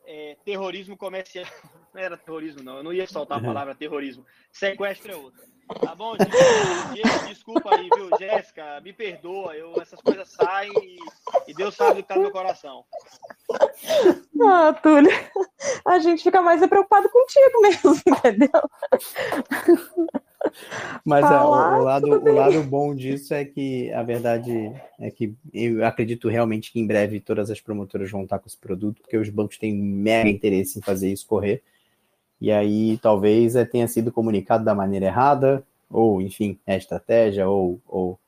é, 0.05 0.37
terrorismo 0.43 0.97
comercial. 0.97 1.45
Não 1.93 2.01
era 2.01 2.17
terrorismo, 2.17 2.63
não. 2.63 2.77
Eu 2.77 2.83
não 2.83 2.93
ia 2.93 3.05
soltar 3.07 3.37
a 3.37 3.41
uhum. 3.41 3.47
palavra 3.47 3.75
terrorismo. 3.75 4.25
Sequestro 4.51 5.11
é 5.11 5.15
outra. 5.15 5.43
Tá 5.79 5.95
bom, 5.95 6.15
Diego? 6.93 7.27
Desculpa 7.27 7.75
aí, 7.75 7.87
viu? 7.95 8.09
Jéssica, 8.17 8.81
me 8.81 8.91
perdoa. 8.91 9.55
Eu, 9.55 9.79
essas 9.81 10.01
coisas 10.01 10.27
saem 10.29 10.71
e, 10.75 10.97
e 11.51 11.53
Deus 11.53 11.75
sabe 11.75 11.91
o 11.91 11.95
que 11.95 12.01
está 12.01 12.15
no 12.15 12.21
meu 12.21 12.31
coração. 12.31 12.83
Ah, 14.45 14.73
Túlio, 14.73 15.11
a 15.85 15.99
gente 15.99 16.23
fica 16.23 16.41
mais 16.41 16.65
preocupado 16.67 17.09
contigo 17.09 17.61
mesmo, 17.61 17.95
entendeu? 18.05 18.49
Mas 21.05 21.23
é, 21.25 21.35
o, 21.35 21.47
o, 21.47 21.83
lado, 21.83 22.07
o 22.07 22.33
lado 22.33 22.63
bom 22.63 22.93
disso 22.93 23.33
é 23.33 23.45
que 23.45 23.91
a 23.93 24.03
verdade 24.03 24.51
é 24.99 25.09
que 25.09 25.33
eu 25.53 25.85
acredito 25.85 26.27
realmente 26.27 26.71
que 26.71 26.79
em 26.79 26.85
breve 26.85 27.19
todas 27.19 27.49
as 27.49 27.61
promotoras 27.61 28.11
vão 28.11 28.23
estar 28.23 28.37
com 28.39 28.47
esse 28.47 28.57
produto, 28.57 29.01
porque 29.01 29.17
os 29.17 29.29
bancos 29.29 29.57
têm 29.57 29.73
mega 29.73 30.29
interesse 30.29 30.77
em 30.77 30.81
fazer 30.81 31.11
isso 31.11 31.25
correr. 31.25 31.63
E 32.43 32.51
aí 32.51 32.97
talvez 33.01 33.55
é, 33.55 33.63
tenha 33.63 33.87
sido 33.87 34.11
comunicado 34.11 34.65
da 34.65 34.75
maneira 34.75 35.05
errada, 35.05 35.63
ou 35.89 36.21
enfim, 36.21 36.59
é 36.67 36.75
estratégia, 36.75 37.47
ou, 37.47 37.79
ou, 37.87 38.19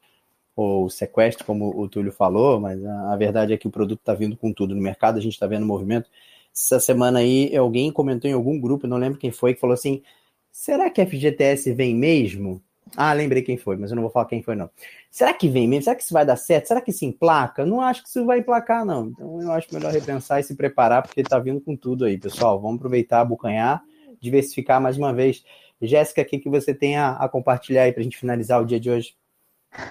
ou 0.56 0.90
sequestro, 0.90 1.44
como 1.44 1.78
o 1.78 1.90
Túlio 1.90 2.14
falou, 2.14 2.58
mas 2.58 2.82
a, 2.86 3.12
a 3.12 3.18
verdade 3.18 3.52
é 3.52 3.58
que 3.58 3.68
o 3.68 3.70
produto 3.70 4.00
está 4.00 4.14
vindo 4.14 4.38
com 4.38 4.54
tudo 4.54 4.74
no 4.74 4.82
mercado, 4.82 5.18
a 5.18 5.22
gente 5.22 5.34
está 5.34 5.46
vendo 5.48 5.66
movimento. 5.66 6.10
Essa 6.56 6.80
semana 6.80 7.20
aí, 7.20 7.54
alguém 7.58 7.92
comentou 7.92 8.32
em 8.32 8.34
algum 8.34 8.58
grupo, 8.58 8.88
não 8.88 8.96
lembro 8.96 9.20
quem 9.20 9.32
foi, 9.32 9.54
que 9.54 9.60
falou 9.60 9.74
assim: 9.74 10.02
será 10.50 10.90
que 10.90 11.06
FGTS 11.06 11.74
vem 11.74 11.94
mesmo? 11.94 12.62
Ah, 12.96 13.12
lembrei 13.12 13.42
quem 13.42 13.58
foi, 13.58 13.76
mas 13.76 13.92
eu 13.92 13.96
não 13.96 14.04
vou 14.04 14.12
falar 14.12 14.28
quem 14.28 14.42
foi, 14.42 14.56
não. 14.56 14.70
Será 15.12 15.34
que 15.34 15.50
vem 15.50 15.68
mesmo? 15.68 15.84
Será 15.84 15.96
que 15.98 16.04
isso 16.04 16.14
vai 16.14 16.26
dar 16.26 16.38
certo? 16.38 16.68
Será 16.68 16.80
que 16.80 16.94
se 16.94 17.06
emplaca? 17.06 17.66
Não 17.66 17.82
acho 17.82 18.02
que 18.02 18.08
isso 18.08 18.26
vai 18.26 18.40
emplacar, 18.40 18.86
não. 18.86 19.08
Então 19.08 19.42
eu 19.42 19.52
acho 19.52 19.68
melhor 19.74 19.92
repensar 19.92 20.40
e 20.40 20.44
se 20.44 20.56
preparar, 20.56 21.04
porque 21.04 21.22
tá 21.22 21.38
vindo 21.38 21.60
com 21.60 21.76
tudo 21.76 22.06
aí, 22.06 22.18
pessoal. 22.18 22.62
Vamos 22.62 22.78
aproveitar, 22.78 23.20
abocanhar, 23.20 23.84
diversificar 24.26 24.82
mais 24.82 24.98
uma 24.98 25.14
vez. 25.14 25.44
Jéssica, 25.82 26.22
o 26.22 26.26
que, 26.26 26.40
que 26.40 26.50
você 26.50 26.74
tem 26.74 26.98
a, 26.98 27.12
a 27.12 27.30
compartilhar 27.30 27.84
aí 27.84 27.92
para 27.92 28.02
a 28.02 28.04
gente 28.04 28.18
finalizar 28.18 28.62
o 28.62 28.66
dia 28.66 28.80
de 28.80 28.90
hoje? 28.90 29.16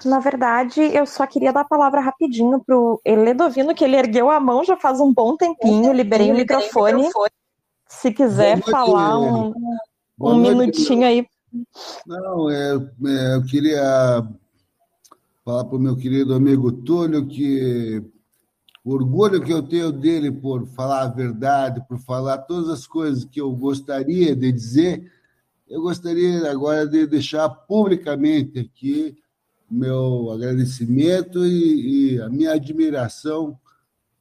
Na 0.05 0.19
verdade, 0.19 0.81
eu 0.81 1.07
só 1.07 1.27
queria 1.27 1.53
dar 1.53 1.61
a 1.61 1.69
palavra 1.69 2.01
rapidinho 2.01 2.63
para 2.65 2.77
o 2.77 3.01
Eledovino, 3.05 3.75
que 3.75 3.85
ele 3.85 3.97
ergueu 3.97 4.31
a 4.31 4.41
mão 4.41 4.65
já 4.65 4.77
faz 4.77 4.99
um 4.99 5.13
bom 5.13 5.37
tempinho, 5.37 5.93
liberei 5.93 6.33
o 6.33 6.35
microfone. 6.35 7.09
Se 7.87 8.11
quiser 8.11 8.61
falar 8.63 9.19
um, 9.19 9.53
um 10.21 10.37
minutinho 10.37 11.07
aí. 11.07 11.27
Não, 12.07 12.51
é, 12.51 12.75
é, 12.75 13.37
eu 13.37 13.45
queria 13.45 14.27
falar 15.45 15.65
para 15.65 15.77
o 15.77 15.81
meu 15.81 15.97
querido 15.97 16.35
amigo 16.35 16.73
Túlio 16.73 17.27
que 17.27 18.03
o 18.85 18.93
orgulho 18.93 19.43
que 19.43 19.53
eu 19.53 19.63
tenho 19.63 19.91
dele 19.91 20.31
por 20.31 20.67
falar 20.67 21.03
a 21.03 21.09
verdade, 21.09 21.83
por 21.89 21.99
falar 21.99 22.39
todas 22.39 22.69
as 22.69 22.87
coisas 22.87 23.25
que 23.25 23.41
eu 23.41 23.51
gostaria 23.53 24.37
de 24.37 24.53
dizer, 24.53 25.11
eu 25.67 25.81
gostaria 25.81 26.51
agora 26.51 26.87
de 26.87 27.07
deixar 27.07 27.49
publicamente 27.49 28.59
aqui 28.59 29.17
meu 29.71 30.31
agradecimento 30.31 31.47
e, 31.47 32.15
e 32.15 32.21
a 32.21 32.29
minha 32.29 32.53
admiração 32.53 33.59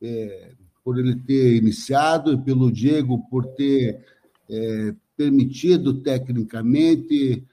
é, 0.01 0.53
por 0.83 0.97
ele 0.97 1.15
ter 1.15 1.57
iniciado 1.57 2.33
e 2.33 2.37
pelo 2.37 2.71
Diego 2.71 3.19
por 3.29 3.45
ter 3.45 4.05
é, 4.49 4.95
permitido 5.17 5.95
tecnicamente 5.95 7.45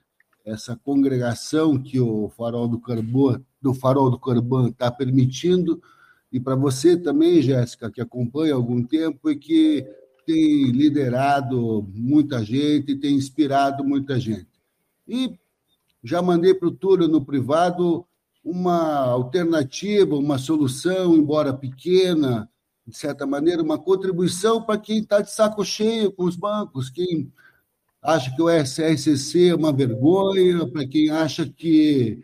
essa 0.44 0.76
congregação 0.76 1.76
que 1.76 2.00
o 2.00 2.28
Farol 2.30 2.68
do 2.68 2.80
Carbono 2.80 3.44
do 3.60 3.74
Farol 3.74 4.10
do 4.10 4.18
Corban 4.18 4.68
está 4.68 4.90
permitindo 4.90 5.82
e 6.32 6.38
para 6.38 6.54
você 6.54 6.96
também, 6.96 7.42
Jéssica, 7.42 7.90
que 7.90 8.00
acompanha 8.00 8.52
há 8.52 8.56
algum 8.56 8.82
tempo 8.82 9.30
e 9.30 9.36
que 9.36 9.86
tem 10.24 10.70
liderado 10.70 11.88
muita 11.92 12.44
gente, 12.44 12.94
tem 12.94 13.16
inspirado 13.16 13.82
muita 13.82 14.18
gente. 14.20 14.48
E 15.08 15.34
já 16.04 16.22
mandei 16.22 16.54
para 16.54 16.68
o 16.68 16.72
Túlio 16.72 17.08
no 17.08 17.24
privado 17.24 18.06
uma 18.44 18.96
alternativa, 19.06 20.14
uma 20.16 20.38
solução, 20.38 21.16
embora 21.16 21.52
pequena, 21.52 22.48
de 22.86 22.96
certa 22.96 23.26
maneira, 23.26 23.62
uma 23.62 23.78
contribuição 23.78 24.62
para 24.62 24.78
quem 24.78 25.00
está 25.00 25.20
de 25.20 25.30
saco 25.30 25.64
cheio 25.64 26.12
com 26.12 26.24
os 26.24 26.36
bancos, 26.36 26.90
quem 26.90 27.30
acha 28.00 28.34
que 28.34 28.40
o 28.40 28.48
SRCC 28.48 29.48
é 29.48 29.54
uma 29.54 29.72
vergonha, 29.72 30.66
para 30.66 30.86
quem 30.86 31.10
acha 31.10 31.46
que 31.46 32.22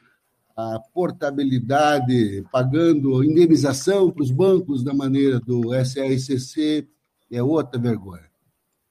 a 0.57 0.81
portabilidade, 0.95 2.43
pagando 2.51 3.23
indenização 3.23 4.11
para 4.11 4.23
os 4.23 4.31
bancos 4.31 4.83
da 4.83 4.95
maneira 4.95 5.39
do 5.39 5.75
SRCC, 5.75 6.89
é 7.31 7.43
outra 7.43 7.79
vergonha. 7.79 8.25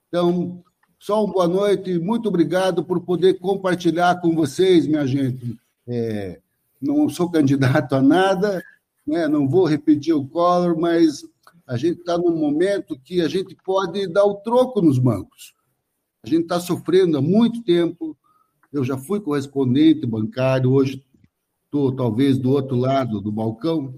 Então, 0.07 0.63
só 0.99 1.23
uma 1.23 1.33
boa 1.33 1.47
noite, 1.47 1.97
muito 1.97 2.29
obrigado 2.29 2.83
por 2.83 3.01
poder 3.01 3.39
compartilhar 3.39 4.21
com 4.21 4.35
vocês, 4.35 4.85
minha 4.85 5.07
gente. 5.07 5.57
É, 5.87 6.39
não 6.79 7.09
sou 7.09 7.31
candidato 7.31 7.95
a 7.95 8.01
nada, 8.01 8.63
né? 9.05 9.27
não 9.27 9.47
vou 9.47 9.65
repetir 9.65 10.13
o 10.13 10.27
Collor, 10.27 10.79
mas 10.79 11.23
a 11.65 11.77
gente 11.77 11.99
está 11.99 12.15
num 12.15 12.35
momento 12.35 12.99
que 12.99 13.21
a 13.21 13.27
gente 13.27 13.55
pode 13.65 14.05
dar 14.07 14.25
o 14.25 14.35
troco 14.35 14.83
nos 14.83 14.99
bancos. 14.99 15.55
A 16.23 16.29
gente 16.29 16.43
está 16.43 16.59
sofrendo 16.59 17.17
há 17.17 17.21
muito 17.21 17.63
tempo. 17.63 18.15
Eu 18.71 18.83
já 18.83 18.97
fui 18.97 19.19
correspondente 19.19 20.05
bancário, 20.05 20.71
hoje 20.71 21.03
estou 21.75 21.91
talvez 21.91 22.37
do 22.37 22.51
outro 22.51 22.77
lado 22.77 23.19
do 23.19 23.31
balcão, 23.31 23.93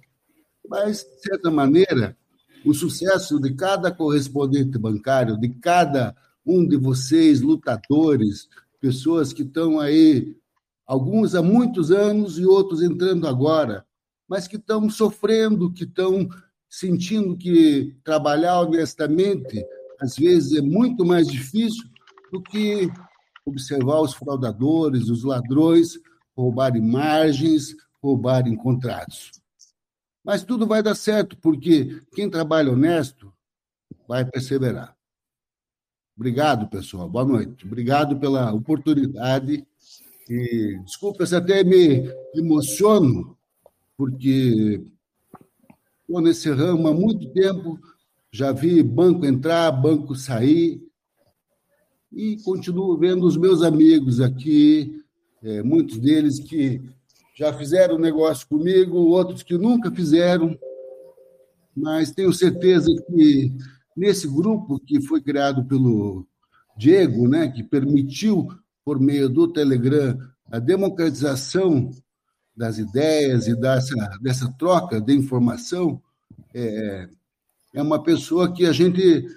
mas, 0.67 1.03
de 1.03 1.21
certa 1.21 1.51
maneira, 1.51 2.17
o 2.65 2.73
sucesso 2.73 3.39
de 3.39 3.53
cada 3.53 3.91
correspondente 3.91 4.77
bancário, 4.79 5.39
de 5.39 5.49
cada 5.49 6.15
um 6.45 6.67
de 6.67 6.75
vocês, 6.75 7.41
lutadores, 7.41 8.49
pessoas 8.81 9.31
que 9.31 9.43
estão 9.43 9.79
aí, 9.79 10.35
alguns 10.85 11.35
há 11.35 11.41
muitos 11.41 11.91
anos 11.91 12.39
e 12.39 12.45
outros 12.45 12.81
entrando 12.81 13.27
agora, 13.27 13.85
mas 14.27 14.47
que 14.47 14.57
estão 14.57 14.89
sofrendo, 14.89 15.71
que 15.71 15.83
estão 15.83 16.27
sentindo 16.67 17.37
que 17.37 17.95
trabalhar 18.03 18.59
honestamente 18.61 19.63
às 19.99 20.15
vezes 20.15 20.57
é 20.57 20.61
muito 20.61 21.05
mais 21.05 21.27
difícil 21.27 21.83
do 22.31 22.41
que 22.41 22.89
observar 23.45 24.01
os 24.01 24.13
fraudadores, 24.13 25.09
os 25.09 25.23
ladrões 25.23 25.97
roubarem 26.38 26.81
margens, 26.81 27.76
roubarem 28.01 28.55
contratos. 28.55 29.31
Mas 30.23 30.43
tudo 30.43 30.68
vai 30.68 30.84
dar 30.84 30.93
certo, 30.93 31.35
porque 31.38 31.99
quem 32.14 32.30
trabalha 32.30 32.72
honesto 32.72 33.34
vai 34.07 34.23
perseverar. 34.23 34.95
Obrigado, 36.15 36.68
pessoal. 36.68 37.09
Boa 37.09 37.26
noite. 37.26 37.65
Obrigado 37.65 38.19
pela 38.19 38.53
oportunidade. 38.53 39.65
E 40.30 40.80
desculpa 40.84 41.26
se 41.26 41.35
até 41.35 41.64
me 41.64 42.11
emociono, 42.35 43.38
porque 43.95 44.84
estou 46.01 46.22
nesse 46.22 46.51
ramo 46.51 46.88
há 46.88 46.93
muito 46.93 47.31
tempo, 47.34 47.80
já 48.31 48.51
vi 48.51 48.84
banco 48.84 49.26
entrar, 49.26 49.72
banco 49.72 50.15
sair, 50.15 50.81
e 52.11 52.38
continuo 52.43 52.97
vendo 52.97 53.26
os 53.26 53.38
meus 53.38 53.61
amigos 53.64 54.19
aqui, 54.19 55.03
é, 55.43 55.61
muitos 55.61 55.97
deles 55.97 56.39
que 56.39 56.81
já 57.35 57.53
fizeram 57.53 57.99
negócio 57.99 58.47
comigo, 58.47 58.97
outros 58.97 59.43
que 59.43 59.57
nunca 59.57 59.91
fizeram, 59.91 60.57
mas 61.76 62.11
tenho 62.11 62.34
certeza 62.34 62.89
que 63.07 63.53
nesse 63.95 64.27
grupo 64.27 64.80
que 64.80 64.99
foi 65.01 65.22
criado 65.22 65.64
pelo 65.65 66.26
Diego, 66.76 67.27
né, 67.27 67.47
que 67.49 67.64
permitiu, 67.64 68.47
por 68.84 68.99
meio 68.99 69.30
do 69.30 69.47
Telegram, 69.47 70.18
a 70.51 70.59
democratização 70.59 71.91
das 72.55 72.80
ideias 72.80 73.47
e 73.47 73.55
dessa, 73.55 73.95
dessa 74.22 74.51
troca 74.57 74.99
de 74.99 75.14
informação, 75.14 76.01
é, 76.53 77.07
é 77.76 77.81
uma 77.81 78.01
pessoa 78.01 78.51
que 78.51 78.65
a 78.65 78.72
gente 78.72 79.27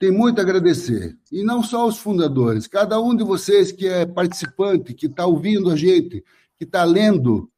tem 0.00 0.10
muito 0.10 0.38
a 0.38 0.42
agradecer. 0.42 1.14
E 1.30 1.44
não 1.44 1.62
só 1.62 1.86
os 1.86 1.98
fundadores, 1.98 2.66
cada 2.66 2.98
um 2.98 3.14
de 3.14 3.22
vocês 3.22 3.70
que 3.70 3.86
é 3.86 4.06
participante, 4.06 4.94
que 4.94 5.04
está 5.04 5.26
ouvindo 5.26 5.70
a 5.70 5.76
gente, 5.76 6.24
que 6.56 6.64
está 6.64 6.84
lendo, 6.84 7.50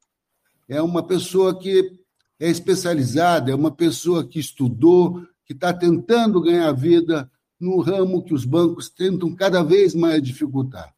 é 0.67 0.81
uma 0.81 1.01
pessoa 1.01 1.57
que 1.57 1.97
é 2.37 2.49
especializada, 2.49 3.49
é 3.49 3.55
uma 3.55 3.71
pessoa 3.71 4.27
que 4.27 4.39
estudou, 4.39 5.25
que 5.45 5.53
está 5.53 5.71
tentando 5.71 6.41
ganhar 6.41 6.69
vida 6.73 7.31
no 7.57 7.79
ramo 7.79 8.21
que 8.21 8.33
os 8.33 8.43
bancos 8.43 8.89
tentam 8.89 9.33
cada 9.33 9.63
vez 9.63 9.95
mais 9.95 10.21
dificultar. 10.21 10.93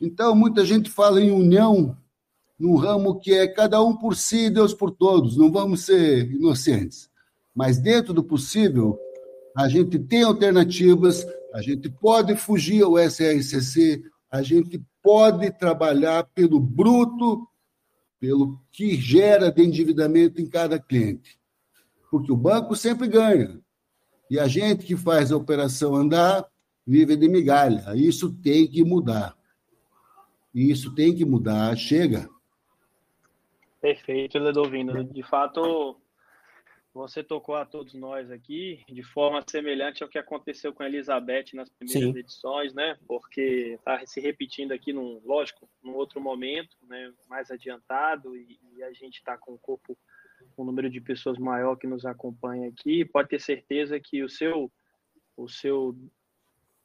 Então, 0.00 0.34
muita 0.34 0.66
gente 0.66 0.90
fala 0.90 1.20
em 1.20 1.30
união 1.30 1.96
num 2.58 2.74
ramo 2.74 3.20
que 3.20 3.32
é 3.32 3.46
cada 3.46 3.80
um 3.80 3.94
por 3.94 4.16
si 4.16 4.50
Deus 4.50 4.74
por 4.74 4.90
todos, 4.90 5.36
não 5.36 5.52
vamos 5.52 5.84
ser 5.84 6.28
inocentes. 6.32 7.08
Mas, 7.54 7.78
dentro 7.78 8.12
do 8.12 8.24
possível, 8.24 8.98
a 9.58 9.68
gente 9.68 9.98
tem 9.98 10.22
alternativas, 10.22 11.26
a 11.52 11.60
gente 11.60 11.90
pode 11.90 12.36
fugir 12.36 12.84
ao 12.84 12.96
SRCC, 12.96 14.04
a 14.30 14.40
gente 14.40 14.80
pode 15.02 15.50
trabalhar 15.50 16.22
pelo 16.32 16.60
bruto, 16.60 17.44
pelo 18.20 18.60
que 18.70 18.94
gera 18.94 19.50
de 19.50 19.64
endividamento 19.64 20.40
em 20.40 20.46
cada 20.46 20.78
cliente. 20.78 21.36
Porque 22.08 22.30
o 22.30 22.36
banco 22.36 22.76
sempre 22.76 23.08
ganha. 23.08 23.60
E 24.30 24.38
a 24.38 24.46
gente 24.46 24.86
que 24.86 24.96
faz 24.96 25.32
a 25.32 25.36
operação 25.36 25.96
andar 25.96 26.46
vive 26.86 27.16
de 27.16 27.28
migalha. 27.28 27.96
Isso 27.96 28.32
tem 28.32 28.64
que 28.64 28.84
mudar. 28.84 29.36
Isso 30.54 30.94
tem 30.94 31.16
que 31.16 31.24
mudar. 31.24 31.76
Chega. 31.76 32.30
Perfeito, 33.80 34.38
Ledovino. 34.38 35.02
De 35.02 35.22
fato, 35.24 35.96
você 36.94 37.22
tocou 37.22 37.54
a 37.54 37.64
todos 37.64 37.94
nós 37.94 38.30
aqui 38.30 38.82
de 38.88 39.02
forma 39.02 39.42
semelhante 39.48 40.02
ao 40.02 40.08
que 40.08 40.18
aconteceu 40.18 40.72
com 40.72 40.82
a 40.82 40.86
Elizabeth 40.86 41.46
nas 41.54 41.68
primeiras 41.68 42.12
Sim. 42.12 42.18
edições, 42.18 42.74
né? 42.74 42.98
Porque 43.06 43.76
está 43.78 44.04
se 44.06 44.20
repetindo 44.20 44.72
aqui, 44.72 44.92
num, 44.92 45.20
lógico, 45.24 45.68
num 45.82 45.94
outro 45.94 46.20
momento, 46.20 46.76
né? 46.82 47.12
mais 47.28 47.50
adiantado, 47.50 48.36
e, 48.36 48.58
e 48.76 48.82
a 48.82 48.92
gente 48.92 49.16
está 49.16 49.36
com 49.36 49.54
o 49.54 49.58
corpo 49.58 49.96
um 50.56 50.64
número 50.64 50.90
de 50.90 51.00
pessoas 51.00 51.38
maior 51.38 51.76
que 51.76 51.86
nos 51.86 52.04
acompanha 52.04 52.68
aqui, 52.68 53.04
pode 53.04 53.28
ter 53.28 53.40
certeza 53.40 53.98
que 54.00 54.22
o 54.22 54.28
seu 54.28 54.70
o 55.36 55.48
seu 55.48 55.96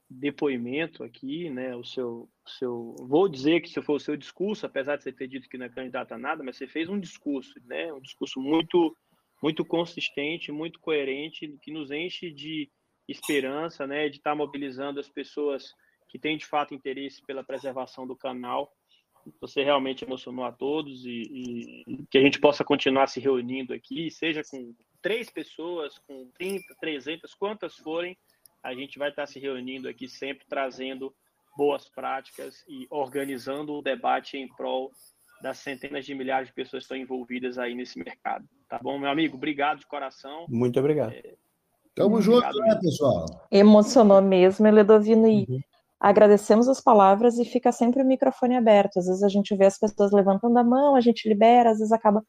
depoimento 0.07 1.03
aqui, 1.03 1.49
né, 1.49 1.75
o 1.75 1.83
seu 1.83 2.29
seu 2.45 2.95
vou 2.99 3.27
dizer 3.27 3.61
que 3.61 3.69
se 3.69 3.81
for 3.81 3.95
o 3.95 3.99
seu 3.99 4.15
discurso, 4.15 4.65
apesar 4.65 4.95
de 4.95 5.03
você 5.03 5.11
ter 5.11 5.27
dito 5.27 5.49
que 5.49 5.57
não 5.57 5.65
é 5.65 5.69
candidato 5.69 6.11
a 6.13 6.17
nada, 6.17 6.43
mas 6.43 6.57
você 6.57 6.67
fez 6.67 6.87
um 6.87 6.99
discurso, 6.99 7.53
né, 7.65 7.91
um 7.91 8.01
discurso 8.01 8.39
muito 8.39 8.95
muito 9.43 9.65
consistente, 9.65 10.53
muito 10.53 10.79
coerente, 10.79 11.57
que 11.61 11.69
nos 11.69 11.91
enche 11.91 12.31
de 12.31 12.71
esperança, 13.09 13.85
né, 13.85 14.07
de 14.07 14.15
estar 14.15 14.33
mobilizando 14.33 15.01
as 15.01 15.09
pessoas 15.09 15.65
que 16.07 16.17
têm 16.17 16.37
de 16.37 16.45
fato 16.45 16.73
interesse 16.73 17.21
pela 17.25 17.43
preservação 17.43 18.07
do 18.07 18.15
canal. 18.15 18.71
Você 19.41 19.61
realmente 19.61 20.05
emocionou 20.05 20.45
a 20.45 20.51
todos 20.53 21.05
e, 21.05 21.83
e, 21.85 22.05
que 22.09 22.17
a 22.17 22.21
gente 22.21 22.39
possa 22.39 22.63
continuar 22.63 23.07
se 23.07 23.19
reunindo 23.19 23.73
aqui, 23.73 24.09
seja 24.09 24.41
com 24.49 24.73
três 25.01 25.29
pessoas, 25.29 25.97
com 26.07 26.31
30, 26.37 26.63
300, 26.79 27.33
quantas 27.33 27.75
forem, 27.75 28.17
a 28.63 28.73
gente 28.73 28.97
vai 28.97 29.09
estar 29.09 29.25
se 29.27 29.41
reunindo 29.41 29.89
aqui 29.89 30.07
sempre 30.07 30.45
trazendo 30.47 31.13
boas 31.57 31.89
práticas 31.89 32.63
e 32.65 32.87
organizando 32.89 33.73
o 33.73 33.81
debate 33.81 34.37
em 34.37 34.47
prol 34.55 34.89
das 35.43 35.57
centenas 35.59 36.05
de 36.05 36.15
milhares 36.15 36.47
de 36.47 36.53
pessoas 36.53 36.83
que 36.83 36.93
estão 36.93 36.97
envolvidas 36.97 37.57
aí 37.57 37.75
nesse 37.75 37.99
mercado. 37.99 38.45
Tá 38.69 38.79
bom, 38.81 38.97
meu 38.97 39.09
amigo? 39.09 39.35
Obrigado 39.35 39.79
de 39.79 39.85
coração. 39.85 40.45
Muito 40.47 40.79
obrigado. 40.79 41.11
É... 41.11 41.35
Tamo 41.93 42.21
junto, 42.21 42.47
né, 42.59 42.79
pessoal? 42.81 43.25
Emocionou 43.51 44.21
mesmo, 44.21 44.65
Eledovino, 44.65 45.27
e 45.27 45.45
uhum. 45.47 45.59
agradecemos 45.99 46.67
as 46.69 46.79
palavras 46.79 47.37
e 47.37 47.45
fica 47.45 47.73
sempre 47.73 48.01
o 48.01 48.05
microfone 48.05 48.55
aberto. 48.55 48.97
Às 48.97 49.05
vezes 49.05 49.21
a 49.21 49.27
gente 49.27 49.53
vê 49.55 49.65
as 49.65 49.77
pessoas 49.77 50.11
levantando 50.13 50.57
a 50.57 50.63
mão, 50.63 50.95
a 50.95 51.01
gente 51.01 51.27
libera, 51.27 51.71
às 51.71 51.77
vezes 51.77 51.91
acaba 51.91 52.23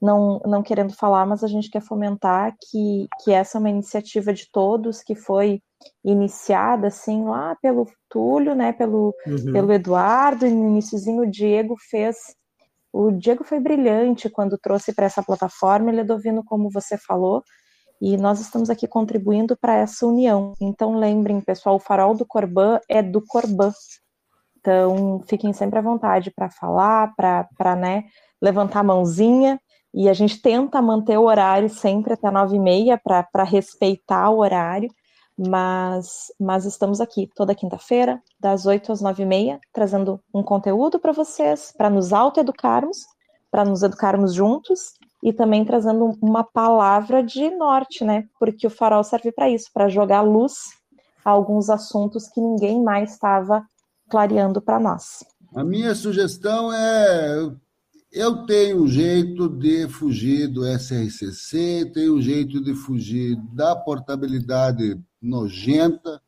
não, 0.00 0.40
não 0.46 0.62
querendo 0.62 0.94
falar, 0.94 1.26
mas 1.26 1.42
a 1.44 1.48
gente 1.48 1.68
quer 1.68 1.82
fomentar 1.82 2.54
que, 2.70 3.08
que 3.22 3.32
essa 3.32 3.58
é 3.58 3.60
uma 3.60 3.70
iniciativa 3.70 4.32
de 4.32 4.48
todos, 4.50 5.02
que 5.02 5.16
foi 5.16 5.60
iniciada 6.04 6.86
assim 6.86 7.24
lá 7.24 7.56
pelo 7.60 7.86
Túlio, 8.08 8.54
né, 8.54 8.72
pelo, 8.72 9.12
uhum. 9.26 9.52
pelo 9.52 9.72
Eduardo, 9.72 10.46
e 10.46 10.50
no 10.50 10.68
iníciozinho 10.68 11.22
o 11.22 11.30
Diego 11.30 11.76
fez 11.90 12.16
o 12.92 13.10
Diego 13.10 13.42
foi 13.42 13.58
brilhante 13.58 14.28
quando 14.28 14.58
trouxe 14.58 14.92
para 14.92 15.06
essa 15.06 15.22
plataforma, 15.22 15.90
Ledovino, 15.90 16.44
como 16.44 16.70
você 16.70 16.98
falou, 16.98 17.42
e 18.00 18.16
nós 18.16 18.40
estamos 18.40 18.68
aqui 18.68 18.86
contribuindo 18.86 19.56
para 19.56 19.76
essa 19.76 20.06
união. 20.06 20.52
Então 20.60 20.96
lembrem, 20.96 21.40
pessoal, 21.40 21.76
o 21.76 21.80
farol 21.80 22.14
do 22.14 22.26
Corban 22.26 22.80
é 22.88 23.02
do 23.02 23.24
Corban. 23.24 23.72
Então 24.58 25.22
fiquem 25.26 25.52
sempre 25.52 25.78
à 25.78 25.82
vontade 25.82 26.30
para 26.30 26.50
falar, 26.50 27.14
para 27.16 27.76
né, 27.76 28.04
levantar 28.40 28.80
a 28.80 28.84
mãozinha. 28.84 29.58
E 29.94 30.08
a 30.08 30.12
gente 30.12 30.40
tenta 30.42 30.82
manter 30.82 31.16
o 31.16 31.24
horário 31.24 31.68
sempre 31.68 32.14
até 32.14 32.30
nove 32.30 32.56
e 32.56 32.60
meia 32.60 32.98
para 32.98 33.44
respeitar 33.44 34.30
o 34.30 34.38
horário 34.38 34.88
mas, 35.38 36.32
mas 36.38 36.64
estamos 36.64 37.00
aqui 37.00 37.28
toda 37.34 37.54
quinta-feira, 37.54 38.22
das 38.38 38.66
8 38.66 38.92
às 38.92 39.00
9 39.00 39.22
e 39.22 39.26
meia, 39.26 39.60
trazendo 39.72 40.20
um 40.32 40.42
conteúdo 40.42 40.98
para 40.98 41.12
vocês, 41.12 41.72
para 41.76 41.90
nos 41.90 42.12
autoeducarmos, 42.12 42.98
para 43.50 43.64
nos 43.64 43.82
educarmos 43.82 44.34
juntos 44.34 44.94
e 45.22 45.32
também 45.32 45.64
trazendo 45.64 46.16
uma 46.20 46.42
palavra 46.42 47.22
de 47.22 47.50
norte, 47.50 48.04
né? 48.04 48.24
Porque 48.38 48.66
o 48.66 48.70
farol 48.70 49.04
serve 49.04 49.30
para 49.30 49.48
isso, 49.48 49.70
para 49.72 49.88
jogar 49.88 50.22
luz 50.22 50.54
a 51.24 51.30
alguns 51.30 51.70
assuntos 51.70 52.28
que 52.28 52.40
ninguém 52.40 52.82
mais 52.82 53.12
estava 53.12 53.64
clareando 54.08 54.60
para 54.60 54.80
nós. 54.80 55.24
A 55.54 55.62
minha 55.62 55.94
sugestão 55.94 56.72
é 56.72 57.50
eu 58.10 58.44
tenho 58.44 58.82
um 58.82 58.86
jeito 58.86 59.48
de 59.48 59.88
fugir 59.88 60.46
do 60.46 60.66
SRCC, 60.66 61.90
tenho 61.94 62.16
um 62.16 62.20
jeito 62.20 62.62
de 62.62 62.74
fugir 62.74 63.36
da 63.54 63.74
portabilidade 63.74 65.00
nojenta. 65.22 66.20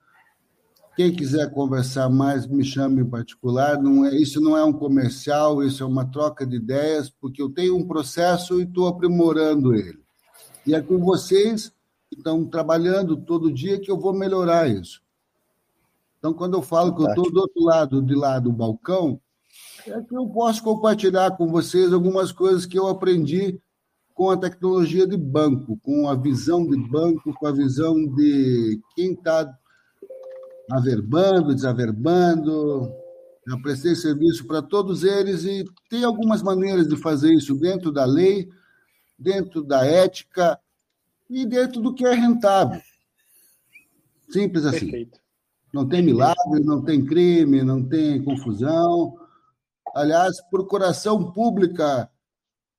Quem 0.96 1.12
quiser 1.12 1.50
conversar 1.50 2.08
mais, 2.08 2.46
me 2.46 2.64
chame 2.64 3.02
em 3.02 3.08
particular. 3.08 3.82
Não 3.82 4.04
é, 4.04 4.14
isso 4.14 4.40
não 4.40 4.56
é 4.56 4.64
um 4.64 4.72
comercial, 4.72 5.62
isso 5.62 5.82
é 5.82 5.86
uma 5.86 6.06
troca 6.06 6.46
de 6.46 6.56
ideias, 6.56 7.10
porque 7.10 7.42
eu 7.42 7.50
tenho 7.50 7.76
um 7.76 7.86
processo 7.86 8.60
e 8.60 8.64
estou 8.64 8.86
aprimorando 8.86 9.74
ele. 9.74 9.98
E 10.66 10.74
é 10.74 10.80
com 10.80 10.98
vocês 10.98 11.70
que 12.08 12.16
estão 12.16 12.44
trabalhando 12.44 13.16
todo 13.16 13.52
dia 13.52 13.80
que 13.80 13.90
eu 13.90 13.98
vou 13.98 14.12
melhorar 14.12 14.68
isso. 14.68 15.02
Então, 16.18 16.32
quando 16.32 16.54
eu 16.54 16.62
falo 16.62 16.94
que 16.94 17.02
eu 17.02 17.08
estou 17.08 17.30
do 17.30 17.40
outro 17.40 17.62
lado, 17.62 18.00
de 18.00 18.14
lá 18.14 18.38
do 18.38 18.50
balcão, 18.50 19.20
é 19.86 20.00
que 20.00 20.16
eu 20.16 20.26
posso 20.28 20.62
compartilhar 20.62 21.36
com 21.36 21.48
vocês 21.48 21.92
algumas 21.92 22.32
coisas 22.32 22.64
que 22.64 22.78
eu 22.78 22.88
aprendi 22.88 23.60
com 24.14 24.30
a 24.30 24.36
tecnologia 24.36 25.06
de 25.06 25.16
banco, 25.16 25.78
com 25.82 26.08
a 26.08 26.14
visão 26.14 26.64
de 26.66 26.76
banco, 26.88 27.34
com 27.34 27.46
a 27.46 27.52
visão 27.52 27.94
de 28.14 28.80
quem 28.94 29.12
está 29.12 29.52
averbando, 30.70 31.54
desaverbando. 31.54 32.90
Já 33.46 33.58
prestei 33.58 33.94
serviço 33.94 34.46
para 34.46 34.62
todos 34.62 35.02
eles 35.02 35.44
e 35.44 35.64
tem 35.90 36.04
algumas 36.04 36.42
maneiras 36.42 36.88
de 36.88 36.96
fazer 36.96 37.34
isso 37.34 37.54
dentro 37.56 37.92
da 37.92 38.04
lei, 38.04 38.48
dentro 39.18 39.62
da 39.62 39.84
ética 39.84 40.58
e 41.28 41.44
dentro 41.44 41.80
do 41.80 41.92
que 41.92 42.06
é 42.06 42.14
rentável. 42.14 42.80
Simples 44.30 44.64
assim. 44.64 44.78
Perfeito. 44.80 45.18
Não 45.72 45.88
tem 45.88 46.00
milagre, 46.00 46.60
não 46.62 46.82
tem 46.82 47.04
crime, 47.04 47.62
não 47.62 47.82
tem 47.82 48.22
confusão. 48.22 49.18
Aliás, 49.92 50.40
procuração 50.48 51.32
pública 51.32 52.08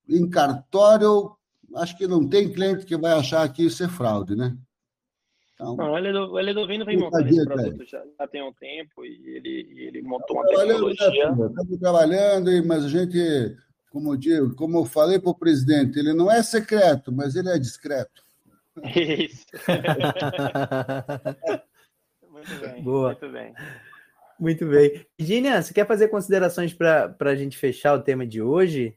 em 0.07 0.29
cartório, 0.29 1.35
acho 1.75 1.97
que 1.97 2.07
não 2.07 2.27
tem 2.27 2.51
cliente 2.51 2.85
que 2.85 2.97
vai 2.97 3.13
achar 3.13 3.47
que 3.51 3.65
isso 3.65 3.83
é 3.83 3.87
fraude, 3.87 4.35
né? 4.35 4.55
Então, 5.55 5.75
não, 5.77 5.93
o 5.93 6.37
Eledovino 6.37 6.85
vem 6.85 6.97
montando 6.97 7.29
esse 7.29 7.45
produto 7.45 7.85
já, 7.85 8.03
já, 8.19 8.27
tem 8.27 8.43
um 8.43 8.51
tempo 8.51 9.05
e 9.05 9.37
ele, 9.37 9.87
ele 9.87 10.01
montou 10.01 10.35
uma 10.35 10.45
tecnologia. 10.45 11.29
Estamos 11.29 11.79
trabalhando, 11.79 12.67
mas 12.67 12.83
a 12.83 12.89
gente, 12.89 13.55
como 13.89 14.11
eu, 14.11 14.17
digo, 14.17 14.53
como 14.55 14.79
eu 14.79 14.85
falei 14.85 15.17
para 15.17 15.29
o 15.29 15.37
presidente, 15.37 15.97
ele 15.97 16.13
não 16.13 16.29
é 16.29 16.43
secreto, 16.43 17.09
mas 17.09 17.37
ele 17.37 17.49
é 17.49 17.57
discreto. 17.57 18.21
Isso. 18.83 19.45
muito 22.29 22.59
bem. 22.59 22.83
Boa. 22.83 23.11
Muito 23.11 23.29
bem. 23.29 23.53
Muito 24.39 24.65
bem. 24.65 25.05
Virginia, 25.17 25.61
você 25.61 25.73
quer 25.73 25.87
fazer 25.87 26.09
considerações 26.09 26.73
para 26.73 27.15
a 27.19 27.35
gente 27.35 27.57
fechar 27.57 27.93
o 27.93 28.01
tema 28.01 28.25
de 28.27 28.41
hoje? 28.41 28.93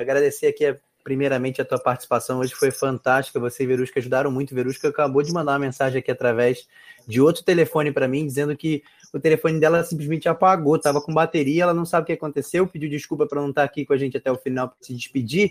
Agradecer 0.00 0.46
aqui 0.46 0.76
primeiramente 1.02 1.60
a 1.60 1.64
tua 1.64 1.78
participação 1.78 2.38
hoje 2.38 2.54
foi 2.54 2.70
fantástica. 2.70 3.40
Você 3.40 3.64
e 3.64 3.66
Verusca 3.66 3.98
ajudaram 3.98 4.30
muito. 4.30 4.54
Verusca 4.54 4.88
acabou 4.88 5.22
de 5.22 5.32
mandar 5.32 5.52
uma 5.52 5.58
mensagem 5.58 5.98
aqui 5.98 6.10
através 6.10 6.68
de 7.06 7.20
outro 7.20 7.42
telefone 7.42 7.90
para 7.90 8.06
mim, 8.06 8.24
dizendo 8.24 8.56
que 8.56 8.82
o 9.12 9.18
telefone 9.18 9.58
dela 9.58 9.82
simplesmente 9.82 10.28
apagou, 10.28 10.76
estava 10.76 11.00
com 11.00 11.12
bateria, 11.12 11.64
ela 11.64 11.74
não 11.74 11.84
sabe 11.84 12.04
o 12.04 12.06
que 12.06 12.12
aconteceu, 12.12 12.66
pediu 12.66 12.88
desculpa 12.88 13.26
para 13.26 13.40
não 13.40 13.48
estar 13.48 13.64
aqui 13.64 13.84
com 13.84 13.92
a 13.92 13.96
gente 13.96 14.16
até 14.16 14.30
o 14.30 14.36
final 14.36 14.68
para 14.68 14.76
se 14.80 14.94
despedir. 14.94 15.50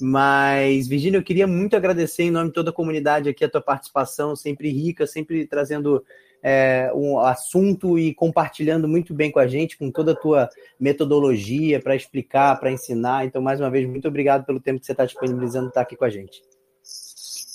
Mas, 0.00 0.88
Virginia, 0.88 1.18
eu 1.18 1.22
queria 1.22 1.46
muito 1.46 1.76
agradecer 1.76 2.24
em 2.24 2.30
nome 2.30 2.48
de 2.48 2.54
toda 2.54 2.70
a 2.70 2.72
comunidade 2.72 3.28
aqui 3.28 3.44
a 3.44 3.48
tua 3.48 3.60
participação, 3.60 4.34
sempre 4.34 4.70
rica, 4.70 5.06
sempre 5.06 5.46
trazendo 5.46 6.04
é, 6.42 6.90
um 6.94 7.18
assunto 7.18 7.98
e 7.98 8.12
compartilhando 8.12 8.86
muito 8.86 9.14
bem 9.14 9.30
com 9.30 9.38
a 9.38 9.46
gente, 9.46 9.78
com 9.78 9.90
toda 9.90 10.12
a 10.12 10.16
tua 10.16 10.50
metodologia 10.78 11.80
para 11.80 11.96
explicar, 11.96 12.58
para 12.60 12.70
ensinar. 12.70 13.24
Então, 13.24 13.40
mais 13.40 13.60
uma 13.60 13.70
vez, 13.70 13.88
muito 13.88 14.08
obrigado 14.08 14.44
pelo 14.44 14.60
tempo 14.60 14.80
que 14.80 14.86
você 14.86 14.92
está 14.92 15.06
disponibilizando 15.06 15.68
estar 15.68 15.80
aqui 15.80 15.96
com 15.96 16.04
a 16.04 16.10
gente. 16.10 16.42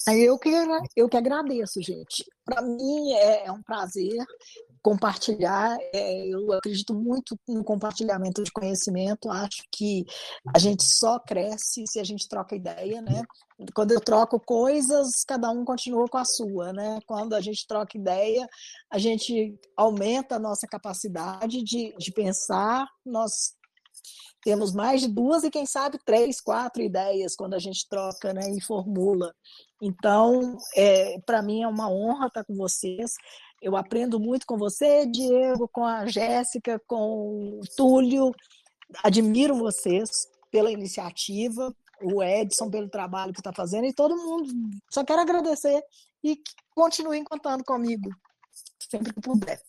Eu 0.07 0.39
que, 0.39 0.49
eu 0.95 1.07
que 1.07 1.17
agradeço, 1.17 1.81
gente. 1.83 2.25
Para 2.43 2.63
mim 2.63 3.13
é, 3.13 3.45
é 3.45 3.51
um 3.51 3.61
prazer 3.61 4.17
compartilhar. 4.89 5.77
É, 5.93 6.27
eu 6.27 6.51
acredito 6.53 6.95
muito 6.95 7.37
no 7.47 7.63
compartilhamento 7.63 8.43
de 8.43 8.51
conhecimento. 8.51 9.29
Acho 9.29 9.63
que 9.71 10.03
a 10.51 10.57
gente 10.57 10.83
só 10.83 11.19
cresce 11.19 11.83
se 11.85 11.99
a 11.99 12.03
gente 12.03 12.27
troca 12.27 12.55
ideia, 12.55 12.99
né? 12.99 13.21
Quando 13.75 13.91
eu 13.91 14.01
troco 14.01 14.39
coisas, 14.39 15.23
cada 15.27 15.51
um 15.51 15.63
continua 15.63 16.07
com 16.07 16.17
a 16.17 16.25
sua, 16.25 16.73
né? 16.73 16.97
Quando 17.05 17.35
a 17.35 17.41
gente 17.41 17.67
troca 17.67 17.95
ideia, 17.95 18.47
a 18.91 18.97
gente 18.97 19.55
aumenta 19.77 20.37
a 20.37 20.39
nossa 20.39 20.65
capacidade 20.65 21.61
de, 21.63 21.93
de 21.95 22.11
pensar. 22.11 22.87
Nós 23.05 23.53
temos 24.41 24.73
mais 24.73 25.01
de 25.01 25.07
duas 25.07 25.43
e 25.43 25.51
quem 25.51 25.67
sabe 25.67 25.99
três, 26.03 26.41
quatro 26.41 26.81
ideias 26.81 27.35
quando 27.35 27.53
a 27.53 27.59
gente 27.59 27.87
troca, 27.87 28.33
né? 28.33 28.49
E 28.49 28.59
formula. 28.61 29.31
Então, 29.81 30.57
é, 30.75 31.19
para 31.25 31.43
mim 31.43 31.61
é 31.61 31.67
uma 31.67 31.91
honra 31.91 32.27
estar 32.27 32.43
com 32.43 32.55
vocês. 32.55 33.13
Eu 33.61 33.75
aprendo 33.75 34.19
muito 34.19 34.45
com 34.45 34.57
você, 34.57 35.05
Diego, 35.05 35.67
com 35.67 35.83
a 35.83 36.05
Jéssica, 36.05 36.81
com 36.87 37.59
o 37.59 37.61
Túlio. 37.75 38.31
Admiro 39.03 39.55
vocês 39.55 40.09
pela 40.49 40.71
iniciativa, 40.71 41.75
o 42.01 42.23
Edson 42.23 42.69
pelo 42.69 42.89
trabalho 42.89 43.33
que 43.33 43.39
está 43.39 43.51
fazendo 43.53 43.85
e 43.85 43.93
todo 43.93 44.15
mundo. 44.15 44.49
Só 44.89 45.03
quero 45.03 45.21
agradecer 45.21 45.83
e 46.23 46.39
continuem 46.73 47.23
contando 47.23 47.63
comigo 47.63 48.09
sempre 48.89 49.13
que 49.13 49.21
puder. 49.21 49.59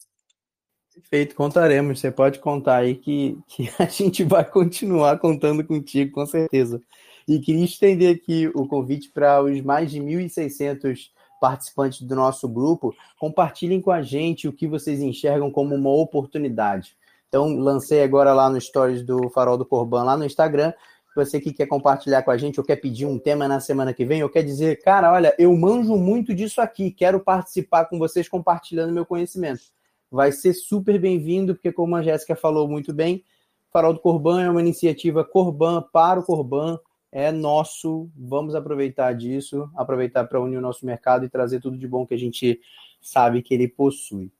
Perfeito, 0.95 1.35
contaremos. 1.35 2.01
Você 2.01 2.11
pode 2.11 2.39
contar 2.39 2.79
aí 2.79 2.95
que, 2.95 3.39
que 3.47 3.71
a 3.79 3.87
gente 3.87 4.25
vai 4.25 4.45
continuar 4.45 5.19
contando 5.19 5.65
contigo, 5.65 6.13
com 6.13 6.27
certeza. 6.27 6.81
E 7.29 7.39
queria 7.39 7.65
estender 7.65 8.17
aqui 8.17 8.49
o 8.55 8.67
convite 8.67 9.11
para 9.11 9.43
os 9.43 9.61
mais 9.61 9.91
de 9.91 10.01
1.600 10.01 11.11
participantes 11.41 12.03
do 12.03 12.15
nosso 12.15 12.47
grupo, 12.47 12.95
compartilhem 13.19 13.81
com 13.81 13.91
a 13.91 14.03
gente 14.03 14.47
o 14.47 14.53
que 14.53 14.69
vocês 14.69 15.01
enxergam 15.01 15.51
como 15.51 15.75
uma 15.75 15.91
oportunidade. 15.91 16.95
Então, 17.29 17.57
lancei 17.57 18.03
agora 18.03 18.35
lá 18.35 18.51
no 18.51 18.61
Stories 18.61 19.03
do 19.03 19.31
Farol 19.31 19.57
do 19.57 19.65
Corban, 19.65 20.03
lá 20.03 20.17
no 20.17 20.25
Instagram. 20.25 20.73
Você 21.17 21.41
que 21.41 21.53
quer 21.53 21.67
compartilhar 21.67 22.23
com 22.23 22.31
a 22.31 22.37
gente 22.37 22.61
ou 22.61 22.67
quer 22.67 22.77
pedir 22.77 23.07
um 23.07 23.19
tema 23.19 23.49
na 23.49 23.59
semana 23.59 23.93
que 23.93 24.05
vem, 24.05 24.23
ou 24.23 24.29
quer 24.29 24.43
dizer, 24.43 24.81
cara, 24.83 25.13
olha, 25.13 25.35
eu 25.39 25.57
manjo 25.57 25.97
muito 25.97 26.35
disso 26.35 26.61
aqui, 26.61 26.91
quero 26.91 27.19
participar 27.21 27.87
com 27.87 27.99
vocês 27.99 28.29
compartilhando 28.29 28.93
meu 28.93 29.07
conhecimento. 29.07 29.63
Vai 30.11 30.33
ser 30.33 30.55
super 30.55 30.99
bem-vindo, 31.01 31.55
porque, 31.55 31.73
como 31.73 31.97
a 31.97 32.03
Jéssica 32.03 32.37
falou 32.37 32.69
muito 32.69 32.93
bem, 32.93 33.25
Farol 33.73 33.93
do 33.93 34.01
Corban 34.01 34.43
é 34.43 34.51
uma 34.51 34.61
iniciativa 34.61 35.25
Corban 35.25 35.83
para 35.93 36.19
o 36.19 36.25
Corban, 36.25 36.79
é 37.13 37.33
nosso, 37.33 38.11
vamos 38.17 38.55
aproveitar 38.55 39.13
disso, 39.15 39.71
aproveitar 39.77 40.25
para 40.25 40.41
unir 40.41 40.57
o 40.59 40.61
nosso 40.61 40.87
mercado 40.87 41.25
e 41.25 41.29
trazer 41.29 41.61
tudo 41.61 41.77
de 41.77 41.89
bom 41.89 42.07
que 42.07 42.15
a 42.15 42.19
gente 42.19 42.61
sabe 43.01 43.43
que 43.43 43.53
ele 43.53 43.67
possui. 43.67 44.31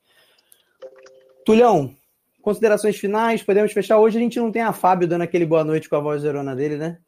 Tulhão, 1.45 1.95
considerações 2.43 2.97
finais, 2.97 3.43
podemos 3.43 3.73
fechar. 3.73 3.99
Hoje 3.99 4.19
a 4.19 4.21
gente 4.21 4.39
não 4.39 4.53
tem 4.53 4.63
a 4.63 4.73
Fábio 4.73 5.09
dando 5.09 5.23
aquele 5.23 5.47
boa 5.47 5.65
noite 5.65 5.89
com 5.89 5.97
a 5.97 6.01
voz 6.01 6.23
zerona 6.23 6.55
dele, 6.55 6.77
né? 6.77 7.01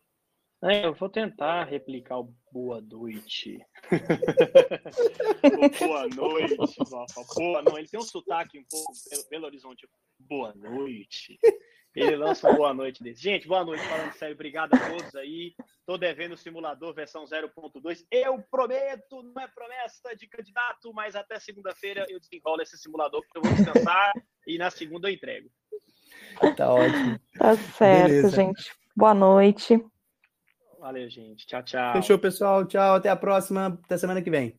É, 0.65 0.87
eu 0.87 0.95
vou 0.95 1.09
tentar 1.09 1.65
replicar 1.65 2.21
o 2.21 2.33
boa 2.53 2.81
noite. 2.81 3.59
boa 5.81 6.07
noite, 6.09 6.57
Boa 7.37 7.63
noite. 7.63 7.79
Ele 7.79 7.89
tem 7.89 8.01
um 8.01 8.05
sotaque 8.05 8.59
um 8.59 8.65
pouco 8.71 8.93
Belo 9.29 9.47
Horizonte. 9.47 9.89
Boa 10.21 10.55
noite. 10.55 11.39
Ele 11.95 12.17
lança 12.17 12.51
um 12.51 12.57
boa 12.57 12.73
noite 12.73 13.03
desse. 13.03 13.23
Gente, 13.23 13.47
boa 13.47 13.65
noite, 13.65 13.83
falando 13.85 14.13
sério. 14.13 14.35
Obrigado 14.35 14.75
a 14.75 14.91
todos 14.91 15.15
aí. 15.15 15.55
Tô 15.85 15.99
devendo 15.99 16.33
o 16.33 16.37
simulador 16.37 16.95
versão 16.95 17.25
0.2. 17.25 18.07
Eu 18.11 18.43
prometo, 18.51 19.23
não 19.23 19.43
é 19.43 19.49
promessa 19.49 20.17
de 20.17 20.27
candidato, 20.27 20.93
mas 20.95 21.15
até 21.15 21.39
segunda-feira 21.39 22.07
eu 22.09 22.19
desenrolo 22.19 22.63
esse 22.63 22.79
simulador, 22.79 23.23
porque 23.23 23.39
eu 23.39 23.43
vou 23.43 23.53
descansar 23.53 24.13
e 24.47 24.57
na 24.57 24.71
segunda 24.71 25.11
eu 25.11 25.15
entrego. 25.15 25.51
Tá 26.57 26.73
ótimo. 26.73 27.21
Tá 27.39 27.57
certo, 27.57 28.09
Beleza. 28.09 28.37
gente. 28.37 28.73
Boa 28.97 29.15
noite. 29.15 29.85
Valeu, 30.79 31.09
gente. 31.11 31.47
Tchau, 31.47 31.63
tchau. 31.63 31.93
Fechou, 31.93 32.19
pessoal. 32.19 32.67
Tchau. 32.67 32.97
Até 32.97 33.09
a 33.09 33.17
próxima. 33.17 33.79
Até 33.85 33.97
semana 33.99 34.23
que 34.23 34.31
vem. 34.31 34.59